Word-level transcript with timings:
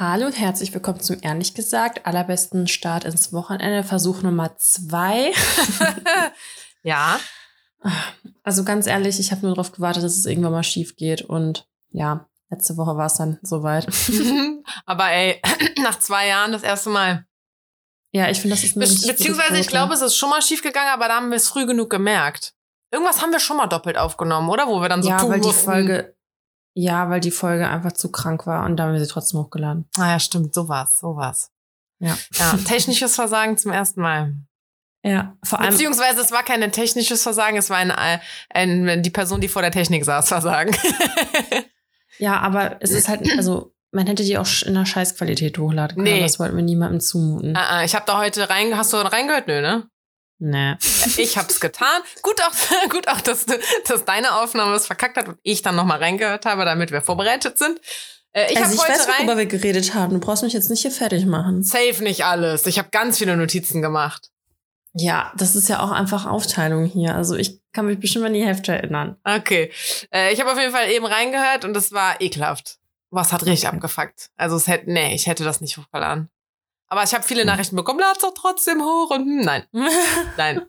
Hallo 0.00 0.24
und 0.24 0.38
herzlich 0.38 0.72
willkommen 0.72 1.00
zum 1.00 1.18
ehrlich 1.20 1.52
gesagt 1.52 2.06
allerbesten 2.06 2.66
Start 2.68 3.04
ins 3.04 3.34
Wochenende, 3.34 3.84
Versuch 3.84 4.22
Nummer 4.22 4.56
zwei. 4.56 5.30
ja. 6.82 7.20
Also 8.42 8.64
ganz 8.64 8.86
ehrlich, 8.86 9.20
ich 9.20 9.30
habe 9.30 9.42
nur 9.42 9.54
darauf 9.54 9.72
gewartet, 9.72 10.02
dass 10.02 10.16
es 10.16 10.24
irgendwann 10.24 10.52
mal 10.52 10.62
schief 10.62 10.96
geht 10.96 11.20
und 11.20 11.68
ja, 11.90 12.26
letzte 12.48 12.78
Woche 12.78 12.96
war 12.96 13.08
es 13.08 13.16
dann 13.16 13.38
soweit. 13.42 13.88
Aber 14.86 15.10
ey, 15.10 15.38
nach 15.82 15.98
zwei 15.98 16.28
Jahren 16.28 16.52
das 16.52 16.62
erste 16.62 16.88
Mal. 16.88 17.26
Ja, 18.12 18.30
ich 18.30 18.40
finde, 18.40 18.56
das 18.56 18.64
ist 18.64 18.78
eine 18.78 18.86
Be 18.86 19.06
Beziehungsweise, 19.06 19.58
ich 19.58 19.66
glaube, 19.66 19.92
es 19.92 20.00
ist 20.00 20.16
schon 20.16 20.30
mal 20.30 20.40
schief 20.40 20.62
gegangen, 20.62 20.94
aber 20.94 21.08
da 21.08 21.16
haben 21.16 21.28
wir 21.28 21.36
es 21.36 21.50
früh 21.50 21.66
genug 21.66 21.90
gemerkt. 21.90 22.54
Irgendwas 22.90 23.20
haben 23.20 23.32
wir 23.32 23.38
schon 23.38 23.58
mal 23.58 23.66
doppelt 23.66 23.98
aufgenommen, 23.98 24.48
oder? 24.48 24.66
Wo 24.66 24.80
wir 24.80 24.88
dann 24.88 25.02
so 25.02 25.10
ja, 25.10 25.18
tun 25.18 25.28
weil 25.28 25.40
die 25.40 25.46
mussten. 25.46 25.64
Folge, 25.64 26.16
ja, 26.80 27.10
weil 27.10 27.20
die 27.20 27.30
Folge 27.30 27.68
einfach 27.68 27.92
zu 27.92 28.10
krank 28.10 28.46
war 28.46 28.64
und 28.64 28.76
da 28.76 28.84
haben 28.84 28.94
wir 28.94 29.00
sie 29.00 29.10
trotzdem 29.10 29.40
hochgeladen. 29.40 29.86
Ah 29.98 30.12
ja, 30.12 30.18
stimmt, 30.18 30.54
so 30.54 30.68
war's, 30.68 31.00
so 31.00 31.14
war's. 31.14 31.50
Ja. 31.98 32.16
Ja, 32.34 32.56
technisches 32.64 33.14
Versagen 33.14 33.58
zum 33.58 33.70
ersten 33.70 34.00
Mal. 34.00 34.34
Ja, 35.02 35.36
vor 35.44 35.60
allem. 35.60 35.70
Beziehungsweise 35.70 36.20
es 36.20 36.32
war 36.32 36.42
kein 36.42 36.72
technisches 36.72 37.22
Versagen, 37.22 37.58
es 37.58 37.68
war 37.68 37.76
ein, 37.76 37.92
ein, 38.48 39.02
die 39.02 39.10
Person, 39.10 39.40
die 39.40 39.48
vor 39.48 39.62
der 39.62 39.70
Technik 39.70 40.04
saß, 40.04 40.28
Versagen. 40.28 40.74
ja, 42.18 42.38
aber 42.40 42.78
es 42.80 42.90
ist 42.90 43.08
halt, 43.08 43.30
also 43.36 43.74
man 43.92 44.06
hätte 44.06 44.24
die 44.24 44.38
auch 44.38 44.46
in 44.62 44.76
einer 44.76 44.86
Scheißqualität 44.86 45.58
hochladen 45.58 45.96
können. 45.96 46.16
Nee. 46.16 46.22
Das 46.22 46.38
wollten 46.38 46.56
wir 46.56 46.62
niemandem 46.62 47.00
zumuten. 47.00 47.56
Ah, 47.56 47.78
ah, 47.78 47.84
ich 47.84 47.94
habe 47.94 48.06
da 48.06 48.18
heute 48.18 48.48
rein, 48.48 48.76
hast 48.76 48.92
du 48.94 48.96
reingehört? 48.96 49.48
Nö, 49.48 49.60
ne? 49.60 49.89
Nee. 50.40 50.74
Ich 51.18 51.36
hab's 51.36 51.60
getan. 51.60 52.00
Gut 52.22 52.40
auch, 52.42 52.88
gut 52.88 53.06
auch, 53.08 53.20
dass, 53.20 53.44
dass 53.86 54.04
deine 54.06 54.36
Aufnahme 54.36 54.74
es 54.74 54.86
verkackt 54.86 55.18
hat 55.18 55.28
und 55.28 55.38
ich 55.42 55.60
dann 55.60 55.76
nochmal 55.76 55.98
reingehört 55.98 56.46
habe, 56.46 56.64
damit 56.64 56.90
wir 56.90 57.02
vorbereitet 57.02 57.58
sind. 57.58 57.78
Äh, 58.32 58.50
ich 58.50 58.58
also 58.58 58.74
ich 58.74 58.80
heute 58.80 58.92
weiß, 58.92 59.08
rein. 59.08 59.14
worüber 59.18 59.36
wir 59.36 59.46
geredet 59.46 59.94
haben. 59.94 60.14
Du 60.14 60.20
brauchst 60.20 60.42
mich 60.42 60.54
jetzt 60.54 60.70
nicht 60.70 60.80
hier 60.80 60.90
fertig 60.90 61.26
machen. 61.26 61.62
Safe 61.62 62.02
nicht 62.02 62.24
alles. 62.24 62.66
Ich 62.66 62.78
habe 62.78 62.88
ganz 62.90 63.18
viele 63.18 63.36
Notizen 63.36 63.82
gemacht. 63.82 64.30
Ja, 64.94 65.32
das 65.36 65.54
ist 65.54 65.68
ja 65.68 65.80
auch 65.80 65.90
einfach 65.90 66.26
Aufteilung 66.26 66.86
hier. 66.86 67.14
Also 67.14 67.36
ich 67.36 67.60
kann 67.72 67.86
mich 67.86 68.00
bestimmt 68.00 68.24
an 68.24 68.32
die 68.32 68.44
Hälfte 68.44 68.72
erinnern. 68.72 69.16
Okay. 69.24 69.70
Äh, 70.10 70.32
ich 70.32 70.40
habe 70.40 70.50
auf 70.50 70.58
jeden 70.58 70.72
Fall 70.72 70.90
eben 70.90 71.04
reingehört 71.04 71.66
und 71.66 71.76
es 71.76 71.92
war 71.92 72.20
ekelhaft. 72.20 72.78
Was 73.10 73.32
hat 73.32 73.44
richtig 73.44 73.68
abgefuckt. 73.68 74.30
Also 74.36 74.56
es 74.56 74.68
hätte, 74.68 74.90
nee, 74.90 75.14
ich 75.14 75.26
hätte 75.26 75.44
das 75.44 75.60
nicht 75.60 75.76
hochgeladen. 75.76 76.30
Aber 76.90 77.02
ich 77.04 77.14
habe 77.14 77.24
viele. 77.24 77.44
Nachrichten 77.46 77.76
bekommen, 77.76 78.00
lad's 78.00 78.18
doch 78.20 78.34
trotzdem 78.34 78.82
hoch 78.82 79.10
und 79.10 79.22
hm, 79.24 79.40
nein, 79.40 79.64
nein. 80.36 80.66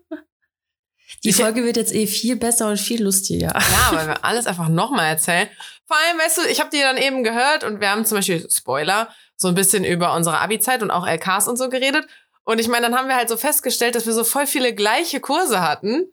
Die 1.23 1.30
Ich- 1.30 1.36
Folge 1.36 1.64
wird 1.66 1.75
jetzt 1.77 1.94
eh 1.94 2.08
viel 2.08 2.38
besser 2.38 2.69
und 2.69 2.77
viel 2.80 3.03
lustiger. 3.03 3.47
Ja, 3.53 3.89
weil 3.91 4.08
wir 4.08 4.23
alles 4.23 4.47
einfach 4.47 4.69
nochmal 4.69 5.08
erzählen. 5.08 5.49
Vor 5.86 5.97
allem, 5.97 6.17
weißt 6.19 6.38
du, 6.38 6.42
ich 6.49 6.59
habe 6.61 6.69
die 6.69 6.80
dann 6.80 6.95
eben 6.97 7.23
gehört 7.23 7.64
und 7.66 7.81
wir 7.81 7.89
haben 7.89 8.05
zum 8.05 8.17
Beispiel, 8.19 8.47
Spoiler, 8.49 9.14
so 9.36 9.49
ein 9.49 9.55
bisschen 9.55 9.83
über 9.83 10.16
unsere 10.16 10.39
Abi-Zeit 10.39 10.81
und 10.83 10.89
auch 10.92 11.05
LKs 11.05 11.47
und 11.49 11.58
so 11.58 11.67
geredet. 11.69 12.08
Und 12.44 12.59
ich 12.59 12.67
meine, 12.69 12.88
dann 12.88 12.97
haben 12.97 13.08
wir 13.09 13.16
halt 13.17 13.27
so 13.30 13.36
festgestellt, 13.38 13.95
dass 13.95 14.05
wir 14.05 14.14
so 14.14 14.23
voll 14.23 14.47
viele 14.47 14.73
gleiche 14.73 15.19
Kurse 15.19 15.61
hatten. 15.61 16.05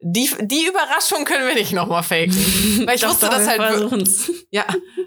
Die, 0.00 0.30
die 0.40 0.66
Überraschung 0.66 1.24
können 1.24 1.46
wir 1.46 1.54
nicht 1.54 1.72
nochmal 1.72 2.02
faken. 2.02 2.34
Weil 2.86 2.96
ich 2.96 3.00
Doch, 3.00 3.10
wusste 3.10 3.26
doch, 3.26 3.38
das 3.38 3.48
halt. 3.48 3.62
versuchen's. 3.62 4.30
Ja. 4.50 4.66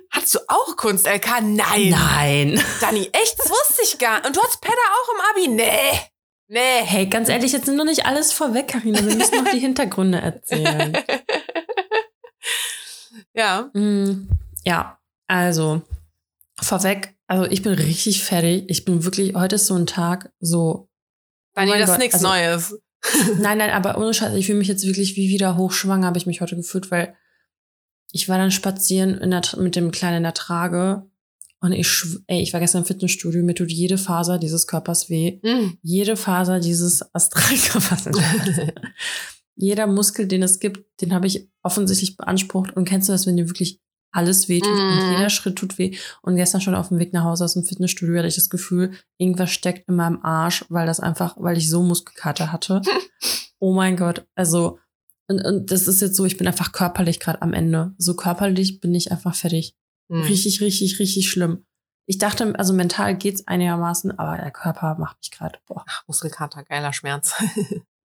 Hattest 0.09 0.35
du 0.35 0.39
auch 0.47 0.75
Kunst-LK? 0.75 1.41
Nein. 1.43 1.89
Nein. 1.89 2.63
Dani, 2.81 3.09
echt? 3.13 3.37
Das 3.37 3.49
wusste 3.49 3.83
ich 3.83 3.97
gar 3.99 4.17
nicht. 4.17 4.27
Und 4.27 4.35
du 4.35 4.41
hast 4.41 4.59
Pedda 4.61 4.75
auch 4.75 5.13
im 5.13 5.43
Abi? 5.43 5.47
Nee. 5.55 5.99
Nee. 6.47 6.81
Hey, 6.83 7.05
ganz 7.07 7.29
ehrlich, 7.29 7.51
jetzt 7.51 7.67
nimm 7.67 7.77
doch 7.77 7.85
nicht 7.85 8.05
alles 8.05 8.33
vorweg, 8.33 8.69
Karina. 8.69 9.05
Wir 9.05 9.15
müssen 9.15 9.43
noch 9.43 9.51
die 9.51 9.59
Hintergründe 9.59 10.19
erzählen. 10.19 10.97
ja. 13.33 13.69
Mm, 13.73 14.29
ja, 14.63 14.99
also 15.27 15.81
vorweg, 16.61 17.15
also 17.27 17.45
ich 17.45 17.61
bin 17.61 17.73
richtig 17.73 18.23
fertig. 18.23 18.65
Ich 18.67 18.85
bin 18.85 19.03
wirklich, 19.03 19.35
heute 19.35 19.55
ist 19.55 19.67
so 19.67 19.75
ein 19.75 19.87
Tag, 19.87 20.31
so. 20.39 20.89
Dani, 21.53 21.71
Oh 21.71 21.73
das 21.73 21.81
ist 21.83 21.89
Gott, 21.89 21.99
nichts 21.99 22.15
also- 22.15 22.27
Neues. 22.27 22.79
Nein, 23.39 23.57
nein, 23.57 23.69
aber 23.69 23.97
ohne 23.97 24.13
Scheiß, 24.13 24.33
ich 24.35 24.47
fühle 24.47 24.59
mich 24.59 24.67
jetzt 24.67 24.85
wirklich 24.85 25.15
wie 25.15 25.29
wieder 25.29 25.57
hochschwanger, 25.57 26.07
habe 26.07 26.17
ich 26.17 26.25
mich 26.25 26.41
heute 26.41 26.55
gefühlt, 26.55 26.91
weil 26.91 27.15
ich 28.11 28.27
war 28.29 28.37
dann 28.37 28.51
spazieren 28.51 29.19
der, 29.29 29.41
mit 29.57 29.75
dem 29.75 29.91
Kleinen 29.91 30.17
in 30.17 30.23
der 30.23 30.33
Trage 30.33 31.05
und 31.59 31.71
ich, 31.71 32.03
ey, 32.27 32.41
ich 32.41 32.53
war 32.53 32.59
gestern 32.59 32.83
im 32.83 32.85
Fitnessstudio, 32.85 33.43
mir 33.43 33.55
tut 33.55 33.71
jede 33.71 33.97
Faser 33.97 34.37
dieses 34.37 34.67
Körpers 34.67 35.09
weh. 35.09 35.39
Mm. 35.41 35.77
Jede 35.81 36.15
Faser 36.15 36.59
dieses 36.59 37.03
Astralkörpers. 37.15 38.09
Jeder 39.55 39.87
Muskel, 39.87 40.27
den 40.27 40.43
es 40.43 40.59
gibt, 40.59 41.01
den 41.01 41.13
habe 41.15 41.25
ich 41.25 41.49
offensichtlich 41.63 42.15
beansprucht. 42.15 42.75
Und 42.77 42.85
kennst 42.85 43.09
du 43.09 43.13
das, 43.13 43.25
wenn 43.25 43.37
dir 43.37 43.49
wirklich 43.49 43.81
alles 44.11 44.49
wehtut 44.49 44.73
Mhm. 44.73 44.99
und 44.99 45.11
jeder 45.11 45.29
Schritt 45.29 45.57
tut 45.57 45.77
weh? 45.77 45.95
Und 46.21 46.35
gestern 46.35 46.61
schon 46.61 46.75
auf 46.75 46.89
dem 46.89 46.99
Weg 46.99 47.13
nach 47.13 47.23
Hause 47.23 47.45
aus 47.45 47.53
dem 47.53 47.65
Fitnessstudio 47.65 48.17
hatte 48.17 48.27
ich 48.27 48.35
das 48.35 48.49
Gefühl, 48.49 48.91
irgendwas 49.17 49.51
steckt 49.51 49.87
in 49.89 49.95
meinem 49.95 50.23
Arsch, 50.23 50.65
weil 50.69 50.87
das 50.87 50.99
einfach, 50.99 51.35
weil 51.37 51.57
ich 51.57 51.69
so 51.69 51.83
Muskelkater 51.83 52.51
hatte. 52.51 52.81
oh 53.59 53.73
mein 53.73 53.97
Gott, 53.97 54.25
also 54.35 54.79
und, 55.29 55.41
und 55.45 55.71
das 55.71 55.87
ist 55.87 56.01
jetzt 56.01 56.15
so, 56.15 56.25
ich 56.25 56.37
bin 56.37 56.47
einfach 56.47 56.71
körperlich 56.71 57.19
gerade 57.19 57.41
am 57.41 57.53
Ende. 57.53 57.93
So 57.97 58.15
körperlich 58.15 58.79
bin 58.79 58.95
ich 58.95 59.11
einfach 59.11 59.35
fertig. 59.35 59.75
Mm. 60.07 60.21
Richtig, 60.21 60.61
richtig, 60.61 60.99
richtig 60.99 61.29
schlimm. 61.29 61.65
Ich 62.05 62.17
dachte, 62.17 62.57
also 62.57 62.71
mental 62.71 63.17
geht's 63.17 63.45
einigermaßen, 63.45 64.17
aber 64.17 64.37
der 64.37 64.51
Körper 64.51 64.95
macht 64.97 65.17
mich 65.17 65.31
gerade, 65.31 65.59
boah. 65.67 65.83
Muskelkater, 66.07 66.63
geiler 66.63 66.93
Schmerz. 66.93 67.33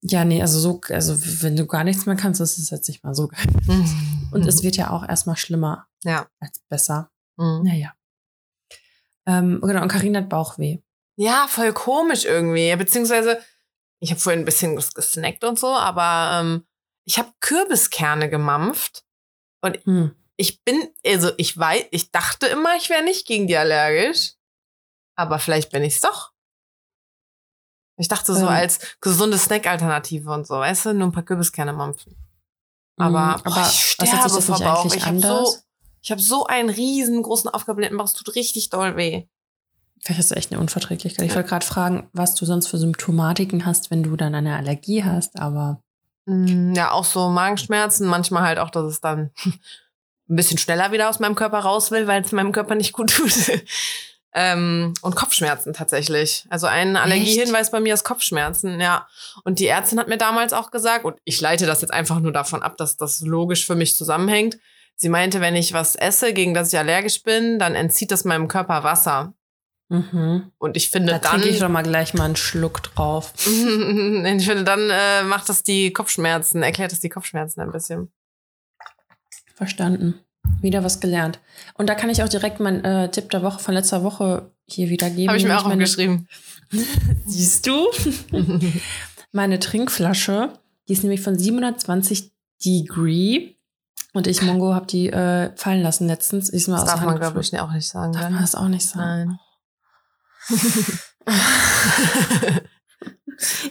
Ja, 0.04 0.24
nee, 0.24 0.42
also 0.42 0.58
so, 0.58 0.80
also 0.88 1.16
wenn 1.42 1.56
du 1.56 1.66
gar 1.66 1.84
nichts 1.84 2.06
mehr 2.06 2.16
kannst, 2.16 2.40
ist 2.40 2.58
es 2.58 2.70
jetzt 2.70 2.88
nicht 2.88 3.04
mal 3.04 3.14
so 3.14 3.28
geil. 3.28 3.46
Und 4.32 4.46
es 4.46 4.62
wird 4.62 4.76
ja 4.76 4.90
auch 4.90 5.08
erstmal 5.08 5.36
schlimmer 5.36 5.86
ja. 6.02 6.26
als 6.40 6.58
besser. 6.68 7.10
Mhm. 7.36 7.62
Naja. 7.64 7.94
Ähm, 9.26 9.60
genau, 9.62 9.82
und 9.82 9.88
Karina 9.88 10.18
hat 10.20 10.28
Bauchweh. 10.28 10.78
Ja, 11.16 11.46
voll 11.48 11.72
komisch 11.72 12.24
irgendwie. 12.24 12.74
Beziehungsweise, 12.74 13.40
ich 14.00 14.10
habe 14.10 14.20
vorhin 14.20 14.40
ein 14.40 14.44
bisschen 14.44 14.74
gesnackt 14.74 15.44
und 15.44 15.58
so, 15.58 15.68
aber 15.68 16.40
ähm, 16.40 16.66
ich 17.04 17.18
habe 17.18 17.30
Kürbiskerne 17.40 18.28
gemampft. 18.28 19.04
Und 19.60 19.84
Hm. 19.84 20.16
ich 20.36 20.64
bin, 20.64 20.88
also 21.06 21.30
ich 21.36 21.56
weiß, 21.56 21.84
ich 21.92 22.10
dachte 22.10 22.46
immer, 22.46 22.74
ich 22.76 22.90
wäre 22.90 23.04
nicht 23.04 23.26
gegen 23.26 23.46
die 23.46 23.56
allergisch. 23.56 24.32
Aber 25.14 25.38
vielleicht 25.38 25.70
bin 25.70 25.84
ich's 25.84 26.00
doch. 26.00 26.31
Ich 28.02 28.08
dachte 28.08 28.34
so 28.34 28.42
Ähm. 28.42 28.48
als 28.48 28.80
gesunde 29.00 29.38
Snack-Alternative 29.38 30.30
und 30.30 30.46
so, 30.46 30.54
weißt 30.56 30.86
du, 30.86 30.94
nur 30.94 31.08
ein 31.08 31.12
paar 31.12 31.22
Kürbiskerne 31.22 31.72
mampfen. 31.72 32.16
Aber, 32.98 33.36
Hm, 33.36 33.42
boah, 33.44 33.52
aber 33.52 33.60
ich 33.68 33.94
was 33.98 34.12
hat 34.12 34.20
sterbe 34.20 34.28
sich 34.28 34.32
das 34.34 34.44
vor 34.46 34.58
Bauch. 34.58 34.92
Ich 34.94 35.06
habe 35.06 35.20
so, 35.20 35.56
ich 36.02 36.10
hab 36.10 36.20
so 36.20 36.46
einen 36.46 36.68
riesengroßen 36.68 37.48
aufgeblähten 37.50 37.96
Bauch, 37.96 38.06
es 38.06 38.12
tut 38.12 38.34
richtig 38.34 38.70
doll 38.70 38.96
weh. 38.96 39.24
Vielleicht 40.00 40.18
hast 40.18 40.30
du 40.32 40.34
echt 40.34 40.50
eine 40.50 40.60
Unverträglichkeit. 40.60 41.24
Ich 41.26 41.34
wollte 41.36 41.48
gerade 41.48 41.64
fragen, 41.64 42.08
was 42.12 42.34
du 42.34 42.44
sonst 42.44 42.66
für 42.66 42.76
Symptomatiken 42.76 43.64
hast, 43.64 43.92
wenn 43.92 44.02
du 44.02 44.16
dann 44.16 44.34
eine 44.34 44.56
Allergie 44.56 45.04
hast, 45.04 45.38
aber 45.38 45.80
Mm, 46.26 46.72
Ja, 46.74 46.92
auch 46.92 47.04
so 47.04 47.28
Magenschmerzen, 47.30 48.06
manchmal 48.06 48.42
halt 48.42 48.58
auch, 48.58 48.70
dass 48.70 48.84
es 48.84 49.00
dann 49.00 49.30
ein 50.28 50.36
bisschen 50.36 50.58
schneller 50.58 50.92
wieder 50.92 51.08
aus 51.08 51.18
meinem 51.18 51.34
Körper 51.34 51.58
raus 51.60 51.90
will, 51.90 52.06
weil 52.06 52.22
es 52.22 52.30
meinem 52.32 52.52
Körper 52.52 52.74
nicht 52.76 52.92
gut 52.92 53.10
tut. 53.12 53.32
ähm, 54.34 54.94
und 55.02 55.14
Kopfschmerzen 55.14 55.74
tatsächlich. 55.74 56.46
Also 56.48 56.66
ein 56.66 56.96
Allergiehinweis 56.96 57.70
bei 57.70 57.80
mir 57.80 57.92
ist 57.92 58.04
Kopfschmerzen, 58.04 58.80
ja. 58.80 59.06
Und 59.44 59.58
die 59.58 59.66
Ärztin 59.66 59.98
hat 59.98 60.08
mir 60.08 60.16
damals 60.16 60.52
auch 60.52 60.70
gesagt, 60.70 61.04
und 61.04 61.16
ich 61.24 61.40
leite 61.40 61.66
das 61.66 61.82
jetzt 61.82 61.92
einfach 61.92 62.18
nur 62.20 62.32
davon 62.32 62.62
ab, 62.62 62.76
dass 62.78 62.96
das 62.96 63.20
logisch 63.20 63.66
für 63.66 63.74
mich 63.74 63.96
zusammenhängt. 63.96 64.58
Sie 64.96 65.10
meinte, 65.10 65.40
wenn 65.40 65.56
ich 65.56 65.72
was 65.72 65.96
esse, 65.96 66.32
gegen 66.32 66.54
das 66.54 66.72
ich 66.72 66.78
allergisch 66.78 67.22
bin, 67.22 67.58
dann 67.58 67.74
entzieht 67.74 68.10
das 68.10 68.24
meinem 68.24 68.48
Körper 68.48 68.84
Wasser. 68.84 69.34
mhm. 69.88 70.50
Und 70.58 70.76
ich 70.76 70.90
finde 70.90 71.12
da 71.12 71.18
dann. 71.18 71.32
trinke 71.32 71.48
ich 71.48 71.60
doch 71.60 71.68
mal 71.68 71.82
gleich 71.82 72.14
mal 72.14 72.24
einen 72.24 72.36
Schluck 72.36 72.82
drauf. 72.82 73.34
ich 73.46 74.46
finde, 74.46 74.64
dann 74.64 74.88
äh, 74.90 75.24
macht 75.24 75.48
das 75.48 75.62
die 75.62 75.92
Kopfschmerzen, 75.92 76.62
erklärt 76.62 76.92
das 76.92 77.00
die 77.00 77.10
Kopfschmerzen 77.10 77.60
ein 77.60 77.72
bisschen. 77.72 78.10
Verstanden. 79.54 80.24
Wieder 80.60 80.84
was 80.84 81.00
gelernt. 81.00 81.40
Und 81.74 81.88
da 81.88 81.94
kann 81.94 82.10
ich 82.10 82.22
auch 82.22 82.28
direkt 82.28 82.60
meinen 82.60 82.84
äh, 82.84 83.10
Tipp 83.10 83.30
der 83.30 83.42
Woche 83.42 83.58
von 83.60 83.74
letzter 83.74 84.02
Woche 84.04 84.50
hier 84.66 84.88
wiedergeben. 84.90 85.28
Habe 85.28 85.38
ich 85.38 85.44
mir 85.44 85.58
auch 85.58 85.64
meine- 85.64 85.74
aufgeschrieben. 85.84 86.28
Siehst 87.26 87.66
du? 87.66 87.86
Meine 89.34 89.58
Trinkflasche, 89.58 90.52
die 90.88 90.92
ist 90.92 91.02
nämlich 91.04 91.22
von 91.22 91.38
720 91.38 92.30
Degree. 92.64 93.54
Und 94.12 94.26
ich, 94.26 94.42
Mongo, 94.42 94.74
habe 94.74 94.84
die 94.86 95.08
äh, 95.08 95.50
fallen 95.56 95.82
lassen 95.82 96.06
letztens. 96.06 96.50
Ist 96.50 96.68
mal 96.68 96.76
Das 96.76 96.84
darf 96.84 97.00
man, 97.02 97.18
glaube 97.18 97.40
ich, 97.40 97.58
auch 97.58 97.72
nicht 97.72 97.86
sagen. 97.88 98.12
Darf 98.12 98.28
man 98.30 98.40
das 98.42 98.54
auch 98.54 98.68
nicht 98.68 98.86
sagen? 98.86 99.38
Nein. 100.48 100.58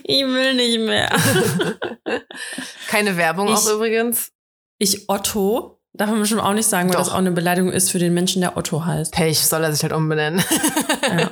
Ich 0.04 0.22
will 0.24 0.54
nicht 0.54 0.80
mehr. 0.80 1.08
Keine 2.88 3.16
Werbung 3.16 3.48
Ich- 3.48 3.54
auch 3.54 3.70
übrigens. 3.72 4.32
Ich 4.78 5.08
Otto, 5.08 5.80
darf 5.94 6.10
man 6.10 6.20
bestimmt 6.20 6.40
auch 6.42 6.54
nicht 6.54 6.66
sagen, 6.68 6.88
weil 6.88 6.96
Doch. 6.96 7.04
das 7.04 7.12
auch 7.12 7.18
eine 7.18 7.32
Beleidigung 7.32 7.70
ist 7.72 7.90
für 7.90 7.98
den 7.98 8.14
Menschen, 8.14 8.40
der 8.40 8.56
Otto 8.56 8.84
heißt. 8.84 9.12
Pech, 9.12 9.38
soll 9.40 9.62
er 9.64 9.72
sich 9.72 9.82
halt 9.82 9.92
umbenennen. 9.92 10.42
Ja. 11.02 11.30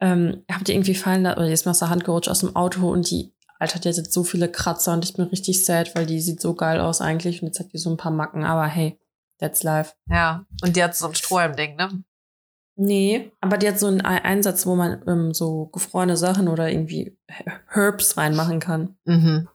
ähm, 0.00 0.44
habt 0.50 0.68
ihr 0.68 0.74
irgendwie 0.74 0.94
fallen 0.94 1.22
lassen, 1.24 1.38
oder 1.38 1.50
ist 1.50 1.64
mir 1.66 1.70
aus 1.72 1.80
der 1.80 1.90
Hand 1.90 2.04
gerutscht 2.04 2.28
aus 2.28 2.40
dem 2.40 2.54
Auto 2.56 2.90
und 2.90 3.10
die, 3.10 3.32
Alter, 3.58 3.78
die 3.78 3.88
hat 3.88 3.96
jetzt 3.96 4.12
so 4.12 4.24
viele 4.24 4.48
Kratzer 4.50 4.92
und 4.94 5.04
ich 5.04 5.12
bin 5.14 5.26
richtig 5.26 5.64
sad, 5.64 5.94
weil 5.94 6.06
die 6.06 6.20
sieht 6.20 6.40
so 6.40 6.54
geil 6.54 6.80
aus 6.80 7.00
eigentlich 7.00 7.42
und 7.42 7.48
jetzt 7.48 7.60
hat 7.60 7.72
die 7.72 7.78
so 7.78 7.90
ein 7.90 7.96
paar 7.96 8.12
Macken, 8.12 8.44
aber 8.44 8.66
hey, 8.66 8.98
that's 9.38 9.62
life. 9.64 9.92
ja. 10.08 10.46
Und 10.62 10.76
die 10.76 10.82
hat 10.82 10.96
so 10.96 11.08
ein 11.08 11.14
Strohhalm-Ding, 11.14 11.76
ne? 11.76 12.02
Nee, 12.76 13.32
aber 13.40 13.58
die 13.58 13.68
hat 13.68 13.78
so 13.78 13.86
einen 13.88 14.02
Ei- 14.04 14.24
Einsatz, 14.24 14.64
wo 14.66 14.74
man 14.76 15.02
ähm, 15.06 15.34
so 15.34 15.66
gefrorene 15.66 16.16
Sachen 16.16 16.48
oder 16.48 16.70
irgendwie 16.70 17.18
Herbs 17.68 18.16
reinmachen 18.16 18.60
kann. 18.60 18.96
Mhm. 19.04 19.48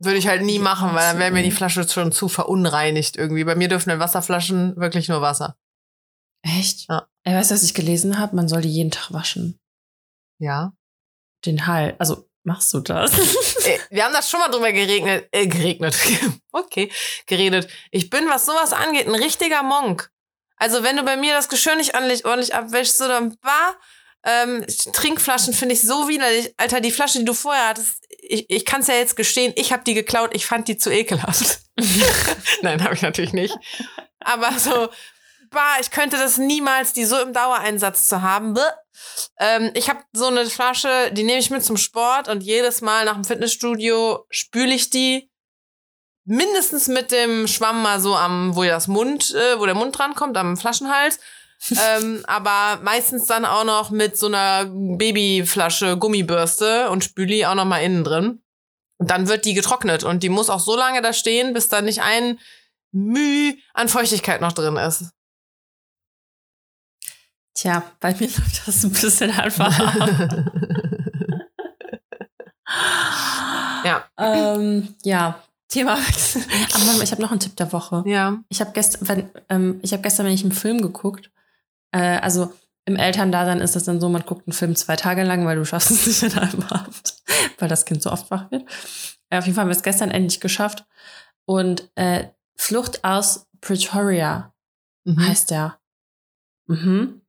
Würde 0.00 0.18
ich 0.18 0.26
halt 0.26 0.42
nie 0.42 0.58
machen, 0.58 0.94
weil 0.94 1.02
dann 1.12 1.18
wäre 1.18 1.30
mir 1.30 1.42
die. 1.42 1.50
Flasche 1.50 1.88
schon 1.88 2.12
zu 2.12 2.28
verunreinigt 2.28 3.16
irgendwie. 3.16 3.44
Bei 3.44 3.54
mir 3.54 3.68
dürfen 3.68 3.90
in 3.90 4.00
Wasserflaschen 4.00 4.76
wirklich 4.76 5.08
nur 5.08 5.22
Wasser. 5.22 5.56
Echt? 6.42 6.88
Ja. 6.88 7.06
Ey, 7.22 7.34
weißt 7.34 7.50
du, 7.50 7.54
was 7.54 7.62
ich 7.62 7.74
gelesen 7.74 8.18
habe? 8.18 8.36
Man 8.36 8.48
soll 8.48 8.60
die 8.60 8.68
jeden 8.68 8.90
Tag 8.90 9.12
waschen. 9.12 9.58
Ja. 10.38 10.72
Den 11.46 11.66
Hals. 11.66 11.94
Also, 11.98 12.28
machst 12.42 12.72
du 12.74 12.80
das? 12.80 13.12
Äh, 13.64 13.78
Wir 13.88 14.04
haben 14.04 14.12
das 14.12 14.28
schon 14.28 14.40
mal 14.40 14.50
drüber 14.50 14.72
geregnet, 14.72 15.28
äh, 15.32 15.46
geregnet. 15.46 15.96
okay, 16.52 16.92
geredet. 17.26 17.66
Ich 17.90 18.10
bin, 18.10 18.28
was 18.28 18.44
sowas 18.44 18.74
angeht, 18.74 19.06
ein 19.06 19.14
richtiger 19.14 19.62
Monk. 19.62 20.10
Also, 20.56 20.82
wenn 20.82 20.96
du 20.96 21.02
bei 21.02 21.16
mir 21.16 21.34
das 21.34 21.48
Geschirr 21.48 21.76
nicht 21.76 21.94
ordentlich, 21.94 22.26
ordentlich 22.26 22.54
abwäschst, 22.54 22.98
so 22.98 23.08
dann 23.08 23.36
war, 23.40 23.76
ähm, 24.24 24.64
Trinkflaschen 24.92 25.54
finde 25.54 25.74
ich 25.74 25.82
so 25.82 26.08
widerlich. 26.08 26.52
Alter, 26.56 26.80
die 26.80 26.90
Flasche, 26.90 27.18
die 27.18 27.24
du 27.24 27.34
vorher 27.34 27.68
hattest, 27.68 28.03
ich, 28.28 28.48
ich 28.48 28.64
kann 28.64 28.80
es 28.80 28.86
ja 28.86 28.94
jetzt 28.94 29.16
gestehen, 29.16 29.52
ich 29.56 29.72
habe 29.72 29.84
die 29.84 29.94
geklaut, 29.94 30.30
ich 30.34 30.46
fand 30.46 30.68
die 30.68 30.76
zu 30.76 30.90
ekelhaft. 30.90 31.60
Nein, 32.62 32.82
habe 32.82 32.94
ich 32.94 33.02
natürlich 33.02 33.32
nicht. 33.32 33.56
Aber 34.20 34.58
so, 34.58 34.88
bah, 35.50 35.76
ich 35.80 35.90
könnte 35.90 36.16
das 36.16 36.38
niemals, 36.38 36.92
die 36.92 37.04
so 37.04 37.20
im 37.20 37.32
Dauereinsatz 37.32 38.08
zu 38.08 38.22
haben. 38.22 38.56
Ähm, 39.38 39.70
ich 39.74 39.88
habe 39.88 40.00
so 40.12 40.26
eine 40.26 40.46
Flasche, 40.46 41.10
die 41.12 41.22
nehme 41.22 41.38
ich 41.38 41.50
mit 41.50 41.64
zum 41.64 41.76
Sport 41.76 42.28
und 42.28 42.42
jedes 42.42 42.80
Mal 42.80 43.04
nach 43.04 43.14
dem 43.14 43.24
Fitnessstudio 43.24 44.26
spüle 44.30 44.74
ich 44.74 44.90
die 44.90 45.30
mindestens 46.24 46.88
mit 46.88 47.12
dem 47.12 47.46
Schwamm 47.46 47.82
mal 47.82 48.00
so 48.00 48.16
am, 48.16 48.56
wo 48.56 48.64
das 48.64 48.88
Mund, 48.88 49.34
äh, 49.34 49.58
wo 49.58 49.66
der 49.66 49.74
Mund 49.74 49.98
dran 49.98 50.14
kommt, 50.14 50.36
am 50.36 50.56
Flaschenhals. 50.56 51.18
ähm, 51.96 52.24
aber 52.26 52.80
meistens 52.82 53.26
dann 53.26 53.44
auch 53.44 53.64
noch 53.64 53.90
mit 53.90 54.16
so 54.16 54.26
einer 54.26 54.66
Babyflasche 54.66 55.96
Gummibürste 55.96 56.90
und 56.90 57.04
Spüli 57.04 57.46
auch 57.46 57.54
noch 57.54 57.64
mal 57.64 57.78
innen 57.78 58.04
drin. 58.04 58.42
Und 58.98 59.10
dann 59.10 59.28
wird 59.28 59.44
die 59.44 59.54
getrocknet 59.54 60.04
und 60.04 60.22
die 60.22 60.28
muss 60.28 60.50
auch 60.50 60.60
so 60.60 60.76
lange 60.76 61.02
da 61.02 61.12
stehen, 61.12 61.52
bis 61.52 61.68
da 61.68 61.82
nicht 61.82 62.02
ein 62.02 62.38
Müh 62.92 63.54
an 63.72 63.88
Feuchtigkeit 63.88 64.40
noch 64.40 64.52
drin 64.52 64.76
ist. 64.76 65.10
Tja, 67.54 67.82
bei 68.00 68.12
mir 68.12 68.20
läuft 68.28 68.66
das 68.66 68.84
ein 68.84 68.92
bisschen 68.92 69.30
einfach 69.30 69.78
ab. 69.78 70.44
Ja. 73.84 74.02
ähm, 74.18 74.94
ja, 75.04 75.42
Thema 75.68 75.98
wechseln. 75.98 76.44
Aber 76.72 77.02
ich 77.02 77.10
habe 77.12 77.20
noch 77.20 77.30
einen 77.30 77.40
Tipp 77.40 77.54
der 77.56 77.70
Woche. 77.72 78.02
Ja. 78.06 78.38
Ich 78.48 78.60
habe 78.60 78.72
gestern, 78.72 79.08
wenn, 79.08 79.30
ähm, 79.50 79.78
ich 79.82 79.92
habe 79.92 80.02
gestern, 80.02 80.26
wenn 80.26 80.32
ich 80.32 80.42
einen 80.42 80.52
Film 80.52 80.80
geguckt, 80.80 81.30
äh, 81.94 82.18
also 82.18 82.52
im 82.84 82.96
Elterndasein 82.96 83.60
ist 83.60 83.76
das 83.76 83.84
dann 83.84 84.00
so, 84.00 84.08
man 84.10 84.22
guckt 84.26 84.46
einen 84.46 84.52
Film 84.52 84.76
zwei 84.76 84.96
Tage 84.96 85.22
lang, 85.22 85.46
weil 85.46 85.56
du 85.56 85.64
schaffst 85.64 85.90
es 85.92 86.06
nicht 86.06 86.22
in 86.22 86.38
einem 86.38 86.62
Abend, 86.64 87.14
weil 87.58 87.68
das 87.68 87.86
Kind 87.86 88.02
so 88.02 88.10
oft 88.12 88.30
wach 88.30 88.50
wird. 88.50 88.64
Äh, 89.30 89.38
auf 89.38 89.46
jeden 89.46 89.54
Fall 89.54 89.62
haben 89.62 89.70
wir 89.70 89.76
es 89.76 89.82
gestern 89.82 90.10
endlich 90.10 90.40
geschafft. 90.40 90.84
Und 91.46 91.90
äh, 91.94 92.28
Flucht 92.56 93.04
aus 93.04 93.46
Pretoria 93.60 94.50
Mhm. 95.06 95.28
heißt 95.28 95.50
der. 95.50 95.78
Mhm. 96.66 97.20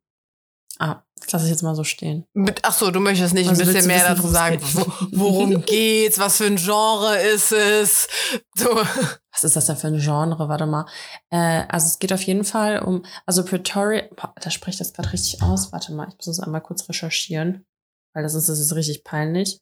Ah, 0.79 1.01
das 1.25 1.33
lasse 1.33 1.45
ich 1.45 1.51
jetzt 1.51 1.63
mal 1.63 1.75
so 1.75 1.83
stehen. 1.83 2.25
Ach 2.61 2.73
so, 2.73 2.91
du 2.91 2.99
möchtest 2.99 3.33
nicht 3.33 3.49
Also 3.49 3.61
ein 3.63 3.67
bisschen 3.67 3.87
mehr 3.87 3.97
wissen, 4.03 4.15
dazu 4.15 4.27
sagen. 4.27 4.57
geht? 4.57 4.75
worum 5.11 5.61
geht's? 5.65 6.19
Was 6.19 6.37
für 6.37 6.45
ein 6.45 6.55
Genre 6.57 7.17
ist 7.17 7.51
es? 7.51 8.07
So. 8.55 8.69
Was 8.75 9.43
ist 9.43 9.55
das 9.55 9.65
denn 9.65 9.75
für 9.77 9.87
ein 9.87 9.99
Genre? 9.99 10.47
Warte 10.47 10.65
mal. 10.65 10.85
Äh, 11.29 11.63
also 11.67 11.87
es 11.87 11.99
geht 11.99 12.13
auf 12.13 12.21
jeden 12.21 12.43
Fall 12.45 12.79
um, 12.79 13.03
also 13.25 13.43
Pretoria, 13.43 14.03
da 14.39 14.49
spricht 14.49 14.79
das 14.79 14.93
gerade 14.93 15.11
richtig 15.11 15.41
aus. 15.41 15.71
Warte 15.71 15.91
mal, 15.93 16.07
ich 16.07 16.15
muss 16.15 16.25
das 16.25 16.39
einmal 16.39 16.61
kurz 16.61 16.87
recherchieren, 16.87 17.65
weil 18.13 18.23
das 18.23 18.33
ist, 18.35 18.47
das 18.47 18.59
ist 18.59 18.73
richtig 18.75 19.03
peinlich. 19.03 19.59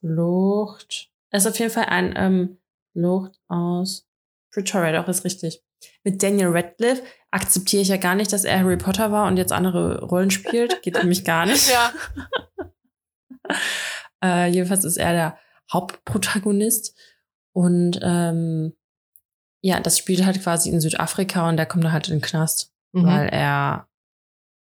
Flucht. 0.00 1.10
Es 1.30 1.44
ist 1.44 1.50
auf 1.50 1.58
jeden 1.58 1.72
Fall 1.72 1.86
ein 1.86 2.14
ähm, 2.16 2.58
Flucht 2.92 3.38
aus 3.48 4.06
Pretoria, 4.52 4.92
doch 4.92 5.08
ist 5.08 5.24
richtig. 5.24 5.62
Mit 6.04 6.22
Daniel 6.22 6.48
Radcliffe 6.48 7.02
akzeptiere 7.30 7.82
ich 7.82 7.88
ja 7.88 7.96
gar 7.96 8.14
nicht, 8.14 8.32
dass 8.32 8.44
er 8.44 8.58
Harry 8.60 8.76
Potter 8.76 9.12
war 9.12 9.26
und 9.28 9.36
jetzt 9.36 9.52
andere 9.52 10.02
Rollen 10.02 10.30
spielt. 10.30 10.82
Geht 10.82 10.96
für 10.98 11.06
mich 11.06 11.24
gar 11.24 11.46
nicht. 11.46 11.68
Ja. 11.72 11.92
Äh, 14.22 14.48
jedenfalls 14.50 14.84
ist 14.84 14.96
er 14.96 15.12
der 15.12 15.38
Hauptprotagonist. 15.72 16.96
Und 17.52 17.98
ähm, 18.02 18.72
ja, 19.60 19.80
das 19.80 19.98
spielt 19.98 20.24
halt 20.24 20.42
quasi 20.42 20.70
in 20.70 20.80
Südafrika 20.80 21.48
und 21.48 21.56
der 21.56 21.66
kommt 21.66 21.84
dann 21.84 21.92
halt 21.92 22.08
in 22.08 22.16
den 22.16 22.20
Knast, 22.22 22.72
Mhm. 22.92 23.06
weil 23.06 23.28
er 23.28 23.86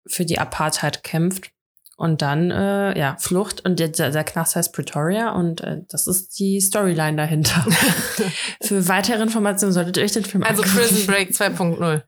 für 0.06 0.24
die 0.24 0.38
Apartheid 0.38 1.02
kämpft. 1.02 1.50
Und 1.96 2.22
dann, 2.22 2.50
äh, 2.50 2.98
ja, 2.98 3.16
Flucht. 3.20 3.64
Und 3.64 3.78
der, 3.78 3.88
der 3.88 4.24
Knast 4.24 4.56
heißt 4.56 4.72
Pretoria 4.72 5.30
und 5.32 5.60
äh, 5.60 5.82
das 5.88 6.06
ist 6.08 6.38
die 6.38 6.60
Storyline 6.60 7.16
dahinter. 7.16 7.64
für 8.62 8.88
weitere 8.88 9.22
Informationen 9.22 9.72
solltet 9.72 9.96
ihr 9.98 10.04
euch 10.04 10.12
den 10.12 10.24
Film 10.24 10.42
Also 10.42 10.62
angucken. 10.62 10.78
Prison 10.80 11.06
Break 11.06 11.30
2.0. 11.30 12.02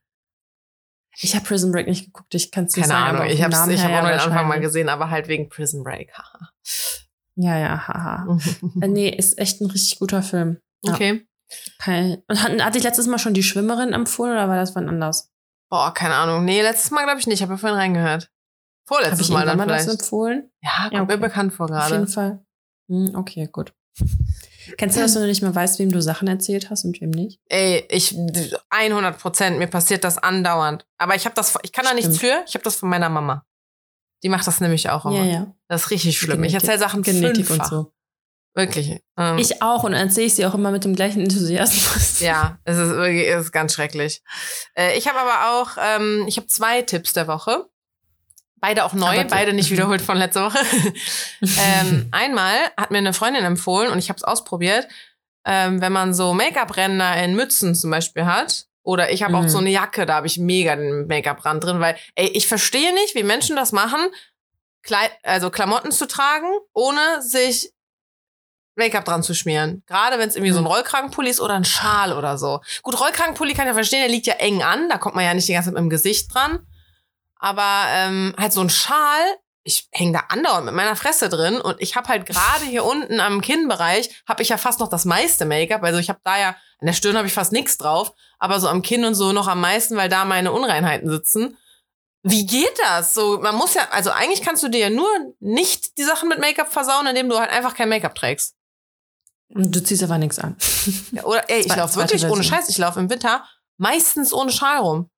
Ich 1.21 1.35
habe 1.35 1.45
Prison 1.47 1.73
Break 1.73 1.87
nicht 1.87 2.05
geguckt, 2.07 2.35
ich 2.35 2.51
kann 2.51 2.65
es 2.65 2.77
nicht 2.77 2.83
Keine 2.85 2.93
sagen. 2.95 3.09
Ahnung, 3.11 3.23
aber 3.23 3.31
ich 3.31 3.43
habe 3.43 3.57
hab 3.57 3.69
ja 3.71 3.99
auch 3.99 4.03
nur 4.03 4.11
den 4.11 4.21
Anfang 4.21 4.49
mal 4.49 4.61
gesehen, 4.61 4.89
aber 4.89 5.11
halt 5.11 5.29
wegen 5.29 5.49
Prison 5.49 5.83
Break. 5.83 6.13
haha. 6.13 6.51
Ja, 7.37 7.59
ja, 7.59 7.89
haha. 7.89 8.39
Äh, 8.83 8.89
nee, 8.89 9.09
ist 9.09 9.39
echt 9.39 9.61
ein 9.61 9.71
richtig 9.71 9.99
guter 9.99 10.23
Film. 10.23 10.59
Ja. 10.83 10.93
okay. 10.95 11.27
Kein, 11.79 12.23
und 12.29 12.43
hat, 12.43 12.61
hatte 12.63 12.79
ich 12.79 12.85
letztes 12.85 13.07
Mal 13.07 13.19
schon 13.19 13.35
die 13.35 13.43
Schwimmerin 13.43 13.93
empfohlen 13.93 14.33
oder 14.33 14.49
war 14.49 14.57
das 14.57 14.75
wann 14.75 14.89
anders? 14.89 15.31
Boah, 15.71 15.93
keine 15.95 16.15
Ahnung. 16.15 16.45
Nee, 16.45 16.63
letztes 16.63 16.91
Mal 16.91 17.05
glaube 17.05 17.21
ich 17.21 17.27
nicht. 17.27 17.37
Ich 17.37 17.43
habe 17.43 17.53
ja 17.55 17.59
vorhin 17.59 17.79
reingehört. 17.79 18.31
Vorletztes 18.89 19.29
ich 19.29 19.33
Mal 19.33 19.47
dann 19.47 19.57
mal 19.59 19.67
das 19.67 19.85
vielleicht. 19.85 20.01
empfohlen? 20.01 20.51
Ja, 20.63 20.71
kommt 20.83 20.93
Ja, 20.93 21.03
okay. 21.03 21.13
mir 21.13 21.19
bekannt 21.19 21.55
vor 21.55 21.67
Auf 21.71 21.91
jeden 21.91 22.05
gerade. 22.05 22.07
Fall. 22.13 22.45
Hm, 22.89 23.15
okay, 23.17 23.49
gut. 23.51 23.73
Kennst 24.79 24.97
du 24.97 25.01
das, 25.01 25.15
wenn 25.15 25.23
du 25.23 25.29
nicht 25.29 25.43
mehr 25.43 25.55
weißt, 25.55 25.79
wem 25.79 25.93
du 25.93 26.01
Sachen 26.03 26.29
erzählt 26.29 26.71
hast 26.71 26.85
und 26.85 27.01
wem 27.01 27.11
nicht? 27.11 27.41
Ey, 27.49 27.85
ich 27.91 28.17
100 28.71 29.19
Prozent, 29.19 29.59
mir 29.59 29.67
passiert 29.67 30.05
das 30.05 30.19
andauernd. 30.19 30.87
Aber 30.99 31.15
ich 31.15 31.25
habe 31.25 31.35
das, 31.35 31.55
ich 31.63 31.73
kann 31.73 31.85
da 31.85 31.95
nichts 31.95 32.19
für. 32.19 32.43
Ich 32.47 32.55
habe 32.55 32.65
das 32.65 32.77
von 32.77 32.89
meiner 32.89 33.09
Mama. 33.09 33.45
Die 34.23 34.29
macht 34.29 34.47
das 34.47 34.61
nämlich 34.61 34.89
auch 34.91 35.05
immer. 35.07 35.19
Ja, 35.19 35.25
ja. 35.25 35.55
Das 35.69 35.85
ist 35.85 35.91
richtig 35.91 36.19
schlimm. 36.19 36.43
Ich 36.45 36.53
Genetik- 36.53 36.69
erzähle 36.69 36.79
Sachen 36.79 37.03
Genetik 37.03 37.47
fünffach. 37.47 37.71
und 37.73 37.85
so. 37.85 37.93
Wirklich. 38.55 38.99
Ähm, 39.19 39.37
Ich 39.37 39.61
auch 39.63 39.85
und 39.85 39.93
erzähle 39.93 40.27
ich 40.29 40.35
sie 40.35 40.47
auch 40.47 40.55
immer 40.55 40.71
mit 40.71 40.85
dem 40.85 40.95
gleichen 40.97 41.21
Enthusiasmus. 41.21 42.21
Ja, 42.21 42.59
es 42.65 42.79
ist 42.79 42.91
es 42.93 43.45
ist 43.45 43.53
ganz 43.53 43.75
schrecklich. 43.75 44.23
Äh, 44.75 44.97
ich 44.97 45.07
habe 45.09 45.19
aber 45.21 45.61
auch, 45.61 45.77
ähm, 45.79 46.25
ich 46.27 46.39
habe 46.39 46.47
zwei 46.47 46.81
Tipps 46.83 47.13
der 47.13 47.29
Woche. 47.29 47.67
Beide 48.59 48.85
auch 48.85 48.95
neu, 48.95 49.19
Aber- 49.21 49.25
beide 49.29 49.53
nicht 49.53 49.71
wiederholt 49.71 50.01
von 50.03 50.17
letzter 50.17 50.47
Woche. 50.47 50.59
ähm, 51.43 52.09
einmal 52.13 52.55
hat 52.77 52.91
mir 52.91 52.99
eine 52.99 53.13
Freundin 53.13 53.45
empfohlen 53.45 53.91
und 53.93 53.99
ich 53.99 54.09
habe 54.09 54.17
es 54.17 54.25
ausprobiert, 54.25 54.89
ähm, 55.45 55.81
wenn 55.81 55.93
man 55.93 56.15
so 56.15 56.33
Make-up-Ränder 56.35 57.23
in 57.23 57.35
Mützen 57.37 57.75
zum 57.75 57.91
Beispiel 57.91 58.25
hat. 58.27 58.67
Oder 58.83 59.11
ich 59.11 59.23
habe 59.25 59.37
auch 59.37 59.43
Mhm. 59.43 59.49
so 59.49 59.59
eine 59.59 59.71
Jacke, 59.71 60.07
da 60.07 60.15
habe 60.15 60.27
ich 60.29 60.39
mega 60.39 60.77
den 60.77 61.07
Make-up-Rand 61.09 61.63
drin, 61.65 61.81
weil, 61.81 61.97
ey, 62.15 62.29
ich 62.29 62.47
verstehe 62.47 62.95
nicht, 62.95 63.15
wie 63.15 63.25
Menschen 63.25 63.57
das 63.57 63.73
machen, 63.73 64.01
Kleid 64.83 65.11
also 65.25 65.51
Klamotten 65.51 65.91
zu 65.91 66.07
tragen, 66.07 66.47
ohne 66.73 67.21
sich 67.21 67.73
Make-up 68.77 69.05
dran 69.05 69.23
zu 69.25 69.35
schmieren. 69.35 69.83
Gerade 69.87 70.19
wenn 70.19 70.29
es 70.29 70.37
irgendwie 70.37 70.53
so 70.53 70.59
ein 70.61 70.67
Rollkragenpulli 70.67 71.31
ist 71.31 71.41
oder 71.41 71.55
ein 71.55 71.65
Schal 71.65 72.13
oder 72.13 72.39
so. 72.39 72.61
Gut, 72.83 73.01
Rollkragenpulli 73.01 73.55
kann 73.55 73.65
ich 73.67 73.71
ja 73.71 73.75
verstehen, 73.75 74.01
der 74.01 74.09
liegt 74.09 74.27
ja 74.27 74.35
eng 74.35 74.63
an, 74.63 74.89
da 74.89 74.99
kommt 74.99 75.15
man 75.17 75.25
ja 75.25 75.35
nicht 75.35 75.49
die 75.49 75.53
ganze 75.55 75.69
Zeit 75.71 75.75
mit 75.75 75.81
dem 75.83 75.91
Gesicht 75.91 76.33
dran. 76.33 76.61
Aber 77.39 77.85
ähm, 77.91 78.35
halt 78.39 78.53
so 78.53 78.61
ein 78.61 78.71
Schal, 78.71 79.21
ich 79.63 79.89
hänge 79.93 80.13
da 80.13 80.25
andauernd 80.29 80.67
mit 80.67 80.75
meiner 80.75 80.97
Fresse 80.97 81.29
drin 81.29 81.61
und 81.61 81.81
ich 81.81 81.97
habe 81.97 82.09
halt 82.09 82.25
gerade 82.25 82.65
hier 82.65 82.85
unten 82.85 83.21
am 83.21 83.41
Kinnbereich, 83.41 84.23
habe 84.27 84.43
ich 84.43 84.49
ja 84.49 84.59
fast 84.59 84.81
noch 84.81 84.89
das 84.89 85.05
meiste 85.05 85.45
Make-up. 85.45 85.83
Also 85.83 85.99
ich 85.99 86.09
habe 86.09 86.21
da 86.25 86.39
ja, 86.39 86.49
an 86.79 86.87
der 86.87 86.93
Stirn 86.93 87.17
habe 87.17 87.27
ich 87.27 87.35
fast 87.35 87.53
nichts 87.53 87.77
drauf, 87.77 88.13
aber 88.39 88.61
so 88.61 88.69
am 88.69 88.83
Kinn 88.83 89.05
und 89.05 89.15
so 89.15 89.33
noch 89.33 89.49
am 89.49 89.61
meisten, 89.61 89.97
weil 89.97 90.09
da 90.09 90.25
meine 90.25 90.53
Unreinheiten 90.53 91.11
sitzen. 91.11 91.57
Wie 92.23 92.47
geht 92.47 92.79
das? 92.79 93.15
So, 93.15 93.39
man 93.39 93.55
muss 93.55 93.75
ja, 93.75 93.89
also 93.91 94.11
eigentlich 94.11 94.43
kannst 94.43 94.63
du 94.63 94.69
dir 94.69 94.81
ja 94.81 94.91
nur 94.91 95.09
nicht 95.41 95.97
die 95.99 96.05
Sachen 96.05 96.29
mit 96.29 96.39
Make-up 96.39 96.73
versauen, 96.73 97.07
indem 97.07 97.29
du 97.29 97.39
halt 97.39 97.51
einfach 97.51 97.75
kein 97.75 97.89
Make-up 97.89 98.15
trägst. 98.15 98.55
Und 99.49 99.75
du 99.75 99.83
ziehst 99.83 100.03
aber 100.03 100.19
nichts 100.19 100.39
an. 100.39 100.57
Ja, 101.13 101.25
oder 101.25 101.49
ey, 101.49 101.61
ich 101.61 101.75
laufe 101.75 101.97
wirklich 101.97 102.25
ohne. 102.25 102.43
Scheiß, 102.43 102.69
ich 102.69 102.79
laufe 102.79 102.99
im 102.99 103.11
Winter 103.11 103.45
meistens 103.77 104.33
ohne 104.33 104.51
Schal 104.51 104.79
rum. 104.79 105.11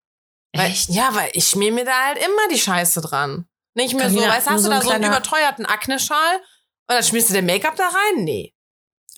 Weil, 0.54 0.70
Echt? 0.70 0.90
Ja, 0.90 1.14
weil 1.14 1.30
ich 1.32 1.48
schmier 1.48 1.72
mir 1.72 1.84
da 1.84 2.06
halt 2.06 2.18
immer 2.18 2.48
die 2.50 2.58
Scheiße 2.58 3.00
dran. 3.00 3.46
Nicht 3.74 3.94
mehr 3.94 4.10
so, 4.10 4.16
Carina, 4.16 4.34
weißt 4.34 4.46
du, 4.46 4.50
hast 4.50 4.62
so 4.62 4.68
du 4.68 4.74
da 4.74 4.82
so 4.82 4.90
einen 4.90 5.04
überteuerten 5.04 5.66
Akne-Schal 5.66 6.36
und 6.36 6.94
dann 6.94 7.02
schmierst 7.04 7.30
du 7.30 7.34
den 7.34 7.46
Make-up 7.46 7.76
da 7.76 7.84
rein? 7.84 8.24
Nee. 8.24 8.54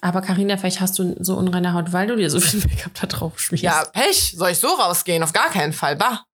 Aber 0.02 0.22
Karina, 0.22 0.56
vielleicht 0.56 0.80
hast 0.80 0.98
du 0.98 1.14
so 1.20 1.36
unreine 1.36 1.72
Haut, 1.72 1.92
weil 1.92 2.06
du 2.06 2.16
dir 2.16 2.30
so 2.30 2.40
viel 2.40 2.60
Make-up 2.68 2.92
da 3.00 3.06
drauf 3.06 3.38
schmierst. 3.38 3.62
Ja, 3.62 3.84
Pech. 3.84 4.34
Soll 4.36 4.50
ich 4.50 4.58
so 4.58 4.68
rausgehen? 4.68 5.22
Auf 5.22 5.32
gar 5.32 5.50
keinen 5.50 5.72
Fall. 5.72 5.96
Bah. 5.96 6.24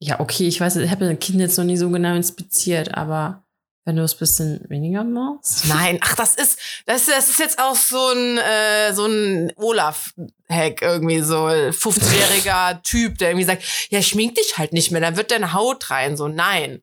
Ja, 0.00 0.20
okay, 0.20 0.48
ich 0.48 0.60
weiß, 0.60 0.76
ich 0.76 0.90
habe 0.90 1.08
das 1.08 1.18
Kind 1.20 1.40
jetzt 1.40 1.56
noch 1.56 1.64
nie 1.64 1.76
so 1.76 1.88
genau 1.88 2.14
inspiziert, 2.14 2.94
aber 2.94 3.43
wenn 3.84 3.96
du 3.96 4.02
es 4.02 4.14
bisschen 4.14 4.64
weniger 4.68 5.04
machst. 5.04 5.66
Nein, 5.66 5.98
ach, 6.00 6.14
das 6.16 6.34
ist, 6.36 6.58
das 6.86 7.02
ist, 7.08 7.16
das 7.16 7.28
ist 7.28 7.38
jetzt 7.38 7.58
auch 7.58 7.76
so 7.76 8.08
ein, 8.12 8.38
äh, 8.38 8.94
so 8.94 9.06
ein 9.06 9.52
Olaf-Hack 9.56 10.80
irgendwie, 10.82 11.20
so 11.20 11.46
50-jähriger 11.46 12.82
Typ, 12.82 13.18
der 13.18 13.30
irgendwie 13.30 13.44
sagt, 13.44 13.62
ja, 13.90 14.00
schmink 14.02 14.36
dich 14.36 14.56
halt 14.58 14.72
nicht 14.72 14.90
mehr, 14.90 15.00
dann 15.00 15.16
wird 15.16 15.30
deine 15.30 15.52
Haut 15.52 15.90
rein. 15.90 16.16
So, 16.16 16.28
nein. 16.28 16.82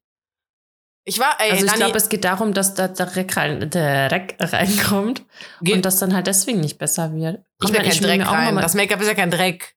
Ich 1.03 1.17
war, 1.17 1.35
ey, 1.39 1.51
Also 1.51 1.65
ich 1.65 1.73
glaube, 1.73 1.97
es 1.97 2.09
geht 2.09 2.23
darum, 2.23 2.53
dass 2.53 2.75
da 2.75 2.87
der 2.87 3.07
Dreck, 3.07 3.35
rein, 3.35 3.67
der 3.71 4.07
Dreck 4.07 4.35
reinkommt 4.39 5.23
Geht- 5.61 5.75
und 5.77 5.85
das 5.85 5.97
dann 5.97 6.13
halt 6.13 6.27
deswegen 6.27 6.59
nicht 6.59 6.77
besser 6.77 7.11
wird. 7.15 7.43
kommt 7.59 7.73
ja 7.73 7.81
meine, 7.81 7.91
kein 7.91 8.01
Dreck 8.03 8.27
rein. 8.27 8.53
mal- 8.53 8.61
Das 8.61 8.75
Make-up 8.75 9.01
ist 9.01 9.07
ja 9.07 9.15
kein 9.15 9.31
Dreck. 9.31 9.73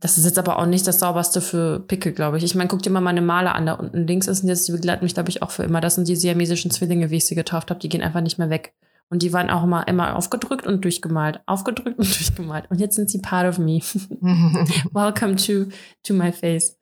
Das 0.00 0.16
ist 0.16 0.24
jetzt 0.24 0.38
aber 0.38 0.58
auch 0.58 0.66
nicht 0.66 0.86
das 0.86 1.00
sauberste 1.00 1.40
für 1.40 1.80
Pickel, 1.80 2.12
glaube 2.12 2.38
ich. 2.38 2.44
Ich 2.44 2.54
meine, 2.54 2.68
guck 2.68 2.82
dir 2.82 2.90
mal 2.90 3.00
meine 3.00 3.20
Maler 3.20 3.56
an. 3.56 3.66
Da 3.66 3.72
unten 3.74 4.06
links 4.06 4.28
ist 4.28 4.44
jetzt, 4.44 4.68
die 4.68 4.72
begleiten 4.72 5.04
mich, 5.04 5.14
glaube 5.14 5.28
ich, 5.28 5.42
auch 5.42 5.50
für 5.50 5.64
immer. 5.64 5.80
Das 5.80 5.96
sind 5.96 6.06
die 6.06 6.14
siamesischen 6.14 6.70
Zwillinge, 6.70 7.10
wie 7.10 7.16
ich 7.16 7.26
sie 7.26 7.34
getauft 7.34 7.70
habe. 7.70 7.80
Die 7.80 7.88
gehen 7.88 8.02
einfach 8.02 8.20
nicht 8.20 8.38
mehr 8.38 8.50
weg. 8.50 8.74
Und 9.10 9.22
die 9.22 9.32
waren 9.32 9.50
auch 9.50 9.64
immer, 9.64 9.88
immer 9.88 10.14
aufgedrückt 10.16 10.66
und 10.66 10.84
durchgemalt. 10.84 11.40
Aufgedrückt 11.46 11.98
und 11.98 12.06
durchgemalt. 12.18 12.70
Und 12.70 12.78
jetzt 12.78 12.94
sind 12.94 13.10
sie 13.10 13.18
part 13.18 13.48
of 13.48 13.58
me. 13.58 13.80
Welcome 14.92 15.34
to, 15.36 15.74
to 16.04 16.14
my 16.14 16.30
face. 16.30 16.76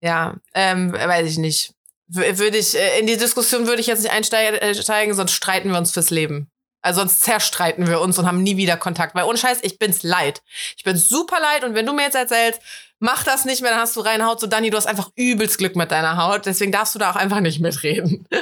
ja, 0.00 0.36
ähm, 0.54 0.92
weiß 0.92 1.28
ich 1.28 1.38
nicht. 1.38 1.74
Würde 2.08 2.56
ich, 2.56 2.76
äh, 2.76 3.00
in 3.00 3.06
die 3.06 3.18
Diskussion 3.18 3.66
würde 3.66 3.80
ich 3.80 3.86
jetzt 3.86 4.02
nicht 4.02 4.12
einsteigen, 4.12 5.14
sonst 5.14 5.32
streiten 5.32 5.70
wir 5.70 5.78
uns 5.78 5.92
fürs 5.92 6.10
Leben. 6.10 6.49
Also 6.82 7.00
sonst 7.00 7.22
zerstreiten 7.22 7.86
wir 7.86 8.00
uns 8.00 8.18
und 8.18 8.26
haben 8.26 8.42
nie 8.42 8.56
wieder 8.56 8.76
Kontakt. 8.76 9.14
Weil 9.14 9.24
ohne 9.24 9.38
Scheiß, 9.38 9.58
ich 9.62 9.78
bin's 9.78 10.02
leid. 10.02 10.42
Ich 10.76 10.84
bin's 10.84 11.08
super 11.08 11.40
leid 11.40 11.64
und 11.64 11.74
wenn 11.74 11.86
du 11.86 11.92
mir 11.92 12.02
jetzt 12.02 12.16
erzählst, 12.16 12.60
mach 12.98 13.24
das 13.24 13.44
nicht 13.44 13.62
mehr, 13.62 13.70
dann 13.70 13.80
hast 13.80 13.96
du 13.96 14.00
reine 14.00 14.26
Haut. 14.26 14.40
So, 14.40 14.46
Dani, 14.46 14.70
du 14.70 14.76
hast 14.76 14.86
einfach 14.86 15.10
übelst 15.16 15.58
Glück 15.58 15.76
mit 15.76 15.90
deiner 15.90 16.16
Haut. 16.16 16.46
Deswegen 16.46 16.72
darfst 16.72 16.94
du 16.94 16.98
da 16.98 17.10
auch 17.10 17.16
einfach 17.16 17.40
nicht 17.40 17.60
mitreden. 17.60 18.26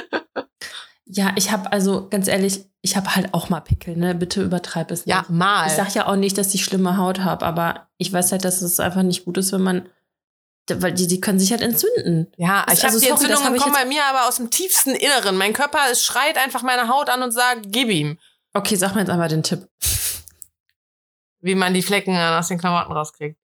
Ja, 1.11 1.31
ich 1.35 1.51
habe 1.51 1.71
also, 1.71 2.07
ganz 2.07 2.27
ehrlich, 2.27 2.65
ich 2.81 2.95
habe 2.95 3.15
halt 3.15 3.33
auch 3.33 3.49
mal 3.49 3.61
Pickel, 3.61 3.97
ne? 3.97 4.13
Bitte 4.13 4.43
übertreib 4.43 4.91
es 4.91 5.07
nicht. 5.07 5.15
Ja, 5.15 5.25
mal. 5.27 5.65
Ich 5.65 5.73
sag 5.73 5.93
ja 5.95 6.05
auch 6.05 6.15
nicht, 6.15 6.37
dass 6.37 6.53
ich 6.53 6.63
schlimme 6.63 6.97
Haut 6.97 7.21
habe, 7.21 7.47
aber 7.47 7.87
ich 7.97 8.13
weiß 8.13 8.31
halt, 8.31 8.45
dass 8.45 8.61
es 8.61 8.79
einfach 8.79 9.01
nicht 9.01 9.25
gut 9.25 9.39
ist, 9.39 9.51
wenn 9.51 9.61
man, 9.61 9.89
weil 10.71 10.93
die, 10.93 11.07
die 11.07 11.19
können 11.19 11.39
sich 11.39 11.49
halt 11.49 11.61
entzünden. 11.61 12.31
Ja, 12.37 12.63
ich 12.71 12.83
habe 12.83 12.93
also 12.93 12.99
die 12.99 13.07
sorry, 13.07 13.23
Entzündungen 13.23 13.59
kommen 13.59 13.73
bei 13.73 13.85
mir 13.85 14.05
aber 14.05 14.27
aus 14.27 14.35
dem 14.35 14.51
tiefsten 14.51 14.91
Inneren. 14.91 15.35
Mein 15.35 15.53
Körper 15.53 15.79
es 15.91 16.05
schreit 16.05 16.37
einfach 16.37 16.61
meine 16.61 16.87
Haut 16.89 17.09
an 17.09 17.23
und 17.23 17.31
sagt, 17.31 17.61
gib 17.69 17.89
ihm. 17.89 18.19
Okay, 18.59 18.75
sag 18.75 18.93
mir 18.93 19.01
jetzt 19.01 19.09
einmal 19.09 19.29
den 19.29 19.43
Tipp. 19.43 19.67
Wie 21.41 21.55
man 21.55 21.73
die 21.73 21.81
Flecken 21.81 22.15
aus 22.15 22.49
den 22.49 22.57
Klamotten 22.57 22.91
rauskriegt. 22.91 23.37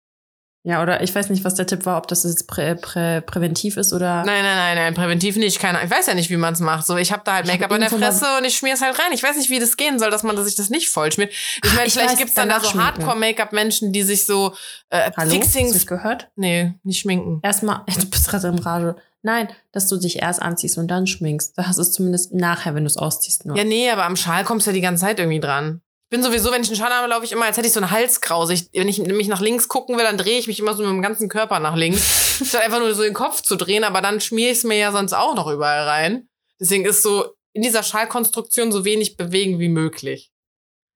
Ja, 0.66 0.82
oder 0.82 1.02
ich 1.02 1.14
weiß 1.14 1.28
nicht, 1.28 1.44
was 1.44 1.54
der 1.56 1.66
Tipp 1.66 1.84
war, 1.84 1.98
ob 1.98 2.08
das 2.08 2.24
jetzt 2.24 2.48
prä, 2.48 2.74
prä, 2.74 3.20
präventiv 3.20 3.76
ist 3.76 3.92
oder. 3.92 4.24
Nein, 4.24 4.42
nein, 4.42 4.56
nein, 4.56 4.76
nein, 4.76 4.94
präventiv 4.94 5.36
nicht. 5.36 5.60
Keine, 5.60 5.84
ich 5.84 5.90
weiß 5.90 6.06
ja 6.06 6.14
nicht, 6.14 6.30
wie 6.30 6.38
man 6.38 6.54
es 6.54 6.60
macht. 6.60 6.86
So, 6.86 6.96
ich 6.96 7.12
habe 7.12 7.22
da 7.22 7.34
halt 7.34 7.46
Make-up 7.46 7.70
an 7.70 7.80
der 7.80 7.90
Fresse 7.90 8.24
und 8.38 8.44
ich 8.46 8.56
schmier 8.56 8.72
es 8.72 8.80
halt 8.80 8.98
rein. 8.98 9.12
Ich 9.12 9.22
weiß 9.22 9.36
nicht, 9.36 9.50
wie 9.50 9.58
das 9.58 9.76
gehen 9.76 9.98
soll, 9.98 10.10
dass 10.10 10.22
man 10.22 10.42
sich 10.42 10.54
das 10.54 10.70
nicht 10.70 10.88
vollschmiert. 10.88 11.30
Ich 11.32 11.74
meine, 11.74 11.86
ich 11.86 11.92
vielleicht 11.92 12.12
weiß, 12.12 12.18
gibt's 12.18 12.34
dann 12.34 12.48
da 12.48 12.60
so. 12.60 12.82
Hardcore-Make-up-Menschen, 12.82 13.92
die 13.92 14.02
sich 14.02 14.24
so 14.24 14.54
äh, 14.88 15.02
Hallo? 15.02 15.12
Hast 15.16 15.32
du 15.32 15.34
Fixings. 15.34 15.74
mich 15.74 15.86
gehört? 15.86 16.30
Nee, 16.34 16.72
nicht 16.82 17.00
schminken. 17.00 17.40
Erstmal, 17.42 17.82
du 18.00 18.06
bist 18.06 18.26
gerade 18.28 18.48
im 18.48 18.58
Rage. 18.58 18.96
Nein, 19.24 19.48
dass 19.72 19.88
du 19.88 19.96
dich 19.96 20.20
erst 20.20 20.42
anziehst 20.42 20.76
und 20.76 20.86
dann 20.88 21.06
schminkst. 21.06 21.56
Da 21.56 21.66
hast 21.66 21.78
du 21.78 21.82
es 21.82 21.92
zumindest 21.92 22.34
nachher, 22.34 22.74
wenn 22.74 22.84
du 22.84 22.88
es 22.88 22.98
ausziehst. 22.98 23.46
Nur. 23.46 23.56
Ja, 23.56 23.64
nee, 23.64 23.90
aber 23.90 24.04
am 24.04 24.16
Schal 24.16 24.44
kommst 24.44 24.66
du 24.66 24.70
ja 24.70 24.74
die 24.74 24.82
ganze 24.82 25.00
Zeit 25.06 25.18
irgendwie 25.18 25.40
dran. 25.40 25.80
Ich 26.10 26.10
bin 26.10 26.22
sowieso, 26.22 26.52
wenn 26.52 26.60
ich 26.62 26.68
einen 26.68 26.76
Schal 26.76 26.92
habe, 26.92 27.08
laufe 27.08 27.24
ich 27.24 27.32
immer, 27.32 27.46
als 27.46 27.56
hätte 27.56 27.66
ich 27.66 27.72
so 27.72 27.80
eine 27.80 27.90
Halskrause. 27.90 28.52
Ich, 28.52 28.68
wenn 28.74 28.86
ich 28.86 28.98
nämlich 28.98 29.26
nach 29.28 29.40
links 29.40 29.66
gucken 29.68 29.96
will, 29.96 30.04
dann 30.04 30.18
drehe 30.18 30.38
ich 30.38 30.46
mich 30.46 30.60
immer 30.60 30.74
so 30.74 30.82
mit 30.82 30.92
dem 30.92 31.00
ganzen 31.00 31.30
Körper 31.30 31.58
nach 31.58 31.74
links. 31.74 32.42
Statt 32.46 32.62
einfach 32.62 32.80
nur 32.80 32.94
so 32.94 33.02
den 33.02 33.14
Kopf 33.14 33.40
zu 33.40 33.56
drehen, 33.56 33.82
aber 33.82 34.02
dann 34.02 34.20
schmier 34.20 34.50
ich 34.50 34.58
es 34.58 34.64
mir 34.64 34.76
ja 34.76 34.92
sonst 34.92 35.14
auch 35.14 35.34
noch 35.34 35.48
überall 35.50 35.88
rein. 35.88 36.28
Deswegen 36.60 36.84
ist 36.84 37.02
so 37.02 37.24
in 37.54 37.62
dieser 37.62 37.82
Schalkonstruktion 37.82 38.72
so 38.72 38.84
wenig 38.84 39.16
bewegen 39.16 39.58
wie 39.58 39.70
möglich. 39.70 40.30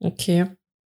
Okay. 0.01 0.45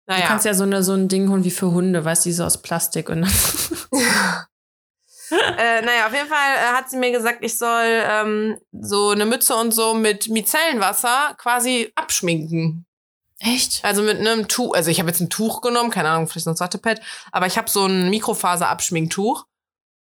Du 0.08 0.14
Naja. 0.14 0.28
kannst 0.28 0.46
ja 0.46 0.54
so, 0.54 0.64
eine, 0.64 0.84
so 0.84 0.94
ein 0.94 1.08
Ding 1.08 1.28
holen 1.30 1.44
wie 1.44 1.52
für 1.52 1.72
Hunde, 1.72 2.06
weißt 2.06 2.24
du, 2.24 2.30
die 2.30 2.34
so 2.34 2.44
aus 2.44 2.62
Plastik 2.62 3.10
und 3.10 3.22
dann. 3.24 3.32
äh, 5.32 5.82
naja, 5.82 6.08
auf 6.08 6.14
jeden 6.14 6.28
Fall 6.28 6.56
äh, 6.56 6.76
hat 6.76 6.90
sie 6.90 6.98
mir 6.98 7.12
gesagt, 7.12 7.40
ich 7.42 7.58
soll 7.58 7.86
ähm, 7.86 8.58
so 8.72 9.10
eine 9.10 9.26
Mütze 9.26 9.56
und 9.56 9.72
so 9.72 9.94
mit 9.94 10.30
Micellenwasser 10.30 11.36
quasi 11.38 11.92
abschminken. 11.96 12.86
Echt? 13.40 13.84
Also 13.84 14.04
mit 14.04 14.20
einem 14.20 14.48
Tuch, 14.48 14.76
also 14.76 14.92
ich 14.92 15.00
habe 15.00 15.10
jetzt 15.10 15.20
ein 15.20 15.30
Tuch 15.30 15.62
genommen, 15.62 15.90
keine 15.90 16.10
Ahnung, 16.10 16.28
vielleicht 16.28 16.46
so 16.46 16.52
ein 16.52 16.60
Wattepad, 16.60 17.02
aber 17.32 17.48
ich 17.48 17.58
habe 17.58 17.70
so 17.70 17.86
ein 17.86 18.10
Mikrofaser-Abschminktuch. 18.10 19.46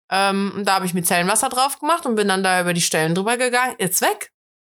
Ähm, 0.09 0.53
und 0.55 0.65
da 0.65 0.75
habe 0.75 0.85
ich 0.85 0.93
Micellenwasser 0.93 1.49
drauf 1.49 1.79
gemacht 1.79 2.05
und 2.05 2.15
bin 2.15 2.27
dann 2.27 2.43
da 2.43 2.61
über 2.61 2.73
die 2.73 2.81
Stellen 2.81 3.15
drüber 3.15 3.37
gegangen. 3.37 3.75
Ist 3.77 4.01
weg. 4.01 4.31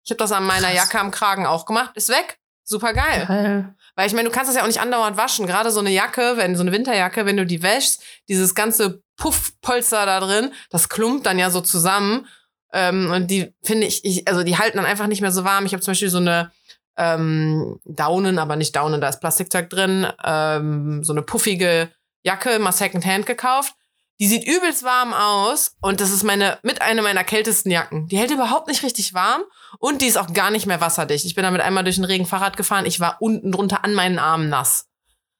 Ich 0.04 0.10
habe 0.10 0.18
das 0.18 0.32
an 0.32 0.44
meiner 0.44 0.68
Krass. 0.68 0.76
Jacke 0.76 1.00
am 1.00 1.10
Kragen 1.10 1.46
auch 1.46 1.66
gemacht. 1.66 1.90
Ist 1.96 2.08
weg. 2.08 2.38
Super 2.62 2.92
geil. 2.94 3.26
Geil. 3.26 3.74
Weil 3.96 4.06
ich 4.06 4.12
meine, 4.12 4.28
du 4.28 4.34
kannst 4.34 4.48
das 4.48 4.56
ja 4.56 4.62
auch 4.62 4.66
nicht 4.66 4.80
andauernd 4.80 5.16
waschen. 5.16 5.46
Gerade 5.46 5.70
so 5.70 5.80
eine 5.80 5.90
Jacke, 5.90 6.36
wenn 6.36 6.56
so 6.56 6.62
eine 6.62 6.72
Winterjacke, 6.72 7.26
wenn 7.26 7.36
du 7.36 7.46
die 7.46 7.62
wäschst, 7.62 8.02
dieses 8.28 8.54
ganze 8.54 9.02
Puffpolster 9.16 10.06
da 10.06 10.20
drin, 10.20 10.52
das 10.70 10.88
klumpt 10.88 11.26
dann 11.26 11.38
ja 11.38 11.50
so 11.50 11.60
zusammen. 11.60 12.26
Ähm, 12.72 13.10
und 13.10 13.30
die 13.30 13.54
finde 13.62 13.86
ich, 13.86 14.04
ich, 14.04 14.28
also 14.28 14.42
die 14.42 14.58
halten 14.58 14.76
dann 14.76 14.86
einfach 14.86 15.06
nicht 15.06 15.20
mehr 15.20 15.32
so 15.32 15.44
warm. 15.44 15.66
Ich 15.66 15.72
habe 15.72 15.82
zum 15.82 15.92
Beispiel 15.92 16.10
so 16.10 16.18
eine 16.18 16.50
ähm, 16.96 17.78
Daunen, 17.84 18.38
aber 18.38 18.56
nicht 18.56 18.74
Daunen, 18.74 19.00
da 19.00 19.08
ist 19.08 19.20
Plastikzeug 19.20 19.70
drin, 19.70 20.06
ähm, 20.24 21.04
so 21.04 21.12
eine 21.12 21.22
puffige 21.22 21.90
Jacke, 22.22 22.58
mal 22.58 22.72
Secondhand 22.72 23.26
gekauft. 23.26 23.74
Die 24.18 24.26
sieht 24.26 24.46
übelst 24.46 24.82
warm 24.82 25.12
aus 25.12 25.76
und 25.82 26.00
das 26.00 26.10
ist 26.10 26.22
meine 26.22 26.58
mit 26.62 26.80
einer 26.80 27.02
meiner 27.02 27.22
kältesten 27.22 27.70
Jacken. 27.70 28.08
Die 28.08 28.16
hält 28.16 28.30
überhaupt 28.30 28.66
nicht 28.66 28.82
richtig 28.82 29.12
warm 29.12 29.42
und 29.78 30.00
die 30.00 30.06
ist 30.06 30.16
auch 30.16 30.32
gar 30.32 30.50
nicht 30.50 30.66
mehr 30.66 30.80
wasserdicht. 30.80 31.26
Ich 31.26 31.34
bin 31.34 31.44
damit 31.44 31.60
einmal 31.60 31.84
durch 31.84 31.96
den 31.96 32.04
Regen 32.04 32.24
Fahrrad 32.24 32.56
gefahren. 32.56 32.86
Ich 32.86 32.98
war 32.98 33.18
unten 33.20 33.52
drunter 33.52 33.84
an 33.84 33.92
meinen 33.92 34.18
Armen 34.18 34.48
nass. 34.48 34.88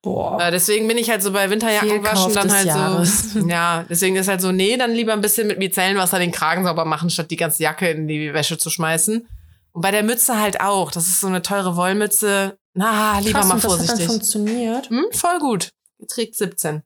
Boah. 0.06 0.40
Äh, 0.40 0.52
deswegen 0.52 0.86
bin 0.86 0.98
ich 0.98 1.10
halt 1.10 1.20
so 1.20 1.32
bei 1.32 1.50
Winterjacken 1.50 2.04
waschen 2.04 2.32
dann 2.32 2.52
halt 2.52 2.66
Jahres. 2.66 3.32
so. 3.32 3.40
Ja, 3.48 3.84
deswegen 3.88 4.14
ist 4.14 4.28
halt 4.28 4.40
so, 4.40 4.52
nee, 4.52 4.76
dann 4.76 4.92
lieber 4.92 5.12
ein 5.12 5.20
bisschen 5.20 5.48
mit 5.48 5.58
Micellenwasser 5.58 6.20
den 6.20 6.30
Kragen 6.30 6.62
sauber 6.62 6.84
machen, 6.84 7.10
statt 7.10 7.28
die 7.32 7.36
ganze 7.36 7.64
Jacke 7.64 7.90
in 7.90 8.06
die 8.06 8.32
Wäsche 8.32 8.56
zu 8.56 8.70
schmeißen. 8.70 9.26
Und 9.72 9.82
bei 9.82 9.90
der 9.90 10.04
Mütze 10.04 10.38
halt 10.40 10.60
auch. 10.60 10.92
Das 10.92 11.08
ist 11.08 11.20
so 11.20 11.26
eine 11.26 11.42
teure 11.42 11.74
Wollmütze. 11.74 12.56
Na, 12.74 13.18
lieber 13.18 13.40
Krass, 13.40 13.48
mal 13.48 13.54
und 13.54 13.64
das 13.64 13.72
hat 13.72 13.78
dann 13.80 13.86
vorsichtig. 13.86 14.06
funktioniert. 14.06 14.90
Hm, 14.90 15.06
voll 15.10 15.38
gut. 15.40 15.70
Trägt 16.06 16.36
17. 16.36 16.84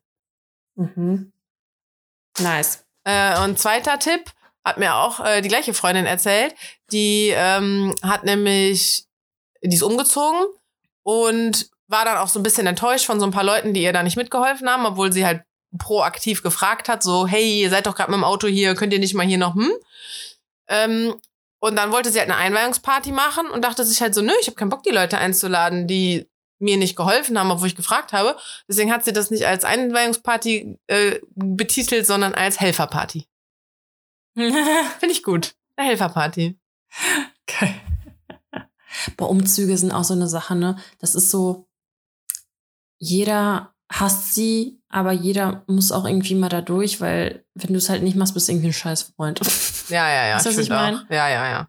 Mhm. 0.77 1.31
Nice. 2.39 2.83
Äh, 3.03 3.39
und 3.43 3.59
zweiter 3.59 3.99
Tipp 3.99 4.31
hat 4.65 4.79
mir 4.79 4.95
auch 4.95 5.23
äh, 5.23 5.41
die 5.41 5.49
gleiche 5.49 5.75
Freundin 5.75 6.07
erzählt. 6.07 6.55
Die 6.91 7.31
ähm, 7.35 7.93
hat 8.01 8.23
nämlich, 8.23 9.05
die 9.61 9.75
ist 9.75 9.83
umgezogen 9.83 10.41
und 11.03 11.69
war 11.91 12.05
dann 12.05 12.17
auch 12.17 12.29
so 12.29 12.39
ein 12.39 12.43
bisschen 12.43 12.67
enttäuscht 12.67 13.05
von 13.05 13.19
so 13.19 13.25
ein 13.25 13.31
paar 13.31 13.43
Leuten, 13.43 13.73
die 13.73 13.83
ihr 13.83 13.93
da 13.93 14.01
nicht 14.01 14.17
mitgeholfen 14.17 14.69
haben, 14.69 14.85
obwohl 14.85 15.11
sie 15.11 15.25
halt 15.25 15.43
proaktiv 15.77 16.41
gefragt 16.41 16.89
hat, 16.89 17.03
so, 17.03 17.27
hey, 17.27 17.61
ihr 17.61 17.69
seid 17.69 17.85
doch 17.85 17.95
gerade 17.95 18.11
mit 18.11 18.17
dem 18.17 18.23
Auto 18.23 18.47
hier, 18.47 18.75
könnt 18.75 18.93
ihr 18.93 18.99
nicht 18.99 19.13
mal 19.13 19.25
hier 19.25 19.37
noch, 19.37 19.55
hm? 19.55 19.71
Ähm, 20.67 21.15
und 21.59 21.75
dann 21.75 21.91
wollte 21.91 22.11
sie 22.11 22.19
halt 22.19 22.29
eine 22.29 22.39
Einweihungsparty 22.39 23.11
machen 23.11 23.47
und 23.47 23.63
dachte 23.63 23.85
sich 23.85 24.01
halt 24.01 24.15
so, 24.15 24.21
nö, 24.21 24.31
ich 24.41 24.47
habe 24.47 24.55
keinen 24.55 24.69
Bock, 24.69 24.83
die 24.83 24.89
Leute 24.89 25.17
einzuladen, 25.17 25.87
die 25.87 26.27
mir 26.59 26.77
nicht 26.77 26.95
geholfen 26.95 27.37
haben, 27.37 27.51
obwohl 27.51 27.67
ich 27.67 27.75
gefragt 27.75 28.13
habe. 28.13 28.37
Deswegen 28.67 28.91
hat 28.91 29.03
sie 29.03 29.13
das 29.13 29.31
nicht 29.31 29.45
als 29.45 29.63
Einweihungsparty 29.63 30.79
äh, 30.87 31.19
betitelt, 31.35 32.07
sondern 32.07 32.33
als 32.33 32.59
Helferparty. 32.59 33.27
Finde 34.35 35.11
ich 35.11 35.23
gut. 35.23 35.55
Eine 35.75 35.89
Helferparty. 35.89 36.57
Geil. 37.47 37.81
Boah, 39.17 39.29
Umzüge 39.29 39.77
sind 39.77 39.91
auch 39.91 40.03
so 40.03 40.13
eine 40.13 40.27
Sache, 40.27 40.55
ne? 40.55 40.77
Das 40.99 41.15
ist 41.15 41.31
so, 41.31 41.67
jeder 43.01 43.73
hasst 43.91 44.35
sie, 44.35 44.79
aber 44.87 45.11
jeder 45.11 45.63
muss 45.67 45.91
auch 45.91 46.05
irgendwie 46.05 46.35
mal 46.35 46.49
da 46.49 46.61
durch, 46.61 47.01
weil 47.01 47.43
wenn 47.55 47.73
du 47.73 47.77
es 47.77 47.89
halt 47.89 48.03
nicht 48.03 48.15
machst, 48.15 48.35
bist 48.35 48.47
du 48.47 48.53
irgendwie 48.53 48.69
ein 48.69 48.73
Scheißfreund. 48.73 49.41
Ja, 49.89 50.07
ja, 50.07 50.27
ja. 50.27 50.35
Weißt 50.37 50.45
du, 50.45 50.49
was 50.51 50.57
ich 50.59 50.69
mein? 50.69 50.95
auch. 50.95 51.09
Ja, 51.09 51.27
ja, 51.27 51.49
ja. 51.49 51.67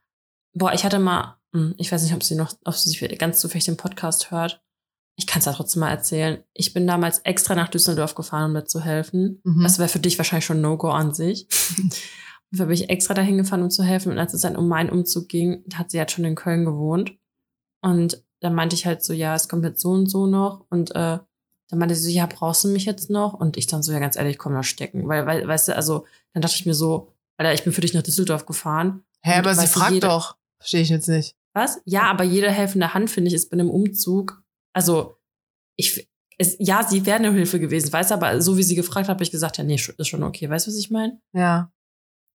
Boah, 0.55 0.75
ich 0.75 0.85
hatte 0.85 0.99
mal, 0.99 1.39
hm, 1.55 1.75
ich 1.79 1.91
weiß 1.91 2.03
nicht, 2.03 2.13
ob 2.15 2.23
sie 2.23 2.35
noch, 2.35 2.53
ob 2.65 2.75
sie 2.75 3.09
ganz 3.17 3.41
zufällig 3.41 3.65
den 3.65 3.79
Podcast 3.79 4.31
hört. 4.31 4.63
Ich 5.17 5.27
kann 5.27 5.41
es 5.41 5.47
ja 5.47 5.53
trotzdem 5.53 5.81
mal 5.81 5.91
erzählen. 5.91 6.45
Ich 6.53 6.75
bin 6.75 6.87
damals 6.87 7.21
extra 7.21 7.55
nach 7.55 7.69
Düsseldorf 7.69 8.15
gefahren, 8.15 8.47
um 8.47 8.53
mir 8.53 8.65
zu 8.65 8.83
helfen. 8.83 9.41
Mhm. 9.45 9.63
Das 9.63 9.79
wäre 9.79 9.89
für 9.89 9.99
dich 9.99 10.19
wahrscheinlich 10.19 10.45
schon 10.45 10.59
ein 10.59 10.63
No-Go 10.63 10.91
an 10.91 11.15
sich. 11.15 11.49
Und 11.79 12.59
da 12.59 12.67
bin 12.67 12.75
ich 12.75 12.91
extra 12.91 13.15
dahin 13.15 13.39
gefahren, 13.39 13.63
um 13.63 13.71
zu 13.71 13.83
helfen. 13.83 14.13
Und 14.13 14.19
als 14.19 14.35
es 14.35 14.43
dann 14.43 14.57
um 14.57 14.69
meinen 14.69 14.91
Umzug 14.91 15.31
ging, 15.31 15.65
hat 15.75 15.91
sie 15.91 15.99
halt 15.99 16.11
schon 16.11 16.27
in 16.27 16.35
Köln 16.35 16.67
gewohnt. 16.67 17.15
Und 17.81 18.23
dann 18.43 18.55
meinte 18.55 18.75
ich 18.75 18.87
halt 18.87 19.03
so, 19.05 19.13
ja, 19.13 19.35
es 19.35 19.49
kommt 19.49 19.65
jetzt 19.65 19.81
so 19.81 19.91
und 19.91 20.07
so 20.07 20.27
noch. 20.27 20.67
Und 20.69 20.91
äh, 20.91 21.19
dann 21.69 21.79
meinte 21.79 21.95
sie 21.95 22.11
so, 22.11 22.11
ja, 22.11 22.27
brauchst 22.27 22.65
du 22.65 22.69
mich 22.69 22.85
jetzt 22.85 23.09
noch? 23.09 23.35
Und 23.35 23.57
ich 23.57 23.67
dann 23.67 23.83
so, 23.83 23.93
ja, 23.93 23.99
ganz 24.01 24.17
ehrlich, 24.17 24.37
komm 24.37 24.53
da 24.53 24.63
stecken. 24.63 25.09
Weil, 25.09 25.27
weil, 25.27 25.47
weißt 25.47 25.69
du, 25.69 25.77
also, 25.77 26.07
dann 26.35 26.43
dachte 26.43 26.57
ich 26.57 26.67
mir 26.67 26.75
so, 26.75 27.13
Alter, 27.39 27.55
ich 27.55 27.65
bin 27.65 27.73
für 27.73 27.81
dich 27.81 27.95
nach 27.95 28.03
Düsseldorf 28.03 28.45
gefahren. 28.45 29.05
Hä, 29.23 29.39
aber 29.39 29.55
sie 29.55 29.67
fragt 29.67 29.93
jeder- 29.93 30.09
doch. 30.09 30.37
Verstehe 30.59 30.83
ich 30.83 30.89
jetzt 30.91 31.09
nicht. 31.09 31.35
Was? 31.55 31.81
Ja, 31.85 32.03
aber 32.11 32.25
jede 32.25 32.51
helfende 32.51 32.95
Hand, 32.95 33.11
finde 33.11 33.29
ich, 33.29 33.35
ist 33.35 33.51
bei 33.51 33.55
einem 33.55 33.71
Umzug. 33.71 34.43
Also, 34.73 35.17
ich, 35.77 36.09
es, 36.39 36.57
ja, 36.59 36.83
sie 36.87 37.07
wäre 37.07 37.19
eine 37.19 37.33
Hilfe 37.33 37.61
gewesen, 37.61 37.93
weißt 37.93 38.11
du, 38.11 38.15
aber 38.15 38.41
so 38.43 38.57
wie 38.57 38.63
sie 38.63 38.75
gefragt 38.75 39.09
hat, 39.09 39.15
habe 39.15 39.23
ich 39.25 39.31
gesagt, 39.31 39.59
ja, 39.59 39.65
nee, 39.65 39.75
ist 39.77 40.09
schon 40.09 40.23
okay. 40.23 40.49
Weißt 40.51 40.67
du, 40.67 40.71
was 40.71 40.79
ich 40.79 40.91
meine? 40.91 41.21
Ja. 41.33 41.71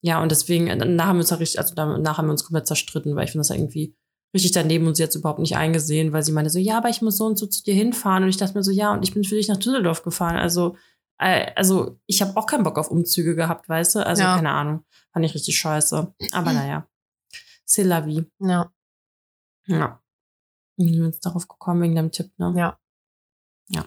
ja, 0.03 0.21
und 0.23 0.31
deswegen, 0.33 0.67
äh, 0.67 0.77
danach 0.77 1.07
haben 1.07 1.17
wir 1.17 1.21
uns 1.21 1.31
ja 1.31 1.37
richtig, 1.37 1.61
also 1.61 1.75
danach 1.75 2.19
haben 2.19 2.27
wir 2.27 2.33
uns 2.33 2.45
komplett 2.45 2.67
zerstritten, 2.67 3.15
weil 3.15 3.25
ich 3.25 3.31
finde 3.33 3.47
das 3.47 3.51
irgendwie 3.51 3.95
richtig 4.35 4.53
daneben 4.53 4.87
und 4.87 4.97
sie 4.97 5.03
hat 5.03 5.11
es 5.11 5.17
überhaupt 5.17 5.39
nicht 5.41 5.57
eingesehen, 5.57 6.13
weil 6.13 6.23
sie 6.23 6.33
meinte 6.33 6.51
so, 6.51 6.59
ja, 6.59 6.79
aber 6.79 6.89
ich 6.89 7.03
muss 7.03 7.17
so 7.19 7.27
und 7.27 7.39
so 7.39 7.47
zu 7.47 7.63
dir 7.63 7.75
hinfahren. 7.75 8.23
Und 8.23 8.29
ich 8.31 8.37
dachte 8.39 8.55
mir 8.55 8.63
so, 8.65 8.71
ja, 8.71 8.93
und 8.93 9.03
ich 9.03 9.13
bin 9.15 9.25
für 9.25 9.35
dich 9.35 9.49
nach 9.49 9.59
Düsseldorf 9.59 10.03
gefahren. 10.03 10.37
Also, 10.37 10.77
äh, 11.19 11.53
also 11.55 11.99
ich 12.07 12.23
habe 12.23 12.37
auch 12.37 12.47
keinen 12.47 12.63
Bock 12.65 12.79
auf 12.79 12.91
Umzüge 12.91 13.35
gehabt, 13.37 13.69
weißt 13.69 13.97
du? 13.97 14.07
Also, 14.07 14.23
Ja. 14.23 14.37
keine 14.37 14.51
Ahnung. 14.51 14.85
Fand 15.13 15.25
ich 15.27 15.35
richtig 15.35 15.59
scheiße. 15.59 16.15
Aber 16.33 16.53
naja. 16.53 16.87
C'est 17.69 17.85
la 17.85 18.07
vie. 18.07 18.25
Ja. 18.41 18.71
Ja. 19.67 20.01
Wie 20.77 20.89
sind 20.93 21.01
wir 21.03 21.07
jetzt 21.07 21.25
darauf 21.27 21.47
gekommen 21.49 21.83
wegen 21.83 21.95
deinem 21.95 22.11
Tipp, 22.11 22.31
ne? 22.39 22.53
Ja. 22.57 22.79
Ja. 23.69 23.85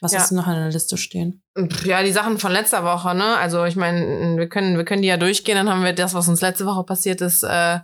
Was 0.00 0.12
Ja. 0.12 0.20
hast 0.20 0.30
du 0.30 0.34
noch 0.36 0.46
an 0.46 0.54
der 0.56 0.70
Liste 0.70 0.96
stehen? 0.96 1.42
Ja, 1.84 2.02
die 2.02 2.12
Sachen 2.12 2.38
von 2.38 2.52
letzter 2.52 2.84
Woche, 2.84 3.14
ne? 3.14 3.36
Also 3.38 3.64
ich 3.64 3.74
meine, 3.76 4.36
wir 4.36 4.48
können, 4.48 4.76
wir 4.76 4.84
können 4.84 5.02
die 5.02 5.08
ja 5.08 5.16
durchgehen, 5.16 5.56
dann 5.56 5.68
haben 5.68 5.82
wir 5.84 5.92
das, 5.92 6.14
was 6.14 6.28
uns 6.28 6.40
letzte 6.40 6.66
Woche 6.66 6.84
passiert 6.84 7.20
ist, 7.20 7.42
äh, 7.42 7.80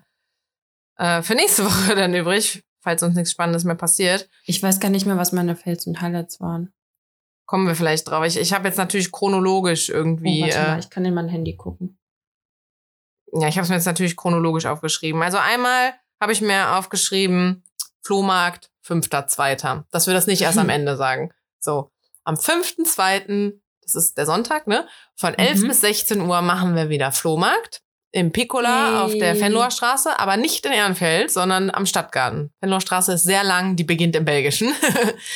äh, 0.97 1.23
für 1.23 1.35
nächste 1.35 1.65
Woche 1.67 1.95
dann 1.95 2.15
übrig, 2.15 2.63
falls 2.83 3.03
uns 3.03 3.15
nichts 3.15 3.31
Spannendes 3.33 3.65
mehr 3.65 3.75
passiert. 3.75 4.29
Ich 4.45 4.63
weiß 4.63 4.81
gar 4.81 4.91
nicht 4.91 5.07
mehr, 5.07 5.17
was 5.17 5.33
meine 5.33 5.57
Fails 5.57 5.87
und 5.87 6.01
Highlights 6.01 6.41
waren. 6.41 6.73
Kommen 7.47 7.67
wir 7.67 7.75
vielleicht 7.75 8.09
drauf. 8.09 8.25
Ich, 8.25 8.39
ich 8.39 8.53
habe 8.53 8.69
jetzt 8.69 8.79
natürlich 8.79 9.13
chronologisch 9.13 9.89
irgendwie. 9.91 10.43
oh, 10.43 10.47
warte 10.47 10.59
mal, 10.59 10.77
äh, 10.77 10.81
ich 10.81 10.91
kann 10.91 11.05
in 11.05 11.15
mein 11.15 11.29
Handy 11.29 11.57
gucken. 11.57 11.99
ja, 13.33 13.49
ich 13.49 13.57
habe 13.57 13.65
es 13.65 13.69
mir 13.69 13.75
jetzt 13.77 13.85
natürlich 13.87 14.17
chronologisch 14.17 14.67
aufgeschrieben. 14.67 15.23
Also 15.23 15.39
einmal 15.39 15.93
habe 16.21 16.33
ich 16.33 16.41
mir 16.41 16.77
aufgeschrieben, 16.77 17.65
Flohmarkt, 18.03 18.71
5.2. 18.87 19.85
Dass 19.91 20.07
wir 20.07 20.15
das 20.15 20.27
nicht 20.27 20.43
erst 20.43 20.59
am 20.59 20.69
Ende 20.71 20.97
sagen. 20.97 21.33
So, 21.61 21.91
am 22.25 22.35
5.2., 22.37 23.59
das 23.83 23.95
ist 23.95 24.17
der 24.17 24.25
Sonntag, 24.25 24.67
ne? 24.67 24.89
Von 25.15 25.35
11 25.35 25.63
Mhm. 25.63 25.69
bis 25.69 25.81
16 25.83 26.21
Uhr 26.23 26.41
machen 26.41 26.75
wir 26.75 26.89
wieder 26.89 27.13
Flohmarkt. 27.13 27.83
Im 28.15 28.31
Piccola 28.31 28.91
Yay. 28.91 28.99
auf 29.01 29.19
der 29.19 29.35
Fenloher 29.35 29.73
Straße, 29.73 30.21
aber 30.21 30.37
nicht 30.37 30.65
in 30.65 30.71
Ehrenfeld, 30.71 31.33
sondern 31.33 31.69
am 31.69 31.85
Stadtgarten. 31.85 32.53
Fenloher 32.61 32.81
Straße 32.81 33.15
ist 33.15 33.25
sehr 33.25 33.43
lang, 33.43 33.75
die 33.75 33.83
beginnt 33.83 34.15
im 34.15 34.25
Belgischen. 34.25 34.73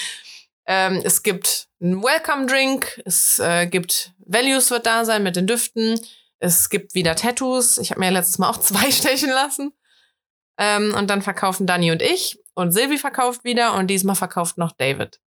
ähm, 0.64 1.02
es 1.02 1.24
gibt 1.24 1.66
einen 1.80 2.00
Welcome 2.04 2.46
Drink, 2.46 3.02
es 3.04 3.40
äh, 3.40 3.66
gibt 3.66 4.12
Values 4.18 4.70
wird 4.70 4.86
da 4.86 5.04
sein 5.04 5.24
mit 5.24 5.34
den 5.34 5.48
Düften. 5.48 5.98
Es 6.38 6.70
gibt 6.70 6.94
wieder 6.94 7.16
Tattoos. 7.16 7.78
Ich 7.78 7.90
habe 7.90 7.98
mir 7.98 8.12
letztes 8.12 8.38
Mal 8.38 8.48
auch 8.48 8.58
zwei 8.60 8.92
stechen 8.92 9.30
lassen. 9.30 9.72
Ähm, 10.56 10.94
und 10.96 11.10
dann 11.10 11.20
verkaufen 11.20 11.66
Dani 11.66 11.90
und 11.90 12.00
ich. 12.00 12.38
Und 12.54 12.70
Silvi 12.70 12.96
verkauft 12.96 13.42
wieder. 13.42 13.74
Und 13.74 13.88
diesmal 13.88 14.14
verkauft 14.14 14.56
noch 14.56 14.70
David. 14.70 15.20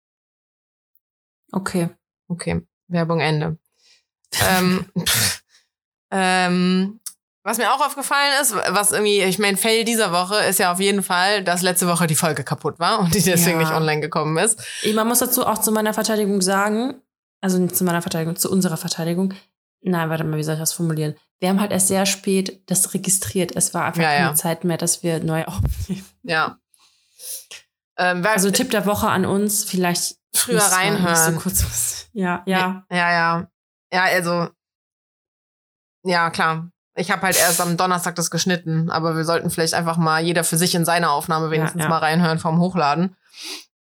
Okay. 1.52 1.90
Okay, 2.30 2.62
Werbung 2.88 3.20
Ende. 3.20 3.58
ähm, 4.40 4.90
ähm, 6.12 7.01
was 7.44 7.58
mir 7.58 7.74
auch 7.74 7.84
aufgefallen 7.86 8.34
ist, 8.42 8.54
was 8.56 8.92
irgendwie, 8.92 9.22
ich 9.22 9.40
mein 9.40 9.58
Fail 9.58 9.84
dieser 9.84 10.12
Woche 10.12 10.36
ist 10.46 10.60
ja 10.60 10.72
auf 10.72 10.80
jeden 10.80 11.02
Fall, 11.04 11.44
dass 11.44 11.62
letzte 11.62 11.88
Woche 11.88 12.06
die 12.08 12.16
Folge 12.16 12.44
kaputt 12.44 12.80
war 12.80 13.00
und 13.00 13.14
die 13.16 13.22
deswegen 13.22 13.60
Ja. 13.60 13.66
nicht 13.68 13.74
online 13.76 14.02
gekommen 14.02 14.38
ist. 14.38 14.60
Ich, 14.84 14.94
man 14.94 15.08
muss 15.08 15.20
dazu 15.20 15.46
auch 15.48 15.58
zu 15.58 15.72
meiner 15.72 15.94
Verteidigung 15.94 16.42
sagen, 16.42 17.02
also 17.42 17.58
nicht 17.58 17.76
zu 17.76 17.84
meiner 17.84 18.02
Verteidigung, 18.04 18.36
zu 18.36 18.52
unserer 18.52 18.78
Verteidigung. 18.78 19.34
Nein, 19.82 20.10
warte 20.12 20.24
mal, 20.24 20.38
wie 20.38 20.44
soll 20.44 20.54
ich 20.54 20.60
das 20.60 20.74
formulieren? 20.74 21.16
Wir 21.40 21.50
haben 21.50 21.60
halt 21.60 21.72
erst 21.72 21.88
sehr 21.88 22.06
spät 22.06 22.62
das 22.70 22.94
registriert. 22.94 23.56
Es 23.56 23.74
war 23.74 23.86
einfach 23.86 24.04
Ja, 24.04 24.10
keine 24.10 24.28
ja. 24.28 24.36
Zeit 24.36 24.64
mehr, 24.64 24.78
dass 24.78 25.02
wir 25.02 25.24
neu 25.24 25.44
aufnehmen. 25.46 26.06
Ja. 26.22 26.60
Ähm, 27.98 28.24
Also 28.24 28.52
Tipp 28.52 28.70
der 28.70 28.86
Woche 28.86 29.08
an 29.10 29.26
uns, 29.26 29.64
vielleicht 29.64 30.18
früher 30.36 30.62
reinhören. 30.62 31.34
So 31.34 31.40
kurz. 31.40 32.08
Ja, 32.14 32.44
ja. 32.46 32.86
Ja, 32.92 33.12
ja. 33.12 33.48
Ja, 33.92 34.04
also. 34.04 34.50
Ja, 36.04 36.30
klar. 36.30 36.70
Ich 37.02 37.10
habe 37.10 37.24
halt 37.24 37.38
erst 37.38 37.60
am 37.60 37.78
Donnerstag 37.78 38.16
das 38.16 38.30
geschnitten, 38.30 38.92
aber 38.92 39.16
wir 39.18 39.26
sollten 39.26 39.50
vielleicht 39.50 39.74
einfach 39.74 39.98
mal 39.98 40.24
jeder 40.24 40.44
für 40.44 40.58
sich 40.58 40.76
in 40.76 40.86
seine 40.86 41.10
Aufnahme 41.10 41.50
wenigstens 41.50 41.82
ja. 41.82 41.90
mal 41.90 41.98
reinhören 41.98 42.38
vom 42.38 42.60
Hochladen. 42.60 43.16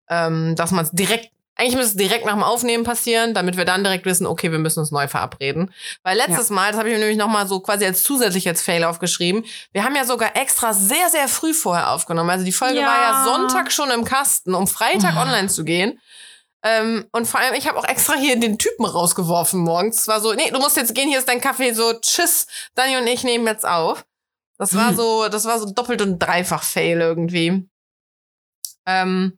Ähm, 0.09 0.55
dass 0.55 0.71
man 0.71 0.85
es 0.85 0.91
direkt, 0.91 1.29
eigentlich 1.55 1.75
müsste 1.75 1.91
es 1.91 1.97
direkt 1.97 2.25
nach 2.25 2.33
dem 2.33 2.43
Aufnehmen 2.43 2.85
passieren, 2.85 3.33
damit 3.33 3.57
wir 3.57 3.65
dann 3.65 3.83
direkt 3.83 4.05
wissen, 4.05 4.25
okay, 4.25 4.51
wir 4.51 4.59
müssen 4.59 4.79
uns 4.79 4.91
neu 4.91 5.09
verabreden. 5.09 5.73
Weil 6.03 6.17
letztes 6.17 6.49
Mal, 6.49 6.71
das 6.71 6.79
habe 6.79 6.87
ich 6.89 6.93
mir 6.93 6.99
nämlich 6.99 7.17
nochmal 7.17 7.47
so 7.47 7.59
quasi 7.59 7.85
als 7.85 8.03
zusätzlich 8.03 8.47
als 8.47 8.61
Fail 8.61 8.85
aufgeschrieben, 8.85 9.43
wir 9.73 9.83
haben 9.83 9.95
ja 9.95 10.05
sogar 10.05 10.37
extra 10.37 10.73
sehr, 10.73 11.09
sehr 11.09 11.27
früh 11.27 11.53
vorher 11.53 11.91
aufgenommen. 11.91 12.29
Also 12.29 12.45
die 12.45 12.53
Folge 12.53 12.79
Ja. 12.79 12.87
war 12.87 13.01
ja 13.01 13.23
Sonntag 13.25 13.71
schon 13.73 13.91
im 13.91 14.05
Kasten, 14.05 14.55
um 14.55 14.67
Freitag 14.67 15.17
online 15.17 15.49
zu 15.49 15.65
gehen. 15.65 15.99
Ähm, 16.63 17.05
und 17.11 17.27
vor 17.27 17.39
allem, 17.39 17.55
ich 17.55 17.67
habe 17.67 17.77
auch 17.79 17.85
extra 17.87 18.13
hier 18.15 18.39
den 18.39 18.57
Typen 18.59 18.85
rausgeworfen 18.85 19.59
morgens. 19.61 20.01
Es 20.01 20.07
war 20.07 20.21
so, 20.21 20.33
nee, 20.33 20.51
du 20.51 20.59
musst 20.59 20.77
jetzt 20.77 20.93
gehen, 20.93 21.09
hier 21.09 21.19
ist 21.19 21.27
dein 21.27 21.41
Kaffee, 21.41 21.73
so, 21.73 21.93
tschüss, 21.93 22.45
Dani 22.75 22.97
und 22.97 23.07
ich 23.07 23.23
nehmen 23.23 23.47
jetzt 23.47 23.65
auf. 23.65 24.05
Das 24.57 24.75
war 24.75 24.89
Hm. 24.89 24.95
so, 24.95 25.27
das 25.27 25.45
war 25.45 25.57
so 25.59 25.71
doppelt 25.71 26.01
und 26.03 26.19
dreifach 26.19 26.61
Fail 26.63 27.01
irgendwie. 27.01 27.67
Ähm, 28.85 29.37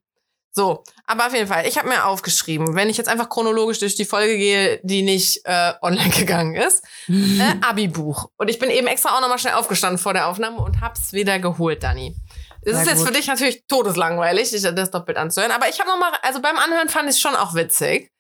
so, 0.56 0.84
aber 1.08 1.28
auf 1.28 1.34
jeden 1.34 1.48
Fall, 1.48 1.66
ich 1.66 1.78
habe 1.80 1.88
mir 1.88 2.06
aufgeschrieben, 2.06 2.76
wenn 2.76 2.90
ich 2.90 2.98
jetzt 2.98 3.08
einfach 3.10 3.28
chronologisch 3.30 3.80
durch 3.80 3.96
die 3.96 4.06
Folge 4.06 4.38
gehe, 4.38 4.80
die 4.84 5.02
nicht 5.02 5.42
äh, 5.46 5.74
online 5.82 6.10
gegangen 6.16 6.56
ist, 6.56 6.84
äh, 7.10 7.56
Abi-Buch. 7.62 8.30
Und 8.38 8.50
ich 8.50 8.60
bin 8.60 8.70
eben 8.70 8.86
extra 8.88 9.16
auch 9.16 9.22
nochmal 9.22 9.40
schnell 9.40 9.56
aufgestanden 9.56 9.98
vor 9.98 10.14
der 10.14 10.28
Aufnahme 10.28 10.58
und 10.58 10.82
hab's 10.82 11.14
wieder 11.14 11.40
geholt, 11.40 11.82
Dani. 11.84 12.16
Das 12.66 12.76
Sehr 12.76 12.82
ist 12.84 12.90
jetzt 12.90 12.98
gut. 13.00 13.08
für 13.08 13.14
dich 13.14 13.28
natürlich 13.28 13.66
todeslangweilig, 13.68 14.52
dich 14.52 14.62
das 14.62 14.92
doppelt 14.92 15.18
anzuhören. 15.18 15.52
Aber 15.52 15.68
ich 15.70 15.80
habe 15.80 15.90
noch 15.90 16.00
mal, 16.00 16.12
also 16.22 16.42
beim 16.42 16.58
Anhören 16.58 16.90
fand 16.90 17.10
ich 17.10 17.16
es 17.16 17.22
schon 17.22 17.36
auch 17.36 17.54
witzig. 17.54 18.12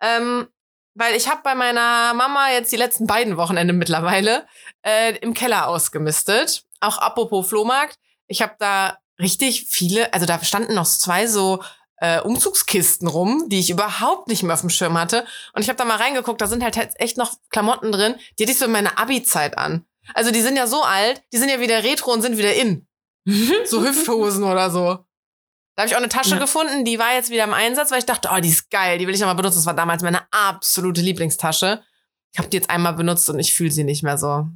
Ähm, 0.00 0.46
weil 0.94 1.14
ich 1.14 1.28
habe 1.28 1.40
bei 1.42 1.54
meiner 1.54 2.14
Mama 2.14 2.50
jetzt 2.50 2.72
die 2.72 2.76
letzten 2.76 3.06
beiden 3.06 3.36
Wochenende 3.36 3.72
mittlerweile 3.72 4.46
äh, 4.82 5.16
im 5.18 5.34
Keller 5.34 5.68
ausgemistet. 5.68 6.64
Auch 6.80 6.98
apropos 6.98 7.48
Flohmarkt. 7.48 7.98
Ich 8.28 8.40
habe 8.40 8.54
da 8.58 8.98
richtig 9.18 9.66
viele, 9.68 10.12
also 10.12 10.26
da 10.26 10.42
standen 10.42 10.74
noch 10.74 10.86
zwei 10.86 11.26
so 11.26 11.62
äh, 11.98 12.20
Umzugskisten 12.20 13.08
rum, 13.08 13.48
die 13.48 13.60
ich 13.60 13.70
überhaupt 13.70 14.28
nicht 14.28 14.42
mehr 14.42 14.54
auf 14.54 14.60
dem 14.60 14.70
Schirm 14.70 14.98
hatte. 14.98 15.26
Und 15.52 15.62
ich 15.62 15.68
habe 15.68 15.76
da 15.76 15.84
mal 15.84 15.96
reingeguckt, 15.96 16.40
da 16.40 16.46
sind 16.46 16.62
halt 16.62 16.76
echt 16.96 17.16
noch 17.16 17.34
Klamotten 17.50 17.92
drin, 17.92 18.16
die 18.38 18.44
hatte 18.44 18.52
ich 18.52 18.58
so 18.58 18.66
in 18.66 18.72
meiner 18.72 18.98
Abi-Zeit 18.98 19.58
an. 19.58 19.84
Also 20.14 20.30
die 20.30 20.42
sind 20.42 20.56
ja 20.56 20.66
so 20.66 20.82
alt, 20.82 21.22
die 21.32 21.38
sind 21.38 21.48
ja 21.48 21.60
wieder 21.60 21.82
retro 21.82 22.12
und 22.12 22.22
sind 22.22 22.38
wieder 22.38 22.54
in. 22.54 22.86
So 23.66 23.82
Hüfthosen 23.84 24.44
oder 24.44 24.70
so. 24.70 25.04
Da 25.74 25.82
habe 25.82 25.88
ich 25.88 25.94
auch 25.94 26.00
eine 26.00 26.08
Tasche 26.08 26.30
Ja. 26.30 26.38
gefunden, 26.38 26.84
die 26.84 26.98
war 26.98 27.14
jetzt 27.14 27.28
wieder 27.30 27.44
im 27.44 27.52
Einsatz, 27.52 27.90
weil 27.90 27.98
ich 27.98 28.06
dachte, 28.06 28.30
oh, 28.32 28.40
die 28.40 28.48
ist 28.48 28.70
geil, 28.70 28.98
die 28.98 29.06
will 29.06 29.14
ich 29.14 29.20
nochmal 29.20 29.34
benutzen. 29.34 29.56
Das 29.58 29.66
war 29.66 29.74
damals 29.74 30.02
meine 30.02 30.22
absolute 30.30 31.02
Lieblingstasche. 31.02 31.82
Ich 32.32 32.38
habe 32.38 32.48
die 32.48 32.56
jetzt 32.56 32.70
einmal 32.70 32.94
benutzt 32.94 33.28
und 33.28 33.38
ich 33.38 33.52
fühle 33.52 33.70
sie 33.70 33.84
nicht 33.84 34.02
mehr 34.02 34.16
so. 34.16 34.46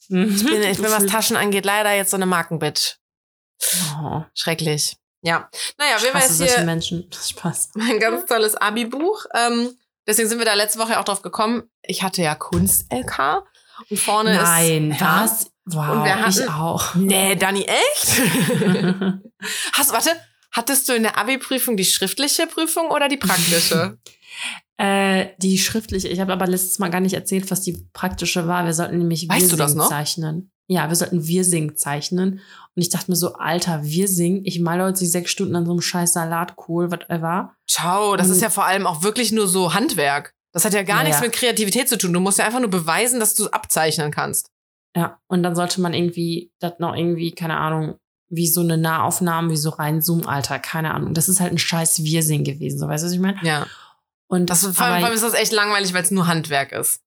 Ich 0.00 0.08
bin, 0.08 0.62
ich 0.62 0.76
bin, 0.80 0.90
was 0.90 1.06
Taschen 1.10 1.36
angeht, 1.36 1.64
leider 1.64 1.92
jetzt 1.94 2.10
so 2.10 2.16
eine 2.16 2.26
Markenbitch. 2.26 2.96
Oh, 4.00 4.22
Schrecklich. 4.34 4.96
Ja. 5.22 5.50
Naja, 5.78 6.00
wir 6.00 6.14
waren 6.14 6.22
jetzt 6.22 6.40
hier 6.40 6.64
Menschen. 6.64 7.10
Spaß. 7.12 7.70
mein 7.74 7.98
ganz 7.98 8.26
tolles 8.26 8.54
Abi-Buch. 8.54 9.24
Ähm, 9.34 9.76
deswegen 10.06 10.28
sind 10.28 10.38
wir 10.38 10.46
da 10.46 10.54
letzte 10.54 10.78
Woche 10.78 10.98
auch 11.00 11.04
drauf 11.04 11.22
gekommen. 11.22 11.64
Ich 11.82 12.02
hatte 12.04 12.22
ja 12.22 12.36
Kunst-LK 12.36 13.42
und 13.90 13.98
vorne 13.98 14.36
Nein, 14.36 14.92
ist. 14.92 15.00
Ja. 15.00 15.22
was? 15.24 15.50
Wow, 15.70 16.04
wir 16.04 16.14
ich 16.28 16.38
hatten- 16.40 16.48
auch. 16.48 16.94
Nee, 16.94 17.36
Dani, 17.36 17.62
echt? 17.64 18.20
Hast, 19.72 19.92
warte, 19.92 20.10
hattest 20.52 20.88
du 20.88 20.94
in 20.94 21.02
der 21.02 21.18
Abi-Prüfung 21.18 21.76
die 21.76 21.84
schriftliche 21.84 22.46
Prüfung 22.46 22.88
oder 22.90 23.08
die 23.08 23.16
praktische? 23.18 23.98
Äh, 24.80 25.30
die 25.38 25.58
schriftliche, 25.58 26.06
ich 26.06 26.20
habe 26.20 26.32
aber 26.32 26.46
letztes 26.46 26.78
Mal 26.78 26.88
gar 26.88 27.00
nicht 27.00 27.14
erzählt, 27.14 27.50
was 27.50 27.62
die 27.62 27.84
praktische 27.92 28.46
war. 28.46 28.64
Wir 28.64 28.72
sollten 28.74 28.98
nämlich 28.98 29.28
Weißt 29.28 29.46
du 29.50 29.56
Wir 29.56 29.58
das 29.58 29.72
singen 29.72 29.82
noch? 29.82 29.88
zeichnen. 29.88 30.52
Ja, 30.68 30.86
wir 30.88 30.94
sollten 30.94 31.26
Wir 31.26 31.44
singen 31.44 31.76
zeichnen. 31.76 32.34
Und 32.76 32.82
ich 32.82 32.88
dachte 32.88 33.10
mir 33.10 33.16
so, 33.16 33.34
Alter, 33.34 33.82
Wir 33.82 34.06
singen. 34.06 34.42
Ich 34.44 34.60
male 34.60 34.84
heute 34.84 35.04
sechs 35.04 35.32
Stunden 35.32 35.56
an 35.56 35.66
so 35.66 35.72
einem 35.72 35.80
scheiß 35.80 36.12
Salatkohl, 36.12 36.92
whatever. 36.92 37.54
Ciao, 37.68 38.14
das 38.14 38.28
Und- 38.28 38.34
ist 38.34 38.42
ja 38.42 38.50
vor 38.50 38.66
allem 38.66 38.86
auch 38.86 39.02
wirklich 39.02 39.32
nur 39.32 39.48
so 39.48 39.74
Handwerk. 39.74 40.32
Das 40.52 40.64
hat 40.64 40.74
ja 40.74 40.84
gar 40.84 40.98
Ja, 40.98 41.04
nichts 41.04 41.18
ja. 41.18 41.24
mit 41.26 41.32
Kreativität 41.34 41.88
zu 41.88 41.98
tun. 41.98 42.12
Du 42.12 42.20
musst 42.20 42.38
ja 42.38 42.44
einfach 42.44 42.60
nur 42.60 42.70
beweisen, 42.70 43.18
dass 43.18 43.34
du 43.34 43.46
es 43.46 43.52
abzeichnen 43.52 44.12
kannst. 44.12 44.52
Ja, 44.98 45.20
und 45.28 45.42
dann 45.44 45.54
sollte 45.54 45.80
man 45.80 45.94
irgendwie, 45.94 46.50
das 46.58 46.72
noch 46.80 46.96
irgendwie, 46.96 47.30
keine 47.32 47.56
Ahnung, 47.58 47.98
wie 48.30 48.48
so 48.48 48.62
eine 48.62 48.76
Nahaufnahme, 48.76 49.50
wie 49.52 49.56
so 49.56 49.70
reinzoomen, 49.70 50.26
Alter, 50.26 50.58
keine 50.58 50.92
Ahnung. 50.92 51.14
Das 51.14 51.28
ist 51.28 51.38
halt 51.40 51.52
ein 51.52 51.58
scheiß 51.58 52.02
Wir-Sing 52.02 52.42
gewesen, 52.42 52.78
so 52.80 52.88
weißt 52.88 53.04
du, 53.04 53.06
was 53.06 53.12
ich 53.14 53.20
meine? 53.20 53.38
Ja. 53.44 53.66
Und 54.26 54.50
Das, 54.50 54.66
vor 54.66 54.68
allem 54.84 54.92
aber- 54.94 54.98
vor 55.00 55.06
allem 55.06 55.14
ist 55.14 55.22
das 55.22 55.34
echt 55.34 55.52
langweilig, 55.52 55.94
weil 55.94 56.02
es 56.02 56.10
nur 56.10 56.26
Handwerk 56.26 56.72
ist. 56.72 57.00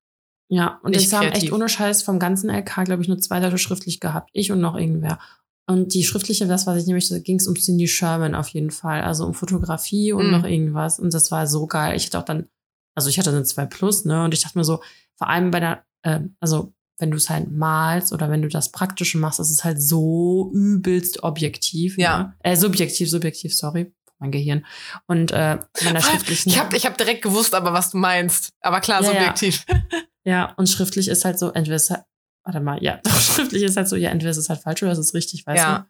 Ja, 0.49 0.79
und 0.83 0.91
Nicht 0.91 1.01
jetzt 1.03 1.13
haben 1.13 1.27
echt 1.33 1.51
ohne 1.51 1.67
Scheiß 1.69 2.01
vom 2.03 2.17
ganzen 2.17 2.49
LK, 2.49 2.85
glaube 2.85 3.01
ich, 3.01 3.07
nur 3.09 3.19
zwei 3.19 3.39
Leute 3.39 3.57
schriftlich 3.57 3.99
gehabt. 3.99 4.29
Ich 4.33 4.51
und 4.51 4.61
noch 4.61 4.75
irgendwer. 4.75 5.19
Und 5.67 5.93
die 5.93 6.03
schriftliche, 6.03 6.47
das, 6.47 6.65
was 6.67 6.77
ich 6.81 6.87
nämlich, 6.87 7.07
da 7.09 7.19
ging 7.19 7.37
es 7.37 7.47
um 7.47 7.55
Cindy 7.55 7.87
Sherman 7.87 8.35
auf 8.35 8.47
jeden 8.49 8.71
Fall. 8.71 9.01
Also 9.01 9.25
um 9.25 9.33
Fotografie 9.33 10.11
und 10.13 10.25
Mhm. 10.27 10.31
noch 10.31 10.43
irgendwas. 10.45 10.97
Und 10.99 11.13
das 11.13 11.29
war 11.31 11.45
so 11.47 11.67
geil. 11.67 11.95
Ich 11.95 12.05
hatte 12.07 12.19
auch 12.19 12.25
dann, 12.25 12.47
also 12.95 13.09
ich 13.09 13.19
hatte 13.19 13.29
eine 13.29 13.43
2 13.43 13.65
Plus, 13.65 14.03
ne? 14.05 14.23
Und 14.23 14.33
ich 14.33 14.41
dachte 14.41 14.57
mir 14.57 14.63
so, 14.65 14.81
vor 15.17 15.29
allem 15.29 15.51
bei 15.51 15.59
der, 15.59 15.85
ähm, 16.03 16.35
also 16.41 16.73
wenn 17.01 17.11
du 17.11 17.17
es 17.17 17.29
halt 17.29 17.51
malst 17.51 18.13
oder 18.13 18.29
wenn 18.29 18.41
du 18.41 18.47
das 18.47 18.71
Praktische 18.71 19.17
machst, 19.17 19.39
das 19.39 19.49
ist 19.51 19.63
halt 19.63 19.81
so 19.81 20.51
übelst 20.53 21.23
objektiv. 21.23 21.97
Ja. 21.97 22.17
Ne? 22.19 22.33
Äh, 22.43 22.55
subjektiv, 22.55 23.09
subjektiv, 23.09 23.55
sorry. 23.55 23.93
Mein 24.19 24.31
Gehirn. 24.31 24.65
Und 25.07 25.31
äh, 25.31 25.57
bei 25.83 25.91
der 25.91 25.99
schriftlichen. 26.01 26.49
Ich 26.49 26.59
habe 26.59 26.77
ich 26.77 26.85
hab 26.85 26.95
direkt 26.97 27.23
gewusst, 27.23 27.55
aber 27.55 27.73
was 27.73 27.89
du 27.89 27.97
meinst. 27.97 28.51
Aber 28.61 28.79
klar, 28.79 29.01
Ja, 29.03 29.11
ja. 29.11 29.19
subjektiv. 29.19 29.65
Ja, 30.23 30.53
und 30.57 30.69
schriftlich 30.69 31.07
ist 31.07 31.25
halt 31.25 31.39
so, 31.39 31.49
entweder 31.51 31.77
ist 31.77 31.89
halt, 31.89 32.03
warte 32.43 32.59
mal, 32.59 32.77
ja, 32.83 32.97
doch, 33.03 33.19
schriftlich 33.19 33.63
ist 33.63 33.75
halt 33.75 33.89
so, 33.89 33.95
ja, 33.95 34.11
entweder 34.11 34.29
ist 34.29 34.37
es 34.37 34.49
halt 34.49 34.61
falsch 34.61 34.83
oder 34.83 34.91
es 34.91 34.99
ist 34.99 35.15
richtig, 35.15 35.47
weißt 35.47 35.57
Ja. 35.57 35.77
du? 35.79 35.85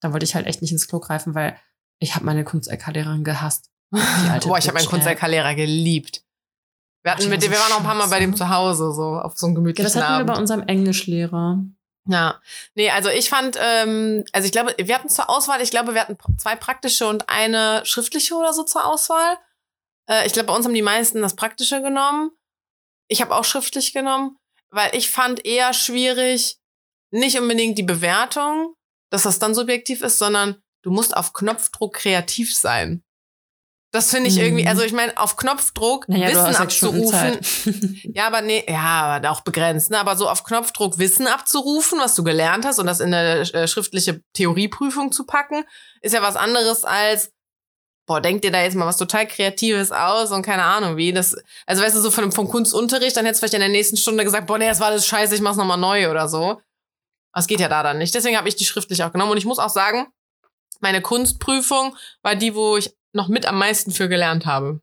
Da 0.00 0.12
wollte 0.14 0.24
ich 0.24 0.34
halt 0.34 0.46
echt 0.46 0.62
nicht 0.62 0.72
ins 0.72 0.88
Klo 0.88 1.00
greifen, 1.00 1.34
weil 1.34 1.54
ich 1.98 2.14
habe 2.14 2.24
meine 2.24 2.44
Kunst-LK-Lehrerin 2.44 3.24
gehasst. 3.24 3.68
Boah, 3.90 4.56
ich 4.56 4.66
habe 4.68 4.72
meinen 4.72 4.84
ey. 4.84 4.86
Kunst-LK-Lehrer 4.86 5.54
geliebt. 5.54 6.22
Wir, 7.02 7.12
hatten 7.12 7.28
mit 7.28 7.42
dem, 7.42 7.50
wir 7.50 7.58
waren 7.58 7.72
auch 7.72 7.78
ein 7.78 7.84
paar 7.84 7.94
Mal 7.94 8.08
bei 8.08 8.20
dem 8.20 8.34
zu 8.36 8.48
Hause, 8.48 8.92
so 8.92 9.18
auf 9.18 9.36
so 9.38 9.46
einem 9.46 9.54
Ja, 9.54 9.60
gemütlichen 9.60 9.92
das 9.92 10.02
hatten 10.02 10.26
wir 10.26 10.32
bei 10.32 10.38
unserem 10.38 10.62
Englischlehrer. 10.62 11.62
Ja, 12.10 12.40
nee, 12.74 12.90
also 12.90 13.10
ich 13.10 13.28
fand, 13.28 13.58
ähm, 13.60 14.24
also 14.32 14.46
ich 14.46 14.52
glaube, 14.52 14.74
wir 14.78 14.94
hatten 14.94 15.10
zur 15.10 15.28
Auswahl, 15.28 15.60
ich 15.60 15.70
glaube, 15.70 15.94
wir 15.94 16.00
hatten 16.00 16.16
zwei 16.38 16.56
praktische 16.56 17.06
und 17.06 17.28
eine 17.28 17.84
schriftliche 17.84 18.34
oder 18.34 18.52
so 18.54 18.62
zur 18.62 18.86
Auswahl. 18.86 19.36
Äh, 20.08 20.26
ich 20.26 20.32
glaube, 20.32 20.46
bei 20.46 20.54
uns 20.54 20.64
haben 20.64 20.74
die 20.74 20.82
meisten 20.82 21.20
das 21.20 21.36
praktische 21.36 21.82
genommen. 21.82 22.30
Ich 23.08 23.20
habe 23.20 23.34
auch 23.34 23.44
schriftlich 23.44 23.92
genommen, 23.92 24.38
weil 24.70 24.94
ich 24.94 25.10
fand 25.10 25.44
eher 25.44 25.74
schwierig, 25.74 26.58
nicht 27.10 27.38
unbedingt 27.38 27.76
die 27.78 27.82
Bewertung, 27.82 28.74
dass 29.10 29.24
das 29.24 29.38
dann 29.38 29.54
subjektiv 29.54 30.02
ist, 30.02 30.18
sondern 30.18 30.62
du 30.82 30.90
musst 30.90 31.16
auf 31.16 31.34
Knopfdruck 31.34 31.94
kreativ 31.94 32.54
sein. 32.54 33.02
Das 33.98 34.10
finde 34.10 34.28
ich 34.30 34.36
Mhm. 34.36 34.42
irgendwie, 34.42 34.66
also 34.68 34.82
ich 34.82 34.92
meine, 34.92 35.16
auf 35.18 35.36
Knopfdruck 35.36 36.08
Naja, 36.08 36.28
Wissen 36.28 36.54
abzurufen, 36.62 37.40
ja, 38.14 38.28
aber 38.28 38.42
nee, 38.42 38.64
ja, 38.68 38.78
aber 39.16 39.30
auch 39.30 39.40
begrenzt, 39.40 39.90
ne? 39.90 39.98
Aber 39.98 40.16
so 40.16 40.28
auf 40.28 40.44
Knopfdruck 40.44 40.98
Wissen 40.98 41.26
abzurufen, 41.26 41.98
was 41.98 42.14
du 42.14 42.22
gelernt 42.22 42.64
hast 42.64 42.78
und 42.78 42.86
das 42.86 43.00
in 43.00 43.12
eine 43.12 43.40
äh, 43.40 43.66
schriftliche 43.66 44.22
Theorieprüfung 44.34 45.10
zu 45.10 45.26
packen, 45.26 45.64
ist 46.00 46.14
ja 46.14 46.22
was 46.22 46.36
anderes 46.36 46.84
als, 46.84 47.32
boah, 48.06 48.20
denk 48.20 48.42
dir 48.42 48.52
da 48.52 48.62
jetzt 48.62 48.76
mal 48.76 48.86
was 48.86 48.98
total 48.98 49.26
Kreatives 49.26 49.90
aus 49.90 50.30
und 50.30 50.42
keine 50.42 50.62
Ahnung 50.62 50.96
wie. 50.96 51.12
Das, 51.12 51.36
also 51.66 51.82
weißt 51.82 51.96
du, 51.96 52.00
so 52.00 52.12
von, 52.12 52.30
vom 52.30 52.48
Kunstunterricht, 52.48 53.16
dann 53.16 53.24
hättest 53.24 53.42
du 53.42 53.46
vielleicht 53.46 53.54
in 53.54 53.60
der 53.60 53.68
nächsten 53.68 53.96
Stunde 53.96 54.22
gesagt, 54.22 54.46
boah, 54.46 54.58
nee, 54.58 54.68
das 54.68 54.78
war 54.78 54.86
alles 54.86 55.06
scheiße, 55.08 55.34
ich 55.34 55.40
mach's 55.40 55.56
nochmal 55.56 55.76
neu 55.76 56.08
oder 56.08 56.28
so. 56.28 56.60
Das 57.34 57.48
geht 57.48 57.58
ja 57.58 57.68
da 57.68 57.82
dann 57.82 57.98
nicht. 57.98 58.14
Deswegen 58.14 58.36
habe 58.36 58.48
ich 58.48 58.54
die 58.54 58.64
schriftlich 58.64 59.02
auch 59.02 59.12
genommen. 59.12 59.32
Und 59.32 59.38
ich 59.38 59.44
muss 59.44 59.58
auch 59.58 59.70
sagen, 59.70 60.06
meine 60.80 61.02
Kunstprüfung 61.02 61.96
war 62.22 62.36
die, 62.36 62.54
wo 62.54 62.76
ich 62.76 62.94
noch 63.12 63.28
mit 63.28 63.46
am 63.46 63.58
meisten 63.58 63.90
für 63.90 64.08
gelernt 64.08 64.46
habe. 64.46 64.80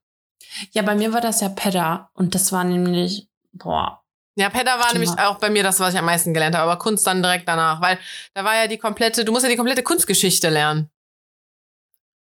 ja, 0.72 0.82
bei 0.82 0.96
mir 0.96 1.14
war 1.14 1.22
das 1.22 1.42
ja 1.42 1.50
Pedda 1.50 2.10
und 2.14 2.36
das 2.36 2.52
war 2.52 2.64
nämlich, 2.64 3.28
boah, 3.54 4.02
Ja, 4.38 4.50
Pedda 4.50 4.80
war 4.80 4.92
nämlich 4.92 5.12
auch 5.18 5.38
bei 5.40 5.50
mir 5.50 5.64
das, 5.64 5.80
was 5.80 5.94
ich 5.94 6.00
am 6.00 6.06
meisten 6.06 6.34
gelernt 6.34 6.56
habe, 6.56 6.70
aber 6.70 6.80
Kunst 6.80 7.08
dann 7.08 7.24
direkt 7.24 7.48
danach, 7.48 7.82
weil 7.82 7.98
da 8.34 8.44
war 8.44 8.56
ja 8.56 8.68
die 8.68 8.78
komplette, 8.78 9.24
du 9.24 9.32
musst 9.32 9.44
ja 9.44 9.50
die 9.50 9.56
komplette 9.56 9.84
Kunstgeschichte 9.84 10.50
lernen. 10.50 10.90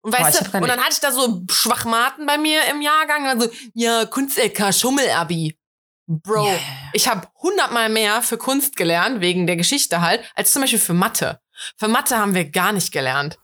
Und 0.03 0.11
Boah, 0.11 0.19
weißt 0.19 0.41
hab 0.41 0.51
du, 0.51 0.57
und 0.57 0.67
dann 0.67 0.79
hatte 0.79 0.91
ich 0.93 0.99
da 0.99 1.11
so 1.11 1.43
Schwachmaten 1.49 2.25
bei 2.25 2.37
mir 2.37 2.59
im 2.69 2.81
Jahrgang, 2.81 3.27
also 3.27 3.49
ja, 3.73 4.05
Kunst-LK, 4.05 4.73
Schummel-Abi. 4.73 5.57
Bro, 6.05 6.47
ja. 6.47 6.59
ich 6.91 7.07
habe 7.07 7.27
hundertmal 7.41 7.87
mehr 7.89 8.21
für 8.21 8.37
Kunst 8.37 8.75
gelernt, 8.75 9.21
wegen 9.21 9.47
der 9.47 9.55
Geschichte 9.55 10.01
halt, 10.01 10.21
als 10.35 10.51
zum 10.51 10.61
Beispiel 10.61 10.79
für 10.79 10.93
Mathe. 10.93 11.39
Für 11.77 11.87
Mathe 11.87 12.17
haben 12.17 12.35
wir 12.35 12.49
gar 12.49 12.73
nicht 12.73 12.91
gelernt. 12.91 13.39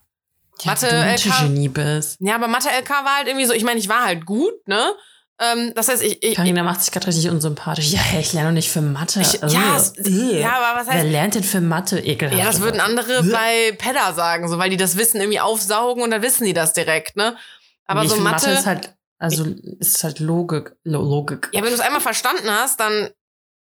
Ja, 0.63 0.71
Mathe, 0.71 0.87
LK. 0.87 1.25
Mathe-Genie 1.25 1.69
bist. 1.69 2.17
Ja, 2.19 2.35
aber 2.35 2.47
Mathe-LK 2.47 2.89
war 2.89 3.17
halt 3.17 3.27
irgendwie 3.27 3.45
so, 3.45 3.53
ich 3.53 3.63
meine, 3.63 3.79
ich 3.79 3.89
war 3.89 4.05
halt 4.05 4.25
gut, 4.25 4.67
ne? 4.67 4.93
Ähm, 5.41 5.71
das 5.73 5.87
heißt, 5.87 6.03
ich, 6.03 6.21
ich, 6.21 6.35
Carina 6.35 6.63
macht 6.63 6.81
sich 6.81 6.91
gerade 6.91 7.07
richtig 7.07 7.29
unsympathisch. 7.29 7.91
Ja, 7.91 8.01
ich 8.19 8.33
lerne 8.33 8.49
doch 8.49 8.53
nicht 8.53 8.69
für 8.69 8.81
Mathe. 8.81 9.21
ich 9.21 9.33
ja, 9.33 9.77
es, 9.77 9.93
ja, 10.05 10.51
aber 10.51 10.81
was 10.81 10.87
heißt, 10.87 11.03
Wer 11.03 11.11
lernt 11.11 11.35
denn 11.35 11.43
für 11.43 11.61
Mathe? 11.61 11.99
Ekelhaft. 11.99 12.37
Ja, 12.37 12.45
das 12.45 12.59
würden 12.59 12.81
andere 12.81 13.23
bei 13.23 13.71
Pedda 13.77 14.13
sagen, 14.13 14.49
so 14.49 14.57
weil 14.57 14.69
die 14.69 14.77
das 14.77 14.97
Wissen 14.97 15.21
irgendwie 15.21 15.39
aufsaugen 15.39 16.03
und 16.03 16.11
dann 16.11 16.21
wissen 16.21 16.43
die 16.45 16.53
das 16.53 16.73
direkt, 16.73 17.15
ne? 17.15 17.37
Aber 17.85 18.01
nee, 18.01 18.09
so 18.09 18.15
für 18.15 18.21
Mathe, 18.21 18.51
ist 18.51 18.65
halt, 18.65 18.93
also 19.17 19.45
ist 19.79 20.03
halt 20.03 20.19
Logik. 20.19 20.73
Lo 20.83 21.01
Logik. 21.01 21.49
ja, 21.53 21.61
wenn 21.61 21.69
du 21.69 21.75
es 21.75 21.79
einmal 21.79 22.01
verstanden 22.01 22.49
hast, 22.51 22.81
dann 22.81 23.09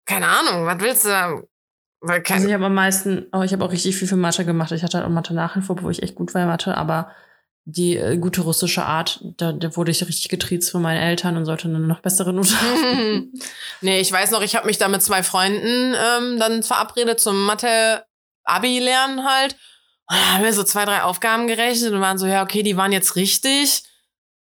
keine 0.06 0.28
Ahnung, 0.28 0.64
was 0.64 0.80
willst 0.80 1.04
du 1.04 1.08
da? 1.08 1.42
Weil 2.06 2.22
kein, 2.22 2.36
Also 2.36 2.48
ich 2.48 2.54
habe 2.54 2.66
am 2.66 2.74
meisten, 2.74 3.26
oh, 3.32 3.42
ich 3.42 3.52
habe 3.52 3.64
auch 3.64 3.72
richtig 3.72 3.96
viel 3.96 4.08
für 4.08 4.16
Mathe 4.16 4.44
gemacht. 4.44 4.70
Ich 4.72 4.82
hatte 4.82 4.98
halt 4.98 5.06
auch 5.06 5.10
Mathe-Nachhilfe, 5.10 5.82
wo 5.82 5.90
ich 5.90 6.02
echt 6.02 6.14
gut 6.14 6.34
war 6.34 6.42
in 6.42 6.48
Mathe, 6.48 6.76
aber 6.76 7.10
die 7.64 7.96
äh, 7.96 8.16
gute 8.16 8.42
russische 8.42 8.84
Art, 8.84 9.20
da, 9.38 9.52
da 9.52 9.74
wurde 9.74 9.90
ich 9.90 10.06
richtig 10.06 10.28
getriezt 10.28 10.70
von 10.70 10.82
meinen 10.82 11.02
Eltern 11.02 11.36
und 11.36 11.46
sollte 11.46 11.66
eine 11.66 11.80
noch 11.80 12.00
bessere 12.00 12.32
Note 12.32 12.50
haben. 12.60 13.32
nee, 13.80 14.00
ich 14.00 14.12
weiß 14.12 14.30
noch, 14.30 14.42
ich 14.42 14.54
habe 14.54 14.66
mich 14.66 14.78
da 14.78 14.86
mit 14.86 15.02
zwei 15.02 15.24
Freunden 15.24 15.94
ähm, 15.94 16.38
dann 16.38 16.62
verabredet 16.62 17.18
zum 17.18 17.44
Mathe-Abi-Lernen 17.44 19.24
halt. 19.24 19.56
Und 20.08 20.16
da 20.16 20.34
haben 20.34 20.44
wir 20.44 20.52
so 20.52 20.62
zwei, 20.62 20.84
drei 20.84 21.02
Aufgaben 21.02 21.48
gerechnet 21.48 21.92
und 21.92 22.00
waren 22.00 22.18
so, 22.18 22.26
ja, 22.26 22.44
okay, 22.44 22.62
die 22.62 22.76
waren 22.76 22.92
jetzt 22.92 23.16
richtig. 23.16 23.82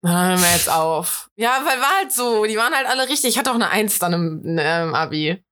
Dann 0.02 0.30
hören 0.30 0.42
wir 0.42 0.52
jetzt 0.52 0.70
auf. 0.70 1.30
Ja, 1.36 1.62
weil 1.64 1.80
war 1.80 1.98
halt 2.00 2.12
so, 2.12 2.46
die 2.46 2.58
waren 2.58 2.74
halt 2.74 2.88
alle 2.88 3.08
richtig. 3.08 3.30
Ich 3.30 3.38
hatte 3.38 3.52
auch 3.52 3.56
eine 3.56 3.70
Eins 3.70 4.00
dann 4.00 4.14
im, 4.14 4.58
im 4.58 4.96
Abi. 4.96 5.44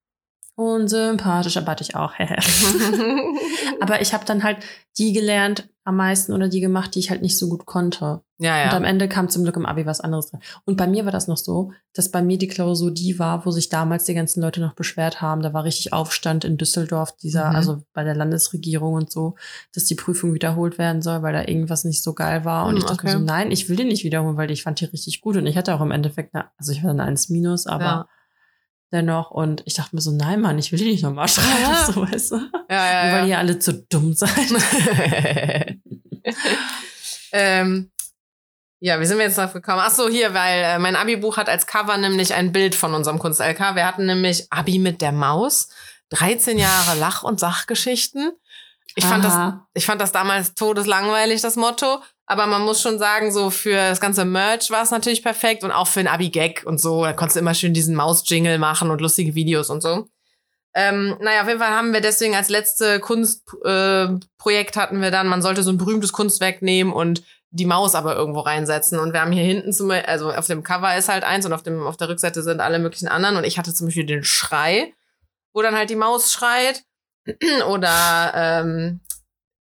Unsympathisch, 0.62 1.58
aber 1.58 1.72
hatte 1.72 1.84
ich 1.84 1.96
auch. 1.96 2.14
aber 3.82 4.02
ich 4.02 4.14
habe 4.14 4.26
dann 4.26 4.44
halt 4.44 4.58
die 4.98 5.14
gelernt 5.14 5.68
am 5.84 5.96
meisten 5.96 6.34
oder 6.34 6.48
die 6.48 6.60
gemacht, 6.60 6.94
die 6.94 7.00
ich 7.00 7.10
halt 7.10 7.24
nicht 7.24 7.38
so 7.40 7.50
gut 7.50 7.66
konnte. 7.66 8.22
ja, 8.38 8.64
Und 8.66 8.72
ja. 8.72 8.78
am 8.78 8.84
Ende 8.84 9.10
kam 9.10 9.30
zum 9.30 9.44
Glück 9.44 9.56
im 9.56 9.66
Abi 9.66 9.88
was 9.88 10.00
anderes 10.00 10.30
drin. 10.30 10.42
Und 10.66 10.78
bei 10.78 10.86
mir 10.86 11.06
war 11.06 11.12
das 11.12 11.28
noch 11.28 11.38
so, 11.38 11.72
dass 11.94 12.12
bei 12.12 12.22
mir 12.22 12.38
die 12.38 12.48
Klausur 12.48 12.92
die 12.92 13.18
war, 13.18 13.46
wo 13.48 13.52
sich 13.52 13.70
damals 13.70 14.04
die 14.04 14.14
ganzen 14.14 14.42
Leute 14.42 14.62
noch 14.62 14.74
beschwert 14.76 15.22
haben. 15.22 15.42
Da 15.42 15.54
war 15.54 15.64
richtig 15.64 15.92
Aufstand 15.92 16.46
in 16.46 16.58
Düsseldorf, 16.58 17.16
dieser, 17.18 17.50
Mhm. 17.50 17.56
also 17.56 17.84
bei 17.94 18.04
der 18.04 18.16
Landesregierung 18.16 18.94
und 18.94 19.12
so, 19.12 19.36
dass 19.74 19.86
die 19.86 19.96
Prüfung 19.96 20.36
wiederholt 20.36 20.78
werden 20.78 21.02
soll, 21.02 21.24
weil 21.24 21.34
da 21.34 21.42
irgendwas 21.48 21.84
nicht 21.84 22.04
so 22.04 22.14
geil 22.14 22.46
war. 22.46 22.66
Und 22.66 22.74
Hm, 22.74 22.78
ich 22.78 22.84
dachte 22.86 23.06
mir 23.06 23.12
okay. 23.14 23.20
so, 23.20 23.26
nein, 23.26 23.50
ich 23.50 23.68
will 23.68 23.76
die 23.78 23.84
nicht 23.86 24.04
wiederholen, 24.04 24.38
weil 24.38 24.52
ich 24.52 24.62
fand 24.62 24.80
die 24.82 24.86
richtig 24.86 25.22
gut. 25.22 25.36
Und 25.38 25.48
ich 25.48 25.58
hatte 25.58 25.74
auch 25.74 25.82
im 25.82 25.92
Endeffekt, 25.92 26.36
eine, 26.36 26.46
also 26.60 26.72
ich 26.74 26.84
war 26.84 26.92
eine 26.92 27.04
1 27.04 27.30
minus, 27.30 27.66
aber 27.66 27.84
Ja. 27.84 28.08
Dennoch. 28.92 29.32
Und 29.32 29.64
ich 29.66 29.74
dachte 29.74 29.96
mir 29.96 30.02
so, 30.02 30.12
nein, 30.12 30.42
Mann, 30.42 30.60
ich 30.60 30.72
will 30.72 30.80
die 30.80 30.92
nicht 30.92 31.04
nochmal 31.04 31.28
schreiben, 31.28 31.62
Ja. 31.62 31.86
so 31.86 32.02
weißt 32.02 32.32
du. 32.32 32.36
Ja, 32.70 33.08
ja, 33.08 33.14
weil 33.14 33.22
ja. 33.22 33.26
ihr 33.26 33.38
alle 33.40 33.60
zu 33.60 33.74
dumm 33.74 34.14
seid. 34.14 34.32
ähm, 37.32 37.92
ja, 38.80 39.00
wie 39.00 39.06
sind 39.06 39.18
wir 39.20 39.26
jetzt 39.26 39.38
drauf 39.38 39.54
gekommen? 39.54 39.82
Ach 39.82 39.92
so, 39.92 40.10
hier, 40.10 40.34
weil 40.34 40.64
äh, 40.64 40.80
mein 40.80 40.96
Abi-Buch 40.96 41.38
hat 41.38 41.50
als 41.50 41.68
Cover 41.68 41.98
nämlich 41.98 42.34
ein 42.34 42.52
Bild 42.52 42.74
von 42.74 42.94
unserem 42.94 43.20
Kunst-LK. 43.20 43.76
Wir 43.76 43.86
hatten 43.86 44.08
nämlich 44.08 44.48
Abi 44.52 44.80
mit 44.80 45.02
der 45.02 45.12
Maus, 45.12 45.70
13 46.10 46.58
Jahre 46.58 46.98
Lach- 46.98 47.24
und 47.24 47.40
Sachgeschichten. 47.40 48.32
Ich 48.96 49.06
fand, 49.06 49.24
das, 49.24 49.54
ich 49.74 49.86
fand 49.86 50.02
das 50.02 50.12
damals 50.12 50.54
todeslangweilig, 50.54 51.42
das 51.42 51.56
Motto. 51.56 52.02
Aber 52.26 52.48
man 52.48 52.62
muss 52.62 52.82
schon 52.82 53.00
sagen, 53.00 53.32
so 53.32 53.50
für 53.50 53.76
das 53.76 54.00
ganze 54.00 54.26
Merch 54.26 54.70
war 54.70 54.84
es 54.84 54.92
natürlich 54.92 55.24
perfekt 55.24 55.64
und 55.64 55.72
auch 55.72 55.88
für 55.88 56.00
ein 56.00 56.08
Abi-Gag 56.08 56.64
und 56.66 56.80
so. 56.80 57.04
Da 57.04 57.14
konntest 57.14 57.36
du 57.36 57.40
immer 57.42 57.54
schön 57.54 57.74
diesen 57.74 57.96
Maus-Jingle 57.96 58.58
machen 58.58 58.90
und 58.90 59.02
lustige 59.02 59.36
Videos 59.36 59.70
und 59.70 59.82
so. 59.82 60.08
Ähm, 60.74 61.18
naja, 61.20 61.42
auf 61.42 61.48
jeden 61.48 61.60
Fall 61.60 61.72
haben 61.72 61.94
wir 61.94 62.00
deswegen 62.00 62.36
als 62.36 62.48
letzte 62.48 63.00
Kunstprojekt 63.02 64.76
äh, 64.76 64.80
hatten 64.80 65.02
wir 65.02 65.12
dann, 65.12 65.28
man 65.28 65.42
sollte 65.42 65.64
so 65.64 65.72
ein 65.72 65.78
berühmtes 65.78 66.14
Kunstwerk 66.14 66.62
nehmen 66.62 66.94
und 66.94 67.24
die 67.50 67.66
Maus 67.66 67.96
aber 67.96 68.16
irgendwo 68.16 68.40
reinsetzen. 68.40 68.98
Und 68.98 69.12
wir 69.12 69.22
haben 69.22 69.34
hier 69.34 69.44
hinten 69.44 69.74
zum 69.74 69.90
Beispiel, 69.90 70.10
also 70.10 70.32
auf 70.32 70.48
dem 70.48 70.64
Cover 70.64 70.96
ist 70.96 71.10
halt 71.10 71.26
eins 71.26 71.46
und 71.46 71.54
auf, 71.54 71.64
dem, 71.64 71.86
auf 71.86 71.98
der 71.98 72.08
Rückseite 72.08 72.42
sind 72.44 72.62
alle 72.62 72.80
möglichen 72.80 73.10
anderen. 73.10 73.36
Und 73.36 73.44
ich 73.44 73.58
hatte 73.58 73.74
zum 73.74 73.88
Beispiel 73.88 74.06
den 74.06 74.24
Schrei, 74.24 74.94
wo 75.54 75.62
dann 75.62 75.76
halt 75.76 75.90
die 75.90 75.98
Maus 75.98 76.32
schreit. 76.32 76.84
Oder 77.68 78.34
ähm, 78.36 79.02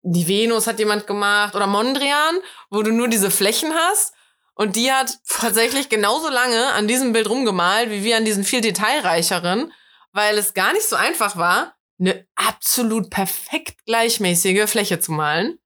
die 0.03 0.29
Venus 0.29 0.67
hat 0.67 0.79
jemand 0.79 1.07
gemacht. 1.07 1.55
Oder 1.55 1.67
Mondrian, 1.67 2.39
wo 2.71 2.83
du 2.83 2.93
nur 2.93 3.09
diese 3.09 3.31
Flächen 3.31 3.73
hast. 3.75 4.15
Und 4.55 4.75
die 4.75 4.91
hat 4.91 5.19
tatsächlich 5.29 5.89
genauso 5.89 6.29
lange 6.31 6.73
an 6.73 6.89
diesem 6.89 7.13
Bild 7.13 7.29
rumgemalt, 7.29 7.91
wie 7.91 8.03
wir 8.03 8.17
an 8.17 8.25
diesen 8.25 8.43
viel 8.43 8.61
detailreicheren, 8.61 9.73
weil 10.13 10.37
es 10.37 10.53
gar 10.53 10.73
nicht 10.73 10.89
so 10.89 10.97
einfach 10.97 11.37
war, 11.37 11.77
eine 12.01 12.27
absolut 12.35 13.09
perfekt 13.09 13.85
gleichmäßige 13.87 14.69
Fläche 14.69 14.99
zu 14.99 15.13
malen. 15.13 15.59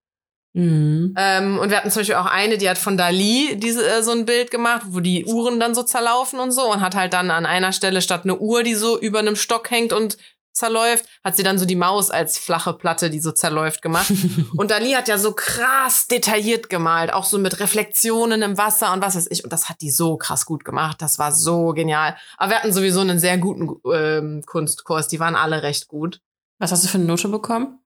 Mhm. 0.54 1.14
Ähm, 1.16 1.58
und 1.58 1.70
wir 1.70 1.78
hatten 1.78 1.90
zum 1.90 2.00
Beispiel 2.00 2.16
auch 2.16 2.26
eine, 2.26 2.58
die 2.58 2.68
hat 2.68 2.76
von 2.76 2.98
Dali 2.98 3.56
diese, 3.56 3.86
äh, 3.88 4.02
so 4.02 4.10
ein 4.10 4.26
Bild 4.26 4.50
gemacht, 4.50 4.82
wo 4.88 5.00
die 5.00 5.24
Uhren 5.24 5.58
dann 5.58 5.74
so 5.74 5.82
zerlaufen 5.82 6.38
und 6.40 6.52
so 6.52 6.70
und 6.70 6.82
hat 6.82 6.94
halt 6.94 7.14
dann 7.14 7.30
an 7.30 7.46
einer 7.46 7.72
Stelle 7.72 8.02
statt 8.02 8.24
eine 8.24 8.36
Uhr, 8.36 8.62
die 8.62 8.74
so 8.74 9.00
über 9.00 9.20
einem 9.20 9.36
Stock 9.36 9.70
hängt 9.70 9.94
und 9.94 10.18
zerläuft, 10.52 11.06
hat 11.24 11.36
sie 11.36 11.42
dann 11.42 11.58
so 11.58 11.64
die 11.64 11.76
Maus 11.76 12.10
als 12.10 12.38
flache 12.38 12.72
Platte, 12.72 13.10
die 13.10 13.20
so 13.20 13.32
zerläuft 13.32 13.82
gemacht. 13.82 14.12
Und 14.56 14.70
Dali 14.70 14.92
hat 14.92 15.08
ja 15.08 15.18
so 15.18 15.32
krass 15.32 16.06
detailliert 16.06 16.68
gemalt, 16.68 17.12
auch 17.12 17.24
so 17.24 17.38
mit 17.38 17.60
Reflexionen 17.60 18.42
im 18.42 18.58
Wasser 18.58 18.92
und 18.92 19.02
was 19.02 19.16
weiß 19.16 19.28
ich. 19.30 19.44
Und 19.44 19.52
das 19.52 19.68
hat 19.68 19.80
die 19.80 19.90
so 19.90 20.16
krass 20.16 20.46
gut 20.46 20.64
gemacht. 20.64 21.00
Das 21.00 21.18
war 21.18 21.32
so 21.32 21.72
genial. 21.72 22.16
Aber 22.36 22.50
wir 22.50 22.58
hatten 22.58 22.72
sowieso 22.72 23.00
einen 23.00 23.18
sehr 23.18 23.38
guten 23.38 23.70
ähm, 23.92 24.42
Kunstkurs. 24.46 25.08
Die 25.08 25.20
waren 25.20 25.36
alle 25.36 25.62
recht 25.62 25.88
gut. 25.88 26.20
Was 26.58 26.72
hast 26.72 26.84
du 26.84 26.88
für 26.88 26.98
eine 26.98 27.06
Note 27.06 27.28
bekommen? 27.28 27.78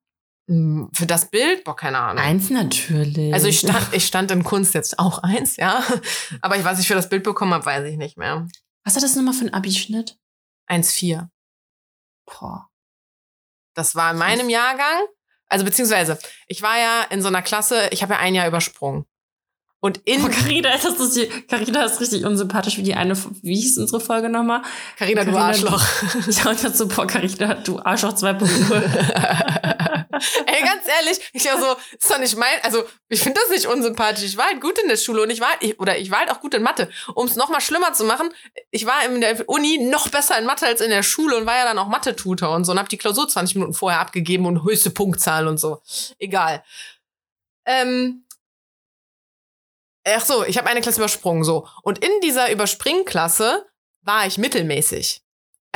Hm, 0.49 0.91
Für 0.93 1.07
das 1.07 1.31
Bild? 1.31 1.65
Boah, 1.65 1.75
keine 1.75 1.99
Ahnung. 1.99 2.23
Eins 2.23 2.51
natürlich. 2.51 3.35
Also 3.35 3.49
ich 3.49 3.59
stand, 3.59 3.89
ich 3.93 4.07
stand 4.07 4.31
in 4.31 4.45
Kunst 4.45 4.75
jetzt 4.75 4.99
auch 4.99 5.19
eins, 5.19 5.57
ja. 5.57 5.83
Aber 6.41 6.57
ich, 6.57 6.65
was 6.65 6.79
ich 6.79 6.87
für 6.87 6.95
das 6.95 7.09
Bild 7.09 7.25
bekommen 7.25 7.53
habe, 7.53 7.67
weiß 7.67 7.85
ich 7.87 7.97
nicht 7.97 8.17
mehr. 8.17 8.47
Was 8.85 8.95
hat 8.95 9.03
das 9.03 9.17
nochmal 9.17 9.35
für 9.35 9.45
ein 9.45 9.55
Abischnitt? 9.55 10.19
1,4. 10.69 11.29
Boah. 12.27 12.69
Das 13.75 13.95
war 13.95 14.13
in 14.13 14.19
meinem 14.19 14.49
Jahrgang. 14.49 15.07
Also 15.49 15.65
beziehungsweise, 15.65 16.19
ich 16.49 16.63
war 16.63 16.79
ja 16.79 17.03
in 17.11 17.23
so 17.23 17.29
einer 17.29 17.43
Klasse, 17.43 17.89
ich 17.93 18.03
habe 18.03 18.15
ja 18.15 18.19
ein 18.19 18.35
Jahr 18.35 18.49
übersprungen. 18.49 19.07
Und 19.79 19.99
in 19.99 20.25
Oh, 20.25 20.29
Carina, 20.29 20.71
das 20.73 20.85
ist 20.85 21.17
die, 21.17 21.27
Carina 21.47 21.85
ist 21.85 22.01
richtig 22.01 22.25
unsympathisch 22.25 22.79
wie 22.79 22.83
die 22.83 22.95
eine, 22.95 23.17
wie 23.43 23.55
hieß 23.55 23.79
unsere 23.79 24.01
Folge 24.01 24.29
nochmal? 24.29 24.63
Carina, 24.99 25.23
du 25.25 25.37
Arschloch. 25.37 25.85
Ja, 26.29 26.51
und 26.51 26.65
dazu, 26.65 26.89
boah, 26.89 27.07
Carina, 27.07 27.55
du 27.55 27.79
Arschloch 27.79 28.15
2.0. 28.15 29.86
Ey, 30.47 30.63
ganz 30.63 30.87
ehrlich, 30.87 31.19
ich 31.33 31.45
war 31.47 31.61
so, 31.61 31.77
ist 31.99 32.11
doch 32.11 32.19
nicht 32.19 32.37
mein, 32.37 32.63
also 32.63 32.85
ich 33.09 33.21
finde 33.21 33.41
das 33.41 33.51
nicht 33.51 33.67
unsympathisch. 33.67 34.25
Ich 34.25 34.37
war 34.37 34.47
halt 34.47 34.61
gut 34.61 34.79
in 34.79 34.89
der 34.89 34.97
Schule 34.97 35.23
und 35.23 35.31
ich 35.31 35.41
war, 35.41 35.51
ich, 35.61 35.79
oder 35.81 35.99
ich 35.99 36.11
war 36.11 36.21
halt 36.21 36.31
auch 36.31 36.41
gut 36.41 36.55
in 36.55 36.63
Mathe. 36.63 36.91
Um 37.15 37.27
es 37.27 37.37
noch 37.37 37.49
mal 37.49 37.61
schlimmer 37.61 37.93
zu 37.93 38.05
machen, 38.05 38.33
ich 38.71 38.87
war 38.87 39.05
in 39.05 39.21
der 39.21 39.49
Uni 39.49 39.79
noch 39.79 40.09
besser 40.09 40.39
in 40.39 40.45
Mathe 40.47 40.67
als 40.67 40.81
in 40.81 40.91
der 40.91 41.03
Schule 41.03 41.37
und 41.37 41.47
war 41.47 41.57
ja 41.57 41.65
dann 41.65 41.79
auch 41.79 41.89
Mathe-Tutor 41.89 42.55
und 42.55 42.65
so 42.65 42.73
und 42.73 42.79
habe 42.79 42.89
die 42.89 42.99
Klausur 42.99 43.29
20 43.29 43.57
Minuten 43.57 43.75
vorher 43.75 44.01
abgegeben 44.01 44.47
und 44.47 44.65
höchste 44.65 44.91
Punktzahl 44.91 45.47
und 45.49 45.59
so. 45.59 45.83
Egal. 46.19 46.65
Ähm, 47.65 48.25
ach 50.05 50.25
so, 50.25 50.45
ich 50.45 50.59
habe 50.59 50.69
eine 50.69 50.81
Klasse 50.81 51.01
übersprungen, 51.01 51.45
so. 51.45 51.67
Und 51.83 52.05
in 52.05 52.21
dieser 52.23 52.51
Überspringklasse 52.53 53.67
war 54.03 54.27
ich 54.27 54.39
mittelmäßig. 54.39 55.26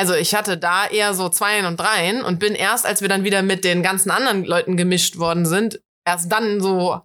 Also 0.01 0.15
ich 0.15 0.35
hatte 0.35 0.57
da 0.57 0.87
eher 0.87 1.13
so 1.13 1.29
Zweien 1.29 1.67
und 1.67 1.79
Dreien 1.79 2.23
und 2.23 2.39
bin 2.39 2.55
erst, 2.55 2.87
als 2.87 3.03
wir 3.03 3.11
dann 3.11 3.23
wieder 3.23 3.43
mit 3.43 3.65
den 3.65 3.83
ganzen 3.83 4.11
anderen 4.11 4.47
Leuten 4.47 4.79
gemischt 4.79 5.19
worden 5.19 5.45
sind, 5.45 5.79
erst 6.07 6.33
dann 6.33 6.63
so. 6.63 6.99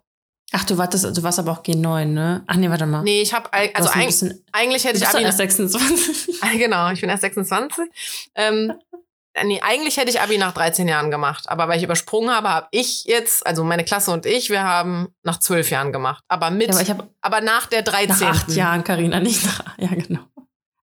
Ach, 0.52 0.64
du 0.64 0.78
warst, 0.78 0.94
du 0.94 1.22
warst 1.22 1.38
aber 1.38 1.52
auch 1.52 1.62
G9, 1.62 2.06
ne? 2.06 2.42
Ach 2.46 2.54
nee, 2.56 2.70
warte 2.70 2.86
mal. 2.86 3.02
Nee, 3.02 3.20
ich 3.20 3.34
habe 3.34 3.50
also 3.52 3.90
ein 3.90 4.06
bisschen, 4.06 4.42
eigentlich 4.50 4.84
hätte 4.84 4.96
ich 4.96 5.06
Abi 5.06 5.24
erst 5.24 5.36
26. 5.36 6.42
Ah, 6.42 6.46
Genau, 6.56 6.90
ich 6.90 7.02
bin 7.02 7.10
erst 7.10 7.20
26. 7.20 7.84
Ähm, 8.34 8.72
nee, 9.44 9.60
eigentlich 9.60 9.98
hätte 9.98 10.08
ich 10.08 10.22
Abi 10.22 10.38
nach 10.38 10.54
13 10.54 10.88
Jahren 10.88 11.10
gemacht. 11.10 11.50
Aber 11.50 11.68
weil 11.68 11.76
ich 11.76 11.84
übersprungen 11.84 12.30
habe, 12.30 12.48
habe 12.48 12.68
ich 12.70 13.04
jetzt, 13.04 13.46
also 13.46 13.62
meine 13.62 13.84
Klasse 13.84 14.10
und 14.10 14.24
ich, 14.24 14.48
wir 14.48 14.62
haben 14.62 15.08
nach 15.22 15.38
12 15.38 15.68
Jahren 15.68 15.92
gemacht. 15.92 16.24
Aber 16.28 16.50
mit, 16.50 16.68
Ja, 16.68 16.72
aber 16.72 16.80
aber, 17.20 17.36
ich 17.36 17.42
habe 17.42 17.44
nach 17.44 17.66
der 17.66 17.82
13. 17.82 18.08
nach 18.08 18.36
acht 18.36 18.52
Jahren, 18.52 18.84
Carina, 18.84 19.20
nicht 19.20 19.44
nach, 19.44 19.76
ja, 19.76 19.88
genau. 19.88 20.20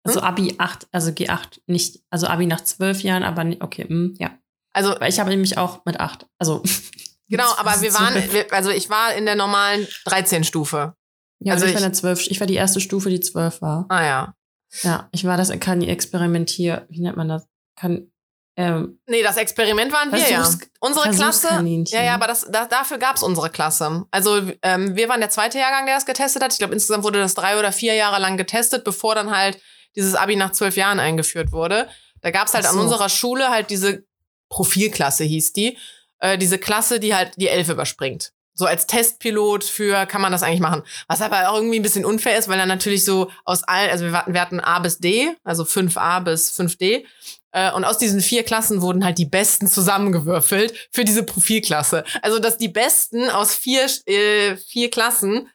Also 0.02 0.20
Abi 0.20 0.54
8, 0.56 0.88
also 0.92 1.10
G8, 1.10 1.60
nicht, 1.66 2.00
also 2.10 2.26
Abi 2.26 2.46
nach 2.46 2.62
zwölf 2.62 3.02
Jahren, 3.02 3.22
aber 3.22 3.44
nicht, 3.44 3.62
okay, 3.62 3.84
hm, 3.86 4.14
ja. 4.18 4.30
Also, 4.72 4.94
Weil 4.98 5.10
ich 5.10 5.18
habe 5.18 5.30
nämlich 5.30 5.58
auch 5.58 5.84
mit 5.84 6.00
acht, 6.00 6.26
also. 6.38 6.62
genau, 7.28 7.52
aber 7.56 7.70
wir 7.80 7.92
waren, 7.94 8.14
wir, 8.32 8.52
also 8.52 8.70
ich 8.70 8.88
war 8.88 9.14
in 9.14 9.26
der 9.26 9.34
normalen 9.34 9.86
13-Stufe. 10.06 10.94
Ja, 11.40 11.54
also 11.54 11.66
ich, 11.66 11.72
war 11.72 11.80
in 11.80 11.84
der 11.84 11.92
zwölf, 11.92 12.26
ich 12.26 12.40
war 12.40 12.46
die 12.46 12.54
erste 12.54 12.80
Stufe, 12.80 13.10
die 13.10 13.20
zwölf 13.20 13.60
war. 13.62 13.86
Ah 13.88 14.04
ja. 14.04 14.34
Ja, 14.82 15.08
ich 15.12 15.24
war 15.24 15.36
das, 15.36 15.50
kann 15.58 15.82
experimentier, 15.82 16.86
wie 16.88 17.00
nennt 17.00 17.16
man 17.16 17.28
das? 17.28 17.46
Kann, 17.76 18.10
ähm, 18.56 19.00
Nee, 19.06 19.22
das 19.22 19.36
Experiment 19.36 19.92
waren 19.92 20.12
wir 20.12 20.18
ja. 20.18 20.48
Unsere 20.80 21.10
Klasse. 21.10 21.48
Ja, 21.88 22.02
ja, 22.02 22.14
aber 22.14 22.26
das, 22.26 22.46
da, 22.50 22.66
dafür 22.66 22.98
gab's 22.98 23.22
unsere 23.22 23.50
Klasse. 23.50 24.04
Also 24.10 24.42
ähm, 24.62 24.96
wir 24.96 25.08
waren 25.08 25.20
der 25.20 25.30
zweite 25.30 25.58
Jahrgang, 25.58 25.86
der 25.86 25.94
das 25.94 26.06
getestet 26.06 26.42
hat. 26.42 26.52
Ich 26.52 26.58
glaube, 26.58 26.74
insgesamt 26.74 27.04
wurde 27.04 27.18
das 27.18 27.34
drei 27.34 27.58
oder 27.58 27.72
vier 27.72 27.94
Jahre 27.94 28.20
lang 28.20 28.36
getestet, 28.36 28.84
bevor 28.84 29.14
dann 29.14 29.34
halt 29.36 29.58
dieses 29.96 30.14
Abi 30.14 30.36
nach 30.36 30.52
zwölf 30.52 30.76
Jahren 30.76 31.00
eingeführt 31.00 31.52
wurde. 31.52 31.88
Da 32.20 32.30
gab's 32.30 32.54
halt 32.54 32.66
Ach 32.66 32.70
an 32.70 32.76
so. 32.76 32.82
unserer 32.82 33.08
Schule 33.08 33.50
halt 33.50 33.70
diese 33.70 34.04
Profilklasse 34.48 35.24
hieß 35.24 35.52
die. 35.52 35.78
Äh, 36.18 36.38
diese 36.38 36.58
Klasse, 36.58 37.00
die 37.00 37.14
halt 37.14 37.32
die 37.36 37.48
Elf 37.48 37.68
überspringt. 37.68 38.32
So 38.52 38.66
als 38.66 38.86
Testpilot 38.86 39.64
für 39.64 40.04
kann 40.06 40.20
man 40.20 40.32
das 40.32 40.42
eigentlich 40.42 40.60
machen. 40.60 40.82
Was 41.08 41.22
aber 41.22 41.48
auch 41.48 41.56
irgendwie 41.56 41.78
ein 41.78 41.82
bisschen 41.82 42.04
unfair 42.04 42.36
ist, 42.36 42.48
weil 42.48 42.58
dann 42.58 42.68
natürlich 42.68 43.04
so 43.04 43.30
aus 43.44 43.62
allen, 43.62 43.90
also 43.90 44.04
wir 44.04 44.12
hatten, 44.12 44.34
wir 44.34 44.40
hatten 44.40 44.60
A 44.60 44.80
bis 44.80 44.98
D, 44.98 45.34
also 45.44 45.62
5a 45.62 46.20
bis 46.20 46.52
5D. 46.52 47.04
Äh, 47.52 47.72
Und 47.72 47.84
aus 47.84 47.96
diesen 47.98 48.20
vier 48.20 48.42
Klassen 48.42 48.82
wurden 48.82 49.04
halt 49.04 49.18
die 49.18 49.24
Besten 49.24 49.66
zusammengewürfelt 49.66 50.88
für 50.92 51.04
diese 51.04 51.22
Profilklasse. 51.22 52.04
Also, 52.22 52.38
dass 52.38 52.58
die 52.58 52.68
Besten 52.68 53.30
aus 53.30 53.54
vier, 53.54 53.86
äh, 54.06 54.56
vier 54.56 54.90
Klassen 54.90 55.48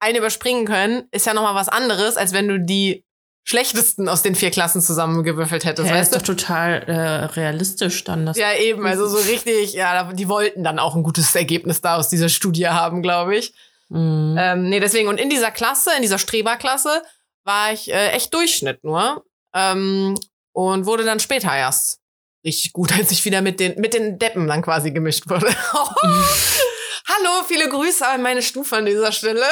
eine 0.00 0.18
überspringen 0.18 0.64
können, 0.64 1.08
ist 1.10 1.26
ja 1.26 1.34
nochmal 1.34 1.54
was 1.54 1.68
anderes, 1.68 2.16
als 2.16 2.32
wenn 2.32 2.48
du 2.48 2.60
die 2.60 3.04
schlechtesten 3.48 4.10
aus 4.10 4.20
den 4.20 4.34
vier 4.34 4.50
Klassen 4.50 4.82
zusammengewürfelt 4.82 5.64
hättest, 5.64 5.88
ja, 5.88 5.94
weißt 5.94 6.12
ist 6.12 6.28
du? 6.28 6.32
doch 6.32 6.36
total 6.36 6.82
äh, 6.86 7.24
realistisch 7.24 8.04
dann. 8.04 8.26
Das 8.26 8.36
Ja, 8.36 8.52
eben, 8.54 8.86
also 8.86 9.08
so 9.08 9.16
richtig, 9.30 9.72
ja, 9.72 10.12
die 10.12 10.28
wollten 10.28 10.62
dann 10.64 10.78
auch 10.78 10.94
ein 10.94 11.02
gutes 11.02 11.34
Ergebnis 11.34 11.80
da 11.80 11.96
aus 11.96 12.10
dieser 12.10 12.28
Studie 12.28 12.68
haben, 12.68 13.02
glaube 13.02 13.36
ich. 13.36 13.54
Mhm. 13.88 14.36
Ähm, 14.38 14.68
nee, 14.68 14.80
deswegen, 14.80 15.08
und 15.08 15.18
in 15.18 15.30
dieser 15.30 15.50
Klasse, 15.50 15.92
in 15.96 16.02
dieser 16.02 16.18
Streberklasse, 16.18 17.02
war 17.44 17.72
ich 17.72 17.90
äh, 17.90 18.10
echt 18.10 18.34
Durchschnitt 18.34 18.84
nur. 18.84 19.24
Ähm, 19.54 20.14
und 20.52 20.84
wurde 20.84 21.04
dann 21.04 21.18
später 21.18 21.56
erst 21.56 22.00
richtig 22.44 22.74
gut, 22.74 22.92
als 22.98 23.10
ich 23.12 23.24
wieder 23.24 23.40
mit 23.40 23.60
den, 23.60 23.80
mit 23.80 23.94
den 23.94 24.18
Deppen 24.18 24.46
dann 24.46 24.60
quasi 24.60 24.90
gemischt 24.90 25.28
wurde. 25.30 25.46
Hallo, 25.72 27.44
viele 27.48 27.70
Grüße 27.70 28.06
an 28.06 28.20
meine 28.20 28.42
Stufe 28.42 28.76
an 28.76 28.84
dieser 28.84 29.10
Stelle. 29.10 29.46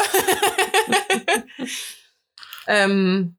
ähm, 2.66 3.38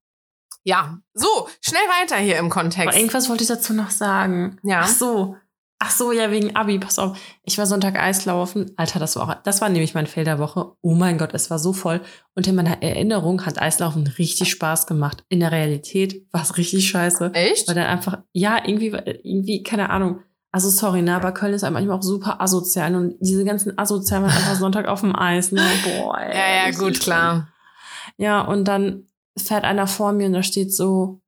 ja, 0.67 0.97
so, 1.13 1.47
schnell 1.62 1.80
weiter 2.01 2.17
hier 2.17 2.38
im 2.39 2.47
Aber 2.47 2.56
Kontext. 2.56 2.97
irgendwas 2.97 3.30
wollte 3.30 3.43
ich 3.43 3.47
dazu 3.47 3.73
noch 3.73 3.89
sagen. 3.89 4.60
Ja. 4.63 4.82
Ach 4.84 4.88
so. 4.89 5.38
Ach 5.80 5.91
so, 5.91 6.12
ja, 6.12 6.30
wegen 6.30 6.58
Abi, 6.58 6.77
pass 6.77 6.99
auf. 6.99 7.17
Ich 7.43 7.58
war 7.58 7.65
Sonntag 7.65 7.97
Eislaufen. 7.97 8.73
Alter, 8.75 8.99
das 8.99 9.15
war 9.15 9.30
auch, 9.30 9.34
das 9.43 9.62
war 9.62 9.69
nämlich 9.69 9.93
mein 9.93 10.08
Fail 10.08 10.25
der 10.25 10.39
Woche. 10.39 10.73
Oh 10.82 10.93
mein 10.93 11.17
Gott, 11.17 11.30
es 11.34 11.49
war 11.49 11.58
so 11.58 11.71
voll. 11.71 12.01
Und 12.36 12.47
in 12.47 12.56
meiner 12.56 12.82
Erinnerung 12.84 13.45
hat 13.45 13.62
Eislaufen 13.62 14.08
richtig 14.17 14.49
Spaß 14.49 14.88
gemacht. 14.88 15.23
In 15.30 15.39
der 15.39 15.53
Realität 15.53 16.27
war 16.34 16.41
es 16.41 16.58
richtig 16.58 16.89
scheiße. 16.89 17.32
Echt? 17.34 17.67
Weil 17.69 17.75
dann 17.75 17.86
einfach, 17.86 18.17
ja, 18.34 18.58
irgendwie, 18.65 18.88
irgendwie, 19.23 19.63
keine 19.63 19.89
Ahnung. 19.89 20.21
Also 20.51 20.69
sorry, 20.69 21.01
ne, 21.01 21.15
aber 21.15 21.32
Köln 21.32 21.53
ist 21.53 21.63
halt 21.63 21.73
manchmal 21.73 21.97
auch 21.97 22.03
super 22.03 22.41
asozial 22.41 22.93
und 22.95 23.15
diese 23.21 23.45
ganzen 23.45 23.77
Asozialen 23.77 24.25
waren 24.25 24.36
einfach 24.36 24.56
Sonntag 24.56 24.88
auf 24.88 24.99
dem 25.01 25.15
Eis, 25.15 25.53
ne? 25.53 25.62
Boah, 25.84 26.17
ey, 26.19 26.36
Ja, 26.36 26.65
ja, 26.65 26.71
gut, 26.77 26.99
klar. 26.99 27.47
Ja, 28.17 28.41
und 28.41 28.65
dann 28.65 29.06
fährt 29.38 29.63
einer 29.63 29.88
vor 29.88 30.12
mir 30.12 30.28
und 30.28 30.34
da 30.34 30.43
steht 30.43 30.73
so 30.73 31.21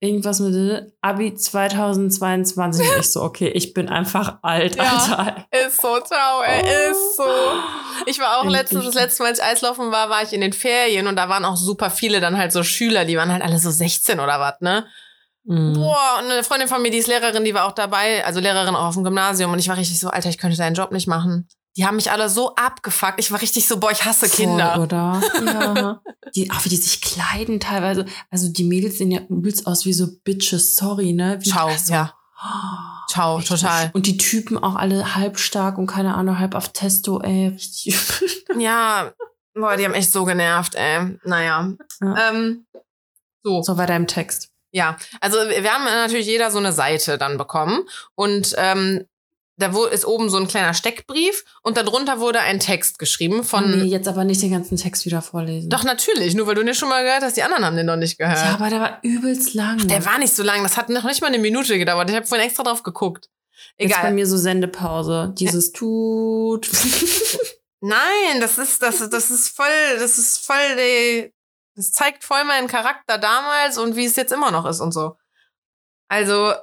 irgendwas 0.00 0.40
mit 0.40 0.92
Abi 1.00 1.34
2022. 1.34 2.88
Und 2.88 3.00
ich 3.00 3.12
so, 3.12 3.22
okay, 3.22 3.48
ich 3.48 3.72
bin 3.72 3.88
einfach 3.88 4.38
alt, 4.42 4.76
Ja. 4.76 4.84
Alter. 4.84 5.46
Ist 5.66 5.80
so, 5.80 6.00
ciao, 6.00 6.42
ey, 6.42 6.90
ist 6.90 7.16
so. 7.16 7.24
Ich 8.06 8.18
war 8.18 8.40
auch 8.40 8.44
letztens, 8.46 8.84
das 8.84 8.94
letzte 8.94 9.22
Mal, 9.22 9.28
als 9.30 9.38
ich 9.38 9.44
Eislaufen 9.44 9.92
war, 9.92 10.10
war 10.10 10.22
ich 10.22 10.32
in 10.32 10.40
den 10.40 10.52
Ferien 10.52 11.06
und 11.06 11.16
da 11.16 11.28
waren 11.28 11.44
auch 11.44 11.56
super 11.56 11.90
viele 11.90 12.20
dann 12.20 12.36
halt 12.36 12.52
so 12.52 12.64
Schüler, 12.64 13.04
die 13.04 13.16
waren 13.16 13.32
halt 13.32 13.42
alle 13.42 13.58
so 13.58 13.70
16 13.70 14.18
oder 14.18 14.40
was, 14.40 14.60
ne? 14.60 14.86
Mhm. 15.44 15.74
Boah, 15.74 16.20
und 16.20 16.30
eine 16.30 16.42
Freundin 16.44 16.68
von 16.68 16.82
mir, 16.82 16.90
die 16.90 16.98
ist 16.98 17.08
Lehrerin, 17.08 17.44
die 17.44 17.54
war 17.54 17.66
auch 17.66 17.72
dabei, 17.72 18.24
also 18.24 18.40
Lehrerin 18.40 18.74
auch 18.74 18.86
auf 18.88 18.94
dem 18.94 19.04
Gymnasium 19.04 19.52
und 19.52 19.58
ich 19.58 19.68
war 19.68 19.76
richtig 19.76 19.98
so, 19.98 20.08
Alter, 20.08 20.28
ich 20.28 20.38
könnte 20.38 20.56
deinen 20.56 20.74
Job 20.74 20.90
nicht 20.92 21.06
machen. 21.06 21.48
Die 21.76 21.86
haben 21.86 21.96
mich 21.96 22.10
alle 22.10 22.28
so 22.28 22.54
abgefuckt. 22.54 23.18
Ich 23.18 23.32
war 23.32 23.40
richtig 23.40 23.66
so, 23.66 23.78
boah, 23.78 23.90
ich 23.90 24.04
hasse 24.04 24.28
Kinder. 24.28 24.74
Voll, 24.74 24.82
oder? 24.84 25.22
Ja. 25.44 26.00
Die, 26.34 26.50
auch 26.50 26.64
wie 26.64 26.68
die 26.68 26.76
sich 26.76 27.00
kleiden 27.00 27.60
teilweise. 27.60 28.06
Also 28.30 28.48
die 28.48 28.64
Mädels 28.64 28.98
sehen 28.98 29.10
ja 29.10 29.20
übelst 29.28 29.66
aus 29.66 29.84
wie 29.84 29.92
so 29.92 30.06
Bitches, 30.24 30.76
sorry, 30.76 31.12
ne? 31.12 31.38
Wie, 31.40 31.50
Ciao, 31.50 31.68
also, 31.68 31.92
ja. 31.92 32.14
oh, 32.42 33.08
Ciao, 33.12 33.36
richtig. 33.36 33.60
total. 33.60 33.90
Und 33.92 34.06
die 34.06 34.16
Typen 34.16 34.56
auch 34.56 34.76
alle 34.76 35.14
halb 35.14 35.38
stark 35.38 35.78
und 35.78 35.86
keine 35.86 36.14
Ahnung, 36.14 36.38
halb 36.38 36.54
auf 36.54 36.68
Testo, 36.72 37.20
ey, 37.20 37.48
richtig. 37.48 37.98
Ja, 38.58 39.12
boah, 39.54 39.76
die 39.76 39.84
haben 39.84 39.94
echt 39.94 40.12
so 40.12 40.24
genervt, 40.24 40.74
ey. 40.74 41.18
Naja. 41.24 41.72
Ja. 42.02 42.28
Ähm, 42.30 42.66
so. 43.42 43.62
So 43.62 43.78
weiter 43.78 43.96
im 43.96 44.06
Text. 44.06 44.50
Ja, 44.72 44.96
also 45.20 45.36
wir 45.36 45.70
haben 45.70 45.84
natürlich 45.84 46.26
jeder 46.26 46.50
so 46.50 46.58
eine 46.58 46.72
Seite 46.72 47.18
dann 47.18 47.36
bekommen 47.36 47.84
und 48.14 48.54
ähm, 48.56 49.06
da 49.56 49.86
ist 49.88 50.06
oben 50.06 50.30
so 50.30 50.38
ein 50.38 50.48
kleiner 50.48 50.74
Steckbrief 50.74 51.44
und 51.62 51.76
darunter 51.76 52.20
wurde 52.20 52.40
ein 52.40 52.58
Text 52.58 52.98
geschrieben 52.98 53.44
von. 53.44 53.70
nee, 53.70 53.84
jetzt 53.84 54.08
aber 54.08 54.24
nicht 54.24 54.40
den 54.42 54.50
ganzen 54.50 54.76
Text 54.76 55.04
wieder 55.04 55.22
vorlesen. 55.22 55.68
Doch 55.68 55.84
natürlich, 55.84 56.34
nur 56.34 56.46
weil 56.46 56.54
du 56.54 56.64
den 56.64 56.74
schon 56.74 56.88
mal 56.88 57.04
gehört 57.04 57.22
hast, 57.22 57.36
die 57.36 57.42
anderen 57.42 57.64
haben 57.64 57.76
den 57.76 57.86
noch 57.86 57.96
nicht 57.96 58.18
gehört. 58.18 58.38
Ja, 58.38 58.54
aber 58.54 58.70
der 58.70 58.80
war 58.80 58.98
übelst 59.02 59.54
lang. 59.54 59.86
der 59.88 60.04
war 60.04 60.18
nicht 60.18 60.34
so 60.34 60.42
lang, 60.42 60.62
das 60.62 60.76
hat 60.76 60.88
noch 60.88 61.04
nicht 61.04 61.20
mal 61.20 61.28
eine 61.28 61.38
Minute 61.38 61.78
gedauert. 61.78 62.08
Ich 62.08 62.16
habe 62.16 62.26
vorhin 62.26 62.46
extra 62.46 62.62
drauf 62.62 62.82
geguckt. 62.82 63.28
Jetzt 63.78 63.92
bei 63.92 63.98
Egal. 64.00 64.14
mir 64.14 64.26
so 64.26 64.36
Sendepause. 64.36 65.34
Dieses 65.38 65.72
tut. 65.72 66.68
Nein, 67.80 68.40
das 68.40 68.58
ist 68.58 68.82
das 68.82 68.98
das 69.10 69.30
ist 69.30 69.48
voll, 69.54 69.98
das 69.98 70.16
ist 70.18 70.38
voll 70.38 70.76
die, 70.76 71.32
das 71.74 71.92
zeigt 71.92 72.24
voll 72.24 72.44
meinen 72.44 72.68
Charakter 72.68 73.18
damals 73.18 73.76
und 73.76 73.96
wie 73.96 74.04
es 74.04 74.16
jetzt 74.16 74.32
immer 74.32 74.50
noch 74.50 74.66
ist 74.66 74.80
und 74.80 74.92
so. 74.92 75.16
Also 76.08 76.54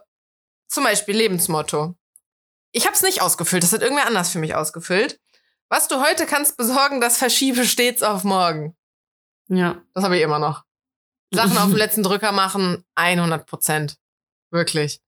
zum 0.68 0.84
Beispiel 0.84 1.16
Lebensmotto. 1.16 1.96
Ich 2.72 2.86
habe 2.86 2.96
es 2.96 3.02
nicht 3.02 3.22
ausgefüllt, 3.22 3.64
das 3.64 3.74
hat 3.74 3.82
irgendwer 3.82 4.08
anders 4.08 4.30
für 4.30 4.40
mich 4.40 4.56
ausgefüllt. 4.56 5.20
Was 5.70 5.88
du 5.88 6.02
heute 6.02 6.26
kannst 6.26 6.58
besorgen, 6.58 7.00
das 7.02 7.18
verschiebe 7.18 7.66
stets 7.66 8.02
auf 8.04 8.24
morgen. 8.24 8.76
ja. 9.48 9.82
Das 9.94 10.04
habe 10.04 10.18
ich 10.18 10.24
immer 10.24 10.40
noch. 10.40 10.64
Sachen 11.34 11.58
auf 11.58 11.66
den 11.70 11.78
letzten 11.78 12.04
Drücker 12.04 12.32
machen, 12.32 12.84
100 12.96 13.46
Prozent. 13.46 13.98
Wirklich. 14.52 15.00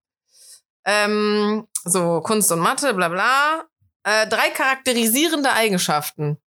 Ähm, 0.85 1.67
so, 1.83 2.21
Kunst 2.21 2.51
und 2.51 2.59
Mathe, 2.59 2.93
bla 2.93 3.09
bla. 3.09 3.65
Äh, 4.03 4.27
drei 4.27 4.49
charakterisierende 4.49 5.51
Eigenschaften. 5.51 6.37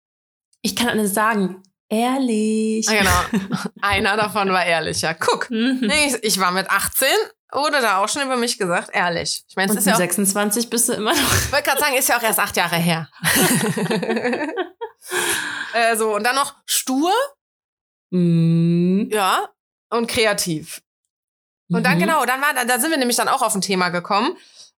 Ich 0.63 0.75
kann 0.77 0.89
alles 0.89 1.15
sagen. 1.15 1.63
Ehrlich. 1.89 2.89
Ah, 2.89 3.29
genau. 3.31 3.47
Einer 3.83 4.17
davon 4.17 4.51
war 4.51 4.65
ehrlich, 4.65 5.03
ja. 5.03 5.15
Guck. 5.15 5.51
Mhm. 5.51 5.91
Ich, 6.07 6.15
ich 6.23 6.41
war 6.41 6.51
mit 6.51 6.71
18, 6.71 7.09
wurde 7.55 7.81
da 7.81 7.99
auch 7.99 8.09
schon 8.09 8.23
über 8.23 8.37
mich 8.37 8.59
gesagt, 8.59 8.91
ehrlich. 8.93 9.45
Ich 9.49 9.57
meine, 9.57 9.73
es 9.73 9.79
ist 9.79 9.87
ja 9.87 9.95
auch, 9.95 9.99
26 9.99 10.69
bist 10.71 10.89
du 10.89 10.93
immer 10.95 11.13
noch. 11.15 11.35
ich 11.35 11.53
wollte 11.53 11.65
gerade 11.69 11.81
sagen, 11.81 11.95
ist 11.97 12.09
ja 12.09 12.19
auch 12.19 12.23
erst 12.23 12.39
acht 12.41 12.57
Jahre 12.57 12.77
her. 12.77 13.09
Äh, 15.75 15.97
so, 15.97 16.15
und 16.15 16.25
dann 16.25 16.35
noch 16.37 16.55
stur, 16.67 17.13
Mhm. 18.11 19.09
ja, 19.13 19.49
und 19.91 20.07
kreativ. 20.09 20.81
Und 21.69 21.85
dann 21.85 21.97
Mhm. 21.97 22.01
genau, 22.03 22.25
dann 22.25 22.41
war, 22.41 22.65
da 22.65 22.79
sind 22.79 22.91
wir 22.91 22.97
nämlich 22.99 23.17
dann 23.17 23.29
auch 23.29 23.43
auf 23.43 23.55
ein 23.55 23.61
Thema 23.61 23.89
gekommen. 23.89 24.37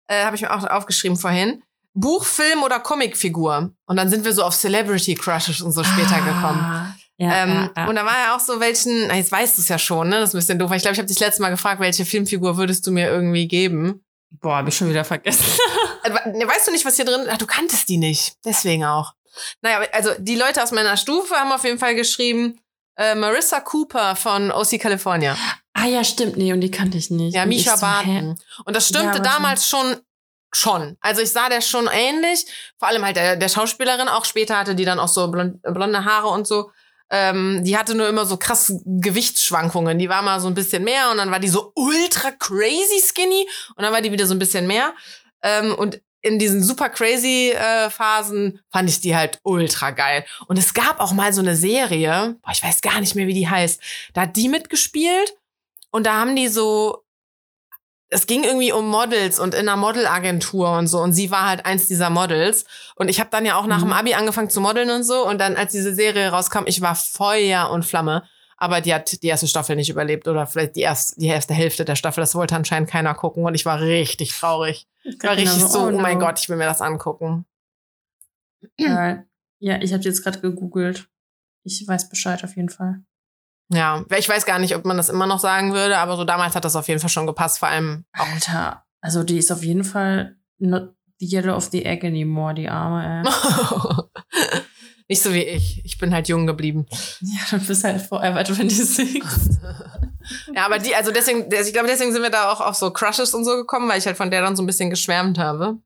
Äh, 0.08 0.24
Habe 0.24 0.36
ich 0.36 0.42
mir 0.42 0.54
auch 0.56 0.64
aufgeschrieben 0.66 1.18
vorhin. 1.18 1.62
Buch, 1.94 2.24
Film 2.26 2.64
oder 2.64 2.80
Comicfigur. 2.80 3.72
Und 3.86 3.96
dann 3.98 4.10
sind 4.10 4.24
wir 4.26 4.34
so 4.34 4.44
auf 4.44 4.56
Celebrity 4.56 5.16
Crushes 5.16 5.62
und 5.62 5.74
so 5.74 5.84
später 5.84 6.22
gekommen. 6.22 6.96
Ja, 7.18 7.44
ähm, 7.44 7.50
ja, 7.50 7.72
ja. 7.78 7.88
Und 7.88 7.96
da 7.96 8.06
war 8.06 8.18
ja 8.18 8.36
auch 8.36 8.40
so, 8.40 8.60
welchen, 8.60 9.10
jetzt 9.16 9.32
weißt 9.32 9.58
du 9.58 9.62
es 9.62 9.70
ja 9.70 9.80
schon, 9.80 10.10
ne? 10.10 10.20
Das 10.20 10.30
ist 10.30 10.36
ein 10.36 10.40
bisschen 10.40 10.60
doof. 10.60 10.72
Ich 10.74 10.82
glaube, 10.82 10.94
ich 10.94 11.00
habe 11.00 11.08
dich 11.08 11.20
letztes 11.20 11.40
Mal 11.40 11.50
gefragt, 11.50 11.80
welche 11.80 12.06
Filmfigur 12.06 12.58
würdest 12.58 12.86
du 12.86 12.92
mir 12.92 13.08
irgendwie 13.10 13.48
geben? 13.48 14.04
Boah, 14.32 14.58
hab 14.58 14.68
ich 14.68 14.76
schon 14.76 14.90
wieder 14.90 15.06
vergessen. 15.06 15.46
Äh, 16.06 16.30
ne, 16.38 16.48
Weißt 16.48 16.68
du 16.68 16.72
nicht, 16.72 16.86
was 16.86 16.98
hier 16.98 17.06
drin 17.06 17.26
Ach, 17.28 17.38
du 17.40 17.48
kanntest 17.48 17.90
die 17.90 17.98
nicht. 17.98 18.36
Deswegen 18.46 18.86
auch. 18.86 19.14
Naja, 19.62 19.80
also 19.92 20.12
die 20.20 20.36
Leute 20.36 20.62
aus 20.62 20.72
meiner 20.72 20.98
Stufe 20.98 21.34
haben 21.34 21.52
auf 21.52 21.64
jeden 21.64 21.80
Fall 21.80 21.96
geschrieben, 21.96 22.60
äh, 22.96 23.16
Marissa 23.16 23.60
Cooper 23.60 24.16
von 24.16 24.52
OC 24.52 24.80
California. 24.80 25.36
ah 25.74 25.88
ja, 25.88 26.04
stimmt. 26.04 26.38
Nee, 26.38 26.54
und 26.54 26.62
die 26.62 26.70
kannte 26.70 27.00
ich 27.00 27.10
nicht. 27.10 27.34
Ja, 27.34 27.42
Und 27.42 27.50
Misha 27.50 27.76
so? 27.76 27.82
Barton. 27.88 28.38
Und 28.66 28.76
das 28.76 28.88
stimmte 28.88 29.20
damals 29.20 29.68
schon 29.68 29.96
schon. 30.54 30.96
Also 31.02 31.22
ich 31.22 31.32
sah 31.32 31.50
der 31.50 31.62
schon 31.62 31.88
ähnlich. 31.92 32.46
Vor 32.80 32.88
allem 32.88 33.04
halt 33.04 33.18
der, 33.18 33.36
der 33.36 33.50
Schauspielerin 33.50 34.08
auch. 34.08 34.26
Später 34.26 34.58
hatte 34.58 34.76
die 34.76 34.86
dann 34.86 35.00
auch 35.00 35.08
so 35.08 35.30
blond, 35.30 35.62
blonde 35.64 36.06
Haare 36.06 36.28
und 36.28 36.48
so. 36.48 36.72
Ähm, 37.12 37.64
die 37.64 37.78
hatte 37.78 37.96
nur 37.96 38.08
immer 38.08 38.26
so 38.26 38.38
krass 38.38 38.74
Gewichtsschwankungen. 38.86 40.00
Die 40.00 40.10
war 40.10 40.22
mal 40.22 40.40
so 40.40 40.48
ein 40.48 40.56
bisschen 40.56 40.84
mehr 40.84 41.12
und 41.12 41.18
dann 41.18 41.32
war 41.32 41.40
die 41.40 41.50
so 41.50 41.72
ultra 41.76 42.32
crazy 42.32 43.00
skinny 43.02 43.48
und 43.76 43.84
dann 43.84 43.94
war 43.94 44.02
die 44.02 44.12
wieder 44.12 44.26
so 44.26 44.34
ein 44.34 44.40
bisschen 44.40 44.68
mehr. 44.68 44.94
Ähm, 45.44 45.76
und 45.76 46.02
in 46.22 46.40
diesen 46.40 46.64
super 46.64 46.90
crazy 46.90 47.52
äh, 47.52 47.92
Phasen 47.92 48.60
fand 48.72 48.90
ich 48.90 49.00
die 49.00 49.16
halt 49.16 49.40
ultra 49.44 49.92
geil. 49.92 50.26
Und 50.48 50.58
es 50.58 50.74
gab 50.74 51.00
auch 51.00 51.14
mal 51.14 51.32
so 51.32 51.42
eine 51.42 51.56
Serie, 51.56 52.38
boah, 52.42 52.52
ich 52.52 52.64
weiß 52.64 52.82
gar 52.82 53.00
nicht 53.00 53.14
mehr, 53.14 53.28
wie 53.28 53.36
die 53.36 53.48
heißt. 53.48 53.80
Da 54.14 54.22
hat 54.22 54.36
die 54.36 54.50
mitgespielt 54.50 55.36
und 55.92 56.08
da 56.08 56.16
haben 56.16 56.36
die 56.36 56.48
so 56.48 57.05
es 58.10 58.28
ging 58.28 58.44
irgendwie 58.44 58.72
um 58.72 58.88
Models 58.88 59.40
und 59.40 59.54
in 59.56 59.62
einer 59.68 59.78
Modelagentur 59.78 60.72
und 60.78 60.88
so 60.88 61.00
und 61.02 61.14
sie 61.14 61.32
war 61.32 61.48
halt 61.50 61.66
eins 61.66 61.88
dieser 61.88 62.10
Models 62.10 62.66
und 62.96 63.10
ich 63.10 63.20
habe 63.20 63.30
dann 63.32 63.46
ja 63.46 63.58
auch 63.58 63.66
nach 63.66 63.80
Mhm. 63.80 63.86
dem 63.90 63.94
Abi 63.94 64.14
angefangen 64.14 64.50
zu 64.50 64.62
modeln 64.62 64.90
und 64.92 65.04
so 65.04 65.28
und 65.28 65.40
dann 65.40 65.56
als 65.56 65.72
diese 65.72 65.94
Serie 65.96 66.30
rauskam, 66.30 66.64
ich 66.66 66.82
war 66.82 66.96
Feuer 66.96 67.70
und 67.72 67.84
Flamme, 67.84 68.24
aber 68.58 68.80
die 68.82 68.94
hat 68.94 69.22
die 69.24 69.28
erste 69.28 69.48
Staffel 69.48 69.76
nicht 69.76 69.90
überlebt 69.90 70.28
oder 70.28 70.46
vielleicht 70.48 70.76
die 70.76 70.82
erste 70.82 71.20
die 71.20 71.28
erste 71.28 71.54
Hälfte 71.54 71.84
der 71.84 71.96
Staffel, 71.96 72.22
das 72.22 72.36
wollte 72.36 72.56
anscheinend 72.56 72.90
keiner 72.90 73.16
gucken 73.16 73.44
und 73.44 73.56
ich 73.56 73.66
war 73.66 73.82
richtig 73.82 74.32
traurig. 74.34 74.88
Ich 75.04 75.22
war 75.24 75.36
richtig 75.36 75.64
so, 75.64 75.88
oh 75.88 75.92
mein 75.92 76.20
Gott, 76.20 76.40
ich 76.40 76.48
will 76.50 76.58
mir 76.58 76.66
das 76.66 76.82
angucken. 76.82 77.46
Äh, 78.78 79.18
ja, 79.60 79.82
ich 79.82 79.94
habe 79.94 80.04
jetzt 80.04 80.24
gerade 80.24 80.40
gegoogelt. 80.40 81.08
Ich 81.64 81.88
weiß 81.88 82.10
Bescheid 82.10 82.44
auf 82.44 82.56
jeden 82.56 82.70
Fall. 82.70 83.02
Ja, 83.70 84.04
ich 84.18 84.30
weiß 84.30 84.46
gar 84.46 84.60
nicht, 84.60 84.76
ob 84.76 84.86
man 84.86 84.98
das 84.98 85.10
immer 85.10 85.26
noch 85.28 85.40
sagen 85.40 85.74
würde, 85.74 85.98
aber 85.98 86.18
so 86.18 86.24
damals 86.24 86.56
hat 86.56 86.66
das 86.66 86.76
auf 86.76 86.88
jeden 86.88 87.00
Fall 87.00 87.10
schon 87.10 87.26
gepasst, 87.26 87.60
vor 87.60 87.68
allem 87.68 88.06
Alter, 88.12 88.84
also 89.02 89.24
die 89.24 89.38
ist 89.38 89.52
auf 89.52 89.64
jeden 89.64 89.84
Fall 89.84 90.36
not 90.60 90.94
the 91.20 91.26
yellow 91.28 91.56
of 91.56 91.66
the 91.72 91.84
egg 91.86 92.06
anymore, 92.06 92.54
die 92.54 92.70
Arme, 92.70 93.24
ey. 93.24 94.62
nicht 95.08 95.22
so 95.22 95.34
wie 95.34 95.44
ich. 95.44 95.84
Ich 95.86 95.98
bin 95.98 96.14
halt 96.14 96.28
jung 96.28 96.46
geblieben. 96.46 96.86
ja, 97.22 97.58
du 97.58 97.66
bist 97.66 97.84
halt 97.84 98.02
forever 98.02 98.46
26. 98.46 99.24
Ja, 100.56 100.66
aber 100.66 100.80
die, 100.80 100.96
also 100.96 101.12
deswegen, 101.12 101.52
ich 101.54 101.72
glaube, 101.72 101.88
deswegen 101.88 102.12
sind 102.12 102.24
wir 102.24 102.32
da 102.32 102.52
auch 102.52 102.60
auf 102.60 102.74
so 102.74 102.90
Crushes 102.90 103.36
und 103.36 103.46
so 103.46 103.52
gekommen, 103.58 103.88
weil 103.88 104.00
ich 104.00 104.08
halt 104.08 104.18
von 104.18 104.32
der 104.32 104.42
dann 104.42 104.56
so 104.56 104.64
ein 104.64 104.66
bisschen 104.66 104.90
geschwärmt 104.90 105.38
habe. 105.38 105.78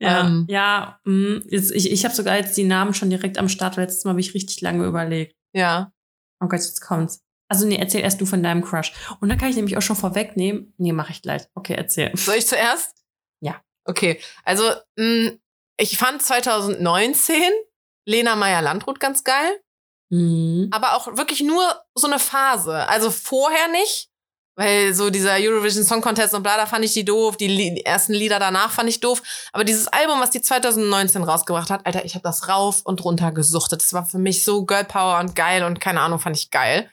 Ja, 0.00 0.22
Ähm. 0.26 0.46
ja 0.48 0.98
mh, 1.04 1.42
jetzt, 1.50 1.70
ich, 1.70 1.92
ich 1.92 2.06
habe 2.06 2.14
sogar 2.14 2.36
jetzt 2.36 2.56
die 2.56 2.64
Namen 2.64 2.94
schon 2.94 3.10
direkt 3.10 3.36
am 3.36 3.50
Start, 3.50 3.76
weil 3.76 3.84
letztes 3.84 4.04
Mal 4.04 4.12
habe 4.12 4.20
ich 4.20 4.32
richtig 4.32 4.62
lange 4.62 4.86
überlegt. 4.86 5.36
Ja. 5.52 5.92
Oh 6.44 6.48
Gott, 6.48 6.60
jetzt 6.60 6.80
kommt's. 6.80 7.20
Also 7.48 7.66
nee, 7.66 7.76
erzähl 7.76 8.02
erst 8.02 8.20
du 8.20 8.26
von 8.26 8.42
deinem 8.42 8.62
Crush. 8.64 8.92
Und 9.20 9.28
dann 9.28 9.38
kann 9.38 9.48
ich 9.50 9.56
nämlich 9.56 9.76
auch 9.76 9.82
schon 9.82 9.96
vorwegnehmen. 9.96 10.72
Nee, 10.78 10.92
mache 10.92 11.12
ich 11.12 11.22
gleich. 11.22 11.42
Okay, 11.54 11.74
erzähl. 11.74 12.10
Soll 12.16 12.36
ich 12.36 12.46
zuerst? 12.46 12.94
Ja. 13.40 13.60
Okay. 13.84 14.20
Also, 14.44 14.70
mh, 14.96 15.32
ich 15.78 15.98
fand 15.98 16.22
2019 16.22 17.42
Lena 18.06 18.36
Meyer-Landrut 18.36 19.00
ganz 19.00 19.24
geil, 19.24 19.60
Mhm. 20.10 20.68
aber 20.70 20.94
auch 20.96 21.16
wirklich 21.16 21.40
nur 21.42 21.62
so 21.94 22.06
eine 22.06 22.18
Phase. 22.18 22.86
Also 22.88 23.10
vorher 23.10 23.68
nicht, 23.68 24.10
weil 24.56 24.94
so 24.94 25.10
dieser 25.10 25.34
Eurovision 25.34 25.84
Song 25.84 26.00
Contest 26.00 26.32
und 26.34 26.42
bla, 26.42 26.56
da 26.56 26.66
fand 26.66 26.84
ich 26.84 26.92
die 26.92 27.04
doof. 27.04 27.36
Die, 27.36 27.48
Li- 27.48 27.74
die 27.74 27.84
ersten 27.84 28.12
Lieder 28.12 28.38
danach 28.38 28.70
fand 28.70 28.88
ich 28.88 29.00
doof. 29.00 29.22
Aber 29.52 29.64
dieses 29.64 29.88
Album, 29.88 30.20
was 30.20 30.30
die 30.30 30.40
2019 30.42 31.22
rausgebracht 31.24 31.70
hat, 31.70 31.84
Alter, 31.86 32.04
ich 32.04 32.14
habe 32.14 32.22
das 32.22 32.48
rauf 32.48 32.82
und 32.84 33.02
runter 33.04 33.32
gesuchtet. 33.32 33.82
Das 33.82 33.92
war 33.92 34.06
für 34.06 34.18
mich 34.18 34.44
so 34.44 34.64
Girl 34.64 34.84
Power 34.84 35.18
und 35.18 35.34
geil 35.34 35.64
und 35.64 35.80
keine 35.80 36.00
Ahnung, 36.00 36.18
fand 36.20 36.36
ich 36.36 36.50
geil. 36.50 36.90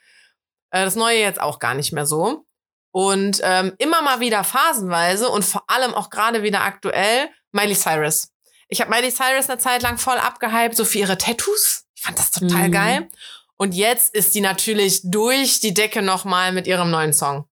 Äh, 0.71 0.85
das 0.85 0.95
Neue 0.95 1.19
jetzt 1.19 1.39
auch 1.41 1.59
gar 1.59 1.73
nicht 1.75 1.91
mehr 1.93 2.05
so. 2.05 2.45
Und 2.93 3.39
ähm, 3.43 3.73
immer 3.77 4.01
mal 4.01 4.19
wieder 4.19 4.43
phasenweise 4.43 5.29
und 5.29 5.45
vor 5.45 5.63
allem 5.67 5.93
auch 5.93 6.09
gerade 6.09 6.43
wieder 6.43 6.61
aktuell 6.61 7.29
Miley 7.51 7.75
Cyrus. 7.75 8.29
Ich 8.67 8.81
habe 8.81 8.89
Miley 8.89 9.11
Cyrus 9.11 9.49
eine 9.49 9.59
Zeit 9.59 9.81
lang 9.81 9.97
voll 9.97 10.17
abgehypt, 10.17 10.75
so 10.75 10.83
für 10.83 10.97
ihre 10.97 11.17
Tattoos. 11.17 11.83
Ich 11.95 12.01
fand 12.01 12.17
das 12.17 12.31
total 12.31 12.67
Mhm. 12.69 12.71
geil. 12.71 13.09
Und 13.57 13.75
jetzt 13.75 14.15
ist 14.15 14.33
die 14.33 14.41
natürlich 14.41 15.01
durch 15.03 15.59
die 15.59 15.73
Decke 15.73 16.01
nochmal 16.01 16.51
mit 16.51 16.65
ihrem 16.67 16.89
neuen 16.89 17.13
Song. 17.13 17.45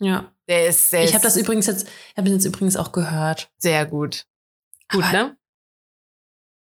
Ja. 0.00 0.30
Der 0.48 0.66
ist 0.68 0.90
sehr, 0.90 1.04
Ich 1.04 1.14
habe 1.14 1.22
das 1.22 1.36
übrigens 1.36 1.66
jetzt, 1.66 1.86
ich 2.12 2.16
habe 2.18 2.28
jetzt 2.28 2.44
übrigens 2.44 2.76
auch 2.76 2.92
gehört. 2.92 3.50
sehr 3.58 3.86
gut. 3.86 4.26
Gut, 4.90 5.04
Aber- 5.04 5.12
ne? 5.12 5.36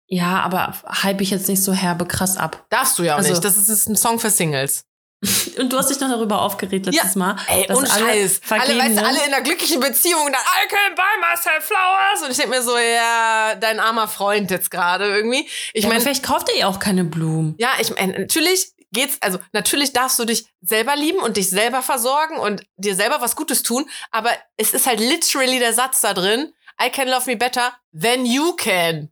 Ja, 0.09 0.39
aber 0.39 0.73
hype 1.03 1.19
ich 1.21 1.31
jetzt 1.31 1.49
nicht 1.49 1.61
so 1.61 1.73
herbe 1.73 2.05
krass 2.05 2.37
ab. 2.37 2.65
Darfst 2.69 2.97
du 2.97 3.03
ja 3.03 3.13
auch 3.13 3.17
Also- 3.17 3.31
nicht. 3.31 3.43
Das 3.43 3.57
ist, 3.57 3.67
ist 3.69 3.89
ein 3.89 3.95
Song 3.97 4.19
für 4.19 4.29
Singles. 4.29 4.85
Und 5.59 5.73
du 5.73 5.77
hast 5.77 5.89
dich 5.89 5.99
noch 5.99 6.09
darüber 6.09 6.41
aufgeregt 6.43 6.85
letztes 6.85 7.15
Mal. 7.15 7.35
Ey, 7.47 7.65
und 7.75 7.87
Scheiß. 7.87 8.41
Alle, 8.51 8.77
weißt 8.77 8.99
alle 8.99 9.17
in 9.25 9.33
einer 9.33 9.41
glücklichen 9.41 9.79
Beziehung, 9.79 10.25
dann 10.31 10.35
I 10.35 10.67
can 10.69 10.95
buy 10.95 11.03
myself 11.31 11.63
flowers. 11.65 12.21
Und 12.23 12.29
ich 12.31 12.37
denk 12.37 12.49
mir 12.51 12.61
so, 12.61 12.77
ja, 12.77 13.55
dein 13.55 13.79
armer 13.79 14.07
Freund 14.07 14.51
jetzt 14.51 14.69
gerade 14.69 15.05
irgendwie. 15.07 15.49
Ich 15.73 15.83
ja, 15.83 15.89
meine, 15.89 16.01
vielleicht 16.01 16.21
kauft 16.23 16.49
ihr 16.49 16.59
ja 16.59 16.67
auch 16.67 16.77
keine 16.77 17.03
Blumen. 17.03 17.55
ja, 17.57 17.69
ich 17.81 17.89
meine, 17.95 18.13
natürlich 18.19 18.73
geht's, 18.93 19.17
also 19.21 19.39
natürlich 19.53 19.93
darfst 19.93 20.17
du 20.19 20.25
dich 20.25 20.47
selber 20.61 20.95
lieben 20.95 21.19
und 21.19 21.37
dich 21.37 21.49
selber 21.49 21.81
versorgen 21.81 22.37
und 22.37 22.63
dir 22.77 22.95
selber 22.95 23.21
was 23.21 23.35
Gutes 23.35 23.63
tun, 23.63 23.89
aber 24.11 24.31
es 24.57 24.73
ist 24.73 24.87
halt 24.87 24.99
literally 24.99 25.59
der 25.59 25.73
Satz 25.73 26.01
da 26.01 26.13
drin, 26.13 26.53
I 26.81 26.89
can 26.89 27.07
love 27.07 27.29
me 27.29 27.35
better 27.35 27.73
than 27.99 28.25
you 28.25 28.53
can. 28.55 29.09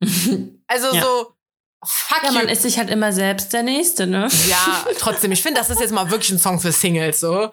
Also 0.68 0.92
Ja. 0.94 1.02
so, 1.02 1.32
fuck 1.84 2.22
ja, 2.24 2.28
you. 2.30 2.34
man 2.34 2.48
ist 2.48 2.62
sich 2.62 2.76
halt 2.78 2.90
immer 2.90 3.12
selbst 3.12 3.52
der 3.52 3.62
Nächste, 3.62 4.06
ne? 4.06 4.28
Ja, 4.48 4.84
trotzdem, 4.98 5.30
ich 5.32 5.42
finde, 5.42 5.60
das 5.60 5.70
ist 5.70 5.80
jetzt 5.80 5.92
mal 5.92 6.10
wirklich 6.10 6.30
ein 6.30 6.38
Song 6.40 6.58
für 6.60 6.72
Singles, 6.72 7.20
so. 7.20 7.44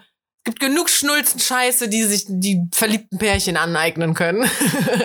Es 0.45 0.45
gibt 0.45 0.59
genug 0.59 0.89
Schnulzen-Scheiße, 0.89 1.88
die 1.88 2.03
sich 2.03 2.25
die 2.27 2.67
verliebten 2.73 3.17
Pärchen 3.17 3.55
aneignen 3.55 4.13
können. 4.13 4.49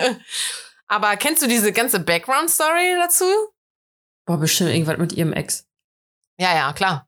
Aber 0.87 1.15
kennst 1.17 1.41
du 1.43 1.47
diese 1.47 1.71
ganze 1.71 1.99
Background-Story 1.99 2.95
dazu? 2.99 3.25
Boah, 4.25 4.37
bestimmt 4.37 4.71
irgendwas 4.71 4.97
mit 4.97 5.13
ihrem 5.13 5.31
Ex. 5.33 5.65
Ja, 6.39 6.55
ja, 6.55 6.73
klar. 6.73 7.07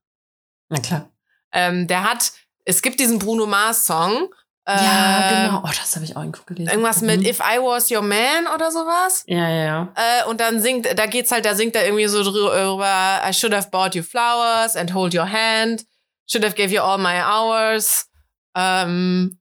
Na 0.70 0.80
klar. 0.80 1.10
Ähm, 1.54 1.88
der 1.88 2.04
hat, 2.04 2.32
es 2.65 2.82
gibt 2.82 3.00
diesen 3.00 3.17
Bruno 3.20 3.46
Mars-Song. 3.46 4.28
ja, 4.67 5.30
äh, 5.30 5.46
genau. 5.48 5.62
Oh, 5.63 5.70
das 5.70 5.96
habe 5.96 6.06
ich 6.06 6.15
auch 6.15 6.22
irgendwo 6.22 6.44
gelesen. 6.46 6.70
Irgendwas 6.70 7.02
mit 7.02 7.22
Mhm. 7.22 7.26
If 7.26 7.39
I 7.39 7.58
Was 7.60 7.89
Your 7.91 8.02
Man 8.04 8.48
oder 8.54 8.72
sowas. 8.72 9.24
Ja, 9.28 9.50
ja, 9.50 9.63
ja. 9.65 9.94
Äh, 9.96 10.30
und 10.30 10.39
dann 10.39 10.62
singt, 10.62 10.88
da 10.98 11.06
geht's 11.08 11.32
halt, 11.32 11.46
da 11.46 11.56
singt 11.56 11.76
er 11.76 11.86
irgendwie 11.86 12.08
so 12.08 12.24
drüber, 12.24 13.22
I 13.28 13.34
should 13.34 13.54
have 13.54 13.70
bought 13.70 13.96
you 13.96 14.04
flowers 14.04 14.76
and 14.76 14.94
hold 14.94 15.13
your 15.13 15.30
hand. 15.30 15.86
Should 16.28 16.44
have 16.46 16.56
gave 16.56 16.74
you 16.74 16.82
all 16.82 16.98
my 16.98 17.22
hours. 17.22 18.08
Um, 18.56 19.39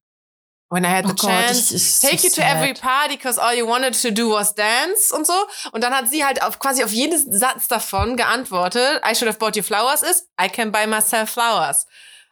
when 0.70 0.84
I 0.84 0.88
had 0.88 1.04
the 1.04 1.10
Oh 1.12 1.14
Gott, 1.14 1.46
chance. 1.46 1.70
ich, 1.70 1.76
ich, 1.76 1.94
so 1.96 2.08
Take 2.08 2.22
you 2.24 2.30
to 2.30 2.40
sad. 2.40 2.56
every 2.56 2.74
party 2.74 3.16
because 3.16 3.38
all 3.38 3.52
you 3.54 3.66
wanted 3.66 3.92
to 4.00 4.10
do 4.10 4.30
was 4.30 4.54
dance 4.54 5.12
und 5.14 5.26
so. 5.26 5.34
Und 5.72 5.82
dann 5.82 5.92
hat 5.92 6.08
sie 6.08 6.24
halt 6.24 6.42
auf 6.42 6.58
quasi 6.58 6.82
auf 6.84 6.92
jeden 6.92 7.18
Satz 7.32 7.68
davon 7.68 8.16
geantwortet. 8.16 9.02
I 9.04 9.14
should 9.14 9.28
have 9.28 9.38
bought 9.38 9.56
you 9.56 9.62
flowers 9.62 10.02
ist 10.02 10.28
I 10.40 10.48
can 10.48 10.70
buy 10.72 10.86
myself 10.86 11.30
flowers. 11.30 11.86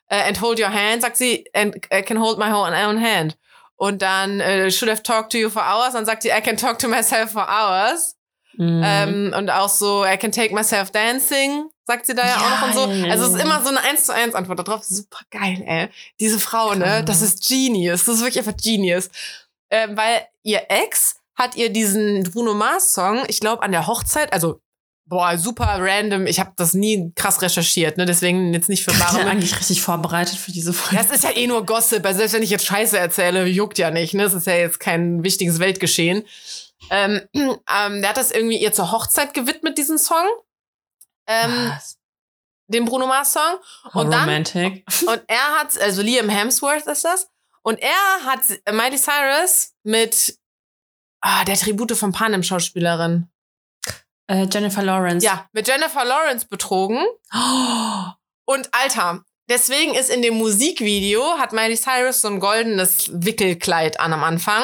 Äh, 0.08 0.28
and 0.28 0.40
hold 0.40 0.58
your 0.58 0.72
hand 0.72 1.02
sagt 1.02 1.16
sie 1.16 1.44
and 1.52 1.76
I 1.92 2.02
can 2.02 2.18
hold 2.20 2.38
my 2.38 2.50
own 2.50 3.00
hand. 3.02 3.36
Und 3.76 4.02
dann 4.02 4.40
äh, 4.40 4.70
should 4.70 4.88
have 4.90 5.02
talked 5.02 5.32
to 5.32 5.38
you 5.38 5.50
for 5.50 5.62
hours. 5.62 5.92
Dann 5.92 6.06
sagt 6.06 6.22
sie 6.22 6.30
I 6.30 6.40
can 6.40 6.56
talk 6.56 6.78
to 6.78 6.88
myself 6.88 7.32
for 7.32 7.46
hours. 7.48 8.16
Mhm. 8.56 8.82
Ähm, 8.84 9.34
und 9.36 9.50
auch 9.50 9.68
so, 9.68 10.04
I 10.04 10.16
can 10.16 10.32
take 10.32 10.52
myself 10.52 10.90
dancing, 10.90 11.68
sagt 11.88 12.06
sie 12.06 12.14
da 12.14 12.24
ja, 12.24 12.36
auch 12.36 12.50
noch 12.50 12.68
und 12.68 12.74
so. 12.74 12.92
Ja, 12.92 13.06
ja, 13.06 13.12
Also 13.12 13.24
es 13.24 13.30
ist 13.30 13.38
ja. 13.38 13.44
immer 13.44 13.62
so 13.62 13.70
eine 13.70 13.82
1 13.82 14.04
zu 14.04 14.14
1 14.14 14.34
Antwort 14.34 14.60
darauf. 14.60 14.84
Super 14.84 15.20
geil, 15.30 15.64
ey. 15.66 15.88
Diese 16.20 16.38
Frau, 16.38 16.74
ne? 16.74 17.02
Das 17.02 17.22
ist 17.22 17.48
Genius. 17.48 18.04
Das 18.04 18.16
ist 18.16 18.20
wirklich 18.20 18.38
einfach 18.38 18.56
Genius. 18.62 19.08
Ähm, 19.70 19.96
weil 19.96 20.22
ihr 20.42 20.62
Ex 20.68 21.16
hat 21.34 21.56
ihr 21.56 21.70
diesen 21.70 22.24
Bruno 22.24 22.54
Mars 22.54 22.92
Song, 22.92 23.22
ich 23.28 23.40
glaube, 23.40 23.62
an 23.62 23.72
der 23.72 23.86
Hochzeit, 23.86 24.32
also 24.32 24.60
boah, 25.06 25.38
super 25.38 25.78
random. 25.80 26.26
Ich 26.26 26.38
habe 26.40 26.52
das 26.56 26.74
nie 26.74 27.10
krass 27.16 27.40
recherchiert, 27.40 27.96
ne? 27.96 28.04
Deswegen 28.04 28.52
jetzt 28.52 28.68
nicht 28.68 28.84
für 28.84 28.90
ich 28.90 28.98
bin 28.98 29.06
bare 29.06 29.24
eigentlich 29.26 29.58
richtig 29.58 29.80
vorbereitet 29.80 30.36
für 30.36 30.52
diese 30.52 30.74
Folge. 30.74 31.02
das 31.02 31.16
ist 31.16 31.24
ja 31.24 31.30
eh 31.30 31.46
nur 31.46 31.64
Gossip. 31.64 32.04
Also 32.04 32.18
selbst 32.18 32.34
wenn 32.34 32.42
ich 32.42 32.50
jetzt 32.50 32.66
Scheiße 32.66 32.98
erzähle, 32.98 33.46
juckt 33.46 33.78
ja 33.78 33.90
nicht. 33.90 34.12
Ne? 34.12 34.24
Das 34.24 34.34
ist 34.34 34.46
ja 34.46 34.56
jetzt 34.56 34.78
kein 34.78 35.24
wichtiges 35.24 35.58
Weltgeschehen. 35.58 36.24
Ähm, 36.90 37.22
ähm, 37.34 38.00
der 38.00 38.10
hat 38.10 38.18
das 38.18 38.30
irgendwie 38.30 38.58
ihr 38.58 38.72
zur 38.72 38.92
Hochzeit 38.92 39.32
gewidmet, 39.32 39.78
diesen 39.78 39.98
Song. 39.98 40.26
Ähm, 41.28 41.70
Was? 41.74 41.98
den 42.68 42.84
Bruno 42.84 43.06
Mars 43.06 43.32
Song. 43.32 43.58
Und 43.92 44.10
dann, 44.10 44.22
romantic. 44.22 44.84
und 45.06 45.22
er 45.26 45.58
hat, 45.58 45.78
also 45.80 46.02
Liam 46.02 46.28
Hemsworth 46.28 46.86
ist 46.86 47.04
das. 47.04 47.30
Und 47.62 47.80
er 47.80 48.24
hat 48.24 48.40
Miley 48.72 48.98
Cyrus 48.98 49.74
mit 49.82 50.38
ah, 51.20 51.44
der 51.44 51.56
Tribute 51.56 51.96
von 51.96 52.12
Panem 52.12 52.42
Schauspielerin. 52.42 53.28
Äh, 54.30 54.46
Jennifer 54.50 54.82
Lawrence. 54.82 55.24
Ja, 55.24 55.48
mit 55.52 55.66
Jennifer 55.66 56.04
Lawrence 56.04 56.46
betrogen. 56.46 57.04
Oh, 57.34 58.04
Und 58.44 58.68
Alter, 58.72 59.24
deswegen 59.48 59.94
ist 59.94 60.10
in 60.10 60.22
dem 60.22 60.34
Musikvideo 60.34 61.38
hat 61.38 61.52
Miley 61.52 61.76
Cyrus 61.76 62.20
so 62.20 62.28
ein 62.28 62.40
goldenes 62.40 63.10
Wickelkleid 63.12 64.00
an 64.00 64.12
am 64.12 64.22
Anfang, 64.22 64.62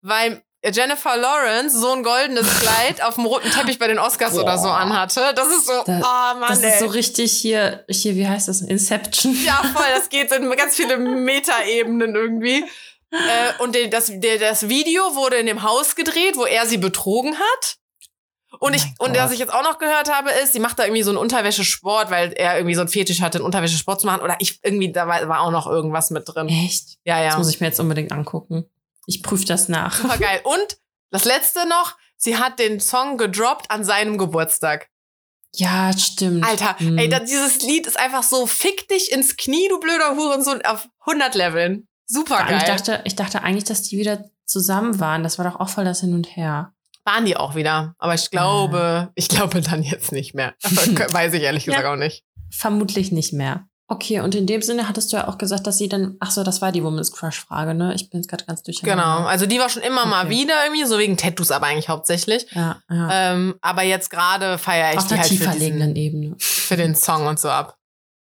weil 0.00 0.42
Jennifer 0.70 1.16
Lawrence 1.16 1.78
so 1.78 1.92
ein 1.92 2.02
goldenes 2.02 2.46
Kleid 2.60 3.02
auf 3.02 3.16
dem 3.16 3.26
roten 3.26 3.50
Teppich 3.50 3.78
bei 3.78 3.88
den 3.88 3.98
Oscars 3.98 4.34
Boah. 4.34 4.42
oder 4.42 4.58
so 4.58 4.68
anhatte. 4.68 5.32
Das 5.34 5.48
ist 5.48 5.66
so, 5.66 5.72
Da- 5.84 5.98
oh 6.34 6.38
Mann, 6.38 6.48
das 6.48 6.60
ey. 6.62 6.70
ist 6.70 6.78
so 6.80 6.86
richtig 6.86 7.32
hier, 7.32 7.84
hier, 7.88 8.14
wie 8.14 8.26
heißt 8.28 8.48
das? 8.48 8.60
Inception. 8.60 9.36
Ja, 9.44 9.60
voll, 9.74 9.86
das 9.96 10.08
geht 10.08 10.30
in 10.32 10.50
ganz 10.52 10.76
viele 10.76 10.96
Metaebenen 11.46 12.14
irgendwie. 12.14 12.64
Äh, 13.10 13.62
und 13.62 13.76
das, 13.90 14.10
das 14.40 14.68
Video 14.68 15.14
wurde 15.14 15.36
in 15.36 15.46
dem 15.46 15.62
Haus 15.62 15.96
gedreht, 15.96 16.36
wo 16.36 16.44
er 16.44 16.66
sie 16.66 16.78
betrogen 16.78 17.34
hat. 17.34 17.76
Und 18.58 18.72
Oh 18.72 18.76
ich, 18.76 18.84
und 18.98 19.16
was 19.16 19.32
ich 19.32 19.38
jetzt 19.38 19.52
auch 19.52 19.62
noch 19.62 19.78
gehört 19.78 20.12
habe, 20.14 20.30
ist, 20.30 20.52
sie 20.52 20.60
macht 20.60 20.78
da 20.78 20.84
irgendwie 20.84 21.02
so 21.02 21.10
einen 21.10 21.18
Unterwäschesport, 21.18 22.10
weil 22.10 22.32
er 22.34 22.56
irgendwie 22.56 22.74
so 22.74 22.82
einen 22.82 22.88
Fetisch 22.88 23.20
hatte, 23.22 23.38
einen 23.38 23.46
Unterwäschesport 23.46 24.00
zu 24.00 24.06
machen. 24.06 24.20
Oder 24.22 24.36
ich 24.40 24.60
irgendwie, 24.62 24.92
da 24.92 25.08
war, 25.08 25.26
war 25.28 25.40
auch 25.40 25.50
noch 25.50 25.66
irgendwas 25.66 26.10
mit 26.10 26.24
drin. 26.26 26.48
Echt? 26.48 26.98
Ja, 27.04 27.22
Das 27.22 27.32
ja. 27.32 27.38
muss 27.38 27.48
ich 27.50 27.60
mir 27.60 27.66
jetzt 27.68 27.80
unbedingt 27.80 28.12
angucken. 28.12 28.66
Ich 29.06 29.22
prüfe 29.22 29.44
das 29.44 29.68
nach. 29.68 29.96
Super 29.96 30.18
geil. 30.18 30.40
Und 30.44 30.78
das 31.10 31.24
letzte 31.24 31.68
noch, 31.68 31.96
sie 32.16 32.36
hat 32.38 32.58
den 32.58 32.80
Song 32.80 33.18
gedroppt 33.18 33.70
an 33.70 33.84
seinem 33.84 34.18
Geburtstag. 34.18 34.88
Ja, 35.54 35.92
stimmt. 35.96 36.46
Alter, 36.46 36.76
Mhm. 36.78 36.96
ey, 36.98 37.08
da, 37.08 37.20
dieses 37.20 37.60
Lied 37.62 37.86
ist 37.86 37.98
einfach 37.98 38.22
so, 38.22 38.46
fick 38.46 38.88
dich 38.88 39.12
ins 39.12 39.36
Knie, 39.36 39.68
du 39.68 39.78
blöder 39.80 40.16
Hurensohn, 40.16 40.62
auf 40.64 40.88
100 41.06 41.34
Leveln. 41.34 41.86
Super 42.06 42.44
geil. 42.46 42.56
ich 42.58 42.64
dachte, 42.64 43.00
ich 43.04 43.16
dachte 43.16 43.42
eigentlich, 43.42 43.64
dass 43.64 43.82
die 43.82 43.98
wieder 43.98 44.24
zusammen 44.46 44.98
waren. 45.00 45.22
Das 45.22 45.38
war 45.38 45.50
doch 45.50 45.60
auch 45.60 45.68
voll 45.68 45.84
das 45.84 46.00
Hin 46.00 46.14
und 46.14 46.36
Her. 46.36 46.72
Waren 47.04 47.24
die 47.26 47.36
auch 47.36 47.54
wieder. 47.54 47.94
Aber 47.98 48.14
ich 48.14 48.30
glaube, 48.30 49.10
ich 49.14 49.28
glaube 49.28 49.60
dann 49.60 49.82
jetzt 49.82 50.12
nicht 50.12 50.34
mehr. 50.34 50.54
Weiß 50.62 51.32
ich 51.34 51.42
ehrlich 51.42 51.64
gesagt 51.64 51.84
Ja. 51.84 51.92
auch 51.92 51.96
nicht. 51.96 52.24
Vermutlich 52.50 53.12
nicht 53.12 53.32
mehr. 53.32 53.66
Okay, 53.92 54.20
und 54.20 54.34
in 54.34 54.46
dem 54.46 54.62
Sinne 54.62 54.88
hattest 54.88 55.12
du 55.12 55.18
ja 55.18 55.28
auch 55.28 55.36
gesagt, 55.36 55.66
dass 55.66 55.76
sie 55.76 55.86
dann, 55.86 56.16
ach 56.18 56.30
so, 56.30 56.42
das 56.44 56.62
war 56.62 56.72
die 56.72 56.82
Woman's 56.82 57.12
Crush 57.12 57.40
Frage, 57.40 57.74
ne? 57.74 57.92
Ich 57.94 58.08
bin 58.08 58.20
jetzt 58.20 58.28
gerade 58.30 58.46
ganz 58.46 58.62
durcheinander. 58.62 59.04
Genau. 59.16 59.26
Also 59.28 59.44
die 59.44 59.58
war 59.58 59.68
schon 59.68 59.82
immer 59.82 60.06
mal 60.06 60.24
Okay. 60.24 60.30
wieder 60.30 60.54
irgendwie, 60.64 60.84
so 60.86 60.98
wegen 60.98 61.18
Tattoos 61.18 61.50
aber 61.50 61.66
eigentlich 61.66 61.90
hauptsächlich. 61.90 62.46
Ja, 62.52 62.80
ja. 62.88 63.32
Ähm, 63.34 63.54
aber 63.60 63.82
jetzt 63.82 64.08
gerade 64.08 64.56
feiere 64.56 64.92
ich 64.92 64.98
Auf 64.98 65.08
die 65.08 65.12
einer 65.14 65.22
halt 65.24 65.30
für, 65.30 65.36
tiefer 65.38 65.50
diesen, 65.52 65.60
liegenden 65.66 65.96
Ebene. 65.96 66.34
für 66.38 66.78
den 66.78 66.94
Song 66.94 67.26
und 67.26 67.38
so 67.38 67.50
ab. 67.50 67.76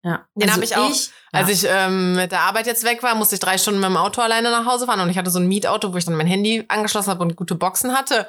Ja. 0.02 0.24
Den 0.34 0.50
hab 0.50 0.62
ich 0.62 0.74
auch- 0.76 0.88
Als 1.30 1.48
ja. 1.48 1.48
ich 1.50 1.66
ähm, 1.68 2.14
mit 2.14 2.32
der 2.32 2.40
Arbeit 2.40 2.66
jetzt 2.66 2.84
weg 2.84 3.02
war, 3.02 3.14
musste 3.14 3.34
ich 3.34 3.40
drei 3.40 3.58
Stunden 3.58 3.80
mit 3.80 3.88
dem 3.90 3.98
Auto 3.98 4.22
alleine 4.22 4.50
nach 4.50 4.64
Hause 4.64 4.86
fahren 4.86 5.00
und 5.00 5.11
ich 5.11 5.18
hatte 5.18 5.30
so 5.30 5.40
ein 5.40 5.46
Mietauto, 5.46 5.92
wo 5.92 5.98
ich 5.98 6.06
dann 6.06 6.14
mein 6.16 6.26
Handy 6.26 6.64
angeschlossen 6.68 7.11
habe 7.11 7.20
und 7.22 7.36
gute 7.36 7.54
Boxen 7.54 7.92
hatte. 7.94 8.26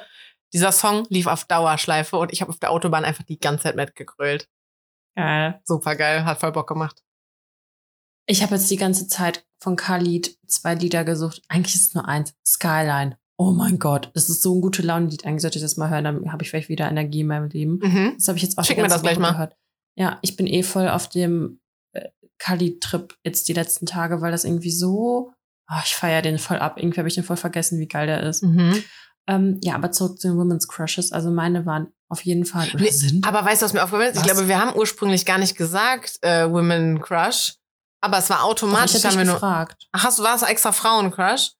Dieser 0.52 0.70
Song 0.70 1.06
lief 1.08 1.28
auf 1.28 1.46
Dauerschleife 1.46 2.18
und 2.18 2.30
ich 2.30 2.42
habe 2.42 2.50
auf 2.50 2.58
der 2.58 2.72
Autobahn 2.72 3.06
einfach 3.06 3.24
die 3.24 3.38
ganze 3.38 3.62
Zeit 3.62 3.76
mitgegrölt. 3.76 4.48
Geil. 5.16 5.60
Super 5.64 5.96
geil, 5.96 6.26
hat 6.26 6.40
voll 6.40 6.52
Bock 6.52 6.68
gemacht. 6.68 7.00
Ich 8.26 8.42
habe 8.42 8.54
jetzt 8.54 8.70
die 8.70 8.76
ganze 8.76 9.08
Zeit 9.08 9.44
von 9.58 9.76
Khalid 9.76 10.36
zwei 10.46 10.74
Lieder 10.74 11.04
gesucht. 11.04 11.42
Eigentlich 11.48 11.74
ist 11.74 11.88
es 11.88 11.94
nur 11.94 12.08
eins. 12.08 12.34
Skyline. 12.46 13.16
Oh 13.36 13.50
mein 13.50 13.78
Gott, 13.78 14.10
das 14.14 14.28
ist 14.28 14.42
so 14.42 14.54
ein 14.54 14.60
gute 14.60 14.82
Laune-Lied. 14.82 15.24
Eigentlich 15.24 15.42
sollte 15.42 15.58
ich 15.58 15.64
das 15.64 15.76
mal 15.76 15.90
hören, 15.90 16.04
dann 16.04 16.32
habe 16.32 16.44
ich 16.44 16.50
vielleicht 16.50 16.68
wieder 16.68 16.88
Energie 16.88 17.20
in 17.20 17.26
meinem 17.26 17.48
Leben. 17.48 17.80
Mhm. 17.82 18.12
Das 18.16 18.28
habe 18.28 18.38
ich 18.38 18.44
jetzt 18.44 18.56
auch 18.58 18.64
Schick 18.64 18.76
mir 18.76 18.86
das 18.86 19.02
gleich 19.02 19.18
mal. 19.18 19.32
gehört. 19.32 19.56
Ja, 19.96 20.18
ich 20.22 20.36
bin 20.36 20.46
eh 20.46 20.62
voll 20.62 20.88
auf 20.88 21.08
dem 21.08 21.60
äh, 21.92 22.08
Khalid-Trip 22.38 23.14
jetzt 23.24 23.48
die 23.48 23.52
letzten 23.52 23.86
Tage, 23.86 24.20
weil 24.20 24.30
das 24.32 24.44
irgendwie 24.44 24.70
so. 24.70 25.32
Oh, 25.68 25.80
ich 25.84 25.94
feiere 25.94 26.22
den 26.22 26.38
voll 26.38 26.58
ab. 26.58 26.78
Irgendwie 26.78 26.98
habe 26.98 27.08
ich 27.08 27.14
den 27.14 27.24
voll 27.24 27.36
vergessen, 27.36 27.78
wie 27.80 27.88
geil 27.88 28.06
der 28.06 28.22
ist. 28.22 28.42
Mhm. 28.42 28.82
Ähm, 29.26 29.58
ja, 29.62 29.74
aber 29.74 29.92
zurück 29.92 30.20
zu 30.20 30.28
den 30.28 30.36
Women's 30.36 30.68
Crushes. 30.68 31.12
Also 31.12 31.30
meine 31.30 31.64
waren 31.66 31.88
auf 32.08 32.24
jeden 32.24 32.44
Fall 32.44 32.68
sind. 32.90 33.26
Aber 33.26 33.44
weißt 33.44 33.62
du, 33.62 33.66
was 33.66 33.72
mir 33.72 33.82
aufgefallen 33.82 34.12
ist? 34.12 34.18
Ich 34.18 34.24
glaube, 34.24 34.48
wir 34.48 34.60
haben 34.60 34.76
ursprünglich 34.76 35.24
gar 35.24 35.38
nicht 35.38 35.56
gesagt 35.56 36.18
äh, 36.22 36.50
Women 36.50 37.00
Crush, 37.00 37.54
aber 38.02 38.18
es 38.18 38.28
war 38.28 38.38
Doch, 38.38 38.44
automatisch. 38.44 38.96
ich 38.96 39.04
haben 39.04 39.12
habe 39.12 39.20
wir 39.20 39.24
nur, 39.26 39.34
gefragt. 39.34 39.88
ach, 39.92 40.04
hast 40.04 40.18
du 40.18 40.22
war 40.22 40.34
es 40.34 40.42
extra 40.42 40.72
Frauen 40.72 41.10
Crush? 41.10 41.52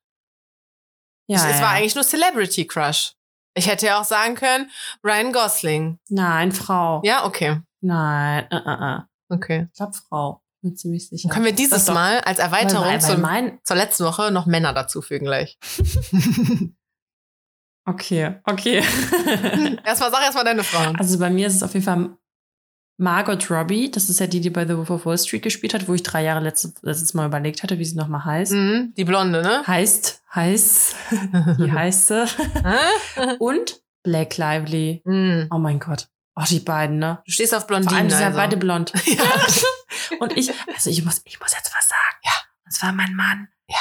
Ja, 1.28 1.48
es 1.48 1.56
ja. 1.58 1.62
war 1.62 1.70
eigentlich 1.70 1.94
nur 1.94 2.04
Celebrity 2.04 2.66
Crush. 2.66 3.14
Ich 3.54 3.66
hätte 3.66 3.86
ja 3.86 4.00
auch 4.00 4.04
sagen 4.04 4.34
können 4.34 4.70
Ryan 5.04 5.32
Gosling. 5.32 5.98
Nein, 6.08 6.52
Frau. 6.52 7.00
Ja, 7.04 7.24
okay, 7.24 7.60
Nein, 7.80 8.46
äh, 8.50 8.56
äh, 8.56 8.96
äh. 8.96 9.00
okay. 9.28 9.68
Ich 9.72 9.76
glaube 9.76 9.94
Frau. 10.08 10.42
Bin 10.62 10.76
ziemlich 10.76 11.08
sicher. 11.08 11.28
Können 11.28 11.44
wir 11.44 11.52
dieses 11.54 11.86
doch- 11.86 11.94
Mal 11.94 12.20
als 12.20 12.38
Erweiterung 12.38 12.84
weil, 12.84 12.92
weil 12.92 13.00
zum, 13.00 13.20
mein, 13.20 13.58
zur 13.64 13.74
letzten 13.76 14.04
Woche 14.04 14.30
noch 14.30 14.46
Männer 14.46 14.72
dazufügen 14.72 15.26
gleich. 15.26 15.58
Okay, 17.84 18.40
okay. 18.44 18.76
erstmal 19.84 20.12
sag 20.12 20.22
erstmal 20.22 20.44
deine 20.44 20.62
Frauen. 20.62 20.96
also 20.96 21.18
bei 21.18 21.30
mir 21.30 21.48
ist 21.48 21.56
es 21.56 21.64
auf 21.64 21.74
jeden 21.74 21.84
Fall 21.84 22.16
Margot 22.98 23.50
Robbie. 23.50 23.90
Das 23.90 24.08
ist 24.08 24.20
ja 24.20 24.26
die, 24.26 24.40
die 24.40 24.50
bei 24.50 24.66
The 24.66 24.76
Wolf 24.76 24.90
of 24.90 25.06
Wall 25.06 25.18
Street 25.18 25.42
gespielt 25.42 25.74
hat, 25.74 25.88
wo 25.88 25.94
ich 25.94 26.02
drei 26.02 26.22
Jahre 26.22 26.40
letztes, 26.40 26.74
letztes 26.82 27.14
Mal 27.14 27.26
überlegt 27.26 27.62
hatte, 27.62 27.78
wie 27.78 27.84
sie 27.84 27.96
nochmal 27.96 28.24
heißt. 28.24 28.52
Mhm, 28.52 28.92
die 28.96 29.04
Blonde, 29.04 29.42
ne? 29.42 29.62
Heißt, 29.66 30.22
heißt, 30.34 30.94
sie? 32.08 32.26
Hä? 32.62 33.36
Und 33.38 33.80
Blake 34.02 34.40
Lively. 34.40 35.02
Mhm. 35.04 35.48
Oh 35.50 35.58
mein 35.58 35.78
Gott. 35.78 36.08
Oh, 36.34 36.44
die 36.48 36.60
beiden, 36.60 36.98
ne? 36.98 37.20
Du 37.26 37.32
stehst 37.32 37.54
auf 37.54 37.66
Vor 37.66 37.76
allem, 37.76 37.84
Blondinen. 37.86 38.08
die 38.08 38.14
sind 38.14 38.20
ja 38.22 38.26
also. 38.28 38.38
beide 38.38 38.56
blond. 38.56 38.92
Ja. 39.06 39.22
Und 40.20 40.36
ich, 40.36 40.50
also 40.72 40.90
ich 40.90 41.04
muss, 41.04 41.20
ich 41.24 41.40
muss 41.40 41.52
jetzt 41.52 41.72
was 41.76 41.88
sagen. 41.88 42.16
Ja. 42.24 42.32
Das 42.64 42.82
war 42.82 42.92
mein 42.92 43.14
Mann. 43.14 43.48
Ja. 43.68 43.76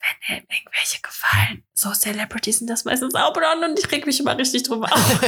Wenn 0.00 0.36
ihm 0.38 0.44
irgendwelche 0.48 1.00
gefallen, 1.00 1.64
so 1.74 1.92
Celebrities 1.92 2.58
sind 2.58 2.68
das 2.70 2.84
meistens 2.84 3.14
auch 3.14 3.32
blond 3.32 3.64
und 3.64 3.78
ich 3.78 3.90
reg 3.92 4.04
mich 4.06 4.18
immer 4.20 4.36
richtig 4.36 4.64
drüber 4.64 4.92
auf. 4.92 5.20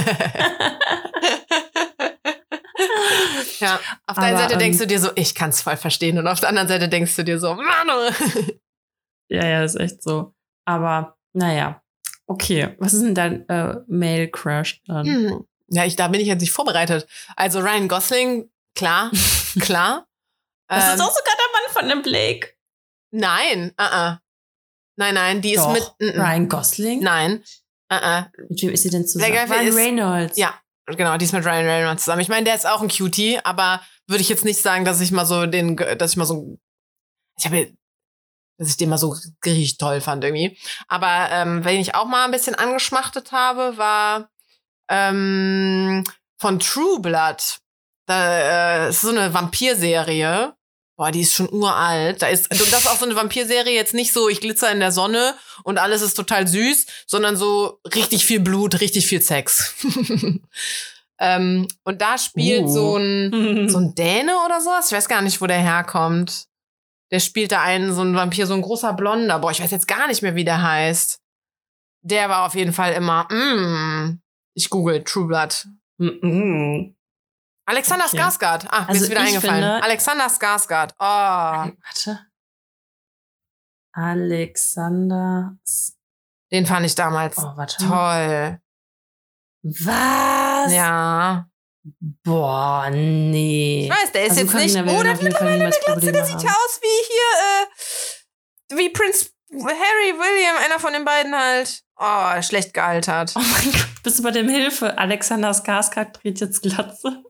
ja, 3.60 3.80
auf 4.06 4.16
der 4.16 4.24
einen 4.24 4.36
Seite 4.38 4.56
denkst 4.58 4.76
ähm, 4.80 4.82
du 4.82 4.86
dir 4.86 5.00
so, 5.00 5.10
ich 5.14 5.34
kann's 5.34 5.62
voll 5.62 5.76
verstehen. 5.76 6.18
Und 6.18 6.26
auf 6.26 6.40
der 6.40 6.48
anderen 6.48 6.68
Seite 6.68 6.88
denkst 6.88 7.14
du 7.16 7.24
dir 7.24 7.38
so, 7.38 7.54
Mann. 7.54 7.88
ja, 9.28 9.46
ja, 9.46 9.64
ist 9.64 9.76
echt 9.76 10.02
so. 10.02 10.34
Aber, 10.64 11.16
naja. 11.32 11.82
Okay, 12.26 12.74
was 12.78 12.94
ist 12.94 13.02
denn 13.02 13.14
dein 13.14 13.48
äh, 13.48 13.76
Male 13.86 14.28
Crush 14.28 14.80
dann? 14.86 15.06
Hm. 15.06 15.46
Ja, 15.68 15.84
ich, 15.84 15.96
da 15.96 16.08
bin 16.08 16.20
ich 16.20 16.26
jetzt 16.26 16.40
nicht 16.40 16.52
vorbereitet. 16.52 17.06
Also 17.36 17.60
Ryan 17.60 17.88
Gosling, 17.88 18.50
klar, 18.74 19.10
klar. 19.60 20.06
Das 20.68 20.84
Ähm, 20.84 20.94
ist 20.94 21.00
auch 21.00 21.10
sogar 21.12 21.34
der 21.36 21.52
Mann 21.52 21.72
von 21.72 21.88
dem 21.88 22.02
Blake. 22.02 22.54
Nein, 23.10 23.72
uh 23.78 23.84
-uh. 23.84 24.18
nein, 24.96 25.14
nein, 25.14 25.40
die 25.42 25.54
ist 25.54 25.64
Doch. 25.64 25.72
mit. 25.72 25.82
mm, 26.00 26.16
mm. 26.18 26.20
Ryan 26.20 26.48
Gosling? 26.48 27.00
Nein, 27.02 27.44
uh 27.92 27.96
-uh. 27.96 28.26
Mit 28.48 28.62
wem 28.62 28.70
ist 28.70 28.82
sie 28.82 28.90
denn 28.90 29.06
zusammen? 29.06 29.32
Ryan 29.32 29.66
ist- 29.66 29.76
Reynolds. 29.76 30.38
Ja, 30.38 30.54
genau, 30.86 31.16
die 31.16 31.24
ist 31.24 31.32
mit 31.32 31.44
Ryan 31.44 31.66
Reynolds 31.66 32.04
zusammen. 32.04 32.20
Ich 32.20 32.28
meine, 32.28 32.44
der 32.44 32.54
ist 32.54 32.66
auch 32.66 32.82
ein 32.82 32.88
Cutie, 32.88 33.38
aber 33.42 33.80
würde 34.06 34.20
ich 34.20 34.28
jetzt 34.28 34.44
nicht 34.44 34.60
sagen, 34.60 34.84
dass 34.84 35.00
ich 35.00 35.12
mal 35.12 35.26
so 35.26 35.46
den, 35.46 35.76
dass 35.76 36.12
ich 36.12 36.16
mal 36.16 36.26
so, 36.26 36.58
ich 37.38 37.46
habe, 37.46 37.72
dass 38.58 38.68
ich 38.68 38.76
den 38.76 38.90
mal 38.90 38.98
so 38.98 39.14
richtig 39.44 39.78
toll 39.78 40.00
fand 40.00 40.24
irgendwie. 40.24 40.58
Aber 40.88 41.28
ähm, 41.30 41.64
wenn 41.64 41.80
ich 41.80 41.94
auch 41.94 42.06
mal 42.06 42.24
ein 42.24 42.30
bisschen 42.30 42.54
angeschmachtet 42.54 43.32
habe, 43.32 43.76
war 43.78 44.28
ähm, 44.88 46.04
von 46.38 46.60
True 46.60 47.00
Blood. 47.00 47.58
Da 48.06 48.86
äh, 48.86 48.90
ist 48.90 49.00
so 49.00 49.08
eine 49.08 49.32
Vampirserie. 49.32 50.54
Boah, 50.96 51.10
die 51.10 51.22
ist 51.22 51.34
schon 51.34 51.52
uralt. 51.52 52.22
Da 52.22 52.28
ist, 52.28 52.50
und 52.50 52.60
das 52.60 52.80
ist 52.80 52.86
auch 52.86 52.98
so 52.98 53.04
eine 53.04 53.16
Vampirserie, 53.16 53.74
jetzt 53.74 53.94
nicht 53.94 54.12
so, 54.12 54.28
ich 54.28 54.40
glitzer 54.40 54.70
in 54.70 54.78
der 54.78 54.92
Sonne 54.92 55.34
und 55.64 55.78
alles 55.78 56.02
ist 56.02 56.14
total 56.14 56.46
süß, 56.46 56.86
sondern 57.06 57.36
so 57.36 57.80
richtig 57.94 58.24
viel 58.24 58.40
Blut, 58.40 58.80
richtig 58.80 59.06
viel 59.06 59.20
Sex. 59.20 59.74
ähm, 61.18 61.66
und 61.82 62.00
da 62.00 62.16
spielt 62.16 62.66
Uh. 62.66 62.72
so 62.72 62.96
ein, 62.96 63.68
so 63.68 63.78
ein 63.78 63.94
Däne 63.96 64.36
oder 64.46 64.60
sowas. 64.60 64.86
Ich 64.86 64.96
weiß 64.96 65.08
gar 65.08 65.22
nicht, 65.22 65.40
wo 65.40 65.46
der 65.46 65.58
herkommt. 65.58 66.46
Der 67.10 67.20
spielt 67.20 67.52
da 67.52 67.62
einen, 67.62 67.92
so 67.92 68.02
ein 68.02 68.14
Vampir, 68.14 68.46
so 68.46 68.54
ein 68.54 68.62
großer 68.62 68.92
Blonder. 68.92 69.40
Boah, 69.40 69.50
ich 69.50 69.60
weiß 69.60 69.70
jetzt 69.72 69.88
gar 69.88 70.06
nicht 70.06 70.22
mehr, 70.22 70.36
wie 70.36 70.44
der 70.44 70.62
heißt. 70.62 71.20
Der 72.02 72.28
war 72.28 72.46
auf 72.46 72.54
jeden 72.54 72.72
Fall 72.72 72.92
immer, 72.92 73.24
mm, 73.32 74.20
ich 74.54 74.70
google 74.70 75.02
True 75.02 75.26
Blood. 75.26 75.66
Mhm. 75.98 76.94
Alexander 77.66 78.04
Okay. 78.06 78.18
Skarsgård. 78.18 78.66
Ah, 78.70 78.80
mir 78.82 78.88
Also 78.90 79.04
ist 79.04 79.10
wieder 79.10 79.22
ich 79.22 79.28
eingefallen. 79.28 79.54
finde- 79.62 79.82
Alexander 79.82 80.26
Skarsgård. 80.28 80.92
Oh. 80.98 81.04
Warte. 81.04 82.26
Alexander. 83.92 85.56
Den 86.52 86.66
fand 86.66 86.86
ich 86.86 86.94
damals 86.94 87.38
Oh, 87.38 87.52
warte. 87.56 87.76
toll. 87.78 88.60
Was? 89.62 90.72
Ja. 90.72 91.46
Boah, 92.24 92.88
nee. 92.90 93.84
Ich 93.84 93.90
weiß, 93.90 94.12
der 94.12 94.24
ist 94.24 94.30
Also 94.38 94.42
jetzt 94.58 94.74
nicht. 94.74 94.76
Oh, 94.94 95.02
der 95.02 95.16
Fall 95.32 95.52
niemals 95.58 95.78
Glatze, 95.84 96.12
der 96.12 96.24
sieht 96.24 96.42
ja 96.42 96.50
aus 96.50 96.80
wie 96.82 97.06
hier, 97.06 98.76
äh, 98.76 98.76
wie 98.80 98.88
Prince 98.90 99.30
Harry 99.52 100.12
William, 100.18 100.56
einer 100.64 100.78
von 100.80 100.92
den 100.92 101.04
beiden 101.04 101.34
halt. 101.34 101.82
Oh, 101.96 102.42
schlecht 102.42 102.74
gealtert. 102.74 103.32
Oh 103.36 103.40
mein 103.40 103.72
Gott, 103.72 104.02
bist 104.02 104.18
du 104.18 104.22
bei 104.22 104.30
dem 104.32 104.48
Hilfe? 104.48 104.96
Alexander 104.98 105.50
Skarsgård 105.52 106.12
dreht 106.20 106.40
jetzt 106.40 106.62
Glatze. 106.62 107.22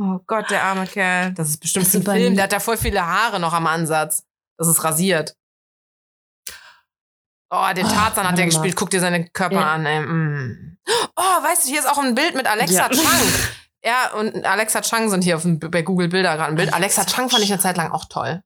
Oh 0.00 0.20
Gott, 0.28 0.48
der 0.50 0.62
arme 0.62 0.86
Kerl. 0.86 1.32
Das 1.34 1.48
ist 1.48 1.58
bestimmt 1.58 1.86
Das 1.86 1.94
ein 1.96 2.02
Film. 2.04 2.34
Der 2.36 2.44
hat 2.44 2.52
da 2.52 2.60
voll 2.60 2.76
viele 2.76 3.04
Haare 3.04 3.40
noch 3.40 3.52
am 3.52 3.66
Ansatz. 3.66 4.24
Das 4.56 4.68
ist 4.68 4.84
rasiert. 4.84 5.34
Oh, 7.50 7.66
den 7.74 7.86
Ah, 7.86 7.90
Tarzan 7.90 8.28
hat 8.28 8.36
der 8.38 8.44
mal. 8.44 8.50
gespielt. 8.50 8.76
Guck 8.76 8.90
dir 8.90 9.00
seinen 9.00 9.32
Körper 9.32 9.56
Ja. 9.56 9.72
an, 9.72 9.86
ey. 9.86 10.00
Mm. 10.00 10.78
Oh, 11.16 11.22
weißt 11.42 11.64
du, 11.66 11.70
hier 11.70 11.80
ist 11.80 11.88
auch 11.88 11.98
ein 11.98 12.14
Bild 12.14 12.34
mit 12.34 12.46
Alexa 12.46 12.74
Ja. 12.74 12.88
Chang. 12.88 13.04
Ja, 13.84 14.10
und 14.14 14.44
Alexa 14.44 14.80
Chang 14.82 15.08
sind 15.08 15.22
hier 15.22 15.36
auf 15.36 15.42
dem, 15.42 15.60
bei 15.60 15.82
Google 15.82 16.08
Bilder 16.08 16.34
gerade 16.36 16.50
ein 16.50 16.56
Bild. 16.56 16.74
Alexa, 16.74 17.04
Chang 17.04 17.30
fand 17.30 17.44
ich 17.44 17.52
eine. 17.52 17.62
Zeit 17.62 17.76
lang 17.76 17.92
auch 17.92 18.06
toll. 18.06 18.42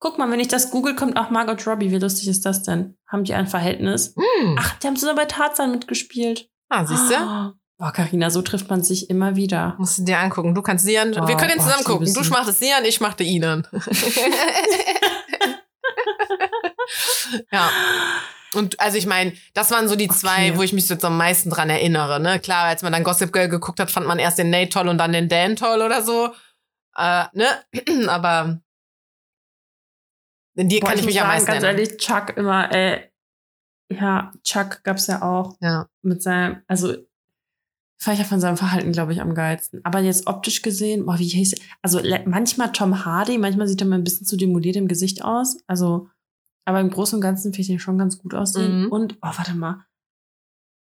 Guck 0.00 0.18
mal, 0.18 0.28
wenn 0.28 0.40
ich 0.40 0.48
das 0.48 0.72
google, 0.72 0.96
kommt 0.96 1.16
auch 1.16 1.30
Margot 1.30 1.64
Robbie. 1.68 1.92
Wie 1.92 1.98
lustig 1.98 2.26
ist 2.26 2.44
das 2.44 2.64
denn? 2.64 2.98
Haben 3.08 3.22
die 3.22 3.32
ein 3.32 3.46
Verhältnis? 3.46 4.14
Mm. 4.16 4.56
Ach, 4.58 4.76
die 4.80 4.88
haben 4.88 4.96
zusammen 4.96 5.18
bei 5.18 5.24
Tarzan 5.26 5.70
mitgespielt. 5.70 6.50
Ah, 6.68 6.84
siehst 6.84 7.10
du? 7.10 7.14
Oh. 7.16 7.52
Boah, 7.76 7.92
Carina, 7.92 8.30
so 8.30 8.40
trifft 8.42 8.70
man 8.70 8.82
sich 8.84 9.10
immer 9.10 9.34
wieder. 9.36 9.74
Musst 9.78 9.98
du 9.98 10.04
dir 10.04 10.18
angucken. 10.20 10.54
Du 10.54 10.62
kannst 10.62 10.84
Sian. 10.84 11.12
Oh, 11.18 11.26
wir 11.26 11.36
können 11.36 11.52
ihn 11.54 11.58
oh, 11.58 11.62
zusammen 11.64 11.84
gucken. 11.84 12.12
Du 12.12 12.22
sie. 12.22 12.30
machtest 12.30 12.60
Sian, 12.60 12.84
ich 12.84 13.00
machte 13.00 13.24
Ihnen. 13.24 13.66
ja. 17.52 17.70
Und 18.54 18.78
also 18.78 18.96
ich 18.96 19.06
meine, 19.06 19.32
das 19.54 19.70
waren 19.72 19.88
so 19.88 19.96
die 19.96 20.08
zwei, 20.08 20.50
Okay. 20.50 20.56
wo 20.58 20.62
ich 20.62 20.72
mich 20.72 20.86
so 20.86 20.94
jetzt 20.94 21.04
am 21.04 21.16
meisten 21.16 21.50
dran 21.50 21.68
erinnere. 21.70 22.20
Ne? 22.20 22.38
Klar, 22.38 22.66
als 22.66 22.82
man 22.82 22.92
dann 22.92 23.02
Gossip 23.02 23.32
Girl 23.32 23.48
geguckt 23.48 23.80
hat, 23.80 23.90
fand 23.90 24.06
man 24.06 24.20
erst 24.20 24.38
den 24.38 24.50
Nate 24.50 24.68
toll 24.70 24.86
und 24.88 24.98
dann 24.98 25.12
den 25.12 25.28
Dan 25.28 25.56
toll 25.56 25.82
oder 25.82 26.02
so. 26.02 26.32
Äh, 26.96 27.24
ne? 27.32 27.48
Aber 28.08 28.60
in 30.56 30.68
die 30.68 30.78
Boah, 30.78 30.90
kann 30.90 30.98
ich, 31.00 31.04
mich 31.06 31.20
am 31.20 31.26
meisten 31.26 31.48
Ganz 31.50 31.64
erinnern. 31.64 31.80
ehrlich, 31.84 31.96
Chuck 31.98 32.36
immer, 32.36 32.70
äh, 32.72 33.08
ja, 33.90 34.30
Chuck 34.44 34.84
gab's 34.84 35.08
ja 35.08 35.22
auch 35.22 35.56
Ja. 35.60 35.88
mit 36.02 36.22
seinem, 36.22 36.62
also 36.68 36.94
fand 37.98 38.14
ich 38.14 38.22
ja 38.22 38.28
von 38.28 38.40
seinem 38.40 38.56
Verhalten, 38.56 38.92
glaube 38.92 39.12
ich, 39.12 39.20
am 39.20 39.34
geilsten. 39.34 39.80
Aber 39.84 40.00
jetzt 40.00 40.26
optisch 40.26 40.62
gesehen, 40.62 41.06
boah, 41.06 41.18
wie 41.18 41.28
hieß 41.28 41.54
Also 41.82 42.00
manchmal 42.26 42.72
Tom 42.72 43.04
Hardy, 43.04 43.38
manchmal 43.38 43.66
sieht 43.68 43.80
er 43.80 43.86
mal 43.86 43.96
ein 43.96 44.04
bisschen 44.04 44.26
zu 44.26 44.36
demoliert 44.36 44.76
im 44.76 44.88
Gesicht 44.88 45.24
aus. 45.24 45.58
Also, 45.66 46.08
aber 46.66 46.80
im 46.80 46.90
Großen 46.90 47.16
und 47.16 47.22
Ganzen 47.22 47.52
finde 47.52 47.60
ich 47.62 47.66
den 47.68 47.78
schon 47.78 47.98
ganz 47.98 48.18
gut 48.18 48.34
aussehen. 48.34 48.84
Mhm. 48.84 48.92
Und, 48.92 49.14
oh, 49.22 49.30
warte 49.36 49.54
mal. 49.54 49.86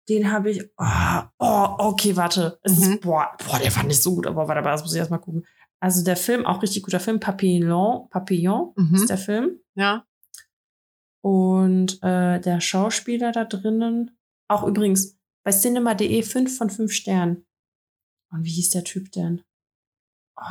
Den 0.09 0.31
habe 0.31 0.51
ich. 0.51 0.63
Oh, 0.79 1.23
oh, 1.39 1.69
okay, 1.79 2.17
warte. 2.17 2.59
Es 2.63 2.77
Mhm. 2.79 2.93
ist, 2.93 3.01
boah, 3.01 3.29
boah, 3.47 3.59
der 3.59 3.71
fand 3.73 3.91
ich 3.91 4.01
so 4.03 4.15
gut, 4.15 4.27
aber 4.27 4.47
warte 4.47 4.63
mal, 4.63 4.71
das 4.73 4.83
muss 4.83 4.93
ich 4.93 4.99
erstmal 4.99 5.21
gucken. 5.21 5.47
Also 5.81 6.05
der 6.05 6.17
Film, 6.17 6.47
auch 6.47 6.63
richtig 6.63 6.83
guter 6.83 7.01
Film, 7.01 7.19
Papillon, 7.21 8.09
Papillon 8.11 8.73
Mhm. 8.77 8.95
ist 8.95 9.11
der 9.11 9.19
Film. 9.19 9.59
ja. 9.75 10.05
Und 11.23 12.01
äh, 12.05 12.41
der 12.41 12.61
Schauspieler 12.61 13.33
da 13.33 13.45
drinnen, 13.45 14.17
auch 14.49 14.63
übrigens 14.65 15.16
bei 15.47 15.53
cinema.de 15.53 16.23
5 16.25 16.59
von 16.59 16.69
5 16.71 16.93
Sternen. 16.93 17.47
Und 18.33 18.43
wie 18.43 18.51
hieß 18.51 18.71
der 18.71 18.83
Typ 18.83 19.13
denn? 19.13 19.45
Oh, 20.37 20.43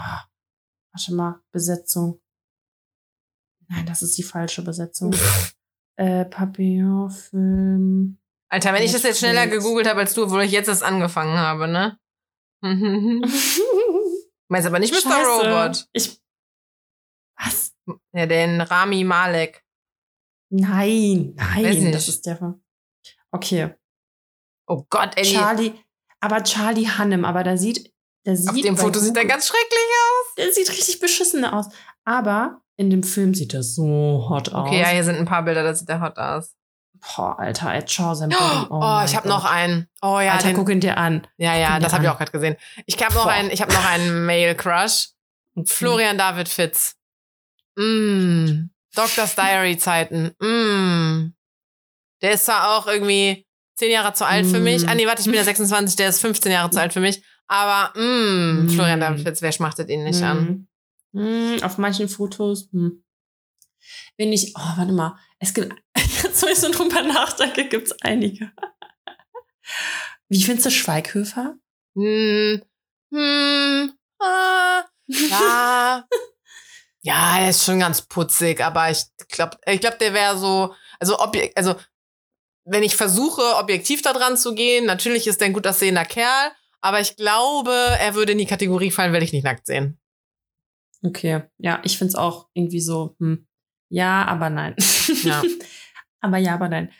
warte 0.93 1.13
mal, 1.13 1.41
Besetzung. 1.51 2.21
Nein, 3.67 3.85
das 3.85 4.01
ist 4.01 4.17
die 4.17 4.23
falsche 4.23 4.61
Besetzung. 4.61 5.13
äh, 5.97 6.23
Papillon-Film. 6.23 8.17
Alter, 8.47 8.71
wenn 8.71 8.83
ich 8.83 8.93
das 8.93 9.03
jetzt 9.03 9.19
schneller 9.19 9.47
gegoogelt 9.47 9.85
habe 9.85 9.99
als 9.99 10.13
du, 10.13 10.23
obwohl 10.23 10.43
ich 10.43 10.53
jetzt 10.53 10.69
erst 10.69 10.83
angefangen 10.83 11.37
habe, 11.37 11.67
ne? 11.67 11.99
Meinst 14.47 14.65
aber 14.65 14.79
nicht 14.79 14.93
Mr. 14.93 15.01
Scheiße. 15.11 15.29
Robot. 15.29 15.89
Ich. 15.91 16.21
Was? 17.37 17.75
Ja, 18.13 18.27
den 18.27 18.61
Rami 18.61 19.03
Malek. 19.03 19.61
Nein, 20.49 21.33
Weiß 21.35 21.63
nein, 21.63 21.83
nicht. 21.83 21.95
das 21.95 22.07
ist 22.07 22.25
der 22.25 22.37
von. 22.37 22.63
Okay. 23.31 23.75
Oh 24.67 24.85
Gott, 24.89 25.11
ey. 25.15 25.23
Charlie, 25.23 25.73
aber 26.19 26.43
Charlie 26.43 26.87
Hannem, 26.87 27.25
aber 27.25 27.43
da 27.43 27.57
sieht, 27.57 27.93
der 28.25 28.35
sieht 28.35 28.49
Auf 28.49 28.61
dem 28.61 28.77
Foto 28.77 28.99
sieht 28.99 29.15
er 29.15 29.25
ganz 29.25 29.47
schrecklich 29.47 29.69
aus. 29.69 30.35
Der 30.37 30.51
sieht 30.51 30.69
richtig 30.69 30.99
beschissen 30.99 31.45
aus. 31.45 31.67
Aber 32.03 32.61
in 32.77 32.89
dem 32.89 33.03
Film 33.03 33.33
sieht 33.33 33.53
er 33.53 33.63
so 33.63 34.27
hot 34.29 34.49
aus. 34.49 34.67
Okay, 34.67 34.81
ja, 34.81 34.87
hier 34.87 35.03
sind 35.03 35.17
ein 35.17 35.25
paar 35.25 35.43
Bilder, 35.43 35.63
da 35.63 35.73
sieht 35.73 35.89
er 35.89 36.01
hot 36.01 36.17
aus. 36.17 36.55
Boah, 37.15 37.37
Alter, 37.39 37.73
Ed 37.73 37.91
Shaw, 37.91 38.15
sein 38.15 38.29
Body. 38.29 38.67
Oh, 38.69 38.79
mein 38.79 39.05
ich 39.05 39.15
habe 39.15 39.27
noch 39.27 39.45
einen. 39.45 39.87
Oh 40.01 40.19
ja, 40.19 40.33
Alter, 40.33 40.47
den, 40.47 40.55
guck 40.55 40.69
ihn 40.69 40.79
dir 40.79 40.97
an. 40.97 41.27
ja, 41.37 41.55
ja, 41.55 41.79
das 41.79 41.93
habe 41.93 42.03
ich 42.03 42.09
auch 42.09 42.17
gerade 42.17 42.31
gesehen. 42.31 42.55
Ich 42.85 43.01
habe 43.03 43.13
noch 43.13 43.27
einen, 43.27 43.51
ich 43.51 43.61
habe 43.61 43.71
noch 43.71 43.85
einen 43.85 44.25
Male 44.25 44.55
Crush. 44.55 45.09
Florian 45.65 46.17
David 46.17 46.49
Fitz. 46.49 46.95
Mm. 47.75 48.69
Doctor's 48.95 49.35
Diary 49.35 49.77
Zeiten. 49.77 50.33
Mm. 50.39 51.33
Der 52.21 52.31
ist 52.31 52.45
zwar 52.45 52.77
auch 52.77 52.87
irgendwie 52.87 53.45
zehn 53.75 53.91
Jahre 53.91 54.13
zu 54.13 54.25
alt 54.25 54.45
für 54.45 54.59
mich. 54.59 54.83
Mm. 54.83 54.89
Ah 54.89 54.95
nee, 54.95 55.05
warte, 55.05 55.21
ich 55.21 55.25
bin 55.25 55.35
ja 55.35 55.43
26, 55.43 55.95
der 55.95 56.09
ist 56.09 56.19
15 56.21 56.51
Jahre 56.51 56.69
zu 56.71 56.79
alt 56.81 56.93
für 56.93 56.99
mich. 56.99 57.21
Aber 57.47 57.97
mm, 57.99 58.65
Mm. 58.65 58.69
Florian 58.69 58.99
David 58.99 59.21
Fitz, 59.21 59.41
wer 59.41 59.51
schmachtet 59.51 59.89
ihn 59.89 60.03
nicht 60.03 60.21
an? 60.23 60.67
Mm, 61.11 61.57
auf 61.63 61.77
manchen 61.77 62.09
Fotos. 62.09 62.67
Hm. 62.71 63.03
Wenn 64.17 64.33
ich, 64.33 64.53
oh, 64.57 64.77
warte 64.77 64.91
mal. 64.91 65.17
Es 65.39 65.53
gibt, 65.53 65.73
jetzt, 66.23 66.41
wo 66.41 66.47
ich 66.47 66.57
so 66.57 66.71
drüber 66.71 67.01
nachdenke, 67.03 67.67
gibt 67.67 67.87
es 67.87 68.01
einige. 68.01 68.51
Wie 70.29 70.43
findest 70.43 70.65
du 70.65 70.71
Schweighöfer? 70.71 71.55
Hm. 71.95 72.61
Hm. 73.13 73.93
Ah. 74.19 74.83
Ja. 75.07 76.07
ja, 77.01 77.37
er 77.39 77.49
ist 77.49 77.63
schon 77.63 77.79
ganz 77.79 78.01
putzig, 78.01 78.61
aber 78.61 78.89
ich 78.89 79.03
glaube, 79.29 79.57
ich 79.67 79.79
glaub, 79.79 79.99
der 79.99 80.13
wäre 80.13 80.37
so, 80.37 80.73
also, 80.99 81.19
obje 81.19 81.51
also, 81.55 81.75
wenn 82.65 82.83
ich 82.83 82.95
versuche, 82.95 83.41
objektiv 83.57 84.01
da 84.01 84.13
dran 84.13 84.37
zu 84.37 84.53
gehen, 84.55 84.85
natürlich 84.85 85.27
ist 85.27 85.39
der 85.39 85.47
ein 85.47 85.53
gut 85.53 85.67
aussehender 85.67 86.05
Kerl, 86.05 86.51
aber 86.81 86.99
ich 86.99 87.15
glaube, 87.15 87.71
er 87.71 88.15
würde 88.15 88.33
in 88.33 88.37
die 88.37 88.45
Kategorie 88.45 88.91
fallen, 88.91 89.13
werde 89.13 89.25
ich 89.25 89.33
nicht 89.33 89.43
nackt 89.43 89.65
sehen. 89.65 89.99
Okay, 91.03 91.43
ja, 91.57 91.79
ich 91.83 91.97
finde 91.97 92.09
es 92.09 92.15
auch 92.15 92.47
irgendwie 92.53 92.81
so, 92.81 93.15
hm. 93.19 93.47
ja, 93.89 94.25
aber 94.25 94.49
nein. 94.49 94.75
Ja. 95.23 95.43
aber 96.21 96.37
ja, 96.37 96.55
aber 96.55 96.69
nein. 96.69 96.91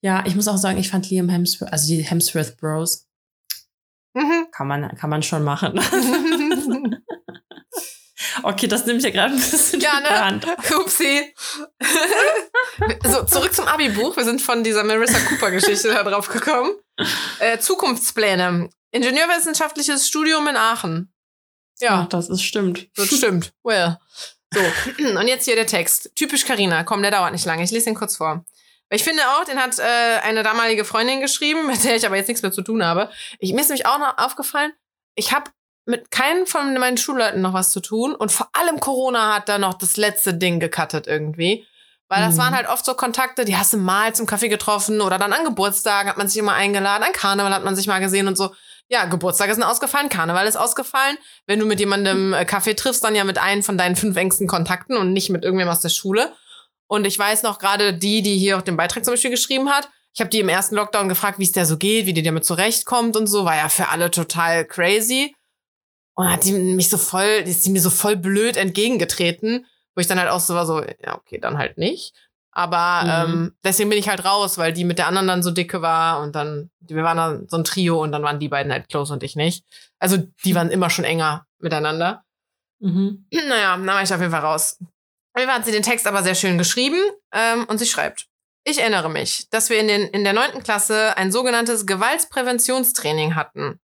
Ja, 0.00 0.24
ich 0.26 0.36
muss 0.36 0.46
auch 0.46 0.56
sagen, 0.56 0.78
ich 0.78 0.88
fand 0.88 1.10
Liam 1.10 1.28
Hemsworth, 1.28 1.72
also 1.72 1.88
die 1.88 2.02
Hemsworth 2.02 2.56
Bros, 2.56 3.08
Mhm. 4.14 4.48
kann 4.50 4.66
man, 4.66 4.96
kann 4.96 5.10
man 5.10 5.22
schon 5.22 5.44
machen. 5.44 5.78
okay, 8.42 8.66
das 8.66 8.86
nehme 8.86 8.98
ich 8.98 9.04
ja 9.04 9.10
gerade 9.10 9.34
ein 9.34 9.40
bisschen 9.40 9.80
Ja, 9.80 10.00
ne? 10.00 10.08
Hand. 10.24 10.46
Upsi. 10.76 11.34
so, 13.04 13.24
zurück 13.24 13.54
zum 13.54 13.66
Abi-Buch. 13.66 14.16
Wir 14.16 14.24
sind 14.24 14.40
von 14.42 14.62
dieser 14.64 14.84
Marissa 14.84 15.18
Cooper-Geschichte 15.28 15.88
da 15.88 16.02
drauf 16.02 16.28
gekommen. 16.28 16.72
Äh, 17.38 17.58
Zukunftspläne. 17.58 18.70
Ingenieurwissenschaftliches 18.90 20.08
Studium 20.08 20.46
in 20.48 20.56
Aachen. 20.56 21.12
Ja, 21.80 22.00
Ja, 22.00 22.06
das 22.10 22.28
ist 22.28 22.42
stimmt. 22.42 22.88
das 22.96 23.06
stimmt. 23.08 23.52
Well. 23.62 23.98
So, 24.52 24.60
und 25.04 25.28
jetzt 25.28 25.44
hier 25.44 25.56
der 25.56 25.66
Text. 25.66 26.10
Typisch 26.14 26.44
Karina. 26.46 26.82
Komm, 26.84 27.02
der 27.02 27.10
dauert 27.10 27.32
nicht 27.32 27.44
lange. 27.44 27.62
Ich 27.64 27.70
lese 27.70 27.90
ihn 27.90 27.94
kurz 27.94 28.16
vor. 28.16 28.44
Ich 28.90 29.04
finde 29.04 29.22
auch, 29.28 29.44
den 29.44 29.58
hat 29.62 29.78
äh, 29.78 29.82
eine 30.22 30.42
damalige 30.42 30.86
Freundin 30.86 31.20
geschrieben, 31.20 31.66
mit 31.66 31.84
der 31.84 31.96
ich 31.96 32.06
aber 32.06 32.16
jetzt 32.16 32.28
nichts 32.28 32.42
mehr 32.42 32.52
zu 32.52 32.62
tun 32.62 32.82
habe. 32.82 33.10
Ich, 33.38 33.52
mir 33.52 33.60
ist 33.60 33.68
nämlich 33.68 33.84
auch 33.86 33.98
noch 33.98 34.16
aufgefallen, 34.16 34.72
ich 35.14 35.32
habe 35.32 35.50
mit 35.88 36.10
keinem 36.10 36.46
von 36.46 36.74
meinen 36.74 36.98
Schulleuten 36.98 37.40
noch 37.40 37.54
was 37.54 37.70
zu 37.70 37.80
tun 37.80 38.14
und 38.14 38.30
vor 38.30 38.48
allem 38.52 38.78
Corona 38.78 39.34
hat 39.34 39.48
da 39.48 39.58
noch 39.58 39.74
das 39.74 39.96
letzte 39.96 40.34
Ding 40.34 40.60
gecuttet 40.60 41.06
irgendwie. 41.06 41.66
Weil 42.10 42.22
das 42.22 42.34
Mhm. 42.34 42.38
waren 42.38 42.56
halt 42.56 42.68
oft 42.68 42.84
so 42.84 42.94
Kontakte, 42.94 43.44
die 43.44 43.56
hast 43.56 43.72
du 43.72 43.76
mal 43.78 44.14
zum 44.14 44.26
Kaffee 44.26 44.48
getroffen 44.48 45.00
oder 45.00 45.18
dann 45.18 45.32
an 45.32 45.44
Geburtstagen 45.44 46.08
hat 46.08 46.16
man 46.18 46.28
sich 46.28 46.38
immer 46.38 46.52
eingeladen, 46.54 47.02
an 47.04 47.12
Karneval 47.12 47.52
hat 47.52 47.64
man 47.64 47.76
sich 47.76 47.86
mal 47.86 47.98
gesehen 48.00 48.28
und 48.28 48.36
so. 48.36 48.54
Ja, 48.90 49.04
Geburtstage 49.04 49.52
sind 49.52 49.62
ausgefallen, 49.62 50.08
Karneval 50.08 50.46
ist 50.46 50.56
ausgefallen. 50.56 51.18
Wenn 51.46 51.58
du 51.58 51.66
mit 51.66 51.80
jemandem 51.80 52.32
äh, 52.32 52.44
Kaffee 52.46 52.74
triffst, 52.74 53.04
dann 53.04 53.14
ja 53.14 53.24
mit 53.24 53.36
einem 53.36 53.62
von 53.62 53.76
deinen 53.76 53.96
fünf 53.96 54.16
engsten 54.16 54.46
Kontakten 54.46 54.96
und 54.96 55.12
nicht 55.12 55.28
mit 55.28 55.44
irgendwem 55.44 55.68
aus 55.68 55.80
der 55.80 55.90
Schule. 55.90 56.32
Und 56.86 57.06
ich 57.06 57.18
weiß 57.18 57.42
noch 57.42 57.58
gerade 57.58 57.92
die, 57.92 58.22
die 58.22 58.38
hier 58.38 58.56
auch 58.56 58.62
den 58.62 58.78
Beitrag 58.78 59.04
zum 59.04 59.12
Beispiel 59.12 59.30
geschrieben 59.30 59.68
hat. 59.68 59.90
Ich 60.14 60.20
habe 60.20 60.30
die 60.30 60.40
im 60.40 60.48
ersten 60.48 60.74
Lockdown 60.76 61.10
gefragt, 61.10 61.38
wie 61.38 61.44
es 61.44 61.52
der 61.52 61.66
so 61.66 61.76
geht, 61.76 62.06
wie 62.06 62.14
die 62.14 62.22
damit 62.22 62.46
zurechtkommt 62.46 63.14
und 63.16 63.26
so. 63.26 63.44
War 63.44 63.56
ja 63.56 63.68
für 63.68 63.88
alle 63.88 64.10
total 64.10 64.64
crazy. 64.64 65.34
Und 66.18 66.32
hat 66.32 66.44
die 66.44 66.52
mich 66.52 66.88
so 66.88 66.98
voll, 66.98 67.44
die 67.44 67.52
ist 67.52 67.64
die 67.64 67.70
mir 67.70 67.80
so 67.80 67.90
voll 67.90 68.16
blöd 68.16 68.56
entgegengetreten, 68.56 69.66
wo 69.94 70.00
ich 70.00 70.08
dann 70.08 70.18
halt 70.18 70.30
auch 70.30 70.40
so 70.40 70.54
war, 70.54 70.66
so, 70.66 70.82
ja, 70.82 71.16
okay, 71.16 71.38
dann 71.38 71.58
halt 71.58 71.78
nicht. 71.78 72.12
Aber 72.50 73.04
Mhm. 73.04 73.34
ähm, 73.34 73.52
deswegen 73.62 73.88
bin 73.88 74.00
ich 74.00 74.08
halt 74.08 74.24
raus, 74.24 74.58
weil 74.58 74.72
die 74.72 74.82
mit 74.84 74.98
der 74.98 75.06
anderen 75.06 75.28
dann 75.28 75.44
so 75.44 75.52
dicke 75.52 75.80
war 75.80 76.20
und 76.20 76.34
dann, 76.34 76.70
wir 76.80 77.04
waren 77.04 77.16
dann 77.16 77.46
so 77.48 77.56
ein 77.56 77.62
Trio 77.62 78.02
und 78.02 78.10
dann 78.10 78.24
waren 78.24 78.40
die 78.40 78.48
beiden 78.48 78.72
halt 78.72 78.88
close 78.88 79.12
und 79.12 79.22
ich 79.22 79.36
nicht. 79.36 79.64
Also 80.00 80.16
die 80.44 80.56
waren 80.56 80.70
immer 80.70 80.90
schon 80.90 81.04
enger 81.04 81.46
miteinander. 81.60 82.24
Mhm. 82.80 83.26
Naja, 83.32 83.76
dann 83.76 83.86
war 83.86 84.02
ich 84.02 84.12
auf 84.12 84.18
jeden 84.20 84.32
Fall 84.32 84.40
raus. 84.40 84.76
Auf 84.80 85.40
jeden 85.40 85.48
Fall 85.48 85.58
hat 85.60 85.66
sie 85.66 85.72
den 85.72 85.84
Text 85.84 86.08
aber 86.08 86.24
sehr 86.24 86.34
schön 86.34 86.58
geschrieben 86.58 86.98
ähm, 87.32 87.64
und 87.68 87.78
sie 87.78 87.86
schreibt. 87.86 88.26
Ich 88.64 88.80
erinnere 88.80 89.08
mich, 89.08 89.48
dass 89.50 89.70
wir 89.70 89.78
in, 89.78 89.86
den, 89.86 90.02
in 90.08 90.24
der 90.24 90.32
neunten 90.32 90.64
Klasse 90.64 91.16
ein 91.16 91.30
sogenanntes 91.30 91.86
Gewaltpräventionstraining 91.86 93.36
hatten. 93.36 93.78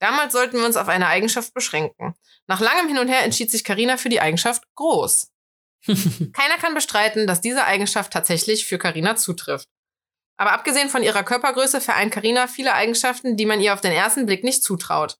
Damals 0.00 0.32
sollten 0.32 0.58
wir 0.58 0.66
uns 0.66 0.76
auf 0.76 0.88
eine 0.88 1.06
Eigenschaft 1.06 1.54
beschränken. 1.54 2.14
Nach 2.46 2.60
langem 2.60 2.88
Hin 2.88 2.98
und 2.98 3.08
Her 3.08 3.22
entschied 3.22 3.50
sich 3.50 3.64
Karina 3.64 3.96
für 3.96 4.08
die 4.08 4.20
Eigenschaft 4.20 4.64
groß. 4.74 5.30
Keiner 5.86 6.56
kann 6.60 6.74
bestreiten, 6.74 7.26
dass 7.26 7.40
diese 7.40 7.64
Eigenschaft 7.64 8.12
tatsächlich 8.12 8.66
für 8.66 8.78
Karina 8.78 9.16
zutrifft. 9.16 9.68
Aber 10.36 10.52
abgesehen 10.52 10.88
von 10.88 11.02
ihrer 11.02 11.22
Körpergröße 11.22 11.82
vereint 11.82 12.12
Karina 12.12 12.46
viele 12.46 12.72
Eigenschaften, 12.72 13.36
die 13.36 13.44
man 13.44 13.60
ihr 13.60 13.74
auf 13.74 13.82
den 13.82 13.92
ersten 13.92 14.24
Blick 14.24 14.42
nicht 14.42 14.64
zutraut. 14.64 15.18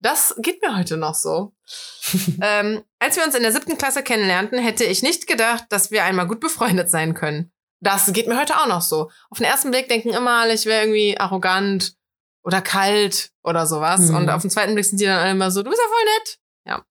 Das 0.00 0.34
geht 0.38 0.62
mir 0.62 0.76
heute 0.76 0.96
noch 0.96 1.14
so. 1.14 1.54
ähm, 2.40 2.84
als 3.00 3.16
wir 3.16 3.24
uns 3.24 3.34
in 3.34 3.42
der 3.42 3.52
siebten 3.52 3.78
Klasse 3.78 4.04
kennenlernten, 4.04 4.58
hätte 4.58 4.84
ich 4.84 5.02
nicht 5.02 5.26
gedacht, 5.26 5.64
dass 5.70 5.90
wir 5.90 6.04
einmal 6.04 6.28
gut 6.28 6.40
befreundet 6.40 6.88
sein 6.88 7.14
können. 7.14 7.52
Das 7.80 8.12
geht 8.12 8.28
mir 8.28 8.38
heute 8.38 8.60
auch 8.60 8.66
noch 8.66 8.82
so. 8.82 9.10
Auf 9.30 9.38
den 9.38 9.46
ersten 9.46 9.70
Blick 9.70 9.88
denken 9.88 10.10
immer 10.10 10.40
alle, 10.40 10.54
ich 10.54 10.66
wäre 10.66 10.82
irgendwie 10.82 11.18
arrogant 11.18 11.96
oder 12.44 12.60
kalt 12.60 13.30
oder 13.42 13.66
sowas. 13.66 14.02
Mhm. 14.02 14.16
Und 14.16 14.30
auf 14.30 14.42
den 14.42 14.50
zweiten 14.50 14.74
Blick 14.74 14.84
sind 14.84 15.00
die 15.00 15.06
dann 15.06 15.18
alle 15.18 15.32
immer 15.32 15.50
so, 15.50 15.62
du 15.62 15.70
bist 15.70 15.82
ja 15.82 15.88
voll 15.88 16.04
nett. 16.04 16.38
Ja. 16.66 16.84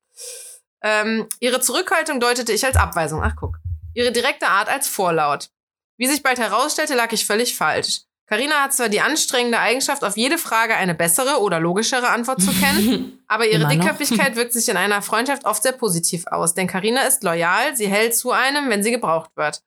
Ähm, 0.82 1.30
ihre 1.39 1.62
Zurückhaltung 1.62 2.20
deutete 2.20 2.51
ich 2.51 2.66
als 2.66 2.76
Abweisung. 2.76 3.24
Ach, 3.24 3.36
guck. 3.39 3.60
Ihre 3.93 4.12
direkte 4.12 4.47
Art 4.47 4.70
als 4.70 4.88
Vorlaut. 4.88 5.49
Wie 5.97 6.08
sich 6.08 6.24
bald 6.24 6.39
herausstellte, 6.39 6.95
lag 6.95 7.12
ich 7.12 7.26
völlig 7.26 7.56
falsch. 7.56 8.01
Karina 8.26 8.64
hat 8.64 8.74
zwar 8.74 8.89
die 8.89 9.01
anstrengende 9.01 9.60
Eigenschaft, 9.60 10.04
auf 10.04 10.18
jede 10.18 10.38
Frage 10.38 10.76
eine 10.76 10.95
bessere 10.95 11.41
oder 11.41 11.60
logischere 11.60 12.08
Antwort 12.08 12.41
zu 12.41 12.51
kennen, 12.51 13.24
aber 13.28 13.45
ihre 13.45 13.68
Dickköpfigkeit 13.68 14.36
wirkt 14.36 14.54
sich 14.54 14.70
in 14.70 14.78
einer 14.78 15.01
Freundschaft 15.01 15.45
oft 15.45 15.62
sehr 15.62 15.74
positiv 15.74 16.26
aus, 16.28 16.54
denn 16.54 16.66
Karina 16.66 17.01
ist 17.01 17.24
loyal, 17.24 17.76
sie 17.76 17.88
hält 17.88 18.16
zu 18.16 18.32
einem, 18.32 18.70
wenn 18.70 18.82
sie 18.82 18.91
gebraucht 18.91 19.32
wird. 19.36 19.62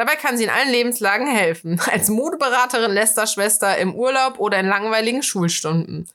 Dabei 0.00 0.16
kann 0.16 0.38
sie 0.38 0.44
in 0.44 0.50
allen 0.50 0.70
Lebenslagen 0.70 1.26
helfen, 1.26 1.78
als 1.92 2.08
Modeberaterin 2.08 2.90
Lester-Schwester 2.90 3.76
im 3.76 3.94
Urlaub 3.94 4.38
oder 4.38 4.58
in 4.58 4.66
langweiligen 4.66 5.22
Schulstunden. 5.22 6.08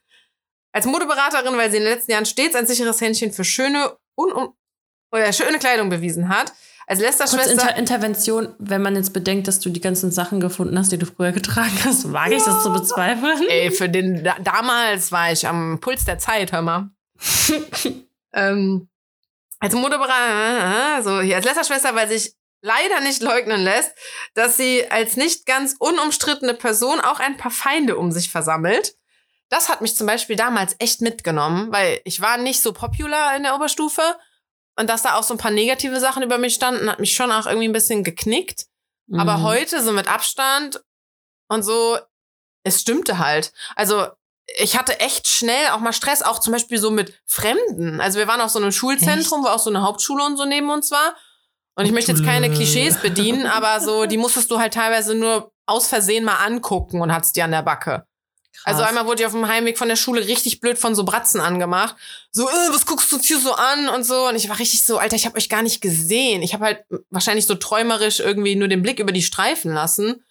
Als 0.72 0.88
Modeberaterin, 0.88 1.56
weil 1.56 1.70
sie 1.70 1.78
in 1.78 1.84
den 1.84 1.94
letzten 1.94 2.12
Jahren 2.12 2.26
stets 2.26 2.56
ein 2.56 2.66
sicheres 2.66 3.00
Händchen 3.00 3.32
für 3.32 3.44
schöne, 3.44 3.96
un 4.16 4.50
oder 5.12 5.32
schöne 5.32 5.60
Kleidung 5.60 5.90
bewiesen 5.90 6.30
hat, 6.30 6.52
als 6.88 7.00
Lester-Schwester. 7.00 7.52
Inter 7.52 7.76
Intervention, 7.76 8.56
wenn 8.58 8.82
man 8.82 8.96
jetzt 8.96 9.14
bedenkt, 9.14 9.48
dass 9.48 9.60
du 9.60 9.70
die 9.70 9.82
ganzen 9.82 10.10
Sachen 10.10 10.40
gefunden 10.40 10.80
hast, 10.80 10.92
die 10.92 10.98
du 10.98 11.06
früher 11.06 11.32
getragen 11.32 11.78
hast, 11.84 12.12
wage 12.12 12.32
ja. 12.32 12.38
ich 12.38 12.44
das 12.44 12.64
zu 12.64 12.74
bezweifeln? 12.74 13.40
Ey, 13.50 13.70
für 13.70 13.88
den, 13.88 14.24
da, 14.24 14.36
damals 14.42 15.12
war 15.12 15.32
ich 15.32 15.48
am 15.48 15.80
Puls 15.80 16.06
der 16.06 16.18
Zeit, 16.18 16.54
hör 16.54 16.64
mal. 16.64 16.90
ähm, 18.34 18.90
als 19.60 19.76
Modeberater, 19.76 21.04
so 21.04 21.22
hier 21.22 21.36
als 21.36 21.46
Lester-Schwester, 21.46 21.94
weil 21.94 22.08
sich 22.08 22.34
leider 22.66 23.00
nicht 23.00 23.22
leugnen 23.22 23.62
lässt, 23.62 23.92
dass 24.34 24.58
sie 24.58 24.90
als 24.90 25.16
nicht 25.16 25.46
ganz 25.46 25.76
unumstrittene 25.78 26.56
Person 26.56 27.00
auch 27.00 27.20
ein 27.20 27.38
paar 27.38 27.52
Feinde 27.52 27.96
um 27.96 28.12
sich 28.12 28.32
versammelt. 28.32 28.96
Das 29.50 29.70
hat 29.70 29.82
mich 29.82 29.96
zum 29.96 30.08
Beispiel 30.08 30.36
damals 30.36 30.76
echt 30.80 31.02
mitgenommen, 31.02 31.72
weil 31.72 32.02
ich 32.04 32.22
war 32.22 32.38
nicht 32.38 32.62
so 32.64 32.74
popular 32.74 33.36
in 33.36 33.44
der 33.44 33.56
Oberstufe 33.56 34.02
und 34.76 34.90
dass 34.90 35.04
da 35.04 35.16
auch 35.16 35.24
so 35.24 35.36
ein 35.36 35.38
paar 35.38 35.52
negative 35.52 36.00
Sachen 36.00 36.24
über 36.24 36.40
mich 36.40 36.56
standen, 36.56 36.90
hat 36.90 37.00
mich 37.00 37.14
schon 37.16 37.32
auch 37.32 37.46
irgendwie 37.46 37.68
ein 37.68 37.74
bisschen 37.74 38.04
geknickt. 38.04 38.66
Mhm. 39.08 39.20
Aber 39.20 39.44
heute, 39.44 39.84
so 39.84 39.92
mit 39.92 40.08
Abstand 40.08 40.82
und 41.48 41.62
so, 41.62 42.00
es 42.64 42.82
stimmte 42.82 43.20
halt. 43.20 43.54
Also, 43.76 44.08
ich 44.58 44.76
hatte 44.78 45.00
echt 45.00 45.28
schnell 45.28 45.68
auch 45.70 45.80
mal 45.80 45.94
Stress, 45.94 46.24
auch 46.24 46.40
zum 46.40 46.52
Beispiel 46.52 46.80
so 46.80 46.90
mit 46.90 47.22
Fremden. 47.28 48.02
Also, 48.02 48.18
wir 48.18 48.28
waren 48.28 48.42
auch 48.42 48.50
so 48.50 48.58
einem 48.58 48.72
Schulzentrum, 48.72 49.42
echt? 49.42 49.48
wo 49.48 49.54
auch 49.54 49.60
so 49.60 49.70
eine 49.70 49.84
Hauptschule 49.84 50.26
und 50.26 50.38
so 50.38 50.46
neben 50.46 50.72
uns 50.72 50.90
war. 50.90 51.16
Und 51.76 51.86
ich 51.86 51.92
möchte 51.92 52.12
jetzt 52.12 52.24
keine 52.24 52.50
Klischees 52.50 52.98
bedienen, 52.98 53.46
aber 53.46 53.82
so, 53.82 54.06
die 54.06 54.18
musstest 54.18 54.50
du 54.50 54.60
halt 54.60 54.74
teilweise 54.74 55.16
nur 55.16 55.52
aus 55.66 55.88
Versehen 55.88 56.24
mal 56.24 56.36
angucken 56.36 57.02
und 57.02 57.14
hattest 57.14 57.36
die 57.36 57.42
an 57.42 57.52
der 57.52 57.64
Backe. 57.64 58.08
Also 58.64 58.84
einmal 58.84 59.06
wurde 59.06 59.22
ich 59.22 59.28
auf 59.28 59.34
dem 59.34 59.48
Heimweg 59.48 59.78
von 59.78 59.90
der 59.90 59.96
Schule 59.96 60.28
richtig 60.28 60.60
blöd 60.60 60.80
von 60.80 60.96
so 60.96 61.04
Bratzen 61.04 61.40
angemacht. 61.40 61.96
So, 62.32 62.48
äh, 62.50 62.70
was 62.72 62.86
guckst 62.86 63.12
du 63.12 63.18
uns 63.18 63.28
hier 63.28 63.40
so 63.40 63.54
an 63.54 63.90
und 63.90 64.04
so. 64.04 64.28
Und 64.28 64.36
ich 64.36 64.50
war 64.50 64.58
richtig 64.58 64.84
so, 64.84 64.98
Alter, 64.98 65.16
ich 65.16 65.26
habe 65.26 65.38
euch 65.38 65.50
gar 65.50 65.62
nicht 65.62 65.82
gesehen. 65.82 66.42
Ich 66.42 66.54
habe 66.54 66.66
halt 66.66 66.86
wahrscheinlich 67.10 67.46
so 67.46 67.56
träumerisch 67.56 68.20
irgendwie 68.20 68.56
nur 68.56 68.68
den 68.68 68.82
Blick 68.82 69.00
über 69.00 69.12
die 69.12 69.22
Streifen 69.22 69.74
lassen. 69.74 70.24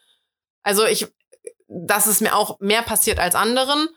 Also 0.62 0.84
ich, 0.84 1.06
das 1.68 2.06
ist 2.06 2.22
mir 2.22 2.34
auch 2.34 2.58
mehr 2.60 2.82
passiert 2.82 3.20
als 3.20 3.34
anderen. 3.34 3.88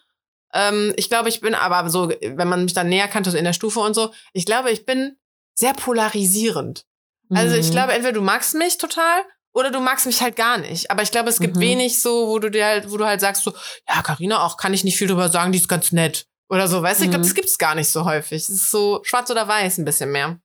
Ähm, 0.53 0.93
ich 0.97 1.09
glaube, 1.09 1.29
ich 1.29 1.41
bin 1.41 1.55
aber 1.55 1.89
so, 1.89 2.09
wenn 2.09 2.47
man 2.47 2.63
mich 2.63 2.73
dann 2.73 2.89
näher 2.89 3.07
kannte, 3.07 3.31
so 3.31 3.37
in 3.37 3.45
der 3.45 3.53
Stufe 3.53 3.79
und 3.79 3.93
so, 3.93 4.13
ich 4.33 4.45
glaube, 4.45 4.71
ich 4.71 4.85
bin 4.85 5.17
sehr 5.55 5.73
polarisierend. 5.73 6.85
Also 7.29 7.55
ich 7.55 7.67
mhm. 7.67 7.71
glaube, 7.71 7.93
entweder 7.93 8.13
du 8.13 8.21
magst 8.21 8.55
mich 8.55 8.77
total 8.77 9.21
oder 9.53 9.71
du 9.71 9.79
magst 9.79 10.05
mich 10.05 10.21
halt 10.21 10.35
gar 10.35 10.57
nicht. 10.57 10.91
Aber 10.91 11.01
ich 11.01 11.11
glaube, 11.11 11.29
es 11.29 11.39
gibt 11.39 11.55
mhm. 11.55 11.61
wenig 11.61 12.01
so, 12.01 12.27
wo 12.27 12.39
du 12.39 12.49
dir 12.49 12.65
halt, 12.65 12.91
wo 12.91 12.97
du 12.97 13.05
halt 13.05 13.21
sagst 13.21 13.43
so, 13.43 13.53
ja, 13.87 14.01
Karina 14.01 14.45
auch 14.45 14.57
kann 14.57 14.73
ich 14.73 14.83
nicht 14.83 14.97
viel 14.97 15.07
drüber 15.07 15.29
sagen, 15.29 15.51
die 15.51 15.59
ist 15.59 15.67
ganz 15.67 15.91
nett. 15.91 16.27
Oder 16.49 16.67
so, 16.67 16.81
weißt 16.81 16.99
du? 16.99 17.03
Mhm. 17.03 17.05
Ich 17.05 17.11
glaube, 17.11 17.25
das 17.25 17.35
gibt's 17.35 17.57
gar 17.57 17.75
nicht 17.75 17.89
so 17.89 18.05
häufig. 18.05 18.43
Es 18.43 18.49
ist 18.49 18.71
so 18.71 19.01
schwarz 19.03 19.29
oder 19.29 19.47
weiß 19.47 19.79
ein 19.79 19.85
bisschen 19.85 20.11
mehr. 20.11 20.39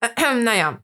naja. 0.36 0.78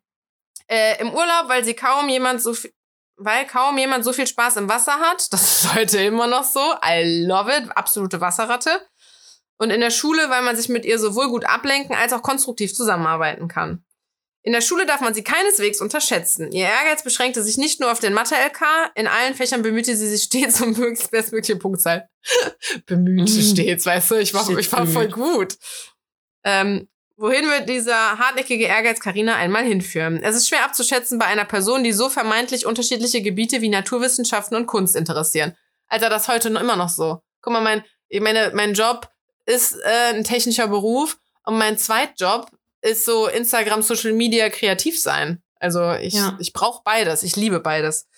Äh, 0.68 1.00
Im 1.00 1.12
Urlaub, 1.12 1.48
weil 1.48 1.64
sie 1.64 1.74
kaum 1.74 2.08
jemand 2.08 2.42
so 2.42 2.54
viel, 2.54 2.72
weil 3.16 3.46
kaum 3.46 3.76
jemand 3.78 4.04
so 4.04 4.12
viel 4.12 4.26
Spaß 4.26 4.56
im 4.56 4.68
Wasser 4.68 4.98
hat. 4.98 5.32
Das 5.32 5.64
ist 5.64 5.74
heute 5.74 5.98
immer 5.98 6.26
noch 6.26 6.44
so. 6.44 6.60
I 6.84 7.24
love 7.26 7.50
it. 7.54 7.70
Absolute 7.76 8.20
Wasserratte. 8.20 8.80
Und 9.58 9.70
in 9.70 9.80
der 9.80 9.90
Schule, 9.90 10.30
weil 10.30 10.42
man 10.42 10.56
sich 10.56 10.68
mit 10.68 10.84
ihr 10.84 10.98
sowohl 10.98 11.28
gut 11.28 11.44
ablenken 11.44 11.94
als 11.94 12.12
auch 12.12 12.22
konstruktiv 12.22 12.74
zusammenarbeiten 12.74 13.46
kann. 13.46 13.84
In 14.42 14.52
der 14.52 14.62
Schule 14.62 14.86
darf 14.86 15.02
man 15.02 15.12
sie 15.12 15.22
keineswegs 15.22 15.80
unterschätzen. 15.80 16.50
Ihr 16.50 16.64
Ehrgeiz 16.64 17.02
beschränkte 17.02 17.42
sich 17.42 17.58
nicht 17.58 17.78
nur 17.78 17.92
auf 17.92 18.00
den 18.00 18.14
Mathe-LK, 18.14 18.92
in 18.94 19.06
allen 19.06 19.34
Fächern 19.34 19.60
bemühte 19.60 19.94
sie 19.94 20.08
sich 20.08 20.22
stets 20.22 20.62
um 20.62 20.70
möglichst 20.70 21.10
bestmögliche 21.10 21.56
Punktzahl. 21.56 22.08
bemühte 22.86 23.32
mhm. 23.32 23.42
stets, 23.42 23.84
weißt 23.84 24.12
du, 24.12 24.14
ich 24.16 24.32
war, 24.32 24.48
ich 24.58 24.72
war 24.72 24.86
voll 24.86 25.08
gut. 25.08 25.58
Ähm, 26.42 26.88
wohin 27.16 27.44
wird 27.50 27.68
dieser 27.68 28.18
hartnäckige 28.18 28.64
Ehrgeiz 28.64 29.00
Karina 29.00 29.36
einmal 29.36 29.64
hinführen? 29.64 30.22
Es 30.22 30.34
ist 30.36 30.48
schwer 30.48 30.64
abzuschätzen 30.64 31.18
bei 31.18 31.26
einer 31.26 31.44
Person, 31.44 31.84
die 31.84 31.92
so 31.92 32.08
vermeintlich 32.08 32.64
unterschiedliche 32.64 33.20
Gebiete 33.20 33.60
wie 33.60 33.68
Naturwissenschaften 33.68 34.56
und 34.56 34.66
Kunst 34.66 34.96
interessieren. 34.96 35.54
Alter, 35.86 36.08
das 36.08 36.28
heute 36.28 36.48
noch 36.48 36.62
immer 36.62 36.76
noch 36.76 36.88
so. 36.88 37.20
Guck 37.42 37.52
mal, 37.52 37.60
mein, 37.60 37.84
ich 38.08 38.22
meine, 38.22 38.52
mein 38.54 38.72
Job 38.72 39.10
ist 39.44 39.76
äh, 39.84 40.14
ein 40.14 40.24
technischer 40.24 40.68
Beruf 40.68 41.18
und 41.44 41.58
mein 41.58 41.76
Zweitjob 41.76 42.50
ist 42.82 43.04
so 43.04 43.26
Instagram, 43.26 43.82
Social 43.82 44.12
Media, 44.12 44.48
kreativ 44.48 45.00
sein. 45.00 45.42
Also 45.58 45.92
ich, 45.92 46.14
ja. 46.14 46.36
ich 46.40 46.52
brauche 46.52 46.82
beides. 46.84 47.22
Ich 47.22 47.36
liebe 47.36 47.60
beides. 47.60 48.08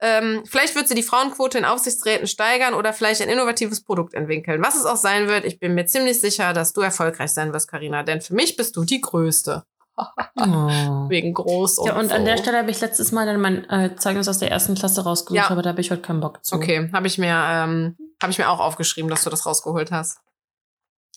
Ähm, 0.00 0.42
vielleicht 0.44 0.74
wird 0.74 0.86
sie 0.88 0.94
die 0.94 1.02
Frauenquote 1.02 1.56
in 1.56 1.64
Aufsichtsräten 1.64 2.26
steigern 2.26 2.74
oder 2.74 2.92
vielleicht 2.92 3.22
ein 3.22 3.28
innovatives 3.28 3.82
Produkt 3.82 4.12
entwickeln. 4.12 4.62
Was 4.62 4.76
es 4.76 4.84
auch 4.84 4.96
sein 4.96 5.28
wird, 5.28 5.44
ich 5.46 5.58
bin 5.58 5.74
mir 5.74 5.86
ziemlich 5.86 6.20
sicher, 6.20 6.52
dass 6.52 6.72
du 6.72 6.82
erfolgreich 6.82 7.30
sein 7.32 7.52
wirst, 7.54 7.68
Karina. 7.70 8.02
Denn 8.02 8.20
für 8.20 8.34
mich 8.34 8.56
bist 8.56 8.76
du 8.76 8.84
die 8.84 9.00
Größte. 9.00 9.64
oh. 9.96 11.08
Wegen 11.08 11.32
groß 11.32 11.78
und 11.78 11.86
Ja, 11.86 11.98
und 11.98 12.08
so. 12.08 12.14
an 12.16 12.24
der 12.24 12.36
Stelle 12.36 12.58
habe 12.58 12.70
ich 12.70 12.80
letztes 12.80 13.12
Mal 13.12 13.26
dann 13.26 13.40
mein 13.40 13.68
äh, 13.70 13.94
Zeugnis 13.96 14.28
aus 14.28 14.38
der 14.38 14.50
ersten 14.50 14.74
Klasse 14.74 15.04
rausgeholt, 15.04 15.44
ja. 15.44 15.50
aber 15.50 15.62
da 15.62 15.70
habe 15.70 15.80
ich 15.80 15.90
heute 15.92 16.02
keinen 16.02 16.20
Bock 16.20 16.44
zu. 16.44 16.56
Okay, 16.56 16.90
habe 16.92 17.06
ich 17.06 17.16
mir 17.16 17.32
ähm, 17.32 17.96
habe 18.20 18.32
ich 18.32 18.38
mir 18.38 18.50
auch 18.50 18.58
aufgeschrieben, 18.58 19.08
dass 19.08 19.22
du 19.22 19.30
das 19.30 19.46
rausgeholt 19.46 19.92
hast. 19.92 20.18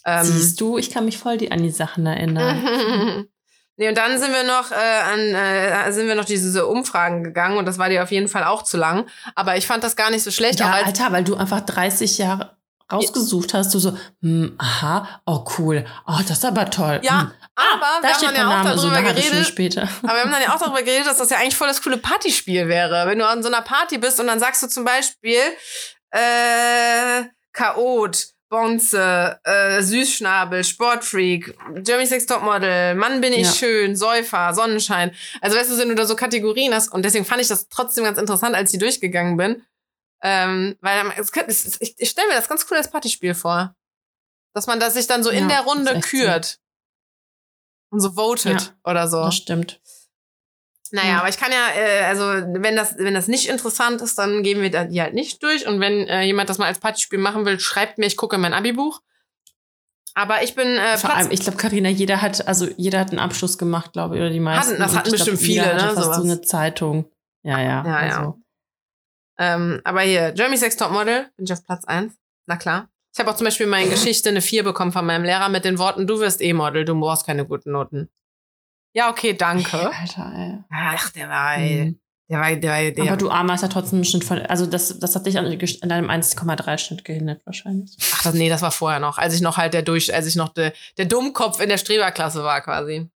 Ähm, 0.07 0.23
Siehst 0.23 0.61
du, 0.61 0.77
ich 0.77 0.89
kann 0.89 1.03
mich 1.03 1.17
voll 1.17 1.37
die, 1.37 1.51
an 1.51 1.61
die 1.61 1.69
Sachen 1.69 2.05
erinnern. 2.05 3.27
nee, 3.75 3.89
und 3.89 3.97
dann 3.97 4.17
sind 4.17 4.31
wir 4.31 4.45
noch 4.45 4.71
äh, 4.71 4.75
an, 4.75 5.19
äh, 5.19 5.91
sind 5.91 6.07
wir 6.07 6.15
noch 6.15 6.23
diese 6.23 6.65
Umfragen 6.65 7.25
gegangen 7.25 7.57
und 7.57 7.65
das 7.65 7.77
war 7.77 7.89
dir 7.89 8.01
auf 8.01 8.11
jeden 8.11 8.29
Fall 8.29 8.45
auch 8.45 8.63
zu 8.63 8.77
lang. 8.77 9.05
Aber 9.35 9.57
ich 9.57 9.67
fand 9.67 9.83
das 9.83 9.97
gar 9.97 10.09
nicht 10.09 10.23
so 10.23 10.31
schlecht. 10.31 10.61
Ja, 10.61 10.71
Alter, 10.71 11.11
weil 11.11 11.25
du 11.25 11.35
einfach 11.35 11.59
30 11.59 12.19
Jahre 12.19 12.55
rausgesucht 12.89 13.53
hast, 13.53 13.73
du 13.73 13.79
so, 13.79 13.97
hm, 14.21 14.55
aha, 14.57 15.21
oh 15.25 15.43
cool, 15.57 15.85
oh, 16.07 16.19
das 16.25 16.37
ist 16.37 16.45
aber 16.45 16.69
toll. 16.69 17.01
Ja, 17.03 17.23
hm. 17.23 17.31
aber 17.55 17.85
ah, 17.85 18.01
wir 18.01 18.13
haben 18.13 18.21
dann 18.21 18.35
ja 18.35 18.47
auch 18.47 18.63
darüber 18.63 18.77
so 18.77 18.89
geredet. 18.89 19.45
Später. 19.45 19.89
Aber 20.03 20.13
wir 20.13 20.21
haben 20.21 20.31
dann 20.31 20.41
ja 20.41 20.55
auch 20.55 20.59
darüber 20.59 20.83
geredet, 20.83 21.05
dass 21.05 21.17
das 21.17 21.29
ja 21.29 21.37
eigentlich 21.37 21.57
voll 21.57 21.67
das 21.67 21.83
coole 21.83 21.97
Partyspiel 21.97 22.69
wäre. 22.69 23.07
Wenn 23.07 23.19
du 23.19 23.27
an 23.27 23.43
so 23.43 23.49
einer 23.49 23.61
Party 23.61 23.97
bist 23.97 24.21
und 24.21 24.27
dann 24.27 24.39
sagst 24.39 24.63
du 24.63 24.67
zum 24.67 24.85
Beispiel, 24.85 25.41
äh, 26.11 27.25
Chaot, 27.51 28.36
Bonze, 28.49 29.39
äh, 29.43 29.81
Süßschnabel, 29.81 30.63
Sportfreak, 30.63 31.57
Jeremy 31.85 32.05
Sex 32.05 32.25
Topmodel, 32.25 32.95
Mann 32.95 33.19
bin 33.19 33.33
ich 33.33 33.47
ja. 33.47 33.53
schön, 33.53 33.95
Säufer, 33.95 34.53
Sonnenschein. 34.53 35.13
Also 35.41 35.57
weißt 35.57 35.71
du, 35.71 35.77
wenn 35.77 35.89
du 35.89 35.95
da 35.95 36.05
so 36.05 36.15
Kategorien 36.15 36.73
hast 36.73 36.93
und 36.93 37.03
deswegen 37.03 37.25
fand 37.25 37.41
ich 37.41 37.49
das 37.49 37.67
trotzdem 37.67 38.05
ganz 38.05 38.17
interessant, 38.17 38.55
als 38.55 38.73
ich 38.73 38.79
durchgegangen 38.79 39.35
bin. 39.37 39.63
Ähm, 40.23 40.77
weil 40.81 41.11
es, 41.47 41.79
ich, 41.81 41.95
ich 41.97 42.09
stelle 42.09 42.27
mir 42.29 42.35
das 42.35 42.49
ganz 42.49 42.65
cool 42.69 42.77
als 42.77 42.89
Partyspiel 42.89 43.35
vor. 43.35 43.75
Dass 44.53 44.65
man 44.65 44.79
das 44.79 44.95
sich 44.95 45.07
dann 45.07 45.23
so 45.23 45.31
ja, 45.31 45.39
in 45.39 45.47
der 45.47 45.61
Runde 45.61 45.99
kürt. 45.99 46.45
So. 46.45 46.57
Und 47.89 47.99
so 47.99 48.11
votet 48.13 48.61
ja, 48.61 48.91
oder 48.91 49.07
so. 49.07 49.21
Das 49.23 49.35
stimmt. 49.35 49.81
Naja, 50.91 51.13
mhm. 51.13 51.19
aber 51.19 51.29
ich 51.29 51.37
kann 51.37 51.51
ja, 51.51 51.69
äh, 51.75 52.05
also 52.05 52.23
wenn 52.23 52.75
das, 52.75 52.97
wenn 52.97 53.13
das 53.13 53.27
nicht 53.27 53.49
interessant 53.49 54.01
ist, 54.01 54.17
dann 54.17 54.43
gehen 54.43 54.61
wir 54.61 54.69
die 54.87 55.01
halt 55.01 55.13
nicht 55.13 55.43
durch. 55.43 55.67
Und 55.67 55.79
wenn 55.79 56.07
äh, 56.07 56.21
jemand 56.23 56.49
das 56.49 56.57
mal 56.57 56.65
als 56.65 56.79
Partyspiel 56.79 57.19
machen 57.19 57.45
will, 57.45 57.59
schreibt 57.59 57.97
mir, 57.97 58.05
ich 58.05 58.17
gucke 58.17 58.37
mein 58.37 58.53
Abi-Buch. 58.53 59.01
Aber 60.13 60.41
ich 60.41 60.55
bin 60.55 60.67
äh, 60.67 60.97
vor 60.97 61.13
allem, 61.13 61.29
ich 61.29 61.41
glaube, 61.41 61.57
Karina, 61.57 61.89
jeder 61.89 62.23
hat, 62.23 62.47
also 62.47 62.67
jeder 62.75 62.99
hat 62.99 63.11
einen 63.11 63.19
Abschluss 63.19 63.59
gemacht, 63.59 63.93
glaube 63.93 64.15
ich, 64.15 64.21
oder 64.21 64.31
die 64.31 64.39
meisten. 64.39 64.71
Hatten, 64.71 64.81
das 64.81 64.95
hatten 64.95 65.11
bestimmt 65.11 65.37
glaub, 65.37 65.45
viele, 65.45 65.75
ne? 65.75 65.93
Fast 65.93 66.15
so 66.15 66.23
eine 66.23 66.41
Zeitung. 66.41 67.11
Ja, 67.43 67.61
ja. 67.61 67.85
Ja, 67.85 67.95
also. 67.95 68.19
ja. 68.19 68.35
Ähm, 69.39 69.81
aber 69.83 70.01
hier, 70.01 70.33
Jeremy 70.35 70.57
Sex 70.57 70.75
Topmodel, 70.75 71.29
bin 71.35 71.45
ich 71.45 71.53
auf 71.53 71.63
Platz 71.63 71.85
eins. 71.85 72.15
Na 72.47 72.57
klar. 72.57 72.89
Ich 73.13 73.19
habe 73.19 73.31
auch 73.31 73.35
zum 73.35 73.45
Beispiel 73.45 73.65
in 73.65 73.69
meiner 73.69 73.89
Geschichte 73.91 74.29
eine 74.29 74.41
4 74.41 74.63
bekommen 74.63 74.91
von 74.91 75.05
meinem 75.05 75.23
Lehrer 75.23 75.49
mit 75.49 75.65
den 75.65 75.77
Worten, 75.77 76.07
du 76.07 76.19
wirst 76.19 76.41
eh 76.41 76.53
Model, 76.53 76.83
du 76.83 76.99
brauchst 76.99 77.25
keine 77.25 77.45
guten 77.45 77.71
Noten. 77.71 78.09
Ja, 78.93 79.09
okay, 79.09 79.33
danke. 79.33 79.77
Ey, 79.77 79.85
Alter, 80.01 80.33
ey. 80.35 80.63
Ach, 80.71 81.09
der 81.11 81.29
war, 81.29 81.57
ey. 81.57 81.85
Mhm. 81.85 81.99
Der 82.29 82.39
war, 82.39 82.55
der 82.55 82.71
war, 82.71 82.91
der. 82.91 83.03
Aber 83.05 83.17
du 83.17 83.29
Armer 83.29 83.53
ist 83.53 83.61
ja 83.61 83.67
trotzdem 83.69 84.01
ein 84.01 84.05
Schnitt 84.05 84.25
von, 84.25 84.39
also 84.39 84.65
das, 84.65 84.99
das 84.99 85.15
hat 85.15 85.25
dich 85.25 85.37
an, 85.37 85.45
an 85.45 85.89
deinem 85.89 86.09
1,3 86.09 86.77
Schnitt 86.77 87.05
gehindert 87.05 87.45
wahrscheinlich. 87.45 87.95
Ach, 88.13 88.23
das, 88.23 88.33
nee, 88.33 88.49
das 88.49 88.61
war 88.61 88.71
vorher 88.71 88.99
noch, 88.99 89.17
als 89.17 89.33
ich 89.33 89.41
noch 89.41 89.55
halt 89.57 89.73
der 89.73 89.81
durch, 89.81 90.13
als 90.13 90.25
ich 90.27 90.35
noch 90.35 90.49
de, 90.49 90.73
der 90.97 91.05
Dummkopf 91.05 91.61
in 91.61 91.69
der 91.69 91.77
Streberklasse 91.77 92.43
war 92.43 92.59
quasi. 92.61 92.95
Ähm, 92.95 93.11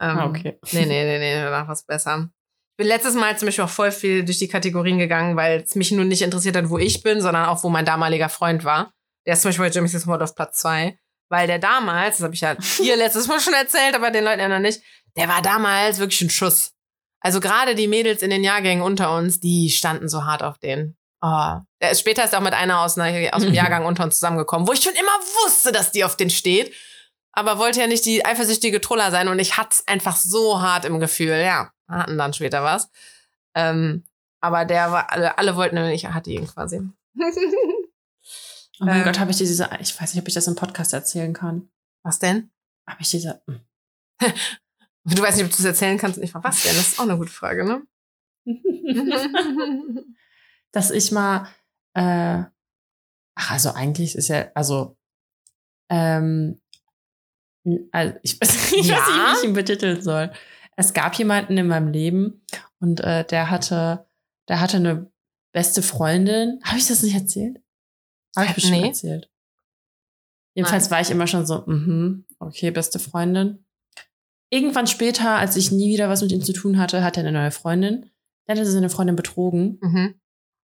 Ah, 0.00 0.26
okay. 0.26 0.58
Nee, 0.72 0.84
nee, 0.84 1.04
nee, 1.04 1.18
nee, 1.18 1.34
danach 1.42 1.66
war 1.66 1.72
es 1.72 1.84
besser. 1.84 2.28
Ich 2.72 2.76
bin 2.76 2.86
letztes 2.86 3.14
Mal 3.14 3.38
zum 3.38 3.46
Beispiel 3.46 3.64
auch 3.64 3.70
voll 3.70 3.92
viel 3.92 4.24
durch 4.24 4.38
die 4.38 4.48
Kategorien 4.48 4.98
gegangen, 4.98 5.36
weil 5.36 5.60
es 5.60 5.74
mich 5.74 5.92
nur 5.92 6.04
nicht 6.04 6.22
interessiert 6.22 6.56
hat, 6.56 6.68
wo 6.68 6.78
ich 6.78 7.02
bin, 7.02 7.20
sondern 7.20 7.46
auch, 7.46 7.62
wo 7.62 7.68
mein 7.68 7.84
damaliger 7.84 8.28
Freund 8.28 8.64
war. 8.64 8.92
Der 9.26 9.34
ist 9.34 9.42
zum 9.42 9.50
Beispiel 9.50 9.66
bei 9.66 9.70
Jimmy's 9.70 10.06
Mod 10.06 10.20
auf 10.20 10.34
Platz 10.34 10.58
zwei, 10.58 10.98
Weil 11.32 11.46
der 11.46 11.58
damals, 11.58 12.18
das 12.18 12.24
habe 12.24 12.34
ich 12.34 12.42
ja 12.42 12.54
hier 12.60 12.94
letztes 12.94 13.26
Mal 13.26 13.40
schon 13.40 13.54
erzählt, 13.54 13.94
aber 13.94 14.10
den 14.10 14.22
Leuten 14.22 14.40
ja 14.40 14.48
noch 14.48 14.58
nicht, 14.58 14.82
der 15.16 15.28
war 15.28 15.40
damals 15.40 15.98
wirklich 15.98 16.20
ein 16.20 16.28
Schuss. 16.28 16.74
Also 17.20 17.40
gerade 17.40 17.74
die 17.74 17.88
Mädels 17.88 18.20
in 18.20 18.28
den 18.28 18.44
Jahrgängen 18.44 18.84
unter 18.84 19.16
uns, 19.16 19.40
die 19.40 19.70
standen 19.70 20.10
so 20.10 20.26
hart 20.26 20.42
auf 20.42 20.58
den. 20.58 20.94
Oh. 21.22 21.54
Später 21.94 22.22
ist 22.22 22.34
er 22.34 22.40
auch 22.40 22.44
mit 22.44 22.52
einer 22.52 22.82
aus, 22.82 22.98
einer 22.98 23.34
aus 23.34 23.44
dem 23.44 23.54
Jahrgang 23.54 23.86
unter 23.86 24.04
uns 24.04 24.16
zusammengekommen, 24.16 24.68
wo 24.68 24.74
ich 24.74 24.82
schon 24.82 24.92
immer 24.92 25.46
wusste, 25.46 25.72
dass 25.72 25.90
die 25.90 26.04
auf 26.04 26.16
den 26.18 26.28
steht. 26.28 26.74
Aber 27.32 27.58
wollte 27.58 27.80
ja 27.80 27.86
nicht 27.86 28.04
die 28.04 28.26
eifersüchtige 28.26 28.82
Troller 28.82 29.10
sein 29.10 29.28
und 29.28 29.38
ich 29.38 29.56
hatte 29.56 29.70
es 29.70 29.88
einfach 29.88 30.16
so 30.16 30.60
hart 30.60 30.84
im 30.84 31.00
Gefühl. 31.00 31.40
Ja, 31.40 31.70
hatten 31.88 32.18
dann 32.18 32.34
später 32.34 32.62
was. 32.62 32.90
Ähm, 33.54 34.04
aber 34.42 34.66
der 34.66 34.92
war, 34.92 35.10
alle, 35.10 35.38
alle 35.38 35.56
wollten, 35.56 35.78
ich 35.78 36.04
hatte 36.04 36.30
ihn 36.30 36.46
quasi. 36.46 36.82
Oh 38.82 38.86
mein 38.86 38.98
Ähm. 38.98 39.04
Gott, 39.04 39.18
habe 39.20 39.30
ich 39.30 39.36
dir 39.38 39.46
diese, 39.46 39.70
ich 39.80 39.98
weiß 40.00 40.12
nicht, 40.12 40.20
ob 40.22 40.28
ich 40.28 40.34
das 40.34 40.46
im 40.48 40.56
Podcast 40.56 40.92
erzählen 40.92 41.32
kann. 41.32 41.70
was 42.04 42.18
denn? 42.18 42.50
Habe 42.88 43.00
ich 43.00 43.10
diese, 43.10 43.42
Du 45.04 45.20
weißt 45.22 45.36
nicht, 45.36 45.46
ob 45.46 45.50
du 45.52 45.58
es 45.58 45.64
erzählen 45.64 45.98
kannst. 45.98 46.18
Ich 46.18 46.32
war, 46.34 46.44
was 46.44 46.62
denn? 46.62 46.74
Das 46.76 46.88
ist 46.88 46.98
auch 47.00 47.04
eine 47.04 47.16
gute 47.16 47.30
Frage, 47.32 47.64
ne? 47.64 47.82
dass 50.72 50.90
ich 50.90 51.10
mal, 51.12 51.46
äh, 51.94 52.42
ach, 53.34 53.50
also 53.50 53.70
eigentlich 53.72 54.14
ist 54.16 54.28
ja, 54.28 54.50
also, 54.54 54.96
ähm, 55.90 56.60
also 57.92 58.14
ich 58.22 58.40
weiß 58.40 58.72
nicht, 58.72 58.86
Ja? 58.88 58.96
wie 58.96 59.38
ich 59.38 59.44
ihn 59.44 59.52
betiteln 59.54 60.02
soll. 60.02 60.32
Es 60.76 60.92
gab 60.92 61.14
jemanden 61.14 61.56
in 61.58 61.66
meinem 61.68 61.88
Leben 61.88 62.44
und 62.80 63.00
äh, 63.00 63.24
der 63.24 63.50
hatte, 63.50 64.06
der 64.48 64.60
hatte 64.60 64.78
eine 64.78 65.12
beste 65.52 65.82
Freundin. 65.82 66.60
Habe 66.64 66.78
ich 66.78 66.86
das 66.88 67.02
nicht 67.02 67.14
erzählt? 67.14 67.60
Habe 68.36 68.46
ich 68.46 68.54
bestimmt 68.54 68.80
Nee. 68.80 68.88
erzählt. 68.88 69.30
Jedenfalls 70.54 70.90
war 70.90 71.00
ich 71.00 71.10
immer 71.10 71.26
schon 71.26 71.46
so, 71.46 71.62
mhm, 71.66 72.26
okay, 72.38 72.70
beste 72.70 72.98
Freundin. 72.98 73.64
Irgendwann 74.50 74.86
später, 74.86 75.36
als 75.36 75.56
ich 75.56 75.72
nie 75.72 75.90
wieder 75.92 76.10
was 76.10 76.20
mit 76.20 76.30
ihm 76.32 76.42
zu 76.42 76.52
tun 76.52 76.78
hatte, 76.78 77.02
hatte 77.02 77.20
er 77.20 77.26
eine 77.26 77.38
neue 77.38 77.50
Freundin. 77.50 78.10
Dann 78.46 78.58
hat 78.58 78.64
er 78.64 78.70
seine 78.70 78.90
Freundin 78.90 79.16
betrogen 79.16 79.78
mhm. 79.80 80.14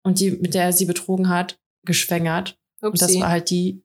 und 0.03 0.19
die, 0.19 0.31
mit 0.31 0.53
der 0.53 0.63
er 0.65 0.73
sie 0.73 0.85
betrogen 0.85 1.27
hat, 1.27 1.59
geschwängert. 1.85 2.57
Und 2.81 3.01
das 3.01 3.09
Upsi. 3.09 3.21
war 3.21 3.29
halt 3.29 3.49
die, 3.49 3.83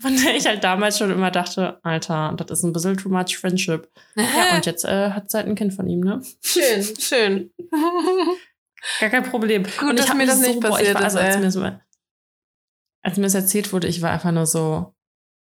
von 0.00 0.16
der 0.16 0.36
ich 0.36 0.46
halt 0.46 0.64
damals 0.64 0.98
schon 0.98 1.10
immer 1.10 1.30
dachte, 1.30 1.78
Alter, 1.84 2.34
das 2.36 2.58
ist 2.58 2.64
ein 2.64 2.72
bisschen 2.72 2.96
too 2.96 3.08
much 3.08 3.36
friendship. 3.36 3.90
Ja, 4.16 4.24
und 4.56 4.66
jetzt 4.66 4.84
äh, 4.84 5.10
hat 5.10 5.30
sie 5.30 5.36
halt 5.36 5.46
ein 5.46 5.54
Kind 5.54 5.74
von 5.74 5.88
ihm, 5.88 6.00
ne? 6.00 6.22
schön, 6.42 6.82
schön. 6.98 7.50
Gar 9.00 9.10
kein 9.10 9.22
Problem. 9.24 9.62
Gut, 9.62 9.90
und 9.90 9.98
dass 9.98 10.08
hab 10.08 10.16
mir 10.16 10.26
das 10.26 10.40
mich 10.40 10.48
nicht 10.48 10.60
boah, 10.60 10.68
ich 10.80 10.92
passiert 10.92 10.94
war, 10.94 11.04
also, 11.04 11.18
ist, 11.18 11.24
als, 11.24 11.36
ey. 11.36 11.40
mir 11.42 11.50
so, 11.50 11.70
als 13.04 13.16
mir 13.16 13.24
das 13.24 13.34
erzählt 13.34 13.72
wurde, 13.72 13.86
ich 13.86 14.02
war 14.02 14.10
einfach 14.10 14.32
nur 14.32 14.46
so, 14.46 14.94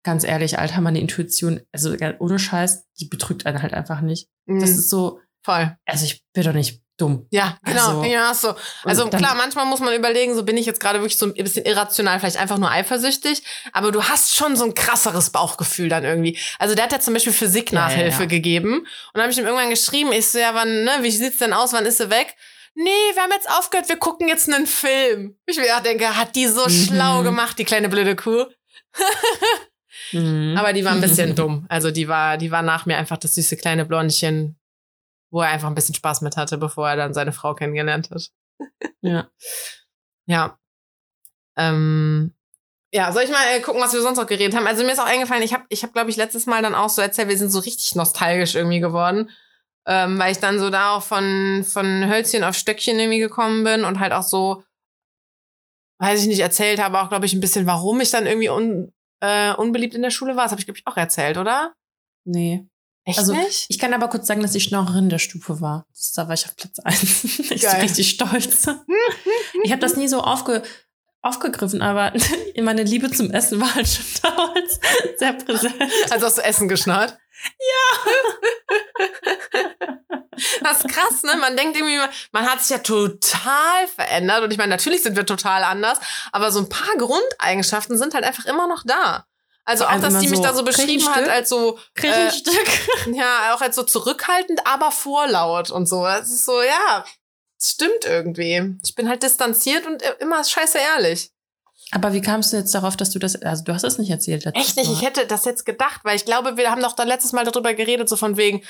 ganz 0.04 0.24
ehrlich, 0.24 0.58
Alter, 0.58 0.80
meine 0.80 1.00
Intuition, 1.00 1.60
also 1.72 1.94
ohne 2.18 2.38
Scheiß, 2.38 2.86
die 3.00 3.06
betrügt 3.06 3.46
einen 3.46 3.62
halt 3.62 3.72
einfach 3.72 4.00
nicht. 4.00 4.28
Das 4.46 4.70
Mhm. 4.70 4.78
ist 4.78 4.90
so, 4.90 5.20
Voll. 5.44 5.76
also 5.86 6.04
ich 6.04 6.24
bin 6.34 6.42
doch 6.44 6.52
nicht 6.52 6.82
dumm. 6.98 7.26
Ja, 7.30 7.56
genau. 7.64 8.00
Also- 8.00 8.04
ja, 8.04 8.34
so. 8.34 8.54
Also 8.84 9.08
klar, 9.08 9.34
manchmal 9.36 9.64
muss 9.66 9.80
man 9.80 9.94
überlegen, 9.94 10.34
so 10.34 10.42
bin 10.44 10.56
ich 10.56 10.66
jetzt 10.66 10.78
gerade 10.80 10.98
wirklich 11.00 11.16
so 11.16 11.26
ein 11.26 11.34
bisschen 11.34 11.64
irrational, 11.64 12.18
vielleicht 12.20 12.36
einfach 12.36 12.58
nur 12.58 12.70
eifersüchtig, 12.70 13.42
aber 13.72 13.90
du 13.92 14.02
hast 14.04 14.34
schon 14.36 14.56
so 14.56 14.64
ein 14.64 14.74
krasseres 14.74 15.30
Bauchgefühl 15.30 15.88
dann 15.88 16.04
irgendwie. 16.04 16.38
Also 16.58 16.74
der 16.74 16.84
hat 16.84 16.92
ja 16.92 17.00
zum 17.00 17.14
Beispiel 17.14 17.32
Physik-Nachhilfe 17.32 18.04
Ja, 18.10 18.14
ja, 18.16 18.20
ja. 18.20 18.26
gegeben 18.26 18.80
und 18.80 18.86
dann 19.14 19.22
habe 19.22 19.32
ich 19.32 19.38
ihm 19.38 19.46
irgendwann 19.46 19.70
geschrieben, 19.70 20.12
ich 20.12 20.28
so, 20.28 20.38
ja, 20.38 20.54
wann, 20.54 20.84
ne, 20.84 20.90
wie 21.00 21.10
sieht's 21.10 21.38
denn 21.38 21.52
aus, 21.52 21.72
wann 21.72 21.86
ist 21.86 21.98
sie 21.98 22.10
weg? 22.10 22.34
Nee, 22.74 22.90
wir 23.14 23.22
haben 23.22 23.32
jetzt 23.32 23.50
aufgehört, 23.50 23.88
wir 23.88 23.98
gucken 23.98 24.28
jetzt 24.28 24.48
einen 24.48 24.66
Film. 24.66 25.36
Ich 25.46 25.58
mir 25.58 25.76
auch 25.76 25.82
denke, 25.82 26.16
hat 26.16 26.34
die 26.36 26.46
so 26.46 26.64
Mhm. 26.64 26.70
schlau 26.70 27.22
gemacht, 27.22 27.58
die 27.58 27.64
kleine 27.64 27.88
blöde 27.88 28.16
Kuh. 28.16 28.46
Mhm. 30.12 30.56
Aber 30.58 30.72
die 30.72 30.84
war 30.84 30.92
ein 30.92 31.00
bisschen 31.02 31.34
dumm. 31.34 31.66
Also 31.68 31.90
die 31.90 32.08
war, 32.08 32.36
die 32.38 32.50
war 32.50 32.62
nach 32.62 32.86
mir 32.86 32.96
einfach 32.96 33.18
das 33.18 33.34
süße 33.34 33.56
kleine 33.56 33.84
Blondchen, 33.84 34.58
wo 35.30 35.40
er 35.42 35.48
einfach 35.50 35.68
ein 35.68 35.74
bisschen 35.74 35.94
Spaß 35.94 36.20
mit 36.22 36.36
hatte, 36.36 36.58
bevor 36.58 36.88
er 36.88 36.96
dann 36.96 37.14
seine 37.14 37.32
Frau 37.32 37.54
kennengelernt 37.54 38.10
hat. 38.10 38.30
Ja. 39.00 39.28
Ja. 40.26 40.58
Ähm, 41.56 42.34
ja, 42.94 43.10
soll 43.12 43.24
ich 43.24 43.30
mal 43.30 43.44
äh, 43.54 43.60
gucken, 43.60 43.80
was 43.80 43.92
wir 43.92 44.00
sonst 44.02 44.18
noch 44.18 44.26
geredet 44.26 44.54
haben? 44.56 44.66
Also 44.66 44.84
mir 44.84 44.92
ist 44.92 44.98
auch 44.98 45.06
eingefallen, 45.06 45.42
ich 45.42 45.52
habe, 45.54 45.64
ich 45.68 45.82
hab, 45.82 45.92
glaube 45.92 46.10
ich, 46.10 46.16
letztes 46.16 46.46
Mal 46.46 46.62
dann 46.62 46.74
auch 46.74 46.88
so 46.90 47.02
erzählt, 47.02 47.28
wir 47.28 47.38
sind 47.38 47.50
so 47.50 47.58
richtig 47.58 47.94
nostalgisch 47.94 48.54
irgendwie 48.54 48.80
geworden. 48.80 49.30
Ähm, 49.86 50.18
weil 50.18 50.32
ich 50.32 50.38
dann 50.38 50.58
so 50.58 50.70
da 50.70 50.94
auch 50.94 51.02
von, 51.02 51.64
von 51.64 52.08
Hölzchen 52.08 52.44
auf 52.44 52.54
Stöckchen 52.54 52.98
irgendwie 52.98 53.18
gekommen 53.18 53.64
bin 53.64 53.84
und 53.84 53.98
halt 53.98 54.12
auch 54.12 54.22
so, 54.22 54.62
weiß 55.98 56.20
ich 56.22 56.28
nicht, 56.28 56.40
erzählt 56.40 56.80
habe, 56.80 57.00
auch, 57.00 57.08
glaube 57.08 57.26
ich, 57.26 57.32
ein 57.32 57.40
bisschen, 57.40 57.66
warum 57.66 58.00
ich 58.00 58.10
dann 58.10 58.26
irgendwie 58.26 58.48
un, 58.48 58.92
äh, 59.20 59.52
unbeliebt 59.54 59.94
in 59.94 60.02
der 60.02 60.10
Schule 60.10 60.36
war. 60.36 60.44
Das 60.44 60.52
habe 60.52 60.60
ich, 60.60 60.66
glaube 60.66 60.78
ich, 60.78 60.86
auch 60.86 60.96
erzählt, 60.96 61.36
oder? 61.36 61.74
Nee. 62.24 62.66
Echt 63.04 63.18
Also, 63.18 63.34
nicht? 63.34 63.66
Ich 63.68 63.78
kann 63.80 63.92
aber 63.94 64.08
kurz 64.08 64.28
sagen, 64.28 64.42
dass 64.42 64.54
ich 64.54 64.64
Schnorrerin 64.64 65.08
der 65.08 65.18
Stufe 65.18 65.60
war. 65.60 65.86
Das, 65.90 66.12
da 66.12 66.28
war 66.28 66.34
ich 66.34 66.44
auf 66.46 66.54
Platz 66.54 66.78
1. 66.78 67.24
ich 67.24 67.48
bin 67.48 67.58
Geil. 67.58 67.80
richtig 67.80 68.10
stolz. 68.10 68.68
ich 69.64 69.72
habe 69.72 69.80
das 69.80 69.96
nie 69.96 70.06
so 70.06 70.20
aufge, 70.20 70.62
aufgegriffen, 71.22 71.82
aber 71.82 72.12
meine 72.62 72.84
Liebe 72.84 73.10
zum 73.10 73.30
Essen 73.32 73.60
war 73.60 73.74
halt 73.74 73.88
schon 73.88 74.04
damals 74.22 74.80
sehr 75.16 75.32
präsent. 75.32 75.74
Also 76.10 76.26
hast 76.26 76.38
du 76.38 76.42
Essen 76.42 76.68
geschnarrt? 76.68 77.18
Ja. 77.44 78.18
das 80.62 80.84
ist 80.84 80.88
krass, 80.88 81.22
ne? 81.22 81.36
Man 81.36 81.56
denkt 81.56 81.76
irgendwie, 81.76 81.98
man 82.32 82.50
hat 82.50 82.60
sich 82.60 82.70
ja 82.70 82.78
total 82.78 83.88
verändert. 83.94 84.42
Und 84.42 84.50
ich 84.52 84.58
meine, 84.58 84.70
natürlich 84.70 85.02
sind 85.02 85.16
wir 85.16 85.26
total 85.26 85.64
anders, 85.64 85.98
aber 86.32 86.52
so 86.52 86.60
ein 86.60 86.68
paar 86.68 86.96
Grundeigenschaften 86.96 87.98
sind 87.98 88.14
halt 88.14 88.24
einfach 88.24 88.44
immer 88.46 88.66
noch 88.66 88.82
da. 88.84 89.26
Also 89.64 89.86
auch, 89.86 90.00
dass 90.00 90.18
die 90.18 90.28
mich 90.28 90.38
so, 90.38 90.42
da 90.42 90.54
so 90.54 90.64
beschrieben 90.64 91.08
hat 91.08 91.28
als 91.28 91.48
so, 91.48 91.78
Äh, 92.02 92.30
ja, 93.12 93.54
auch 93.54 93.60
als 93.60 93.76
so 93.76 93.84
zurückhaltend, 93.84 94.66
aber 94.66 94.90
vorlaut 94.90 95.70
und 95.70 95.88
so. 95.88 96.04
Das 96.04 96.30
ist 96.30 96.44
so, 96.44 96.62
ja, 96.62 97.04
stimmt 97.60 98.04
irgendwie. 98.04 98.76
Ich 98.84 98.94
bin 98.94 99.08
halt 99.08 99.22
distanziert 99.22 99.86
und 99.86 100.02
immer 100.20 100.42
scheiße 100.42 100.78
ehrlich. 100.78 101.31
Aber 101.94 102.14
wie 102.14 102.22
kamst 102.22 102.52
du 102.52 102.56
jetzt 102.56 102.74
darauf, 102.74 102.96
dass 102.96 103.10
du 103.10 103.18
das, 103.18 103.40
also 103.42 103.64
du 103.64 103.74
hast 103.74 103.84
es 103.84 103.98
nicht 103.98 104.10
erzählt. 104.10 104.46
Echt 104.54 104.76
nicht, 104.76 104.88
Mal. 104.88 104.94
ich 104.94 105.02
hätte 105.02 105.26
das 105.26 105.44
jetzt 105.44 105.66
gedacht, 105.66 106.00
weil 106.04 106.16
ich 106.16 106.24
glaube, 106.24 106.56
wir 106.56 106.70
haben 106.70 106.80
doch 106.80 106.94
dann 106.94 107.06
letztes 107.06 107.32
Mal 107.32 107.44
darüber 107.44 107.74
geredet, 107.74 108.08
so 108.08 108.16
von 108.16 108.38
wegen, 108.38 108.62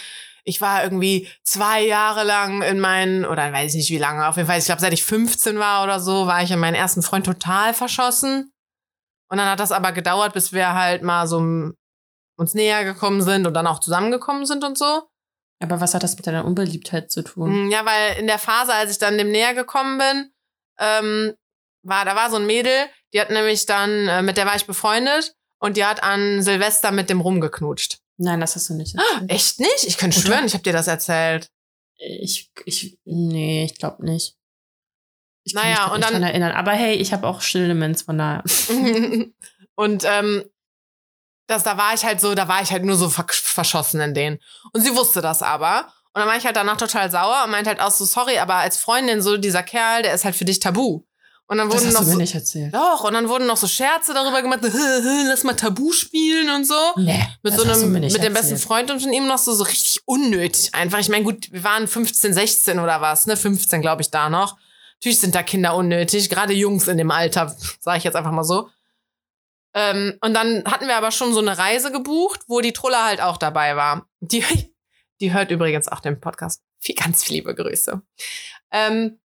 ich 0.45 0.61
war 0.61 0.83
irgendwie 0.83 1.29
zwei 1.45 1.87
Jahre 1.87 2.25
lang 2.25 2.63
in 2.63 2.81
meinen, 2.81 3.25
oder 3.25 3.53
weiß 3.53 3.71
ich 3.75 3.77
nicht 3.77 3.91
wie 3.91 3.99
lange, 3.99 4.27
auf 4.27 4.37
jeden 4.37 4.49
Fall, 4.49 4.59
ich 4.59 4.65
glaube, 4.65 4.81
seit 4.81 4.93
ich 4.93 5.05
15 5.05 5.57
war 5.61 5.85
oder 5.85 6.01
so, 6.01 6.27
war 6.27 6.43
ich 6.43 6.51
in 6.51 6.59
meinen 6.59 6.75
ersten 6.75 7.03
Freund 7.03 7.25
total 7.25 7.75
verschossen. 7.75 8.53
Und 9.31 9.39
dann 9.39 9.49
hat 9.49 9.61
das 9.61 9.71
aber 9.71 9.93
gedauert, 9.93 10.35
bis 10.35 10.53
wir 10.53 10.75
halt 10.75 11.03
mal 11.03 11.29
so 11.29 11.39
uns 12.37 12.55
näher 12.55 12.85
gekommen 12.85 13.23
sind 13.23 13.47
und 13.47 13.55
dann 13.55 13.69
auch 13.69 13.79
zusammengekommen 13.79 14.47
sind 14.47 14.65
und 14.65 14.77
so. 14.77 15.03
Aber 15.63 15.81
was 15.81 15.95
hat 15.95 16.03
das 16.03 16.17
mit 16.17 16.27
deiner 16.27 16.45
Unbeliebtheit 16.45 17.13
zu 17.13 17.23
tun? 17.23 17.67
Mm, 17.67 17.71
Ja, 17.71 17.87
weil 17.87 18.19
in 18.19 18.27
der 18.27 18.41
Phase, 18.41 18.75
als 18.75 18.91
ich 18.91 18.99
dann 18.99 19.17
dem 19.17 19.31
näher 19.31 19.55
gekommen 19.55 19.99
bin, 19.99 20.33
ähm, 20.81 21.35
war, 21.83 22.05
da 22.05 22.15
war 22.17 22.31
so 22.31 22.37
ein 22.37 22.47
Mädel, 22.47 22.87
die 23.13 23.21
hat 23.21 23.31
nämlich 23.31 23.67
dann, 23.67 24.09
äh, 24.09 24.23
mit 24.23 24.37
der 24.37 24.47
war 24.47 24.57
ich 24.57 24.67
befreundet 24.67 25.35
und 25.59 25.77
die 25.77 25.85
hat 25.85 26.03
an 26.03 26.43
Silvester 26.43 26.91
mit 26.93 27.11
dem 27.11 27.21
rumgeknutscht. 27.21 27.99
Nein, 28.19 28.41
das 28.41 28.55
hast 28.57 28.69
du 28.71 28.75
nicht 28.75 28.95
erzählt. 28.95 29.31
Echt 29.31 29.61
nicht? 29.61 29.85
Ich 29.85 29.99
könnte 29.99 30.21
schwören, 30.21 30.45
ich 30.47 30.53
habe 30.55 30.63
dir 30.63 30.73
das 30.73 30.87
erzählt. 30.87 31.49
Ich, 31.97 32.51
ich, 32.65 32.99
nee, 33.05 33.65
ich 33.65 33.77
glaube 33.79 34.05
nicht. 34.05 34.37
Ich 35.45 35.55
kann 35.55 35.65
Naja, 35.65 35.75
mich 35.75 35.79
grad 35.85 35.93
und 35.93 35.97
nicht 35.99 36.05
dann- 36.13 36.21
dran 36.21 36.31
erinnern. 36.31 36.53
Aber 36.53 36.73
hey, 36.73 36.95
ich 36.95 37.13
habe 37.13 37.27
auch 37.27 37.41
Stilldemenz 37.41 38.03
von 38.03 38.19
daher. 38.19 38.45
und 39.75 40.05
ähm, 40.05 40.45
das, 41.49 41.65
da 41.65 41.77
war 41.77 41.95
ich 41.95 42.05
halt 42.05 42.21
so, 42.21 42.35
da 42.35 42.47
war 42.49 42.63
ich 42.63 42.71
halt 42.71 42.85
nur 42.85 42.97
so 42.97 43.09
ver 43.11 43.27
verschossen 43.29 44.01
in 44.01 44.15
denen. 44.15 44.39
Und 44.73 44.83
sie 44.83 44.95
wusste 44.95 45.21
das 45.21 45.43
aber. 45.43 45.93
Und 46.15 46.21
dann 46.21 46.29
war 46.29 46.37
ich 46.37 46.45
halt 46.45 46.57
danach 46.57 46.77
total 46.77 47.11
sauer 47.11 47.43
und 47.45 47.51
meinte 47.51 47.71
halt 47.71 47.81
auch 47.81 47.91
so, 47.91 48.05
sorry, 48.05 48.39
aber 48.39 48.57
als 48.57 48.77
Freundin, 48.79 49.23
so 49.23 49.37
dieser 49.37 49.63
Kerl, 49.63 50.03
der 50.03 50.15
ist 50.15 50.25
halt 50.25 50.37
für 50.37 50.45
dich 50.45 50.61
tabu. 50.61 51.03
Und 51.53 51.59
dann 51.59 51.69
Das 51.69 51.83
wurden 51.83 51.89
hast 51.89 51.93
noch 51.93 52.01
du 52.01 52.07
mir 52.07 52.13
so, 52.13 52.19
nicht 52.19 52.35
erzählt. 52.35 52.75
Doch, 52.75 53.05
und 53.05 53.13
dann 53.13 53.29
wurden 53.29 53.47
noch 53.47 53.59
so 53.59 53.67
Scherze 53.67 54.15
darüber 54.15 54.41
gemacht, 54.41 54.61
lass 55.27 55.45
mal 55.45 55.53
Tabu 55.53 55.93
spielen 55.93 56.49
und 56.49 56.67
so. 56.67 56.75
Nee, 56.97 57.29
Mit 57.43 57.53
das 57.53 57.63
so 57.63 57.85
einem, 57.85 57.93
mit 57.93 58.23
dem 58.23 58.33
besten. 58.33 58.57
Freund 58.57 58.91
und 58.91 59.03
von 59.03 59.13
ihm 59.13 59.27
noch 59.27 59.37
so, 59.37 59.53
so 59.53 59.65
richtig 59.65 60.01
unnötig 60.07 60.75
einfach. 60.75 60.99
Ich 60.99 61.11
meine, 61.11 61.25
gut, 61.25 61.53
wir 61.53 61.63
waren 61.63 61.87
15, 61.87 62.33
16 62.33 62.79
oder 62.79 63.03
was, 63.03 63.27
ne? 63.27 63.37
15, 63.37 63.83
glaube 63.83 64.01
ich, 64.01 64.11
da 64.11 64.31
noch. 64.31 64.57
Natürlich 64.95 65.21
sind 65.21 65.35
da 65.35 65.43
Kinder 65.43 65.77
unnötig, 65.77 66.31
gerade 66.31 66.55
Jungs 66.55 66.89
in 66.89 66.97
dem 66.97 67.11
Alter, 67.11 67.55
sage 67.81 67.99
ich 67.99 68.05
jetzt 68.05 68.17
einfach 68.17 68.33
mal 68.33 68.45
so. 68.45 68.71
Ähm, 69.75 70.17
und 70.23 70.33
dann 70.33 70.65
hatten 70.65 70.87
wir 70.87 70.97
aber 70.97 71.11
schon 71.11 71.35
so 71.35 71.41
eine 71.41 71.59
Reise 71.59 71.93
gebucht, 71.93 72.41
wo 72.47 72.63
die 72.63 72.73
Trulla 72.73 73.05
halt 73.05 73.21
auch 73.21 73.37
dabei 73.37 73.77
war. 73.77 74.07
Die, 74.21 74.43
die 75.21 75.35
hört 75.35 75.51
übrigens 75.51 75.87
auch 75.89 76.01
den 76.01 76.19
Podcast. 76.19 76.63
Viel, 76.79 76.95
ganz 76.95 77.29
liebe 77.29 77.55
Grüße. 77.55 78.01
Ähm, 78.71 79.19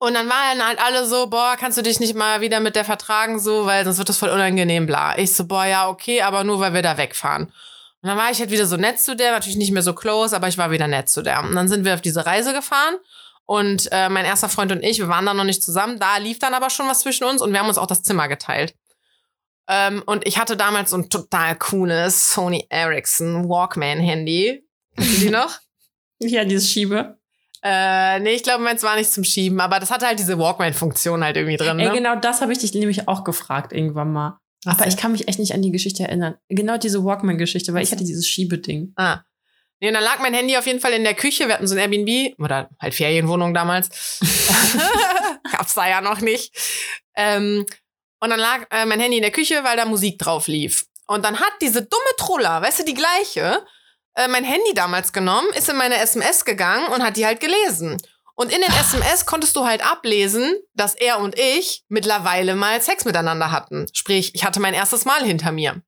und 0.00 0.14
dann 0.14 0.30
waren 0.30 0.66
halt 0.66 0.80
alle 0.82 1.04
so, 1.04 1.26
boah, 1.26 1.56
kannst 1.58 1.76
du 1.76 1.82
dich 1.82 2.00
nicht 2.00 2.14
mal 2.14 2.40
wieder 2.40 2.58
mit 2.58 2.74
der 2.74 2.86
vertragen, 2.86 3.38
so, 3.38 3.66
weil 3.66 3.84
sonst 3.84 3.98
wird 3.98 4.08
das 4.08 4.16
voll 4.16 4.30
unangenehm, 4.30 4.86
bla. 4.86 5.18
Ich 5.18 5.34
so, 5.34 5.46
boah, 5.46 5.66
ja, 5.66 5.88
okay, 5.90 6.22
aber 6.22 6.42
nur, 6.42 6.58
weil 6.58 6.72
wir 6.72 6.80
da 6.80 6.96
wegfahren. 6.96 7.44
Und 7.44 8.08
dann 8.08 8.16
war 8.16 8.30
ich 8.30 8.40
halt 8.40 8.50
wieder 8.50 8.64
so 8.64 8.78
nett 8.78 8.98
zu 8.98 9.14
der, 9.14 9.32
natürlich 9.32 9.58
nicht 9.58 9.72
mehr 9.72 9.82
so 9.82 9.92
close, 9.92 10.34
aber 10.34 10.48
ich 10.48 10.56
war 10.56 10.70
wieder 10.70 10.88
nett 10.88 11.10
zu 11.10 11.20
der. 11.20 11.40
Und 11.40 11.54
dann 11.54 11.68
sind 11.68 11.84
wir 11.84 11.92
auf 11.92 12.00
diese 12.00 12.24
Reise 12.24 12.54
gefahren 12.54 12.94
und 13.44 13.92
äh, 13.92 14.08
mein 14.08 14.24
erster 14.24 14.48
Freund 14.48 14.72
und 14.72 14.82
ich, 14.82 15.00
wir 15.00 15.08
waren 15.08 15.26
dann 15.26 15.36
noch 15.36 15.44
nicht 15.44 15.62
zusammen. 15.62 15.98
Da 15.98 16.16
lief 16.16 16.38
dann 16.38 16.54
aber 16.54 16.70
schon 16.70 16.88
was 16.88 17.00
zwischen 17.00 17.24
uns 17.24 17.42
und 17.42 17.52
wir 17.52 17.60
haben 17.60 17.68
uns 17.68 17.76
auch 17.76 17.86
das 17.86 18.02
Zimmer 18.02 18.26
geteilt. 18.26 18.74
Ähm, 19.68 20.02
und 20.06 20.26
ich 20.26 20.38
hatte 20.38 20.56
damals 20.56 20.90
so 20.90 20.96
ein 20.96 21.10
total 21.10 21.56
cooles 21.56 22.30
Sony 22.30 22.64
Ericsson 22.70 23.50
Walkman-Handy. 23.50 24.64
Kennst 24.96 25.16
du 25.18 25.20
die 25.20 25.30
noch? 25.30 25.58
Ja, 26.22 26.44
dieses 26.44 26.70
Schiebe. 26.70 27.19
Äh, 27.62 28.20
nee, 28.20 28.32
ich 28.32 28.42
glaube, 28.42 28.64
meins 28.64 28.82
war 28.82 28.96
nicht 28.96 29.12
zum 29.12 29.24
Schieben, 29.24 29.60
aber 29.60 29.80
das 29.80 29.90
hatte 29.90 30.06
halt 30.06 30.18
diese 30.18 30.38
Walkman-Funktion 30.38 31.22
halt 31.22 31.36
irgendwie 31.36 31.58
drin. 31.58 31.76
Ne? 31.76 31.88
Ey, 31.88 31.96
genau 31.96 32.16
das 32.16 32.40
habe 32.40 32.52
ich 32.52 32.58
dich 32.58 32.72
nämlich 32.74 33.06
auch 33.06 33.24
gefragt 33.24 33.72
irgendwann 33.72 34.12
mal. 34.12 34.38
Aber 34.66 34.86
ich 34.86 34.96
kann 34.96 35.12
mich 35.12 35.28
echt 35.28 35.38
nicht 35.38 35.54
an 35.54 35.62
die 35.62 35.70
Geschichte 35.70 36.02
erinnern. 36.04 36.36
Genau 36.48 36.76
diese 36.76 37.04
Walkman-Geschichte, 37.04 37.72
weil 37.72 37.82
ich 37.82 37.92
hatte 37.92 38.04
dieses 38.04 38.28
Schiebeding. 38.28 38.92
Ah. 38.96 39.20
Nee, 39.80 39.88
und 39.88 39.94
dann 39.94 40.04
lag 40.04 40.20
mein 40.20 40.34
Handy 40.34 40.56
auf 40.58 40.66
jeden 40.66 40.80
Fall 40.80 40.92
in 40.92 41.04
der 41.04 41.14
Küche. 41.14 41.46
Wir 41.48 41.54
hatten 41.54 41.66
so 41.66 41.74
ein 41.74 41.80
Airbnb 41.80 42.38
oder 42.38 42.68
halt 42.78 42.94
Ferienwohnung 42.94 43.54
damals. 43.54 44.20
Gab's 45.52 45.74
da 45.74 45.88
ja 45.88 46.02
noch 46.02 46.20
nicht. 46.20 46.54
Ähm, 47.16 47.64
und 48.20 48.30
dann 48.30 48.40
lag 48.40 48.66
äh, 48.70 48.84
mein 48.84 49.00
Handy 49.00 49.16
in 49.16 49.22
der 49.22 49.32
Küche, 49.32 49.64
weil 49.64 49.76
da 49.76 49.86
Musik 49.86 50.18
drauf 50.18 50.46
lief. 50.46 50.84
Und 51.06 51.24
dann 51.24 51.40
hat 51.40 51.52
diese 51.62 51.82
dumme 51.82 52.16
Trulla, 52.18 52.60
weißt 52.62 52.80
du, 52.80 52.84
die 52.84 52.94
gleiche, 52.94 53.64
äh, 54.20 54.28
mein 54.28 54.44
Handy 54.44 54.74
damals 54.74 55.12
genommen, 55.12 55.48
ist 55.56 55.68
in 55.68 55.76
meine 55.76 55.96
SMS 55.96 56.44
gegangen 56.44 56.86
und 56.88 57.02
hat 57.02 57.16
die 57.16 57.26
halt 57.26 57.40
gelesen. 57.40 57.96
Und 58.34 58.52
in 58.52 58.60
den 58.60 58.70
SMS 58.80 59.26
konntest 59.26 59.56
du 59.56 59.64
halt 59.64 59.84
ablesen, 59.84 60.56
dass 60.74 60.94
er 60.94 61.18
und 61.18 61.38
ich 61.38 61.84
mittlerweile 61.88 62.54
mal 62.54 62.80
Sex 62.80 63.04
miteinander 63.04 63.50
hatten. 63.50 63.86
Sprich, 63.92 64.34
ich 64.34 64.44
hatte 64.44 64.60
mein 64.60 64.74
erstes 64.74 65.04
Mal 65.04 65.24
hinter 65.24 65.52
mir. 65.52 65.82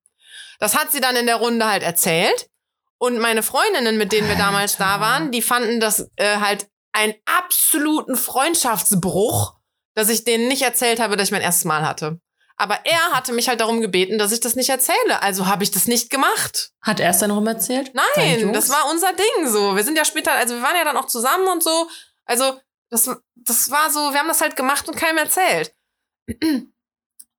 Das 0.59 0.75
hat 0.75 0.91
sie 0.91 1.01
dann 1.01 1.15
in 1.15 1.25
der 1.25 1.37
Runde 1.37 1.65
halt 1.65 1.83
erzählt. 1.83 2.49
Und 2.97 3.19
meine 3.19 3.43
Freundinnen, 3.43 3.97
mit 3.97 4.11
denen 4.13 4.29
wir 4.29 4.37
damals 4.37 4.77
da 4.77 4.99
waren, 5.01 5.31
die 5.31 5.41
fanden 5.41 5.79
das 5.79 6.09
äh, 6.15 6.37
halt 6.37 6.67
einen 6.93 7.15
absoluten 7.25 8.15
Freundschaftsbruch, 8.15 9.55
dass 9.93 10.09
ich 10.09 10.23
denen 10.23 10.47
nicht 10.47 10.61
erzählt 10.61 10.99
habe, 10.99 11.17
dass 11.17 11.27
ich 11.27 11.31
mein 11.31 11.41
erstes 11.41 11.65
Mal 11.65 11.85
hatte. 11.85 12.19
Aber 12.55 12.79
er 12.85 13.11
hatte 13.11 13.33
mich 13.33 13.49
halt 13.49 13.61
darum 13.61 13.81
gebeten, 13.81 14.17
dass 14.17 14.31
ich 14.31 14.39
das 14.39 14.55
nicht 14.55 14.69
erzähle. 14.69 15.21
Also 15.21 15.47
habe 15.47 15.63
ich 15.63 15.71
das 15.71 15.87
nicht 15.87 16.09
gemacht. 16.09 16.71
Hat 16.81 16.99
er 16.99 17.09
es 17.09 17.17
dann 17.17 17.31
rum 17.31 17.47
erzählt? 17.47 17.91
Nein, 17.93 18.53
das 18.53 18.69
war 18.69 18.89
unser 18.91 19.11
Ding 19.13 19.47
so. 19.47 19.75
Wir 19.75 19.83
sind 19.83 19.97
ja 19.97 20.05
später, 20.05 20.31
also 20.33 20.55
wir 20.55 20.61
waren 20.61 20.75
ja 20.75 20.83
dann 20.83 20.97
auch 20.97 21.07
zusammen 21.07 21.47
und 21.47 21.63
so. 21.63 21.89
Also, 22.25 22.59
das, 22.89 23.09
das 23.35 23.71
war 23.71 23.89
so, 23.89 24.13
wir 24.13 24.19
haben 24.19 24.27
das 24.27 24.41
halt 24.41 24.55
gemacht 24.55 24.87
und 24.87 24.95
keinem 24.95 25.17
erzählt. 25.17 25.73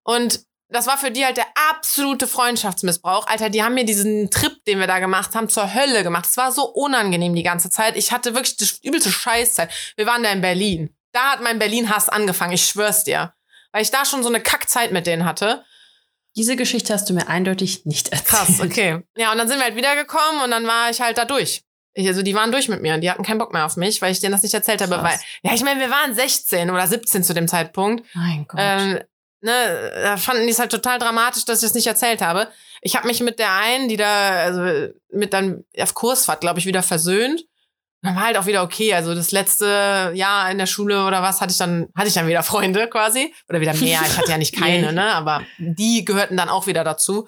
Und 0.02 0.44
das 0.68 0.86
war 0.86 0.98
für 0.98 1.10
die 1.10 1.24
halt 1.24 1.36
der 1.36 1.46
absolute 1.70 2.26
Freundschaftsmissbrauch. 2.26 3.26
Alter, 3.26 3.48
die 3.48 3.62
haben 3.62 3.74
mir 3.74 3.84
diesen 3.84 4.30
Trip, 4.30 4.64
den 4.64 4.80
wir 4.80 4.86
da 4.86 4.98
gemacht 4.98 5.34
haben, 5.34 5.48
zur 5.48 5.72
Hölle 5.72 6.02
gemacht. 6.02 6.26
Es 6.26 6.36
war 6.36 6.50
so 6.50 6.64
unangenehm 6.64 7.34
die 7.34 7.42
ganze 7.42 7.70
Zeit. 7.70 7.96
Ich 7.96 8.12
hatte 8.12 8.34
wirklich 8.34 8.56
die 8.56 8.86
übelste 8.86 9.10
Scheißzeit. 9.10 9.70
Wir 9.96 10.06
waren 10.06 10.22
da 10.22 10.30
in 10.32 10.40
Berlin. 10.40 10.94
Da 11.12 11.32
hat 11.32 11.40
mein 11.40 11.60
Berlin-Hass 11.60 12.08
angefangen, 12.08 12.54
ich 12.54 12.66
schwör's 12.66 13.04
dir. 13.04 13.32
Weil 13.74 13.82
ich 13.82 13.90
da 13.90 14.04
schon 14.04 14.22
so 14.22 14.28
eine 14.28 14.40
Kackzeit 14.40 14.92
mit 14.92 15.08
denen 15.08 15.24
hatte. 15.24 15.64
Diese 16.36 16.54
Geschichte 16.54 16.94
hast 16.94 17.10
du 17.10 17.12
mir 17.12 17.26
eindeutig 17.26 17.84
nicht 17.86 18.08
erzählt. 18.10 18.28
Krass, 18.28 18.60
okay. 18.60 19.02
Ja, 19.16 19.32
und 19.32 19.38
dann 19.38 19.48
sind 19.48 19.58
wir 19.58 19.64
halt 19.64 19.74
wiedergekommen 19.74 20.42
und 20.44 20.52
dann 20.52 20.64
war 20.64 20.90
ich 20.90 21.00
halt 21.00 21.18
da 21.18 21.24
durch. 21.24 21.64
Ich, 21.92 22.06
also 22.06 22.22
die 22.22 22.36
waren 22.36 22.52
durch 22.52 22.68
mit 22.68 22.82
mir 22.82 22.94
und 22.94 23.00
die 23.00 23.10
hatten 23.10 23.24
keinen 23.24 23.38
Bock 23.38 23.52
mehr 23.52 23.66
auf 23.66 23.76
mich, 23.76 24.00
weil 24.00 24.12
ich 24.12 24.20
denen 24.20 24.30
das 24.30 24.44
nicht 24.44 24.54
erzählt 24.54 24.80
habe. 24.80 25.02
Weil, 25.02 25.18
ja, 25.42 25.54
ich 25.54 25.64
meine, 25.64 25.80
wir 25.80 25.90
waren 25.90 26.14
16 26.14 26.70
oder 26.70 26.86
17 26.86 27.24
zu 27.24 27.34
dem 27.34 27.48
Zeitpunkt. 27.48 28.06
Mein 28.14 28.46
Gott. 28.46 28.60
Ähm, 28.62 29.00
ne, 29.40 29.92
da 30.04 30.16
fanden 30.18 30.44
die 30.44 30.52
es 30.52 30.60
halt 30.60 30.70
total 30.70 31.00
dramatisch, 31.00 31.44
dass 31.44 31.64
ich 31.64 31.66
es 31.66 31.74
nicht 31.74 31.88
erzählt 31.88 32.22
habe. 32.22 32.46
Ich 32.80 32.94
habe 32.94 33.08
mich 33.08 33.20
mit 33.22 33.40
der 33.40 33.54
einen, 33.54 33.88
die 33.88 33.96
da, 33.96 34.30
also 34.44 34.92
mit 35.10 35.32
dann 35.32 35.64
auf 35.80 35.94
Kursfahrt, 35.94 36.40
glaube 36.40 36.60
ich, 36.60 36.66
wieder 36.66 36.84
versöhnt. 36.84 37.44
Dann 38.04 38.16
war 38.16 38.24
halt 38.24 38.36
auch 38.36 38.44
wieder 38.44 38.62
okay. 38.62 38.92
Also 38.92 39.14
das 39.14 39.32
letzte 39.32 40.12
Jahr 40.14 40.50
in 40.50 40.58
der 40.58 40.66
Schule 40.66 41.06
oder 41.06 41.22
was 41.22 41.40
hatte 41.40 41.52
ich 41.52 41.56
dann, 41.56 41.88
hatte 41.96 42.08
ich 42.08 42.12
dann 42.12 42.26
wieder 42.26 42.42
Freunde 42.42 42.86
quasi. 42.86 43.32
Oder 43.48 43.62
wieder 43.62 43.72
mehr. 43.72 44.02
Ich 44.04 44.18
hatte 44.18 44.30
ja 44.30 44.36
nicht 44.36 44.54
keine, 44.60 44.92
ne? 44.92 45.14
Aber 45.14 45.40
die 45.56 46.04
gehörten 46.04 46.36
dann 46.36 46.50
auch 46.50 46.66
wieder 46.66 46.84
dazu. 46.84 47.26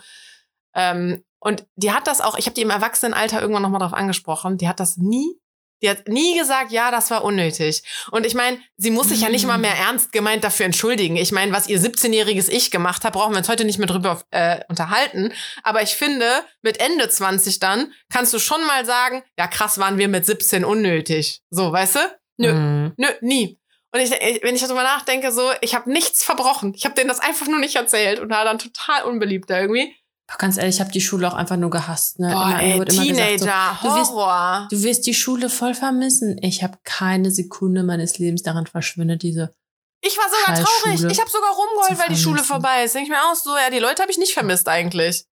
Ähm, 0.74 1.24
und 1.38 1.66
die 1.76 1.92
hat 1.92 2.06
das 2.06 2.20
auch, 2.20 2.36
ich 2.36 2.44
habe 2.44 2.54
die 2.54 2.60
im 2.60 2.68
Erwachsenenalter 2.68 3.40
irgendwann 3.40 3.62
nochmal 3.62 3.80
drauf 3.80 3.94
angesprochen, 3.94 4.58
die 4.58 4.68
hat 4.68 4.78
das 4.78 4.98
nie, 4.98 5.40
die 5.86 5.90
hat 5.90 6.08
nie 6.08 6.36
gesagt, 6.36 6.72
ja, 6.72 6.90
das 6.90 7.10
war 7.12 7.22
unnötig. 7.22 7.82
Und 8.10 8.26
ich 8.26 8.34
meine, 8.34 8.58
sie 8.76 8.90
muss 8.90 9.08
sich 9.10 9.20
ja 9.20 9.28
nicht 9.28 9.46
mal 9.46 9.56
mehr 9.58 9.76
ernst 9.76 10.10
gemeint 10.10 10.42
dafür 10.42 10.66
entschuldigen. 10.66 11.16
Ich 11.16 11.30
meine, 11.30 11.52
was 11.52 11.68
ihr 11.68 11.78
17-jähriges 11.80 12.48
Ich 12.50 12.72
gemacht 12.72 13.04
hat, 13.04 13.12
brauchen 13.12 13.32
wir 13.32 13.38
uns 13.38 13.48
heute 13.48 13.64
nicht 13.64 13.78
mehr 13.78 13.86
drüber 13.86 14.20
äh, 14.32 14.58
unterhalten. 14.68 15.32
Aber 15.62 15.82
ich 15.82 15.90
finde, 15.90 16.28
mit 16.62 16.80
Ende 16.80 17.08
20 17.08 17.60
dann 17.60 17.92
kannst 18.12 18.34
du 18.34 18.40
schon 18.40 18.66
mal 18.66 18.84
sagen, 18.84 19.22
ja 19.38 19.46
krass, 19.46 19.78
waren 19.78 19.96
wir 19.98 20.08
mit 20.08 20.26
17 20.26 20.64
unnötig. 20.64 21.42
So, 21.50 21.70
weißt 21.70 21.94
du? 21.94 22.00
Nö, 22.38 22.52
Mhm. 22.52 22.92
nö, 22.96 23.08
nie. 23.20 23.60
Und 23.92 24.00
ich, 24.00 24.10
wenn 24.10 24.54
ich 24.56 24.60
darüber 24.62 24.82
nachdenke, 24.82 25.30
so, 25.32 25.52
ich 25.60 25.74
habe 25.74 25.90
nichts 25.90 26.24
verbrochen. 26.24 26.74
Ich 26.76 26.84
habe 26.84 26.94
denen 26.96 27.08
das 27.08 27.20
einfach 27.20 27.46
nur 27.46 27.60
nicht 27.60 27.76
erzählt 27.76 28.18
und 28.18 28.28
war 28.30 28.44
dann 28.44 28.58
total 28.58 29.04
unbeliebt 29.04 29.48
da 29.48 29.60
irgendwie. 29.60 29.94
Ganz 30.38 30.58
ehrlich, 30.58 30.76
ich 30.76 30.80
habe 30.80 30.90
die 30.90 31.00
Schule 31.00 31.28
auch 31.28 31.34
einfach 31.34 31.56
nur 31.56 31.70
gehasst. 31.70 32.18
Ne? 32.18 32.30
Boah, 32.30 32.50
Immer- 32.50 32.62
ey, 32.62 32.78
wurde 32.78 32.92
immer 32.92 33.02
Teenager, 33.04 33.36
gesagt 33.38 33.82
so, 33.82 33.88
du, 33.88 33.94
wirst, 33.94 34.10
Horror. 34.12 34.68
du 34.70 34.82
wirst 34.82 35.06
die 35.06 35.14
Schule 35.14 35.48
voll 35.48 35.74
vermissen. 35.74 36.36
Ich 36.42 36.62
habe 36.62 36.78
keine 36.84 37.30
Sekunde 37.30 37.82
meines 37.82 38.18
Lebens 38.18 38.42
daran 38.42 38.66
verschwendet, 38.66 39.22
diese. 39.22 39.54
Ich 40.02 40.16
war 40.18 40.26
sogar 40.28 40.64
traurig. 40.64 41.00
Schule 41.00 41.12
Ich 41.12 41.20
habe 41.20 41.30
sogar 41.30 41.50
rumgeheult, 41.50 41.96
zu 41.96 41.98
weil 41.98 42.08
die 42.08 42.20
Schule 42.20 42.42
vorbei 42.42 42.84
ist. 42.84 42.94
Denke 42.94 43.10
ich 43.10 43.16
mir 43.16 43.22
auch 43.22 43.34
so, 43.34 43.56
ja, 43.56 43.70
die 43.70 43.78
Leute 43.78 44.02
habe 44.02 44.10
ich 44.12 44.18
nicht 44.18 44.34
vermisst 44.34 44.68
eigentlich. 44.68 45.26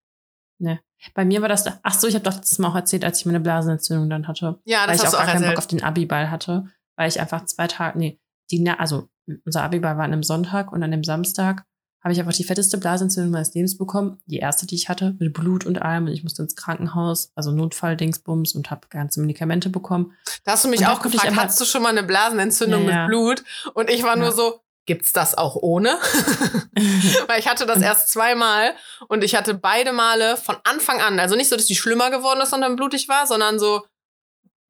Bei 1.13 1.25
mir 1.25 1.43
war 1.43 1.49
das. 1.49 1.67
Ach 1.83 1.95
so, 1.95 2.07
ich 2.07 2.15
habe 2.15 2.25
doch 2.25 2.35
das 2.35 2.59
mal 2.59 2.69
auch 2.69 2.75
erzählt, 2.77 3.05
als 3.05 3.19
ich 3.19 3.27
meine 3.27 3.41
Blasenentzündung 3.41 4.09
dann 4.09 4.27
hatte. 4.27 4.61
Ja, 4.65 4.87
weil 4.87 4.97
das 4.97 5.03
ich 5.03 5.09
auch 5.09 5.11
du 5.11 5.17
gar 5.19 5.27
auch 5.27 5.33
keinen 5.33 5.47
Bock 5.47 5.59
auf 5.59 5.67
den 5.67 5.83
Abiball 5.83 6.31
hatte, 6.31 6.67
weil 6.97 7.09
ich 7.09 7.21
einfach 7.21 7.45
zwei 7.45 7.67
Tage, 7.67 7.99
nee, 7.99 8.21
die, 8.51 8.67
also 8.71 9.09
unser 9.45 9.63
Abiball 9.63 9.97
war 9.97 10.05
an 10.05 10.13
einem 10.13 10.23
Sonntag 10.23 10.73
und 10.73 10.83
an 10.83 10.91
dem 10.91 11.05
Samstag 11.05 11.67
habe 12.05 12.13
ich 12.13 12.21
einfach 12.21 12.35
die 12.35 12.45
fetteste 12.45 12.77
Blasenentzündung 12.79 13.33
meines 13.33 13.55
Lebens 13.55 13.77
bekommen. 13.79 14.21
Die 14.27 14.37
erste, 14.37 14.67
die 14.67 14.75
ich 14.75 14.89
hatte, 14.91 15.17
mit 15.19 15.33
Blut 15.33 15.65
und 15.67 15.81
allem. 15.83 16.05
Und 16.05 16.13
ich 16.13 16.23
musste 16.23 16.43
ins 16.43 16.55
Krankenhaus, 16.55 17.33
also 17.35 17.51
Notfall-Dingsbums 17.51 18.55
und 18.55 18.71
habe 18.71 18.87
ganze 18.91 19.21
Medikamente 19.23 19.71
bekommen. 19.71 20.13
Da 20.45 20.53
hast 20.53 20.65
du 20.65 20.69
mich 20.69 20.87
auch 20.87 21.01
gefragt, 21.01 21.29
immer- 21.33 21.43
hattest 21.43 21.61
du 21.61 21.65
schon 21.65 21.83
mal 21.83 21.89
eine 21.89 22.03
Blasenentzündung 22.03 22.87
Ja, 22.87 23.01
mit 23.03 23.09
Blut? 23.09 23.45
Und 23.73 23.89
ich 23.91 24.03
war 24.03 24.17
nur 24.17 24.27
Ja. 24.29 24.33
so, 24.33 24.61
gibt's 24.87 25.13
das 25.13 25.35
auch 25.35 25.57
ohne? 25.57 25.97
Weil 27.27 27.41
ich 27.41 27.49
hatte 27.49 27.65
das 27.65 27.81
erst 27.81 28.11
zweimal 28.11 28.75
und 29.09 29.25
ich 29.25 29.35
hatte 29.35 29.55
beide 29.55 29.93
Male 29.93 30.37
von 30.37 30.57
Anfang 30.65 31.01
an, 31.01 31.19
also 31.19 31.37
nicht 31.37 31.49
so, 31.49 31.57
dass 31.57 31.65
die 31.67 31.75
schlimmer 31.77 32.11
geworden 32.11 32.41
ist 32.43 32.53
dann 32.53 32.77
blutig 32.77 33.09
war, 33.09 33.27
sondern 33.27 33.59
so 33.59 33.83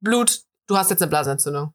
Blut, 0.01 0.41
du 0.67 0.77
hast 0.77 0.89
jetzt 0.89 1.01
eine 1.01 1.09
Blasenentzündung. 1.09 1.73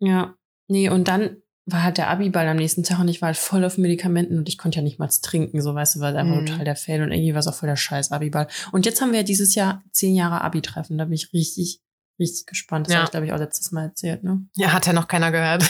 Ja, 0.00 0.34
nee, 0.68 0.88
und 0.88 1.06
dann 1.08 1.42
war 1.66 1.82
halt 1.82 1.98
der 1.98 2.08
Abiball 2.08 2.48
am 2.48 2.56
nächsten 2.56 2.82
Tag 2.82 2.98
und 3.00 3.08
ich 3.08 3.20
war 3.22 3.28
halt 3.28 3.36
voll 3.36 3.64
auf 3.64 3.78
Medikamenten 3.78 4.38
und 4.38 4.48
ich 4.48 4.58
konnte 4.58 4.76
ja 4.76 4.82
nicht 4.82 4.98
mal 4.98 5.08
trinken, 5.22 5.60
so 5.62 5.74
weißt 5.74 5.96
du, 5.96 6.00
war 6.00 6.14
einfach 6.14 6.34
Mhm. 6.40 6.46
total 6.46 6.64
der 6.64 6.76
Fail 6.76 7.02
und 7.02 7.12
irgendwie 7.12 7.32
war 7.34 7.40
es 7.40 7.46
auch 7.46 7.54
voll 7.54 7.68
der 7.68 7.76
scheiß 7.76 8.10
Abiball. 8.12 8.48
Und 8.72 8.86
jetzt 8.86 9.00
haben 9.00 9.12
wir 9.12 9.18
ja 9.20 9.24
dieses 9.24 9.54
Jahr 9.54 9.82
zehn 9.92 10.14
Jahre 10.16 10.40
Abi-Treffen, 10.40 10.98
da 10.98 11.04
bin 11.04 11.12
ich 11.14 11.32
richtig, 11.32 11.80
richtig 12.18 12.46
gespannt. 12.46 12.86
Das 12.86 12.92
Ja. 12.94 12.98
habe 13.00 13.04
ich, 13.06 13.10
glaube 13.12 13.26
ich, 13.26 13.32
auch 13.32 13.38
letztes 13.38 13.70
Mal 13.72 13.84
erzählt, 13.84 14.24
ne? 14.24 14.40
Ja, 14.56 14.72
hat 14.72 14.86
ja 14.86 14.92
noch 14.92 15.06
keiner 15.06 15.30
gehört. 15.30 15.64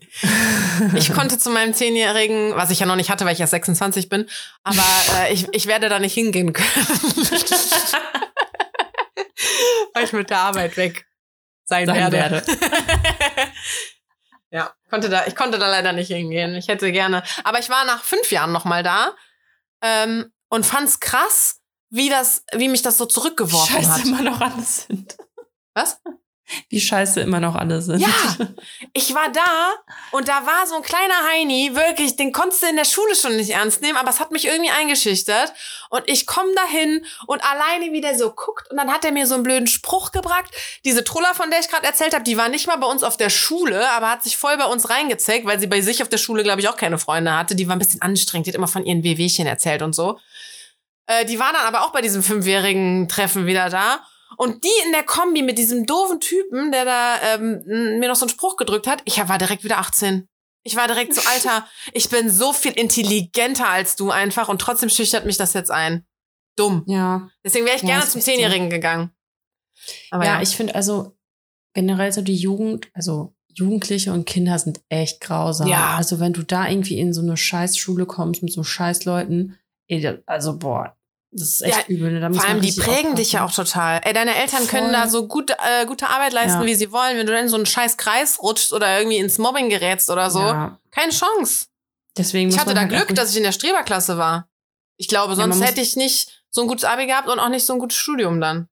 ich 0.94 1.12
konnte 1.12 1.38
zu 1.38 1.50
meinem 1.50 1.72
Zehnjährigen, 1.74 2.56
was 2.56 2.70
ich 2.70 2.80
ja 2.80 2.86
noch 2.86 2.96
nicht 2.96 3.10
hatte, 3.10 3.24
weil 3.24 3.32
ich 3.34 3.38
ja 3.38 3.46
26 3.46 4.08
bin, 4.08 4.26
aber 4.64 4.82
äh, 5.20 5.32
ich, 5.32 5.46
ich 5.52 5.66
werde 5.66 5.88
da 5.88 5.98
nicht 5.98 6.14
hingehen 6.14 6.52
können. 6.52 6.68
weil 9.94 10.04
ich 10.04 10.12
mit 10.12 10.30
der 10.30 10.38
Arbeit 10.38 10.76
weg 10.76 11.06
sein, 11.64 11.86
Sein 11.86 12.12
werde. 12.12 12.42
ja, 14.50 14.72
konnte 14.90 15.08
da, 15.08 15.26
ich 15.26 15.36
konnte 15.36 15.58
da 15.58 15.68
leider 15.68 15.92
nicht 15.92 16.08
hingehen. 16.08 16.54
Ich 16.54 16.68
hätte 16.68 16.90
gerne. 16.92 17.22
Aber 17.44 17.58
ich 17.58 17.68
war 17.68 17.84
nach 17.84 18.02
fünf 18.02 18.30
Jahren 18.30 18.52
noch 18.52 18.64
mal 18.64 18.82
da 18.82 19.14
ähm, 19.82 20.32
und 20.48 20.64
fand's 20.64 21.00
krass, 21.00 21.60
wie 21.90 22.08
das, 22.08 22.44
wie 22.52 22.68
mich 22.68 22.82
das 22.82 22.98
so 22.98 23.06
zurückgeworfen 23.06 23.76
scheiße 23.76 23.94
hat. 23.94 24.04
immer 24.04 24.22
noch 24.22 24.40
alle 24.40 24.62
sind. 24.62 25.16
Was? 25.74 26.00
Wie 26.68 26.80
scheiße 26.80 27.20
immer 27.20 27.40
noch 27.40 27.54
alle 27.54 27.82
sind. 27.82 28.00
Ja, 28.00 28.08
ich 28.92 29.14
war 29.14 29.30
da 29.32 29.74
und 30.12 30.28
da 30.28 30.46
war 30.46 30.66
so 30.66 30.76
ein 30.76 30.82
kleiner 30.82 31.14
Heini, 31.30 31.74
wirklich, 31.74 32.16
den 32.16 32.32
konntest 32.32 32.62
du 32.62 32.66
in 32.68 32.76
der 32.76 32.84
Schule 32.84 33.14
schon 33.14 33.36
nicht 33.36 33.50
ernst 33.50 33.82
nehmen, 33.82 33.96
aber 33.96 34.10
es 34.10 34.20
hat 34.20 34.30
mich 34.30 34.46
irgendwie 34.46 34.70
eingeschüchtert. 34.70 35.52
Und 35.90 36.02
ich 36.06 36.26
komme 36.26 36.54
dahin 36.54 37.04
und 37.26 37.42
alleine, 37.44 37.92
wie 37.92 38.00
der 38.00 38.16
so 38.16 38.30
guckt, 38.30 38.70
und 38.70 38.76
dann 38.76 38.92
hat 38.92 39.04
er 39.04 39.12
mir 39.12 39.26
so 39.26 39.34
einen 39.34 39.42
blöden 39.42 39.66
Spruch 39.66 40.12
gebracht. 40.12 40.50
Diese 40.84 41.04
Truller, 41.04 41.34
von 41.34 41.50
der 41.50 41.60
ich 41.60 41.68
gerade 41.68 41.86
erzählt 41.86 42.14
habe, 42.14 42.24
die 42.24 42.36
war 42.36 42.48
nicht 42.48 42.66
mal 42.66 42.76
bei 42.76 42.86
uns 42.86 43.02
auf 43.02 43.16
der 43.16 43.30
Schule, 43.30 43.90
aber 43.90 44.10
hat 44.10 44.22
sich 44.22 44.36
voll 44.36 44.56
bei 44.56 44.66
uns 44.66 44.90
reingezeckt, 44.90 45.46
weil 45.46 45.60
sie 45.60 45.66
bei 45.66 45.80
sich 45.80 46.02
auf 46.02 46.08
der 46.08 46.18
Schule, 46.18 46.42
glaube 46.42 46.60
ich, 46.60 46.68
auch 46.68 46.76
keine 46.76 46.98
Freunde 46.98 47.36
hatte. 47.36 47.54
Die 47.54 47.68
war 47.68 47.76
ein 47.76 47.78
bisschen 47.78 48.02
anstrengend, 48.02 48.46
die 48.46 48.50
hat 48.50 48.56
immer 48.56 48.68
von 48.68 48.84
ihren 48.84 49.04
WWchen 49.04 49.46
erzählt 49.46 49.82
und 49.82 49.94
so. 49.94 50.18
Äh, 51.06 51.24
die 51.24 51.38
war 51.38 51.52
dann 51.52 51.66
aber 51.66 51.84
auch 51.84 51.92
bei 51.92 52.02
diesem 52.02 52.22
fünfjährigen 52.22 53.08
Treffen 53.08 53.46
wieder 53.46 53.70
da. 53.70 54.00
Und 54.36 54.62
die 54.64 54.86
in 54.86 54.92
der 54.92 55.04
Kombi 55.04 55.42
mit 55.42 55.58
diesem 55.58 55.86
doofen 55.86 56.20
Typen, 56.20 56.70
der 56.70 56.84
da 56.84 57.16
ähm, 57.34 57.62
mir 57.98 58.08
noch 58.08 58.16
so 58.16 58.24
einen 58.26 58.30
Spruch 58.30 58.56
gedrückt 58.56 58.86
hat, 58.86 59.02
ich 59.04 59.18
war 59.28 59.38
direkt 59.38 59.64
wieder 59.64 59.78
18. 59.78 60.28
Ich 60.64 60.76
war 60.76 60.86
direkt 60.86 61.14
so, 61.14 61.22
Alter, 61.28 61.66
ich 61.92 62.08
bin 62.10 62.30
so 62.30 62.52
viel 62.52 62.72
intelligenter 62.72 63.68
als 63.68 63.96
du 63.96 64.10
einfach 64.10 64.48
und 64.48 64.60
trotzdem 64.60 64.90
schüchtert 64.90 65.24
mich 65.24 65.36
das 65.36 65.54
jetzt 65.54 65.70
ein. 65.70 66.06
Dumm. 66.56 66.84
Ja. 66.86 67.30
Deswegen 67.44 67.64
wäre 67.66 67.76
ich 67.76 67.82
Ja, 67.82 67.88
gerne 67.88 68.06
zum. 68.06 68.20
Zehnjährigen 68.20 68.68
gegangen. 68.68 69.10
Aber 70.10 70.24
ja, 70.24 70.34
ja, 70.34 70.42
ich 70.42 70.56
finde 70.56 70.74
also 70.74 71.16
generell 71.72 72.12
so 72.12 72.20
die 72.20 72.36
Jugend, 72.36 72.88
also 72.92 73.34
Jugendliche 73.54 74.12
und 74.12 74.26
Kinder 74.26 74.58
sind 74.58 74.80
echt 74.88 75.20
grausam. 75.20 75.68
Ja. 75.68 75.96
Also 75.96 76.20
wenn 76.20 76.32
du 76.32 76.42
da 76.42 76.68
irgendwie 76.68 76.98
in 76.98 77.12
so 77.12 77.22
eine 77.22 77.36
Scheißschule 77.36 78.06
kommst 78.06 78.42
mit 78.42 78.52
so 78.52 78.62
Scheißleuten, 78.62 79.56
also 80.26 80.58
boah, 80.58 80.97
das 81.30 81.48
ist 81.48 81.62
echt 81.62 81.76
Ja, 81.88 81.94
übel. 81.94 82.12
Ne? 82.18 82.34
Vor 82.34 82.44
allem, 82.48 82.60
die 82.60 82.72
prägen 82.72 83.14
dich 83.14 83.32
ja 83.32 83.40
auch 83.40 83.46
aufpassen. 83.50 83.72
total. 83.72 84.00
Ey, 84.04 84.12
deine 84.12 84.34
Eltern 84.34 84.66
können 84.66 84.86
Voll. 84.90 84.92
da 84.92 85.08
so 85.08 85.26
gut, 85.28 85.50
äh, 85.50 85.86
gute 85.86 86.08
Arbeit 86.08 86.32
leisten, 86.32 86.60
Ja. 86.60 86.66
wie 86.66 86.74
sie 86.74 86.90
wollen. 86.92 87.16
Wenn 87.18 87.26
du 87.26 87.32
dann 87.32 87.44
in 87.44 87.48
so 87.48 87.56
einen 87.56 87.66
scheiß 87.66 87.96
Kreis 87.96 88.40
rutschst 88.42 88.72
oder 88.72 88.98
irgendwie 88.98 89.18
ins 89.18 89.38
Mobbing 89.38 89.68
gerätst 89.68 90.08
oder 90.10 90.30
so, 90.30 90.40
Ja, 90.40 90.78
keine 90.90 91.12
Chance. 91.12 91.66
deswegen 92.16 92.50
Ich 92.50 92.58
hatte 92.58 92.74
da 92.74 92.80
halt 92.80 92.90
Glück, 92.90 93.14
dass 93.14 93.30
ich 93.30 93.36
in 93.36 93.42
der 93.42 93.52
Streberklasse 93.52 94.16
war. 94.18 94.48
Ich 94.96 95.08
glaube, 95.08 95.36
sonst 95.36 95.60
hätte 95.62 95.80
ich 95.80 95.94
nicht 95.96 96.42
so 96.50 96.62
ein 96.62 96.66
gutes 96.68 96.84
Abi 96.84 97.06
gehabt 97.06 97.28
und 97.28 97.38
auch 97.38 97.50
nicht 97.50 97.64
so 97.66 97.72
ein 97.74 97.78
gutes 97.78 97.96
Studium 97.98 98.40
dann. 98.40 98.68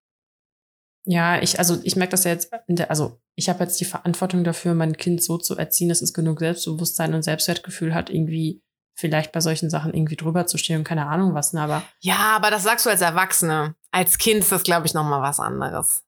Ja, 1.08 1.40
ich, 1.40 1.58
also 1.60 1.78
ich 1.84 1.94
merke 1.94 2.10
das 2.10 2.24
ja 2.24 2.32
jetzt, 2.32 2.50
in 2.66 2.74
der, 2.76 2.90
also 2.90 3.20
ich 3.36 3.48
habe 3.48 3.62
jetzt 3.62 3.78
die 3.80 3.84
Verantwortung 3.84 4.42
dafür, 4.42 4.74
mein 4.74 4.96
Kind 4.96 5.22
so 5.22 5.38
zu 5.38 5.56
erziehen, 5.56 5.88
dass 5.88 6.02
es 6.02 6.12
genug 6.12 6.40
Selbstbewusstsein 6.40 7.14
und 7.14 7.22
Selbstwertgefühl 7.22 7.94
hat, 7.94 8.10
irgendwie 8.10 8.60
vielleicht 8.98 9.30
bei 9.32 9.40
solchen 9.40 9.70
Sachen 9.70 9.94
irgendwie 9.94 10.16
drüber 10.16 10.46
zu 10.46 10.58
stehen 10.58 10.78
und 10.78 10.84
keine 10.84 11.06
Ahnung 11.06 11.34
was, 11.34 11.52
ne, 11.52 11.60
aber 11.60 11.82
Ja, 12.00 12.34
aber 12.34 12.50
das 12.50 12.62
sagst 12.64 12.86
du 12.86 12.90
als 12.90 13.02
Erwachsene. 13.02 13.74
Als 13.92 14.18
Kind 14.18 14.40
ist 14.40 14.50
das, 14.52 14.62
glaube 14.62 14.86
ich, 14.86 14.94
noch 14.94 15.04
mal 15.04 15.22
was 15.22 15.38
anderes. 15.38 16.02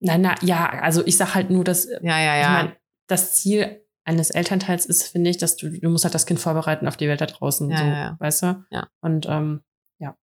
nein, 0.00 0.20
na, 0.22 0.34
ja, 0.42 0.68
also 0.68 1.06
ich 1.06 1.16
sag 1.16 1.34
halt 1.34 1.50
nur, 1.50 1.64
dass, 1.64 1.86
Ja, 1.86 2.18
ja, 2.18 2.36
ich 2.36 2.42
ja. 2.42 2.50
meine, 2.50 2.76
das 3.06 3.36
Ziel 3.36 3.84
eines 4.04 4.30
Elternteils 4.30 4.86
ist, 4.86 5.04
finde 5.08 5.30
ich, 5.30 5.38
dass 5.38 5.56
du, 5.56 5.70
du 5.70 5.88
musst 5.88 6.04
halt 6.04 6.14
das 6.14 6.26
Kind 6.26 6.40
vorbereiten 6.40 6.88
auf 6.88 6.96
die 6.96 7.06
Welt 7.06 7.20
da 7.20 7.26
draußen, 7.26 7.70
Ja, 7.70 7.76
so, 7.78 7.84
ja, 7.84 7.90
ja. 7.92 8.16
weißt 8.18 8.42
du? 8.42 8.64
Ja. 8.70 8.88
Und, 9.00 9.26
ähm, 9.28 9.62
ja. 9.98 10.16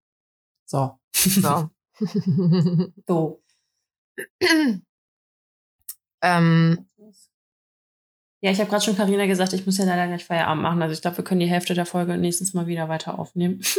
So. 0.66 1.00
so. 1.16 1.70
So. 3.08 3.42
ähm, 6.22 6.88
Ja, 8.42 8.52
ich 8.52 8.60
habe 8.60 8.70
gerade 8.70 8.84
schon 8.84 8.96
Karina 8.96 9.26
gesagt, 9.26 9.54
ich 9.54 9.66
muss 9.66 9.78
ja 9.78 9.86
leider 9.86 10.08
gleich 10.08 10.26
Feierabend 10.26 10.62
machen. 10.62 10.82
Also 10.82 10.94
ich 10.94 11.02
glaube, 11.02 11.18
wir 11.18 11.24
können 11.24 11.40
die 11.40 11.48
Hälfte 11.48 11.74
der 11.74 11.86
Folge 11.86 12.18
nächstes 12.18 12.54
Mal 12.54 12.68
wieder 12.68 12.88
weiter 12.88 13.18
aufnehmen. 13.18 13.62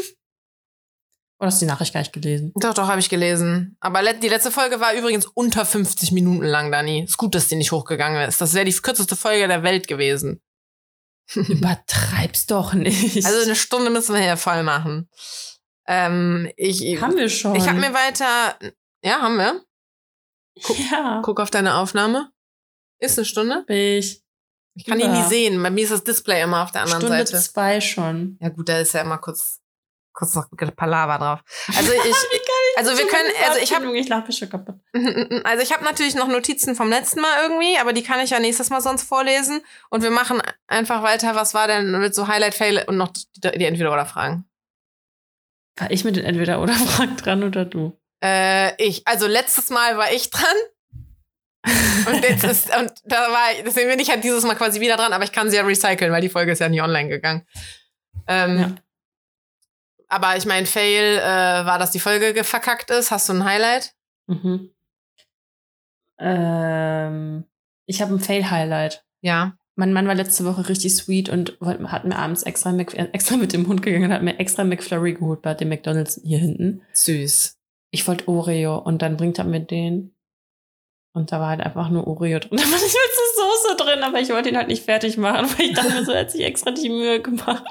Oder 1.41 1.47
hast 1.49 1.63
du 1.63 1.67
die 1.67 1.71
Nachricht 1.71 1.93
gar 1.93 2.01
nicht 2.01 2.13
gelesen? 2.13 2.53
doch, 2.57 2.75
doch, 2.75 2.89
habe 2.89 2.99
ich 2.99 3.09
gelesen. 3.09 3.77
Aber 3.79 4.03
die 4.13 4.29
letzte 4.29 4.51
Folge 4.51 4.81
war 4.81 4.95
übrigens 4.95 5.25
unter 5.27 5.65
50 5.65 6.11
Minuten 6.11 6.45
lang, 6.45 6.73
Dani. 6.73 7.05
Ist 7.05 7.17
gut, 7.17 7.37
dass 7.37 7.47
die 7.47 7.55
nicht 7.55 7.71
hochgegangen 7.71 8.29
ist. 8.29 8.41
Das 8.41 8.55
wäre 8.55 8.65
die 8.65 8.73
kürzeste 8.73 9.15
Folge 9.15 9.47
der 9.47 9.63
Welt 9.63 9.87
gewesen. 9.87 10.41
Übertreib's 11.35 12.47
doch 12.47 12.75
nicht. 12.75 13.25
Also 13.25 13.43
eine 13.45 13.55
Stunde 13.55 13.91
müssen 13.91 14.15
wir 14.15 14.23
hier 14.23 14.37
voll 14.37 14.65
machen. 14.65 15.09
Ähm, 15.87 16.51
ich 16.57 17.01
haben 17.01 17.17
wir 17.17 17.29
schon. 17.29 17.55
ich 17.55 17.69
habe 17.69 17.79
mir 17.79 17.95
weiter. 17.95 18.59
Ja, 19.05 19.21
haben 19.21 19.37
wir. 19.37 19.63
ja, 20.91 21.23
Guck 21.25 21.39
auf 21.39 21.51
deine 21.51 21.77
Aufnahme. 21.77 22.33
Ist 22.99 23.17
eine 23.17 23.25
Stunde? 23.25 23.65
ich. 23.69 24.25
Ich 24.79 24.85
kann 24.85 25.01
ihn 25.01 25.13
Ja. 25.13 25.23
nie 25.23 25.29
sehen. 25.29 25.61
Bei 25.61 25.71
mir 25.71 25.83
ist 25.83 25.91
das 25.91 26.05
Display 26.05 26.41
immer 26.41 26.63
auf 26.63 26.71
der 26.71 26.83
anderen 26.83 27.01
Stunde 27.03 27.27
Seite. 27.27 27.43
zwei 27.43 27.81
schon. 27.81 28.39
Ja 28.41 28.49
gut, 28.49 28.69
da 28.69 28.79
ist 28.79 28.95
ja 28.95 29.01
immer 29.01 29.19
kurz, 29.19 29.61
kurz 30.13 30.35
noch 30.35 30.47
Palaver 30.77 31.19
drauf. 31.19 31.41
Also 31.77 31.93
ich, 32.05 32.15
also 32.77 32.97
wir 32.97 33.09
können, 33.09 33.29
also 33.49 33.59
ich 33.61 33.75
habe, 33.75 33.99
ich 33.99 34.09
lache 34.09 34.31
schon 34.31 34.49
kaputt. 34.49 34.77
also 35.45 35.63
ich 35.65 35.73
habe 35.73 35.83
natürlich 35.83 36.15
noch 36.15 36.29
Notizen 36.29 36.77
vom 36.77 36.91
letzten 36.91 37.21
Mal 37.21 37.43
irgendwie, 37.43 37.77
aber 37.79 37.93
die 37.93 38.05
kann 38.05 38.21
ich 38.21 38.31
ja 38.31 38.39
nächstes 38.39 38.71
Mal 38.71 38.81
sonst 38.81 39.03
vorlesen. 39.03 39.63
Und 39.91 40.03
wir 40.05 40.13
machen 40.13 40.41
einfach 40.69 41.03
weiter. 41.03 41.35
Was 41.35 41.55
war 41.55 41.67
denn 41.67 41.91
mit 41.99 42.15
so 42.15 42.29
Highlight, 42.29 42.55
Fail 42.55 42.85
und 42.87 42.97
noch 42.97 43.09
die, 43.09 43.25
die 43.59 43.65
entweder 43.65 43.93
oder 43.93 44.07
Fragen? 44.07 44.45
War 45.77 45.91
ich 45.91 46.05
mit 46.05 46.15
den 46.15 46.25
entweder 46.25 46.63
oder 46.63 46.75
Fragen 46.75 47.17
dran 47.17 47.43
oder 47.43 47.65
du? 47.65 47.99
Äh, 48.23 48.81
ich, 48.81 49.07
also 49.09 49.27
letztes 49.27 49.71
Mal 49.71 49.97
war 49.99 50.13
ich 50.13 50.31
dran. 50.31 50.57
Und 51.65 52.23
jetzt 52.23 52.45
ist, 52.45 52.77
und 52.77 52.93
da 53.05 53.17
war 53.31 53.53
ich, 53.57 53.65
deswegen 53.65 53.91
bin 53.91 53.99
ich 53.99 54.09
halt 54.11 54.23
dieses 54.25 54.45
Mal 54.45 54.55
quasi 54.55 54.81
wieder 54.81 54.97
dran, 54.97 55.13
aber 55.13 55.25
ich 55.25 55.33
kann 55.33 55.51
sie 55.51 55.57
ja 55.57 55.63
recyceln, 55.65 56.13
weil 56.13 56.21
die 56.23 56.29
Folge 56.29 56.53
ist 56.53 56.61
ja 56.61 56.69
nie 56.69 56.81
online 56.81 57.09
gegangen. 57.09 57.47
Ähm, 58.27 58.59
Ja. 58.59 58.75
Aber 60.11 60.37
ich 60.39 60.47
meine, 60.47 60.65
Fail 60.67 61.19
äh, 61.19 61.67
war, 61.67 61.79
dass 61.79 61.91
die 61.91 62.01
Folge 62.01 62.33
ge- 62.33 62.43
verkackt 62.45 62.91
ist. 62.91 63.11
Hast 63.11 63.29
du 63.29 63.35
ein 63.35 63.45
Highlight? 63.45 63.95
Mhm. 64.27 64.71
Ähm, 66.19 67.45
ich 67.87 68.01
habe 68.03 68.15
ein 68.15 68.21
Fail-Highlight. 68.21 69.05
Ja. 69.21 69.57
Mein 69.77 69.93
Mann 69.93 70.09
war 70.09 70.15
letzte 70.15 70.45
Woche 70.45 70.69
richtig 70.69 70.97
sweet 70.97 71.29
und 71.29 71.59
hat 71.61 72.05
mir 72.05 72.17
abends 72.17 72.43
extra, 72.43 72.73
Mc, 72.73 72.95
äh, 72.95 73.09
extra 73.13 73.37
mit 73.37 73.53
dem 73.53 73.69
Hund 73.69 73.83
gegangen 73.83 74.07
und 74.07 74.13
hat 74.13 74.23
mir 74.23 74.39
extra 74.41 74.65
McFlurry 74.65 75.15
geholt 75.15 75.43
bei 75.43 75.55
dem 75.55 75.69
McDonalds 75.69 76.21
hier 76.25 76.39
hinten. 76.39 76.83
Süß. 76.95 77.57
Ich 77.91 78.07
wollte 78.09 78.27
Oreo 78.29 78.79
und 78.79 79.03
dann 79.03 79.17
bringt 79.17 79.39
er 79.39 79.45
mir 79.45 79.61
den. 79.61 80.15
Und 81.15 81.33
da 81.33 81.41
war 81.41 81.49
halt 81.49 81.61
einfach 81.61 81.89
nur 81.89 82.07
Oreo 82.07 82.39
drin. 82.39 82.51
Da 82.59 82.65
war 82.65 82.71
nicht 82.71 82.95
mal 82.95 83.37
so 83.37 83.43
Soße 83.43 83.77
drin, 83.77 84.03
aber 84.03 84.21
ich 84.21 84.29
wollte 84.31 84.49
ihn 84.49 84.57
halt 84.57 84.69
nicht 84.69 84.85
fertig 84.85 85.17
machen, 85.17 85.49
weil 85.57 85.67
ich 85.67 85.75
dachte 85.75 86.05
so, 86.05 86.15
hat 86.15 86.31
sich 86.31 86.43
extra 86.43 86.71
die 86.71 86.89
Mühe 86.89 87.21
gemacht. 87.21 87.65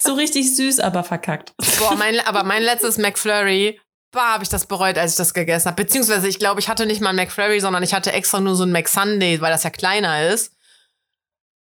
So 0.00 0.14
richtig 0.14 0.56
süß, 0.56 0.80
aber 0.80 1.04
verkackt. 1.04 1.54
Boah, 1.78 1.94
mein, 1.96 2.20
aber 2.20 2.44
mein 2.44 2.62
letztes 2.62 2.98
McFlurry, 2.98 3.80
bah, 4.12 4.34
habe 4.34 4.44
ich 4.44 4.48
das 4.48 4.66
bereut, 4.66 4.98
als 4.98 5.12
ich 5.12 5.16
das 5.18 5.34
gegessen 5.34 5.66
habe. 5.66 5.82
Beziehungsweise, 5.82 6.28
ich 6.28 6.38
glaube, 6.38 6.60
ich 6.60 6.68
hatte 6.68 6.86
nicht 6.86 7.00
mal 7.00 7.10
ein 7.10 7.16
McFlurry, 7.16 7.60
sondern 7.60 7.82
ich 7.82 7.94
hatte 7.94 8.12
extra 8.12 8.40
nur 8.40 8.56
so 8.56 8.64
ein 8.64 8.72
McSunday, 8.72 9.40
weil 9.40 9.52
das 9.52 9.62
ja 9.64 9.70
kleiner 9.70 10.28
ist. 10.28 10.55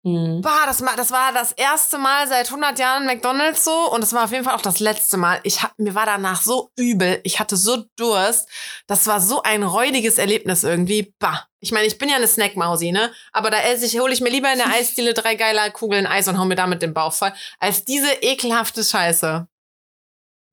Mhm. 0.05 0.41
Bah, 0.41 0.67
das, 0.67 0.83
das 0.97 1.09
war 1.09 1.33
das 1.33 1.51
erste 1.53 1.97
Mal 1.97 2.27
seit 2.27 2.45
100 2.45 2.77
Jahren 2.77 3.07
McDonald's 3.07 3.63
so 3.63 3.91
und 3.91 4.03
es 4.03 4.13
war 4.13 4.25
auf 4.25 4.31
jeden 4.31 4.43
Fall 4.43 4.53
auch 4.53 4.61
das 4.61 4.79
letzte 4.79 5.17
Mal. 5.17 5.39
Ich 5.41 5.63
hab, 5.63 5.73
mir 5.79 5.95
war 5.95 6.05
danach 6.05 6.43
so 6.43 6.69
übel, 6.77 7.19
ich 7.23 7.39
hatte 7.39 7.57
so 7.57 7.85
Durst. 7.95 8.47
Das 8.85 9.07
war 9.07 9.19
so 9.19 9.41
ein 9.41 9.63
räudiges 9.63 10.19
Erlebnis 10.19 10.63
irgendwie. 10.63 11.11
Bah. 11.17 11.47
Ich 11.59 11.71
meine, 11.71 11.87
ich 11.87 11.97
bin 11.97 12.07
ja 12.07 12.17
eine 12.17 12.27
Snackmausi, 12.27 12.91
ne? 12.91 13.11
Aber 13.31 13.49
da 13.49 13.59
esse 13.61 13.87
ich, 13.87 13.99
hole 13.99 14.13
ich 14.13 14.21
mir 14.21 14.29
lieber 14.29 14.51
in 14.51 14.59
der 14.59 14.67
Eisdiele 14.75 15.15
drei 15.15 15.33
geile 15.33 15.71
Kugeln 15.71 16.05
Eis 16.05 16.27
und 16.27 16.37
hau 16.37 16.45
mir 16.45 16.55
damit 16.55 16.83
den 16.83 16.93
Bauch 16.93 17.13
voll, 17.13 17.33
als 17.59 17.83
diese 17.83 18.11
ekelhafte 18.21 18.83
Scheiße. 18.83 19.47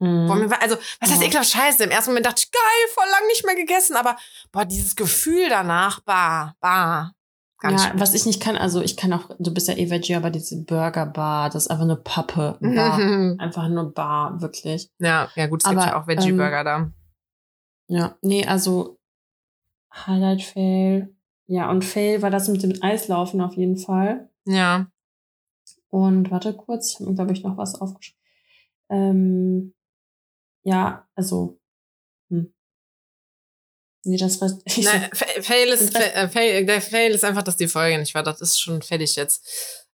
Mhm. 0.00 0.28
War, 0.50 0.62
also, 0.62 0.78
was 0.98 1.10
heißt 1.10 1.20
Ja. 1.20 1.26
ekelhaft 1.28 1.50
Scheiße? 1.50 1.84
Im 1.84 1.90
ersten 1.90 2.12
Moment 2.12 2.24
dachte 2.24 2.42
ich, 2.46 2.50
geil, 2.50 2.94
voll 2.94 3.08
lang 3.10 3.26
nicht 3.26 3.44
mehr 3.44 3.54
gegessen, 3.54 3.96
aber 3.96 4.16
boah, 4.50 4.64
dieses 4.64 4.96
Gefühl 4.96 5.50
danach, 5.50 6.00
bah, 6.00 6.54
bah. 6.58 7.12
Ganz 7.62 7.84
ja, 7.84 7.92
was 7.94 8.12
ich 8.12 8.26
nicht 8.26 8.42
kann, 8.42 8.56
also 8.56 8.82
ich 8.82 8.96
kann 8.96 9.12
auch, 9.12 9.30
du 9.38 9.54
bist 9.54 9.68
ja 9.68 9.76
eh 9.76 9.88
Veggie, 9.88 10.16
aber 10.16 10.30
diese 10.30 10.64
Burger 10.64 11.06
Bar, 11.06 11.48
das 11.48 11.66
ist 11.66 11.70
einfach 11.70 11.84
eine 11.84 11.94
Pappe. 11.94 12.58
Bar. 12.60 12.94
schlimm. 12.96 13.36
Einfach 13.38 13.68
nur 13.68 13.94
Bar, 13.94 14.40
wirklich. 14.40 14.90
Ja, 14.98 15.30
ja 15.36 15.46
gut, 15.46 15.62
es 15.62 15.68
gibt 15.68 15.80
Aber, 15.80 15.88
ja 15.88 16.02
auch 16.02 16.08
Veggie-Burger 16.08 16.64
da. 16.64 16.92
Ja, 17.86 18.16
nee, 18.20 18.44
also 18.44 18.98
Highlight 19.94 20.42
Fail. 20.42 21.14
Ja, 21.46 21.70
und 21.70 21.84
Fail 21.84 22.20
war 22.20 22.30
das 22.30 22.48
mit 22.48 22.64
dem 22.64 22.82
Eislaufen 22.82 23.40
auf 23.40 23.54
jeden 23.54 23.76
Fall. 23.76 24.28
Ja. 24.44 24.88
Und 25.88 26.32
warte 26.32 26.54
kurz, 26.54 26.90
ich 26.90 26.96
habe 26.96 27.10
mir, 27.10 27.14
glaube 27.14 27.32
ich, 27.32 27.44
noch 27.44 27.56
was 27.56 27.80
aufgeschrieben. 27.80 28.20
Ähm, 28.90 29.74
ja, 30.64 31.06
also. 31.14 31.60
Nee, 34.04 34.16
das 34.16 34.40
war. 34.40 34.50
Ich 34.64 34.78
Nein, 34.84 35.10
Fa- 35.12 35.42
Fail 35.42 35.68
ist, 35.68 35.96
Fail, 35.96 36.66
der 36.66 36.80
Fail 36.80 37.12
ist 37.12 37.24
einfach, 37.24 37.42
dass 37.42 37.56
die 37.56 37.68
Folge 37.68 37.98
nicht 37.98 38.14
war. 38.14 38.22
Das 38.22 38.40
ist 38.40 38.60
schon 38.60 38.82
fertig 38.82 39.16
jetzt. 39.16 39.46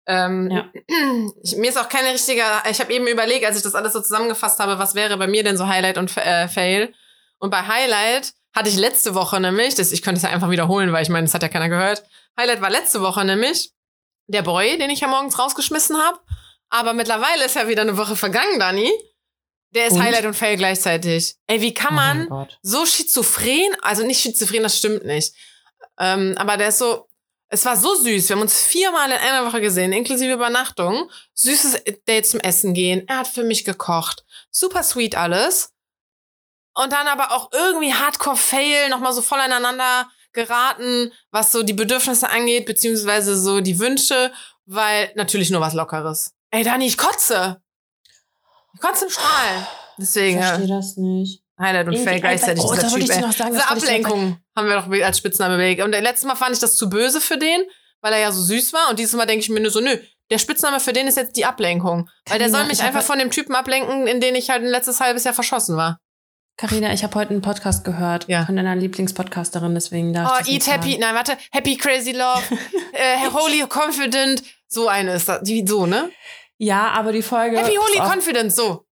Ähm, 0.06 0.50
Ja. 0.50 0.70
ich, 1.42 1.56
mir 1.56 1.70
ist 1.70 1.78
auch 1.78 1.88
keine 1.88 2.12
richtige, 2.12 2.42
ich 2.70 2.80
habe 2.80 2.92
eben 2.92 3.06
überlegt, 3.08 3.44
als 3.44 3.56
ich 3.56 3.62
das 3.62 3.74
alles 3.74 3.92
so 3.92 4.00
zusammengefasst 4.00 4.58
habe, 4.60 4.78
was 4.78 4.94
wäre 4.94 5.16
bei 5.16 5.26
mir 5.26 5.42
denn 5.42 5.56
so 5.56 5.66
Highlight 5.66 5.98
und 5.98 6.16
äh, 6.16 6.46
Fail. 6.48 6.94
Und 7.38 7.50
bei 7.50 7.62
Highlight 7.66 8.32
hatte 8.54 8.68
ich 8.70 8.76
letzte 8.76 9.14
Woche 9.14 9.40
nämlich, 9.40 9.74
das, 9.74 9.92
ich 9.92 10.02
könnte 10.02 10.18
es 10.18 10.22
ja 10.22 10.30
einfach 10.30 10.50
wiederholen, 10.50 10.92
weil 10.92 11.02
ich 11.02 11.08
meine, 11.10 11.26
das 11.26 11.34
hat 11.34 11.42
ja 11.42 11.48
keiner 11.48 11.68
gehört. 11.68 12.04
Highlight 12.38 12.60
war 12.62 12.70
letzte 12.70 13.02
Woche 13.02 13.24
nämlich 13.24 13.72
der 14.28 14.42
Boy, 14.42 14.78
den 14.78 14.90
ich 14.90 15.00
ja 15.00 15.08
morgens 15.08 15.38
rausgeschmissen 15.38 15.96
habe. 15.98 16.18
Aber 16.70 16.94
mittlerweile 16.94 17.44
ist 17.44 17.54
ja 17.56 17.68
wieder 17.68 17.82
eine 17.82 17.96
Woche 17.98 18.16
vergangen, 18.16 18.58
Dani. 18.58 18.90
Der 19.70 19.86
ist 19.86 19.94
Und? 19.94 20.02
Highlight 20.02 20.24
und 20.24 20.34
Fail 20.34 20.56
gleichzeitig. 20.56 21.34
Ey, 21.46 21.60
wie 21.60 21.74
kann 21.74 21.92
Oh 21.92 21.96
man 21.96 22.28
Gott. 22.28 22.58
so 22.62 22.86
schizophren, 22.86 23.76
also 23.82 24.04
nicht 24.04 24.20
schizophren, 24.20 24.62
das 24.62 24.78
stimmt 24.78 25.04
nicht. 25.04 25.34
Ähm, 25.98 26.34
aber 26.38 26.56
der 26.56 26.68
ist 26.68 26.78
so, 26.78 27.08
es 27.48 27.64
war 27.64 27.76
so 27.76 27.94
süß. 27.94 28.28
Wir 28.28 28.36
haben 28.36 28.42
uns 28.42 28.62
viermal 28.62 29.10
in 29.10 29.18
einer 29.18 29.46
Woche 29.46 29.60
gesehen, 29.60 29.92
inklusive 29.92 30.32
Übernachtung. 30.32 31.10
Süßes 31.34 31.82
Date 32.08 32.26
zum 32.26 32.40
Essen 32.40 32.74
gehen. 32.74 33.04
Er 33.08 33.18
hat 33.18 33.28
für 33.28 33.44
mich 33.44 33.64
gekocht. 33.64 34.24
Super 34.50 34.82
sweet 34.82 35.16
alles. 35.16 35.70
Und 36.74 36.92
dann 36.92 37.06
aber 37.06 37.32
auch 37.32 37.50
irgendwie 37.52 37.94
Hardcore-Fail, 37.94 38.88
nochmal 38.90 39.12
so 39.12 39.22
voll 39.22 39.40
aneinander 39.40 40.10
geraten, 40.32 41.12
was 41.30 41.50
so 41.52 41.62
die 41.62 41.72
Bedürfnisse 41.72 42.28
angeht, 42.28 42.66
beziehungsweise 42.66 43.38
so 43.40 43.60
die 43.60 43.78
Wünsche, 43.78 44.32
weil 44.66 45.10
natürlich 45.14 45.50
nur 45.50 45.60
was 45.62 45.72
Lockeres. 45.72 46.34
Ey, 46.50 46.62
Dani, 46.64 46.86
ich 46.86 46.98
kotze. 46.98 47.62
Ich 48.76 48.80
kotze 48.82 49.06
im 49.06 49.10
Strahl. 49.10 49.66
Ich 49.98 50.04
Deswegen. 50.04 50.42
verstehe 50.42 50.64
äh, 50.66 50.68
das 50.68 50.96
nicht. 50.96 51.42
Highlight 51.58 51.88
und 51.88 51.96
Fail 51.98 52.20
gleichzeitig. 52.20 52.62
Oh, 52.62 52.74
dieser 52.74 52.96
ich 52.98 53.08
Typ, 53.08 53.20
noch 53.22 53.32
sagen, 53.32 53.52
Diese 53.52 53.64
ich 53.64 53.70
Ablenkung 53.70 54.36
haben 54.54 54.68
wir 54.68 54.76
doch 54.76 54.90
als 55.06 55.16
Spitzname 55.18 55.54
überlegt. 55.54 55.82
Und 55.82 55.92
letztes 55.92 56.24
Mal 56.26 56.36
fand 56.36 56.52
ich 56.54 56.60
das 56.60 56.76
zu 56.76 56.90
böse 56.90 57.20
für 57.20 57.38
den, 57.38 57.62
weil 58.02 58.12
er 58.12 58.18
ja 58.20 58.32
so 58.32 58.42
süß 58.42 58.74
war. 58.74 58.90
Und 58.90 58.98
dieses 58.98 59.14
Mal 59.14 59.24
denke 59.24 59.42
ich 59.42 59.48
mir 59.48 59.60
nur 59.60 59.70
so, 59.70 59.80
nö, 59.80 59.96
der 60.30 60.38
Spitzname 60.38 60.80
für 60.80 60.92
den 60.92 61.06
ist 61.06 61.16
jetzt 61.16 61.36
die 61.36 61.46
Ablenkung. 61.46 62.10
Weil 62.28 62.38
der 62.38 62.50
soll 62.50 62.64
mich 62.64 62.80
ich 62.80 62.82
einfach 62.82 63.02
von 63.02 63.18
dem 63.18 63.30
Typen 63.30 63.54
ablenken, 63.54 64.06
in 64.06 64.20
den 64.20 64.34
ich 64.34 64.50
halt 64.50 64.62
ein 64.62 64.68
letztes 64.68 65.00
halbes 65.00 65.24
Jahr 65.24 65.32
verschossen 65.34 65.76
war. 65.78 65.98
Carina, 66.58 66.92
ich 66.92 67.04
habe 67.04 67.14
heute 67.18 67.30
einen 67.30 67.42
Podcast 67.42 67.84
gehört 67.84 68.28
Ja. 68.28 68.46
von 68.46 68.56
deiner 68.56 68.74
Lieblingspodcasterin, 68.76 69.74
deswegen 69.74 70.12
darf 70.14 70.32
Oh, 70.32 70.40
ich 70.40 70.46
nicht 70.48 70.66
Eat 70.66 70.74
Happy, 70.74 70.90
sagen. 70.92 71.00
nein, 71.02 71.14
warte, 71.14 71.36
Happy 71.52 71.76
Crazy 71.76 72.12
Love, 72.12 72.42
äh, 72.92 73.30
Holy 73.30 73.62
Confident, 73.68 74.42
so 74.66 74.88
eine 74.88 75.14
ist 75.14 75.28
das, 75.28 75.42
die, 75.42 75.66
so, 75.66 75.84
ne? 75.86 76.10
Ja, 76.58 76.90
aber 76.92 77.12
die 77.12 77.22
Folge. 77.22 77.58
Happy 77.58 77.76
Holy 77.76 78.00
auch- 78.00 78.10
Confident, 78.12 78.52
so. 78.52 78.86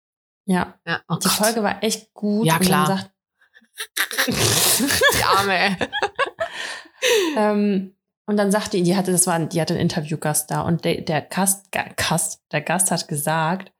Ja, 0.46 0.78
Ja, 0.86 1.00
oh 1.08 1.16
die 1.16 1.28
Folge 1.28 1.62
war 1.62 1.82
echt 1.82 2.12
gut. 2.12 2.46
Ja, 2.46 2.56
Und 2.56 2.60
klar. 2.66 2.86
dann 2.86 2.96
sagt, 2.98 3.10
die 5.18 5.24
Arme, 5.24 5.56
ey. 5.58 5.76
ähm, 7.36 7.96
und 8.26 8.36
dann 8.36 8.50
sagte 8.50 8.76
die, 8.76 8.82
die 8.82 8.96
hatte, 8.96 9.12
das 9.12 9.26
war, 9.26 9.38
die 9.38 9.60
hatte 9.60 9.74
einen 9.74 9.82
Interviewgast 9.82 10.50
da 10.50 10.62
und 10.62 10.84
der, 10.84 11.02
der 11.02 11.20
Gast, 11.22 11.70
Ga- 11.72 11.90
Gast, 11.96 12.42
der 12.52 12.60
Gast 12.62 12.90
hat 12.90 13.08
gesagt, 13.08 13.72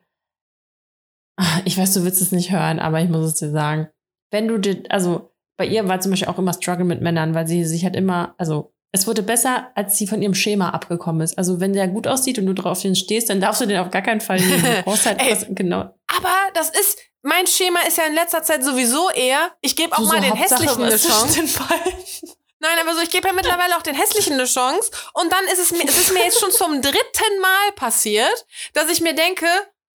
Ah, 1.37 1.61
ich 1.64 1.76
weiß, 1.76 1.95
du 1.95 2.05
willst 2.05 2.22
es 2.22 2.30
nicht 2.30 2.53
hören, 2.53 2.78
aber 2.78 3.01
ich 3.01 3.09
muss 3.09 3.26
es 3.26 3.35
dir 3.35 3.51
sagen. 3.51 3.89
Wenn 4.30 4.47
du 4.47 4.59
dir, 4.59 4.85
also 4.89 5.32
bei 5.57 5.66
ihr 5.66 5.89
war 5.89 5.99
zum 6.01 6.12
Beispiel 6.12 6.28
auch 6.28 6.39
immer 6.39 6.53
Struggle 6.53 6.85
mit 6.85 7.01
Männern, 7.03 7.35
weil 7.35 7.47
sie 7.49 7.64
sich 7.64 7.85
halt 7.85 7.97
immer, 7.97 8.35
also 8.39 8.72
es 8.95 9.09
wurde 9.09 9.24
besser, 9.24 9.72
als 9.74 9.99
sie 9.99 10.07
von 10.07 10.22
ihrem 10.22 10.34
Schema 10.34 10.70
abgekommen 10.70 11.20
ist. 11.20 11.36
Also 11.36 11.59
wenn 11.59 11.72
der 11.72 11.88
gut 11.88 12.07
aussieht 12.07 12.38
und 12.38 12.47
du 12.47 12.55
drauf 12.55 12.80
den 12.80 12.95
stehst, 12.95 13.28
dann 13.28 13.40
darfst 13.40 13.61
du 13.61 13.66
den 13.66 13.78
auf 13.78 13.90
gar 13.90 14.03
keinen 14.03 14.20
Fall 14.20 14.38
nehmen. 14.38 14.62
Du 14.62 14.82
brauchst 14.84 15.05
halt 15.05 15.20
was, 15.30 15.47
genau. 15.49 15.92
Aber 16.07 16.32
das 16.55 16.70
ist, 16.70 17.01
mein 17.22 17.49
Schema 17.49 17.80
ist 17.88 17.99
ja 17.99 18.05
in 18.05 18.14
letzter 18.14 18.45
Zeit 18.45 18.62
sowieso 18.62 19.11
eher, 19.11 19.51
ich 19.62 19.74
gebe 19.74 19.92
auch 19.95 19.99
Du 19.99 20.05
mal 20.07 20.18
so, 20.18 20.20
den 20.22 20.30
Hauptsache, 20.30 20.62
Hässlichen 20.62 20.84
eine 20.84 20.97
Chance. 20.97 21.40
Nein, 22.61 22.78
aber 22.80 22.95
so, 22.95 23.01
ich 23.01 23.11
gebe 23.11 23.26
ja 23.26 23.34
mittlerweile 23.34 23.76
auch 23.76 23.82
den 23.82 23.97
Hässlichen 23.97 24.34
eine 24.34 24.45
Chance. 24.45 24.92
Und 25.12 25.32
dann 25.32 25.45
ist 25.53 25.59
es 25.59 25.72
mir, 25.72 25.84
es 25.88 25.97
ist 25.97 26.12
mir 26.12 26.22
jetzt 26.22 26.38
schon 26.38 26.53
zum 26.53 26.80
dritten 26.80 27.40
Mal 27.40 27.72
passiert, 27.74 28.47
dass 28.74 28.88
ich 28.88 29.01
mir 29.01 29.16
denke, 29.16 29.47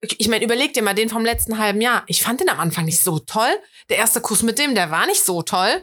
ich 0.02 0.20
ich 0.20 0.28
meine, 0.28 0.44
überleg 0.44 0.74
dir 0.74 0.84
mal 0.84 0.94
den 0.94 1.08
vom 1.08 1.24
letzten 1.24 1.58
halben 1.58 1.80
Jahr. 1.80 2.04
Ich 2.08 2.22
fand 2.22 2.42
den 2.42 2.50
am 2.50 2.60
Anfang 2.60 2.84
nicht 2.84 3.02
so 3.02 3.20
toll. 3.20 3.62
Der 3.88 3.96
erste 3.96 4.20
Kuss 4.20 4.44
mit 4.44 4.60
dem, 4.60 4.76
der 4.76 4.92
war 4.92 5.06
nicht 5.06 5.24
so 5.24 5.42
toll. 5.42 5.82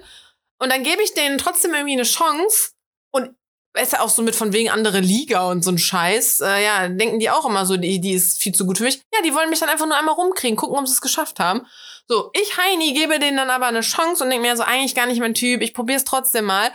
Und 0.58 0.70
dann 0.70 0.82
gebe 0.82 1.02
ich 1.02 1.14
denen 1.14 1.38
trotzdem 1.38 1.72
irgendwie 1.72 1.94
eine 1.94 2.02
Chance. 2.02 2.75
Und 3.10 3.36
ist 3.80 3.92
ja 3.92 4.00
auch 4.00 4.08
so 4.08 4.22
mit 4.22 4.34
von 4.34 4.52
wegen 4.52 4.70
andere 4.70 5.00
Liga 5.00 5.50
und 5.50 5.62
so 5.62 5.70
ein 5.70 5.78
Scheiß. 5.78 6.40
Äh, 6.40 6.64
ja, 6.64 6.88
denken 6.88 7.18
die 7.18 7.30
auch 7.30 7.44
immer 7.44 7.66
so, 7.66 7.76
die, 7.76 8.00
die 8.00 8.12
ist 8.12 8.38
viel 8.38 8.54
zu 8.54 8.66
gut 8.66 8.78
für 8.78 8.84
mich. 8.84 9.02
Ja, 9.14 9.22
die 9.22 9.34
wollen 9.34 9.50
mich 9.50 9.60
dann 9.60 9.68
einfach 9.68 9.86
nur 9.86 9.96
einmal 9.96 10.14
rumkriegen, 10.14 10.56
gucken, 10.56 10.78
ob 10.78 10.86
sie 10.86 10.94
es 10.94 11.00
geschafft 11.00 11.40
haben. 11.40 11.66
So, 12.08 12.30
ich, 12.32 12.56
Heini, 12.56 12.94
gebe 12.94 13.18
denen 13.18 13.36
dann 13.36 13.50
aber 13.50 13.66
eine 13.66 13.80
Chance 13.80 14.22
und 14.22 14.30
denke 14.30 14.46
mir 14.46 14.56
so, 14.56 14.62
eigentlich 14.62 14.94
gar 14.94 15.06
nicht 15.06 15.20
mein 15.20 15.34
Typ, 15.34 15.60
ich 15.60 15.74
probiere 15.74 15.98
es 15.98 16.04
trotzdem 16.04 16.44
mal. 16.44 16.70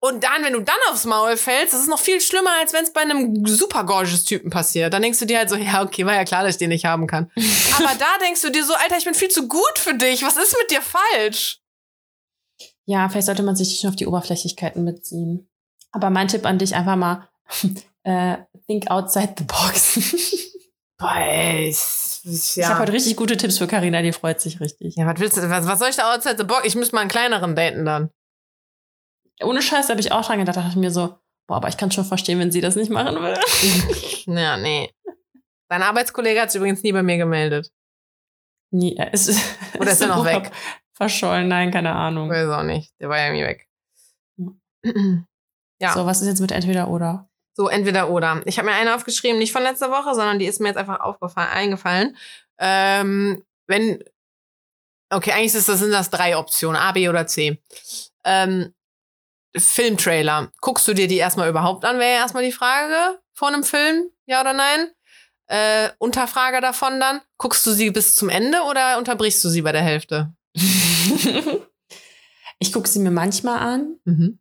Und 0.00 0.22
dann, 0.22 0.44
wenn 0.44 0.52
du 0.52 0.60
dann 0.60 0.76
aufs 0.90 1.04
Maul 1.04 1.36
fällst, 1.36 1.74
das 1.74 1.80
ist 1.80 1.88
noch 1.88 1.98
viel 1.98 2.20
schlimmer, 2.20 2.52
als 2.60 2.72
wenn 2.72 2.84
es 2.84 2.92
bei 2.92 3.00
einem 3.00 3.44
super 3.46 3.82
gorgeous 3.82 4.24
Typen 4.24 4.48
passiert. 4.48 4.92
Dann 4.92 5.02
denkst 5.02 5.18
du 5.18 5.24
dir 5.24 5.38
halt 5.38 5.50
so, 5.50 5.56
ja, 5.56 5.82
okay, 5.82 6.06
war 6.06 6.14
ja 6.14 6.24
klar, 6.24 6.44
dass 6.44 6.54
ich 6.54 6.58
den 6.58 6.68
nicht 6.68 6.84
haben 6.84 7.08
kann. 7.08 7.32
Aber 7.76 7.92
da 7.98 8.18
denkst 8.20 8.42
du 8.42 8.50
dir 8.50 8.64
so, 8.64 8.74
Alter, 8.74 8.96
ich 8.96 9.04
bin 9.04 9.14
viel 9.14 9.28
zu 9.28 9.48
gut 9.48 9.76
für 9.76 9.94
dich. 9.94 10.22
Was 10.22 10.36
ist 10.36 10.56
mit 10.56 10.70
dir 10.70 10.82
falsch? 10.82 11.58
Ja, 12.88 13.08
vielleicht 13.10 13.26
sollte 13.26 13.42
man 13.42 13.54
sich 13.54 13.68
nicht 13.68 13.82
nur 13.84 13.90
auf 13.90 13.96
die 13.96 14.06
Oberflächlichkeiten 14.06 14.82
mitziehen. 14.82 15.46
Aber 15.92 16.08
mein 16.08 16.28
Tipp 16.28 16.46
an 16.46 16.58
dich 16.58 16.74
einfach 16.74 16.96
mal, 16.96 17.28
äh, 18.04 18.38
think 18.66 18.90
outside 18.90 19.34
the 19.36 19.44
box. 19.44 19.98
Boah, 20.98 21.16
ey, 21.18 21.68
ist- 21.68 22.22
ist- 22.24 22.56
Ich 22.56 22.64
habe 22.64 22.74
ja. 22.74 22.80
heute 22.80 22.92
richtig 22.92 23.16
gute 23.16 23.36
Tipps 23.36 23.58
für 23.58 23.66
Karina, 23.66 24.00
die 24.00 24.12
freut 24.12 24.40
sich 24.40 24.58
richtig. 24.60 24.96
Ja, 24.96 25.06
was 25.06 25.20
willst 25.20 25.36
du, 25.36 25.48
was, 25.50 25.66
was 25.66 25.78
soll 25.78 25.90
ich 25.90 25.96
da 25.96 26.14
outside 26.14 26.36
the 26.38 26.44
box? 26.44 26.62
Ich 26.64 26.74
müsste 26.76 26.94
mal 26.94 27.02
einen 27.02 27.10
kleineren 27.10 27.54
daten 27.54 27.84
dann. 27.84 28.10
Ohne 29.42 29.60
Scheiß 29.62 29.88
habe 29.90 30.00
ich 30.00 30.10
auch 30.10 30.24
dran 30.26 30.38
gedacht, 30.38 30.56
dachte 30.56 30.70
ich 30.70 30.76
mir 30.76 30.90
so, 30.90 31.14
boah, 31.46 31.56
aber 31.56 31.68
ich 31.68 31.76
kann 31.76 31.92
schon 31.92 32.04
verstehen, 32.06 32.38
wenn 32.38 32.50
sie 32.50 32.60
das 32.62 32.74
nicht 32.74 32.90
machen 32.90 33.16
will. 33.22 33.38
ja, 34.34 34.56
nee. 34.56 34.90
Dein 35.68 35.82
Arbeitskollege 35.82 36.40
hat 36.40 36.50
sich 36.50 36.58
übrigens 36.58 36.82
nie 36.82 36.92
bei 36.92 37.02
mir 37.02 37.18
gemeldet. 37.18 37.70
Nie, 38.70 38.96
er 38.96 39.12
ist, 39.14 39.28
Oder 39.78 39.92
ist 39.92 40.00
er 40.00 40.08
im 40.08 40.14
noch 40.14 40.24
Urlaub 40.24 40.44
weg? 40.44 40.52
Verschollen, 40.98 41.46
nein, 41.46 41.70
keine 41.70 41.94
Ahnung. 41.94 42.28
Weiß 42.28 42.48
auch 42.48 42.64
nicht. 42.64 42.92
Der 43.00 43.08
war 43.08 43.18
ja 43.18 43.26
irgendwie 43.26 43.44
weg. 43.44 43.68
Ja. 45.80 45.92
So, 45.92 46.06
was 46.06 46.20
ist 46.20 46.26
jetzt 46.26 46.40
mit 46.40 46.50
entweder 46.50 46.88
oder? 46.88 47.30
So, 47.54 47.68
entweder 47.68 48.10
oder. 48.10 48.42
Ich 48.46 48.58
habe 48.58 48.68
mir 48.68 48.74
eine 48.74 48.96
aufgeschrieben, 48.96 49.38
nicht 49.38 49.52
von 49.52 49.62
letzter 49.62 49.92
Woche, 49.92 50.12
sondern 50.16 50.40
die 50.40 50.46
ist 50.46 50.60
mir 50.60 50.66
jetzt 50.66 50.76
einfach 50.76 50.98
aufgefallen, 50.98 51.50
eingefallen. 51.50 52.16
Ähm, 52.58 53.44
wenn, 53.68 54.02
okay, 55.10 55.30
eigentlich 55.30 55.54
ist 55.54 55.68
das, 55.68 55.78
sind 55.78 55.92
das 55.92 56.10
drei 56.10 56.36
Optionen, 56.36 56.80
A, 56.80 56.90
B 56.90 57.08
oder 57.08 57.28
C. 57.28 57.62
Ähm, 58.24 58.74
Filmtrailer. 59.56 60.50
Guckst 60.60 60.88
du 60.88 60.94
dir 60.94 61.06
die 61.06 61.18
erstmal 61.18 61.48
überhaupt 61.48 61.84
an, 61.84 62.00
wäre 62.00 62.14
ja 62.14 62.18
erstmal 62.22 62.42
die 62.42 62.50
Frage 62.50 63.20
vor 63.32 63.46
einem 63.46 63.62
Film, 63.62 64.10
ja 64.26 64.40
oder 64.40 64.52
nein? 64.52 64.90
Äh, 65.46 65.90
Unterfrage 65.98 66.60
davon 66.60 66.98
dann, 66.98 67.20
guckst 67.36 67.64
du 67.64 67.70
sie 67.70 67.92
bis 67.92 68.16
zum 68.16 68.28
Ende 68.30 68.62
oder 68.62 68.98
unterbrichst 68.98 69.44
du 69.44 69.48
sie 69.48 69.62
bei 69.62 69.70
der 69.70 69.82
Hälfte? 69.82 70.34
ich 72.58 72.72
gucke 72.72 72.88
sie 72.88 73.00
mir 73.00 73.10
manchmal 73.10 73.58
an. 73.58 73.96
Mhm. 74.04 74.38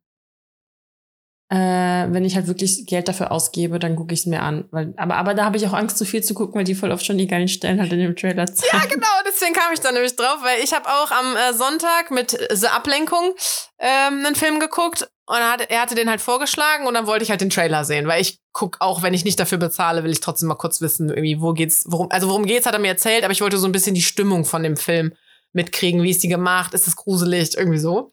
Äh, 1.49 2.12
wenn 2.12 2.26
ich 2.26 2.36
halt 2.36 2.47
wirklich 2.47 2.86
Geld 2.88 3.08
dafür 3.08 3.32
ausgebe, 3.32 3.80
dann 3.80 3.95
gucke 3.95 4.14
ich 4.14 4.22
es 4.22 4.26
mir 4.26 4.41
an. 4.41 4.66
Weil, 4.72 4.93
aber, 4.97 5.16
aber 5.16 5.34
da 5.34 5.45
habe 5.45 5.55
ich 5.55 5.66
auch 5.66 5.74
Angst, 5.74 5.97
zu 5.97 6.03
viel 6.03 6.22
zu 6.22 6.34
gucken, 6.34 6.55
weil 6.55 6.66
die 6.66 6.76
voll 6.76 6.91
oft 6.91 7.05
schon 7.05 7.18
die 7.18 7.28
geilen 7.28 7.47
Stellen 7.47 7.80
halt 7.80 7.93
in 7.93 7.99
dem 7.99 8.18
Trailer 8.18 8.45
zeigen. 8.53 8.70
Ja, 8.74 8.86
genau, 8.86 9.08
deswegen 9.26 9.53
kam 9.53 9.72
ich 9.74 9.80
da 9.80 9.93
nämlich 9.93 10.18
drauf, 10.18 10.39
weil 10.43 10.62
ich 10.62 10.74
habe 10.74 10.89
auch 10.89 11.10
am 11.12 11.38
äh, 11.38 11.53
Sonntag 11.53 12.12
mit 12.12 12.38
The 12.51 12.68
Ablenkung 12.68 13.34
ähm, 13.80 14.26
einen 14.26 14.36
Film 14.36 14.60
geguckt 14.60 15.08
und 15.26 15.38
er, 15.38 15.51
hat, 15.51 15.70
er 15.70 15.82
hatte 15.82 15.95
den 15.95 16.10
halt 16.10 16.20
vorgeschlagen 16.20 16.86
und 16.86 16.93
dann 16.95 17.08
wollte 17.08 17.24
ich 17.24 17.30
halt 17.30 17.39
den 17.39 17.49
Trailer 17.49 17.86
sehen, 17.86 18.08
weil 18.08 18.22
ich 18.22 18.41
guck 18.51 18.78
auch, 18.82 19.01
wenn 19.01 19.14
ich 19.14 19.24
nicht 19.24 19.39
dafür 19.39 19.58
bezahle, 19.58 20.03
will 20.03 20.12
ich 20.12 20.20
trotzdem 20.20 20.49
mal 20.49 20.55
kurz 20.55 20.82
wissen, 20.82 21.10
irgendwie, 21.10 21.39
wo 21.39 21.53
geht's, 21.53 21.86
worum, 21.88 22.12
also 22.12 22.28
worum 22.28 22.45
geht's, 22.45 22.66
hat 22.66 22.74
er 22.74 22.80
mir 22.80 22.88
erzählt, 22.89 23.24
aber 23.24 23.32
ich 23.32 23.41
wollte 23.41 23.58
so 23.58 23.68
ein 23.68 23.72
bisschen 23.72 23.95
die 23.95 24.01
Stimmung 24.01 24.43
von 24.43 24.64
dem 24.64 24.76
Film 24.76 25.14
mitkriegen, 25.54 26.04
wie 26.04 26.12
ist 26.12 26.24
die 26.24 26.28
gemacht, 26.28 26.74
ist 26.74 26.88
es 26.88 26.95
gruselig, 26.95 27.58
irgendwie 27.58 27.80
so. 27.80 28.12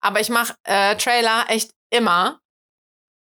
Aber 0.00 0.20
ich 0.20 0.28
mache 0.28 0.54
äh, 0.64 0.96
Trailer 0.96 1.46
echt 1.48 1.70
immer 1.90 2.40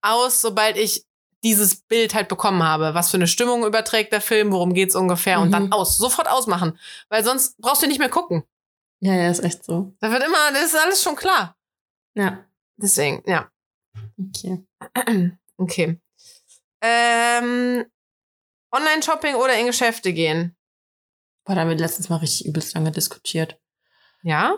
aus, 0.02 0.42
sobald 0.42 0.78
ich 0.78 1.06
dieses 1.44 1.82
Bild 1.82 2.14
halt 2.16 2.28
bekommen 2.28 2.64
habe. 2.64 2.94
Was 2.96 3.12
für 3.12 3.18
eine 3.18 3.28
Stimmung 3.28 3.66
überträgt 3.66 4.12
der 4.12 4.22
Film, 4.22 4.52
worum 4.52 4.74
geht's 4.74 4.96
ungefähr 4.96 5.40
und 5.40 5.50
Mhm. 5.50 5.52
dann 5.52 5.72
aus, 5.72 5.98
sofort 5.98 6.28
ausmachen. 6.28 6.78
Weil 7.10 7.24
sonst 7.24 7.58
brauchst 7.60 7.84
du 7.84 7.88
nicht 7.88 8.00
mehr 8.00 8.10
gucken. 8.10 8.44
Ja, 9.00 9.14
ja, 9.14 9.30
ist 9.30 9.44
echt 9.44 9.64
so. 9.64 9.94
Da 10.00 10.12
wird 10.12 10.24
immer, 10.24 10.52
das 10.54 10.66
ist 10.66 10.76
alles 10.76 11.02
schon 11.04 11.16
klar. 11.16 11.56
Ja, 12.16 12.44
Deswegen, 12.78 13.24
ja. 13.28 13.50
okay. 14.20 14.66
Okay. 15.58 16.00
Ähm, 16.82 17.86
Online-Shopping 18.74 19.36
oder 19.36 19.58
in 19.58 19.68
Geschäfte 19.68 20.12
gehen? 20.14 20.55
Boah, 21.46 21.56
da 21.56 21.62
haben 21.62 21.70
wir 21.70 21.78
letztens 21.78 22.10
mal 22.10 22.18
richtig 22.18 22.46
übelst 22.46 22.74
lange 22.74 22.92
diskutiert. 22.92 23.60
Ja? 24.24 24.58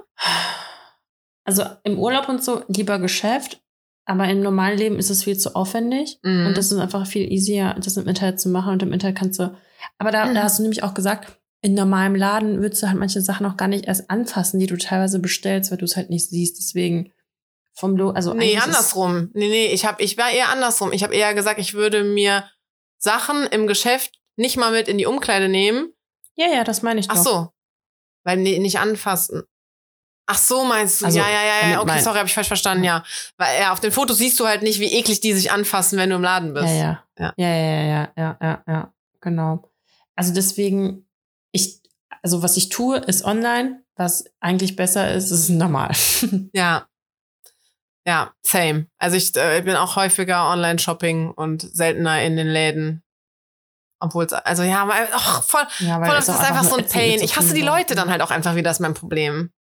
Also 1.44 1.64
im 1.84 2.00
Urlaub 2.00 2.28
und 2.30 2.44
so 2.44 2.64
lieber 2.68 3.00
Geschäft, 3.00 3.62
aber 4.06 4.28
im 4.30 4.42
normalen 4.42 4.78
Leben 4.78 5.00
ist 5.00 5.10
es 5.10 5.26
viel 5.26 5.38
zu 5.38 5.56
aufwendig. 5.56 6.20
Mhm. 6.24 6.48
Und 6.48 6.58
das 6.58 6.72
ist 6.72 6.78
einfach 6.78 7.06
viel 7.06 7.30
easier, 7.30 7.76
das 7.78 7.98
im 7.98 8.08
Internet 8.08 8.40
zu 8.40 8.48
machen. 8.48 8.72
Und 8.72 8.84
im 8.84 8.94
Internet 8.94 9.18
kannst 9.18 9.38
du. 9.40 9.54
Aber 9.98 10.12
da, 10.12 10.34
da 10.34 10.44
hast 10.44 10.60
du 10.60 10.64
nämlich 10.64 10.84
auch 10.84 10.94
gesagt, 10.94 11.38
in 11.62 11.74
normalem 11.74 12.16
Laden 12.16 12.62
würdest 12.62 12.82
du 12.82 12.88
halt 12.88 12.98
manche 12.98 13.22
Sachen 13.22 13.46
auch 13.46 13.58
gar 13.58 13.68
nicht 13.68 13.86
erst 13.86 14.10
anfassen, 14.10 14.60
die 14.60 14.68
du 14.68 14.78
teilweise 14.78 15.20
bestellst, 15.20 15.72
weil 15.72 15.78
du 15.78 15.84
es 15.84 15.98
halt 15.98 16.10
nicht 16.10 16.30
siehst. 16.30 16.58
Deswegen 16.58 17.12
vom 17.74 17.98
Lo 17.98 18.12
also 18.12 18.34
nee, 18.34 18.58
andersrum. 18.58 19.30
Nee, 19.34 19.50
nee, 19.50 19.68
ich, 19.68 19.86
hab, 19.86 20.00
ich 20.00 20.18
war 20.18 20.32
eher 20.32 20.50
andersrum. 20.50 20.94
Ich 20.94 21.04
habe 21.04 21.14
eher 21.14 21.34
gesagt, 21.34 21.60
ich 21.60 21.74
würde 21.74 22.06
mir 22.06 22.46
Sachen 22.98 23.46
im 23.48 23.68
Geschäft 23.68 24.14
nicht 24.38 24.56
mal 24.56 24.72
mit 24.72 24.88
in 24.88 24.98
die 24.98 25.06
Umkleide 25.06 25.50
nehmen. 25.50 25.92
Ja, 26.38 26.48
ja, 26.48 26.64
das 26.64 26.82
meine 26.82 27.00
ich 27.00 27.08
doch. 27.08 27.16
Ach 27.18 27.24
so. 27.24 27.54
Weil 28.24 28.38
nee, 28.38 28.60
nicht 28.60 28.80
anfassen. 28.80 29.44
Ach 30.30 30.38
so, 30.38 30.66
meinst 30.66 31.02
du? 31.02 31.06
Also, 31.06 31.20
ja, 31.20 31.30
ja, 31.30 31.42
ja, 31.42 31.70
ja. 31.70 31.82
Okay, 31.82 32.02
sorry, 32.02 32.18
habe 32.18 32.28
ich 32.28 32.34
falsch 32.34 32.48
verstanden, 32.48 32.84
ja. 32.84 33.04
Weil 33.38 33.62
ja, 33.62 33.72
auf 33.72 33.80
den 33.80 33.94
Fotos 33.94 34.18
siehst 34.18 34.38
du 34.40 34.46
halt 34.46 34.62
nicht, 34.62 34.80
wie 34.80 34.92
eklig 34.92 35.22
die 35.22 35.34
sich 35.34 35.52
anfassen, 35.52 35.98
wenn 35.98 36.10
du 36.10 36.18
im 36.18 36.22
Laden 36.22 36.54
bist. 36.54 36.68
Ja, 36.68 36.74
ja. 36.74 37.04
Ja. 37.18 37.34
Ja, 37.38 37.48
ja, 37.48 37.56
ja, 37.56 37.84
ja, 37.84 38.12
ja, 38.18 38.38
ja, 38.42 38.64
ja, 38.68 38.94
genau. 39.22 39.72
Also 40.16 40.34
deswegen, 40.34 41.08
ich, 41.54 41.82
also 42.22 42.44
was 42.44 42.58
ich 42.58 42.70
tue, 42.70 42.98
ist 42.98 43.24
online. 43.24 43.84
Was 43.96 44.26
eigentlich 44.42 44.76
besser 44.76 45.14
ist, 45.14 45.32
ist 45.32 45.50
normal. 45.50 45.92
Ja. 46.54 46.88
Ja, 48.06 48.34
same. 48.42 48.88
Also 49.00 49.18
ich 49.18 49.36
äh, 49.36 49.62
bin 49.62 49.76
auch 49.76 49.96
häufiger 49.98 50.50
Online-Shopping 50.50 51.32
und 51.32 51.62
seltener 51.62 52.22
in 52.22 52.38
den 52.38 52.48
Läden. 52.48 53.04
Obwohl 54.00 54.26
es, 54.26 54.34
also 54.34 54.64
ja, 54.64 54.88
ach, 55.14 55.44
voll, 55.44 55.66
ja, 55.80 56.00
voll, 56.00 56.16
das 56.16 56.30
ist 56.30 56.40
einfach 56.40 56.64
so 56.64 56.76
ein 56.76 56.88
Pain. 56.88 57.20
Ich 57.22 57.36
hasse 57.36 57.54
die 57.54 57.62
Leute 57.64 57.96
dann 57.96 58.10
halt 58.10 58.22
auch 58.22 58.32
einfach 58.32 58.56
wieder, 58.56 58.70
das 58.70 58.78
ist 58.78 58.82
mein 58.82 58.94
Problem. 58.94 59.52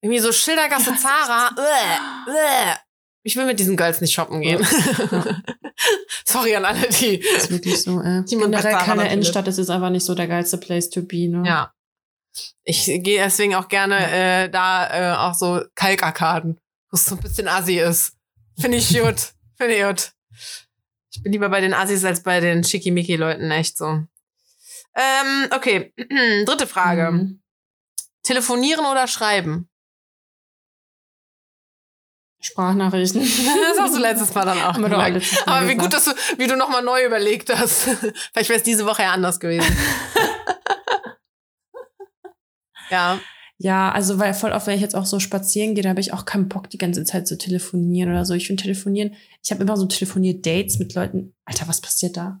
Irgendwie 0.00 0.20
so 0.20 0.32
Schildergasse 0.32 0.90
Ja, 0.90 0.96
Zara. 0.96 1.50
Uäh, 1.56 2.30
uäh. 2.30 2.74
Ich 3.22 3.36
will 3.36 3.46
mit 3.46 3.58
diesen 3.58 3.76
Girls 3.76 4.02
nicht 4.02 4.12
shoppen 4.12 4.42
gehen. 4.42 4.62
Sorry 6.26 6.54
an 6.56 6.64
alle, 6.66 6.88
die. 6.88 7.16
ist 7.16 7.50
wirklich 7.50 7.82
so, 7.82 8.00
äh. 8.02 8.22
Die 8.24 8.36
Generell 8.36 8.76
keine 8.76 9.10
Innenstadt, 9.10 9.48
es 9.48 9.58
ist 9.58 9.70
einfach 9.70 9.90
nicht 9.90 10.04
so 10.04 10.14
der 10.14 10.28
geilste 10.28 10.58
Place 10.58 10.90
to 10.90 11.02
be, 11.02 11.28
ne? 11.28 11.42
Ja. 11.46 11.72
Ich 12.64 12.84
gehe 12.84 13.22
deswegen 13.22 13.54
auch 13.54 13.68
gerne 13.68 14.10
äh, 14.10 14.50
da 14.50 15.14
äh, 15.14 15.16
auch 15.16 15.34
so 15.34 15.62
Kalkarkaden, 15.74 16.58
wo 16.90 16.96
es 16.96 17.04
so 17.04 17.14
ein 17.14 17.20
bisschen 17.22 17.48
assi 17.48 17.78
ist. 17.78 18.12
Finde 18.58 18.78
ich 18.78 18.88
gut. 19.00 19.32
Finde 19.56 19.74
ich 19.74 19.84
gut. 19.84 20.12
Ich 21.14 21.22
bin 21.22 21.32
lieber 21.32 21.48
bei 21.48 21.60
den 21.60 21.74
Assis 21.74 22.04
als 22.04 22.22
bei 22.22 22.40
den 22.40 22.64
Schickimicki-Leuten, 22.64 23.50
echt 23.52 23.78
so. 23.78 23.86
Ähm, 23.86 25.48
okay, 25.50 25.94
dritte 26.44 26.66
Frage. 26.66 27.12
Mhm. 27.12 27.42
Telefonieren 28.24 28.86
oder 28.86 29.06
schreiben? 29.06 29.68
Sprachnachrichten. 32.40 33.22
Das 33.22 33.78
hast 33.78 33.94
du 33.94 34.00
letztes 34.00 34.34
Mal 34.34 34.44
dann 34.44 34.60
auch 34.60 34.74
gesagt. 34.74 34.90
Mal 34.90 35.22
Aber 35.46 35.68
wie 35.68 35.76
gut, 35.76 35.94
dass 35.94 36.04
du, 36.04 36.10
wie 36.36 36.46
du 36.46 36.56
nochmal 36.56 36.82
neu 36.82 37.02
überlegt 37.04 37.54
hast. 37.54 37.84
Vielleicht 38.32 38.50
wäre 38.50 38.58
es 38.58 38.62
diese 38.62 38.84
Woche 38.84 39.02
ja 39.02 39.12
anders 39.12 39.40
gewesen. 39.40 39.64
ja. 42.90 43.18
Ja, 43.58 43.92
also 43.92 44.18
weil 44.18 44.34
voll 44.34 44.52
oft, 44.52 44.66
wenn 44.66 44.74
ich 44.74 44.80
jetzt 44.80 44.96
auch 44.96 45.06
so 45.06 45.20
spazieren 45.20 45.74
gehe, 45.74 45.82
da 45.82 45.90
habe 45.90 46.00
ich 46.00 46.12
auch 46.12 46.24
keinen 46.24 46.48
Bock, 46.48 46.68
die 46.70 46.78
ganze 46.78 47.04
Zeit 47.04 47.28
zu 47.28 47.38
telefonieren 47.38 48.10
oder 48.10 48.24
so. 48.24 48.34
Ich 48.34 48.46
finde 48.46 48.62
telefonieren, 48.62 49.14
ich 49.42 49.52
habe 49.52 49.62
immer 49.62 49.76
so 49.76 49.86
Telefonier-Dates 49.86 50.78
mit 50.78 50.94
Leuten. 50.94 51.34
Alter, 51.44 51.68
was 51.68 51.80
passiert 51.80 52.16
da? 52.16 52.40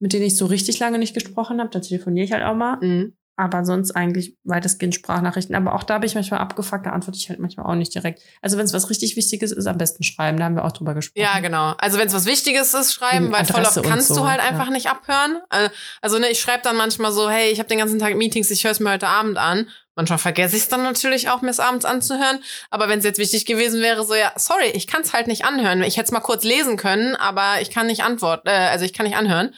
Mit 0.00 0.12
denen 0.12 0.24
ich 0.24 0.36
so 0.36 0.46
richtig 0.46 0.78
lange 0.78 0.98
nicht 0.98 1.14
gesprochen 1.14 1.60
habe, 1.60 1.70
dann 1.70 1.82
telefoniere 1.82 2.24
ich 2.24 2.32
halt 2.32 2.42
auch 2.42 2.56
mal. 2.56 2.76
Mhm. 2.80 3.14
Aber 3.38 3.66
sonst 3.66 3.92
eigentlich 3.92 4.34
weitestgehend 4.44 4.94
Sprachnachrichten. 4.94 5.54
Aber 5.54 5.74
auch 5.74 5.82
da 5.82 5.98
bin 5.98 6.08
ich 6.08 6.14
manchmal 6.14 6.40
abgefuckt, 6.40 6.86
da 6.86 6.90
antworte 6.90 7.18
ich 7.18 7.28
halt 7.28 7.38
manchmal 7.38 7.66
auch 7.66 7.74
nicht 7.74 7.94
direkt. 7.94 8.22
Also 8.40 8.56
wenn 8.56 8.64
es 8.64 8.72
was 8.72 8.88
richtig 8.88 9.14
Wichtiges 9.14 9.52
ist, 9.52 9.66
am 9.66 9.76
besten 9.76 10.02
schreiben. 10.04 10.38
Da 10.38 10.46
haben 10.46 10.56
wir 10.56 10.64
auch 10.64 10.72
drüber 10.72 10.94
gesprochen. 10.94 11.22
Ja, 11.22 11.38
genau. 11.40 11.74
Also 11.76 11.98
wenn 11.98 12.08
es 12.08 12.14
was 12.14 12.24
Wichtiges 12.24 12.72
ist, 12.72 12.94
schreiben, 12.94 13.30
weil 13.30 13.44
voll 13.44 13.60
Adresse 13.60 13.80
oft 13.80 13.86
und 13.86 13.92
kannst 13.92 14.08
so, 14.08 14.16
du 14.16 14.26
halt 14.26 14.40
ja. 14.40 14.48
einfach 14.48 14.70
nicht 14.70 14.88
abhören. 14.88 15.38
Äh, 15.50 15.68
Also 16.00 16.18
ne, 16.18 16.30
ich 16.30 16.40
schreibe 16.40 16.62
dann 16.62 16.76
manchmal 16.76 17.12
so, 17.12 17.28
hey, 17.28 17.50
ich 17.50 17.58
habe 17.58 17.68
den 17.68 17.78
ganzen 17.78 17.98
Tag 17.98 18.16
Meetings, 18.16 18.50
ich 18.50 18.64
höre 18.64 18.72
es 18.72 18.80
mir 18.80 18.90
heute 18.90 19.08
Abend 19.08 19.36
an. 19.36 19.68
Manchmal 19.96 20.18
vergesse 20.18 20.56
ich 20.56 20.62
es 20.64 20.68
dann 20.68 20.82
natürlich 20.82 21.30
auch, 21.30 21.40
mir 21.40 21.50
es 21.50 21.58
abends 21.58 21.86
anzuhören. 21.86 22.44
Aber 22.70 22.88
wenn 22.88 22.98
es 22.98 23.04
jetzt 23.04 23.18
wichtig 23.18 23.46
gewesen 23.46 23.80
wäre, 23.80 24.04
so 24.04 24.14
ja, 24.14 24.30
sorry, 24.36 24.66
ich 24.74 24.86
kann 24.86 25.00
es 25.00 25.14
halt 25.14 25.26
nicht 25.26 25.46
anhören. 25.46 25.82
Ich 25.82 25.96
hätte 25.96 26.04
es 26.04 26.12
mal 26.12 26.20
kurz 26.20 26.44
lesen 26.44 26.76
können, 26.76 27.16
aber 27.16 27.62
ich 27.62 27.70
kann 27.70 27.86
nicht 27.86 28.02
antworten, 28.04 28.46
äh, 28.46 28.52
also 28.52 28.84
ich 28.84 28.92
kann 28.92 29.06
nicht 29.06 29.16
anhören. 29.16 29.54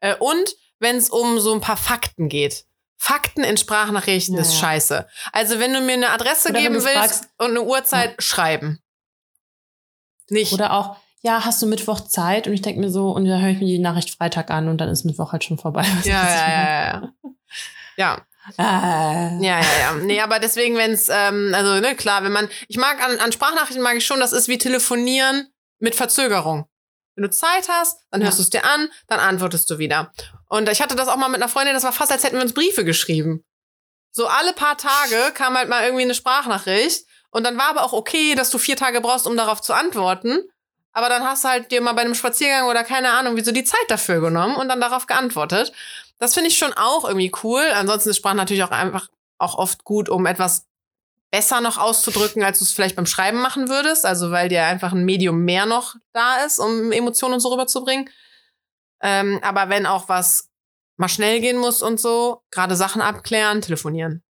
Äh, 0.00 0.16
und 0.16 0.56
wenn 0.80 0.96
es 0.96 1.08
um 1.10 1.38
so 1.38 1.54
ein 1.54 1.60
paar 1.60 1.76
Fakten 1.76 2.28
geht. 2.28 2.64
Fakten 2.96 3.44
in 3.44 3.56
Sprachnachrichten 3.56 4.34
Ja, 4.34 4.40
ist 4.40 4.54
ja. 4.54 4.58
scheiße. 4.58 5.08
Also 5.32 5.60
wenn 5.60 5.72
du 5.72 5.80
mir 5.80 5.92
eine 5.92 6.10
Adresse 6.10 6.48
Oder 6.50 6.60
geben 6.60 6.74
willst 6.74 6.88
fragst- 6.88 7.28
und 7.38 7.50
eine 7.50 7.62
Uhrzeit, 7.62 8.20
schreiben. 8.20 8.80
Nicht. 10.28 10.52
Oder 10.52 10.72
auch, 10.72 10.96
ja, 11.22 11.44
hast 11.44 11.62
du 11.62 11.66
Mittwoch 11.66 12.00
Zeit? 12.00 12.48
Und 12.48 12.52
ich 12.52 12.62
denke 12.62 12.80
mir 12.80 12.90
so, 12.90 13.12
und 13.12 13.24
dann 13.26 13.40
höre 13.40 13.50
ich 13.50 13.58
mir 13.60 13.66
die 13.66 13.78
Nachricht 13.78 14.10
Freitag 14.10 14.50
an 14.50 14.68
und 14.68 14.78
dann 14.78 14.88
ist 14.88 15.04
Mittwoch 15.04 15.30
halt 15.30 15.44
schon 15.44 15.58
vorbei. 15.58 15.84
Ja, 16.04 16.28
ja, 16.28 16.48
ja, 16.48 16.84
ja. 16.92 17.12
Ja, 17.96 18.26
Äh, 18.56 18.62
Ja, 18.62 19.38
ja, 19.40 19.60
ja. 19.60 19.92
Nee, 20.00 20.20
aber 20.20 20.38
deswegen, 20.38 20.76
wenn 20.76 20.92
es, 20.92 21.08
ähm, 21.08 21.52
also, 21.54 21.80
ne, 21.80 21.94
klar, 21.96 22.22
wenn 22.24 22.32
man, 22.32 22.48
ich 22.68 22.76
mag 22.78 23.02
an, 23.04 23.18
an 23.18 23.32
Sprachnachrichten 23.32 23.82
mag 23.82 23.96
ich 23.96 24.06
schon, 24.06 24.20
das 24.20 24.32
ist 24.32 24.48
wie 24.48 24.58
telefonieren 24.58 25.48
mit 25.78 25.94
Verzögerung. 25.94 26.66
Wenn 27.14 27.22
du 27.24 27.30
Zeit 27.30 27.68
hast, 27.68 28.00
dann 28.10 28.22
hörst 28.22 28.38
Ja. 28.38 28.42
du 28.42 28.46
es 28.46 28.50
dir 28.50 28.64
an, 28.64 28.88
dann 29.08 29.18
antwortest 29.20 29.68
du 29.70 29.78
wieder. 29.78 30.12
Und 30.48 30.68
ich 30.68 30.80
hatte 30.80 30.94
das 30.96 31.08
auch 31.08 31.16
mal 31.16 31.28
mit 31.28 31.42
einer 31.42 31.48
Freundin, 31.50 31.74
das 31.74 31.82
war 31.84 31.92
fast, 31.92 32.12
als 32.12 32.22
hätten 32.24 32.36
wir 32.36 32.42
uns 32.42 32.54
Briefe 32.54 32.84
geschrieben. 32.84 33.44
So 34.12 34.26
alle 34.26 34.52
paar 34.52 34.76
Tage 34.78 35.32
kam 35.34 35.56
halt 35.56 35.68
mal 35.68 35.84
irgendwie 35.84 36.04
eine 36.04 36.14
Sprachnachricht 36.14 37.04
und 37.30 37.44
dann 37.44 37.58
war 37.58 37.70
aber 37.70 37.82
auch 37.84 37.92
okay, 37.92 38.34
dass 38.34 38.50
du 38.50 38.58
vier 38.58 38.76
Tage 38.76 39.00
brauchst, 39.00 39.26
um 39.26 39.36
darauf 39.36 39.60
zu 39.60 39.74
antworten. 39.74 40.38
Aber 40.92 41.08
dann 41.08 41.22
hast 41.24 41.44
du 41.44 41.48
halt 41.48 41.70
dir 41.70 41.80
mal 41.80 41.92
bei 41.92 42.00
einem 42.00 42.14
Spaziergang 42.14 42.64
oder 42.68 42.82
keine 42.82 43.10
Ahnung, 43.10 43.36
wie 43.36 43.44
so 43.44 43.52
die 43.52 43.62
Zeit 43.64 43.84
dafür 43.88 44.20
genommen 44.20 44.56
und 44.56 44.68
dann 44.68 44.80
darauf 44.80 45.06
geantwortet. 45.06 45.72
Das 46.18 46.34
finde 46.34 46.48
ich 46.48 46.58
schon 46.58 46.72
auch 46.72 47.04
irgendwie 47.04 47.32
cool. 47.42 47.62
Ansonsten 47.74 48.10
ist 48.10 48.16
Sprache 48.16 48.36
natürlich 48.36 48.64
auch 48.64 48.70
einfach 48.70 49.08
auch 49.38 49.56
oft 49.56 49.84
gut, 49.84 50.08
um 50.08 50.26
etwas 50.26 50.66
besser 51.30 51.60
noch 51.60 51.78
auszudrücken, 51.78 52.42
als 52.42 52.58
du 52.58 52.64
es 52.64 52.72
vielleicht 52.72 52.96
beim 52.96 53.06
Schreiben 53.06 53.40
machen 53.40 53.68
würdest. 53.68 54.04
Also 54.04 54.30
weil 54.30 54.48
dir 54.48 54.64
einfach 54.64 54.92
ein 54.92 55.04
Medium 55.04 55.44
mehr 55.44 55.66
noch 55.66 55.94
da 56.12 56.44
ist, 56.44 56.58
um 56.58 56.90
Emotionen 56.92 57.34
und 57.34 57.40
so 57.40 57.50
rüberzubringen. 57.50 58.08
Ähm, 59.00 59.38
aber 59.42 59.68
wenn 59.68 59.86
auch 59.86 60.08
was 60.08 60.50
mal 60.96 61.08
schnell 61.08 61.40
gehen 61.40 61.58
muss 61.58 61.82
und 61.82 62.00
so, 62.00 62.42
gerade 62.50 62.74
Sachen 62.74 63.00
abklären, 63.00 63.62
telefonieren. 63.62 64.24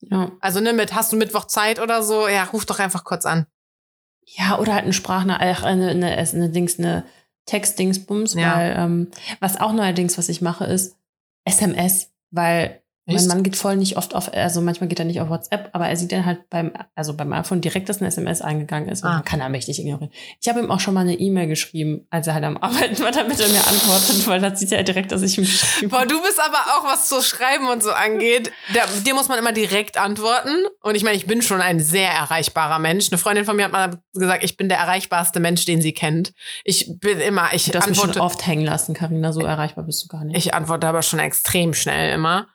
ja. 0.00 0.32
Also 0.40 0.60
ne, 0.60 0.72
mit 0.72 0.94
hast 0.94 1.12
du 1.12 1.16
Mittwoch 1.16 1.44
Zeit 1.44 1.78
oder 1.78 2.02
so, 2.02 2.26
ja, 2.26 2.44
ruf 2.44 2.66
doch 2.66 2.80
einfach 2.80 3.04
kurz 3.04 3.24
an. 3.24 3.46
ja, 4.24 4.58
oder 4.58 4.74
halt 4.74 4.84
eine 4.84 4.92
Sprachnachricht, 4.92 5.62
eine, 5.62 5.90
eine, 5.90 6.16
eine 6.16 6.50
Dings, 6.50 6.80
eine 6.80 7.06
Textdingsbums, 7.46 8.34
Ja. 8.34 8.56
weil, 8.56 8.74
ähm, 8.78 9.10
was 9.40 9.60
auch 9.60 9.72
neuerdings, 9.72 10.18
was 10.18 10.28
ich 10.28 10.40
mache, 10.42 10.64
ist 10.64 10.96
SMS, 11.44 12.10
weil 12.30 12.82
mein 13.06 13.16
Echt? 13.16 13.28
Mann 13.28 13.42
geht 13.44 13.54
voll 13.56 13.76
nicht 13.76 13.96
oft 13.96 14.14
auf, 14.14 14.32
also 14.34 14.60
manchmal 14.60 14.88
geht 14.88 14.98
er 14.98 15.04
nicht 15.04 15.20
auf 15.20 15.28
WhatsApp, 15.28 15.70
aber 15.72 15.86
er 15.88 15.96
sieht 15.96 16.10
dann 16.10 16.26
halt 16.26 16.50
beim, 16.50 16.72
also 16.96 17.14
beim 17.14 17.32
iPhone 17.32 17.60
direkt, 17.60 17.88
dass 17.88 17.98
eine 17.98 18.08
SMS 18.08 18.42
eingegangen 18.42 18.88
ist 18.88 19.02
und 19.04 19.10
Ah. 19.10 19.14
man 19.14 19.24
kann 19.24 19.40
er 19.40 19.48
mächtig 19.48 19.78
ignorieren. 19.78 20.10
Ich 20.42 20.48
habe 20.48 20.58
ihm 20.58 20.70
auch 20.70 20.80
schon 20.80 20.92
mal 20.94 21.02
eine 21.02 21.14
E-Mail 21.14 21.46
geschrieben, 21.46 22.06
als 22.10 22.26
er 22.26 22.34
halt 22.34 22.44
am 22.44 22.56
Arbeiten 22.60 22.98
war, 23.00 23.12
damit 23.12 23.38
er 23.38 23.48
mir 23.48 23.64
antwortet, 23.66 24.26
weil 24.26 24.40
da 24.40 24.54
sieht 24.56 24.72
er 24.72 24.82
direkt, 24.82 25.12
dass 25.12 25.22
ich 25.22 25.38
ihm 25.38 25.44
geschrieben 25.44 25.88
Boah, 25.90 26.04
du 26.04 26.20
bist 26.20 26.40
aber 26.40 26.58
auch, 26.58 26.84
was 26.84 27.08
so 27.08 27.22
Schreiben 27.22 27.68
und 27.68 27.82
so 27.82 27.92
angeht, 27.92 28.50
der, 28.74 28.86
dir 29.04 29.14
muss 29.14 29.28
man 29.28 29.38
immer 29.38 29.52
direkt 29.52 29.98
antworten. 29.98 30.50
Und 30.82 30.94
ich 30.96 31.04
meine, 31.04 31.16
ich 31.16 31.26
bin 31.26 31.42
schon 31.42 31.60
ein 31.60 31.78
sehr 31.80 32.10
erreichbarer 32.10 32.78
Mensch. 32.80 33.08
Eine 33.12 33.18
Freundin 33.18 33.44
von 33.44 33.54
mir 33.56 33.66
hat 33.66 33.72
mal 33.72 34.00
gesagt, 34.14 34.42
ich 34.42 34.56
bin 34.56 34.68
der 34.68 34.78
erreichbarste 34.78 35.38
Mensch, 35.38 35.64
den 35.64 35.80
sie 35.80 35.92
kennt. 35.92 36.32
Ich 36.64 36.98
bin 36.98 37.20
immer, 37.20 37.54
ich 37.54 37.70
Du 37.70 37.78
hast 37.78 37.88
mich 37.88 37.98
schon 37.98 38.18
oft 38.18 38.44
hängen 38.46 38.64
lassen, 38.64 38.94
Karina, 38.94 39.32
so 39.32 39.40
erreichbar 39.42 39.84
bist 39.84 40.02
du 40.02 40.08
gar 40.08 40.24
nicht. 40.24 40.36
ich 40.36 40.54
antworte 40.54 40.88
aber 40.88 41.02
schon 41.02 41.20
extrem 41.20 41.72
schnell 41.72 42.12
immer. 42.12 42.48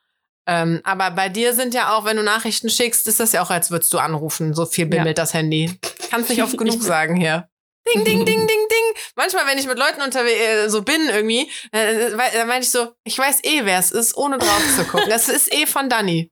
Ähm, 0.48 0.82
aber 0.84 1.12
bei 1.12 1.30
dir 1.30 1.54
sind 1.54 1.74
ja 1.74 1.94
auch, 1.96 2.06
wenn 2.06 2.18
du 2.18 2.24
Nachrichten 2.24 2.70
schickst, 2.70 3.08
ist 3.08 3.20
das 3.20 3.32
ja 3.32 3.44
auch, 3.44 3.50
als 3.52 3.70
würdest 3.72 3.94
du 3.94 4.00
anrufen. 4.00 4.54
So 4.54 4.66
viel 4.66 4.86
bimmelt 4.88 5.18
das 5.18 5.34
Handy. 5.34 5.78
Kannst 6.10 6.30
nicht 6.30 6.42
oft 6.42 6.58
genug 6.58 6.82
sagen 6.82 7.16
hier. 7.16 7.48
Ding, 7.94 8.04
ding, 8.06 8.26
ding, 8.26 8.38
ding, 8.48 8.48
ding. 8.48 9.02
Manchmal, 9.16 9.48
wenn 9.48 9.58
ich 9.58 9.66
mit 9.68 9.78
Leuten 9.78 10.02
unterwegs 10.02 10.40
äh, 10.40 10.70
so 10.70 10.82
bin 10.84 11.02
irgendwie, 11.10 11.50
äh, 11.72 12.16
wei- 12.16 12.30
dann 12.34 12.48
meine 12.48 12.62
ich 12.64 12.70
so, 12.70 12.92
ich 13.04 13.18
weiß 13.18 13.44
eh, 13.44 13.66
wer 13.66 13.80
es 13.80 13.92
ist, 13.92 14.16
ohne 14.18 14.38
drauf 14.38 14.64
zu 14.76 14.84
gucken. 14.86 15.10
Das 15.10 15.30
ist 15.30 15.52
eh 15.54 15.66
von 15.66 15.90
Dani, 15.90 16.32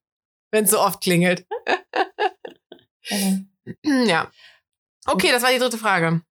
wenn 0.51 0.65
es 0.65 0.71
so 0.71 0.79
oft 0.79 1.01
klingelt. 1.01 1.45
Äh, 3.09 3.37
ja. 4.05 4.29
Okay, 5.07 5.31
das 5.31 5.41
war 5.43 5.51
die 5.51 5.57
dritte 5.59 5.77
Frage. 5.77 6.21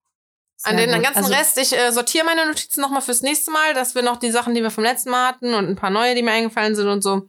sehr 0.56 0.70
An 0.70 0.76
den 0.76 0.90
gut. 0.92 1.02
ganzen 1.02 1.24
Also, 1.24 1.32
Rest, 1.34 1.58
ich 1.58 1.76
äh, 1.76 1.90
sortiere 1.92 2.24
meine 2.24 2.46
Notizen 2.46 2.80
nochmal 2.80 3.02
fürs 3.02 3.22
nächste 3.22 3.50
Mal, 3.50 3.74
dass 3.74 3.94
wir 3.94 4.02
noch 4.02 4.18
die 4.18 4.30
Sachen, 4.30 4.54
die 4.54 4.62
wir 4.62 4.70
vom 4.70 4.84
letzten 4.84 5.10
Mal 5.10 5.28
hatten 5.28 5.54
und 5.54 5.68
ein 5.68 5.76
paar 5.76 5.90
neue, 5.90 6.14
die 6.14 6.22
mir 6.22 6.32
eingefallen 6.32 6.74
sind 6.76 6.88
und 6.88 7.02
so. 7.02 7.28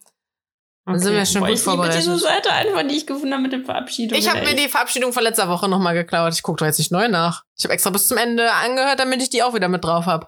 Dann 0.94 1.00
sind 1.00 1.14
wir 1.14 1.26
schon 1.26 1.42
Boah, 1.42 1.48
gut 1.48 1.58
ich 1.58 1.62
liebe 1.62 1.72
vorbereitet. 1.72 2.02
diese 2.02 2.18
Seite 2.18 2.52
einfach, 2.52 2.82
die 2.88 2.96
ich 2.96 3.08
gefunden 3.08 3.34
habe 3.34 3.44
mit 3.44 3.54
den 3.54 3.66
Verabschiedungen. 3.66 4.22
Ich 4.22 4.30
habe 4.30 4.42
mir 4.42 4.56
die 4.56 4.68
Verabschiedung 4.68 5.14
von 5.14 5.24
letzter 5.24 5.50
Woche 5.50 5.68
nochmal 5.70 5.94
geklaut. 5.94 6.34
Ich 6.34 6.44
gucke 6.44 6.58
doch 6.58 6.66
jetzt 6.66 6.80
nicht 6.80 6.92
neu 6.92 7.08
nach. 7.08 7.44
Ich 7.58 7.64
habe 7.66 7.74
extra 7.74 7.90
bis 7.90 8.08
zum 8.08 8.18
Ende 8.18 8.52
angehört, 8.52 9.00
damit 9.00 9.22
ich 9.22 9.30
die 9.30 9.44
auch 9.44 9.54
wieder 9.54 9.68
mit 9.68 9.84
drauf 9.84 10.06
habe. 10.06 10.28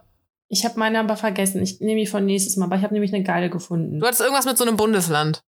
Ich 0.50 0.66
habe 0.66 0.78
meine 0.80 1.00
aber 1.00 1.16
vergessen. 1.18 1.62
Ich 1.64 1.80
nehme 1.80 2.00
die 2.02 2.08
von 2.08 2.26
nächstes 2.26 2.58
Mal, 2.58 2.66
aber 2.66 2.76
ich 2.76 2.84
habe 2.84 2.94
nämlich 2.94 3.14
eine 3.14 3.24
geile 3.24 3.50
gefunden. 3.50 4.00
Du 4.00 4.06
hattest 4.06 4.22
irgendwas 4.22 4.46
mit 4.46 4.58
so 4.58 4.66
einem 4.66 4.76
Bundesland. 4.78 5.44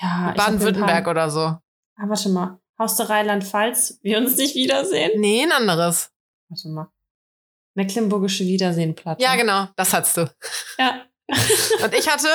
ja, 0.00 0.32
Baden-Württemberg 0.36 1.06
oder 1.08 1.30
so. 1.30 1.40
Ah, 1.40 1.62
warte 2.06 2.28
mal. 2.28 2.58
Haus 2.78 2.96
der 2.96 3.08
Rheinland-Pfalz, 3.10 3.98
wir 4.02 4.18
uns 4.18 4.36
nicht 4.36 4.54
wiedersehen? 4.54 5.18
Nee, 5.20 5.42
ein 5.42 5.52
anderes. 5.52 6.10
Warte 6.48 6.68
mal. 6.68 6.88
Mecklenburgische 7.74 8.44
Wiedersehenplatte. 8.44 9.22
Ja, 9.22 9.34
genau, 9.36 9.66
das 9.76 9.92
hattest 9.92 10.16
du. 10.16 10.30
Ja. 10.78 11.02
Und 11.82 11.94
ich 11.94 12.08
hatte 12.08 12.28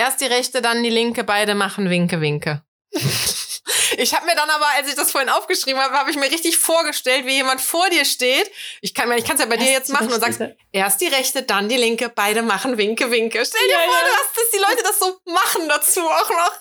erst 0.00 0.20
die 0.20 0.26
rechte, 0.26 0.62
dann 0.62 0.82
die 0.82 0.90
linke, 0.90 1.24
beide 1.24 1.54
machen 1.54 1.90
Winke, 1.90 2.20
Winke. 2.20 2.62
Ich 3.98 4.14
habe 4.14 4.24
mir 4.26 4.34
dann 4.34 4.48
aber, 4.48 4.66
als 4.76 4.88
ich 4.88 4.94
das 4.94 5.10
vorhin 5.10 5.28
aufgeschrieben 5.28 5.80
habe, 5.80 5.94
habe 5.94 6.10
ich 6.10 6.16
mir 6.16 6.30
richtig 6.30 6.56
vorgestellt, 6.58 7.26
wie 7.26 7.34
jemand 7.34 7.60
vor 7.60 7.88
dir 7.90 8.04
steht. 8.04 8.50
Ich 8.80 8.94
kann 8.94 9.10
ich 9.12 9.24
kann's 9.24 9.40
ja 9.40 9.46
bei 9.46 9.56
dir 9.56 9.64
Erst 9.64 9.74
jetzt 9.74 9.88
die 9.88 9.92
machen 9.92 10.12
und 10.12 10.20
sagst, 10.20 10.40
erst 10.72 11.00
die 11.00 11.06
rechte, 11.06 11.42
dann 11.42 11.68
die 11.68 11.76
linke, 11.76 12.08
beide 12.08 12.42
machen 12.42 12.78
Winke, 12.78 13.10
Winke. 13.10 13.44
Stell 13.44 13.60
dir 13.66 13.72
Ja, 13.72 13.78
vor, 13.78 13.94
ja. 13.94 14.00
du 14.00 14.12
hast, 14.12 14.36
dass 14.36 14.50
die 14.52 14.58
Leute 14.58 14.82
das 14.82 14.98
so 14.98 15.32
machen 15.32 15.68
dazu 15.68 16.00
auch 16.00 16.30
noch. 16.30 16.52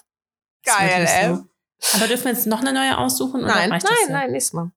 Geil, 0.65 1.07
ey. 1.07 1.35
so. 1.35 1.97
Aber 1.97 2.07
dürfen 2.07 2.25
wir 2.25 2.33
jetzt 2.33 2.47
noch 2.47 2.59
eine 2.59 2.73
neue 2.73 2.97
aussuchen? 2.97 3.43
Oder 3.43 3.55
Nein, 3.55 3.69
nein, 3.69 3.81
nein, 4.09 4.31
nächstes 4.31 4.53
Mal. 4.53 4.71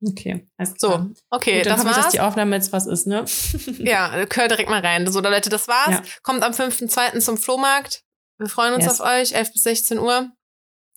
Okay, 0.00 0.46
alles 0.56 0.74
So, 0.78 1.10
okay, 1.30 1.58
Gut, 1.58 1.66
dann 1.66 1.72
das 1.72 1.80
hoffe 1.80 1.88
ich, 1.90 1.94
dass 1.96 2.04
war's. 2.04 2.12
die 2.12 2.20
Aufnahme 2.20 2.54
jetzt 2.56 2.72
was 2.72 2.86
ist, 2.86 3.06
ne? 3.08 3.24
Ja, 3.78 4.12
hör 4.12 4.48
direkt 4.48 4.70
mal 4.70 4.80
rein. 4.80 5.10
So, 5.10 5.20
Leute, 5.20 5.50
das 5.50 5.66
war's. 5.66 5.90
Ja. 5.90 6.02
Kommt 6.22 6.42
am 6.44 6.52
5.2. 6.52 7.18
zum 7.20 7.36
Flohmarkt. 7.36 8.04
Wir 8.38 8.48
freuen 8.48 8.74
uns 8.74 8.84
Yes. 8.84 9.00
auf 9.00 9.06
euch. 9.08 9.34
11 9.34 9.52
bis 9.52 9.62
16 9.64 9.98
Uhr. 9.98 10.30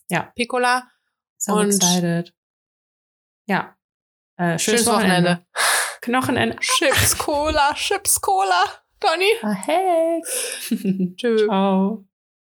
Ja. 0.10 0.32
Piccola. 0.36 0.88
So 1.38 1.54
Und- 1.54 1.68
excited. 1.68 2.34
Ja. 3.48 3.76
Äh, 4.38 4.60
schönes, 4.60 4.64
Schönes 4.64 4.86
Wochenende. 4.88 5.46
Knochenende. 6.02 6.58
Chips 6.62 7.18
Cola, 7.18 7.74
Chips 7.74 8.22
Cola. 8.22 8.64
Donny. 9.00 9.32
Ah, 9.42 9.52
hey. 9.66 10.22
Tschüss. 11.16 11.42
Ciao. 11.48 12.06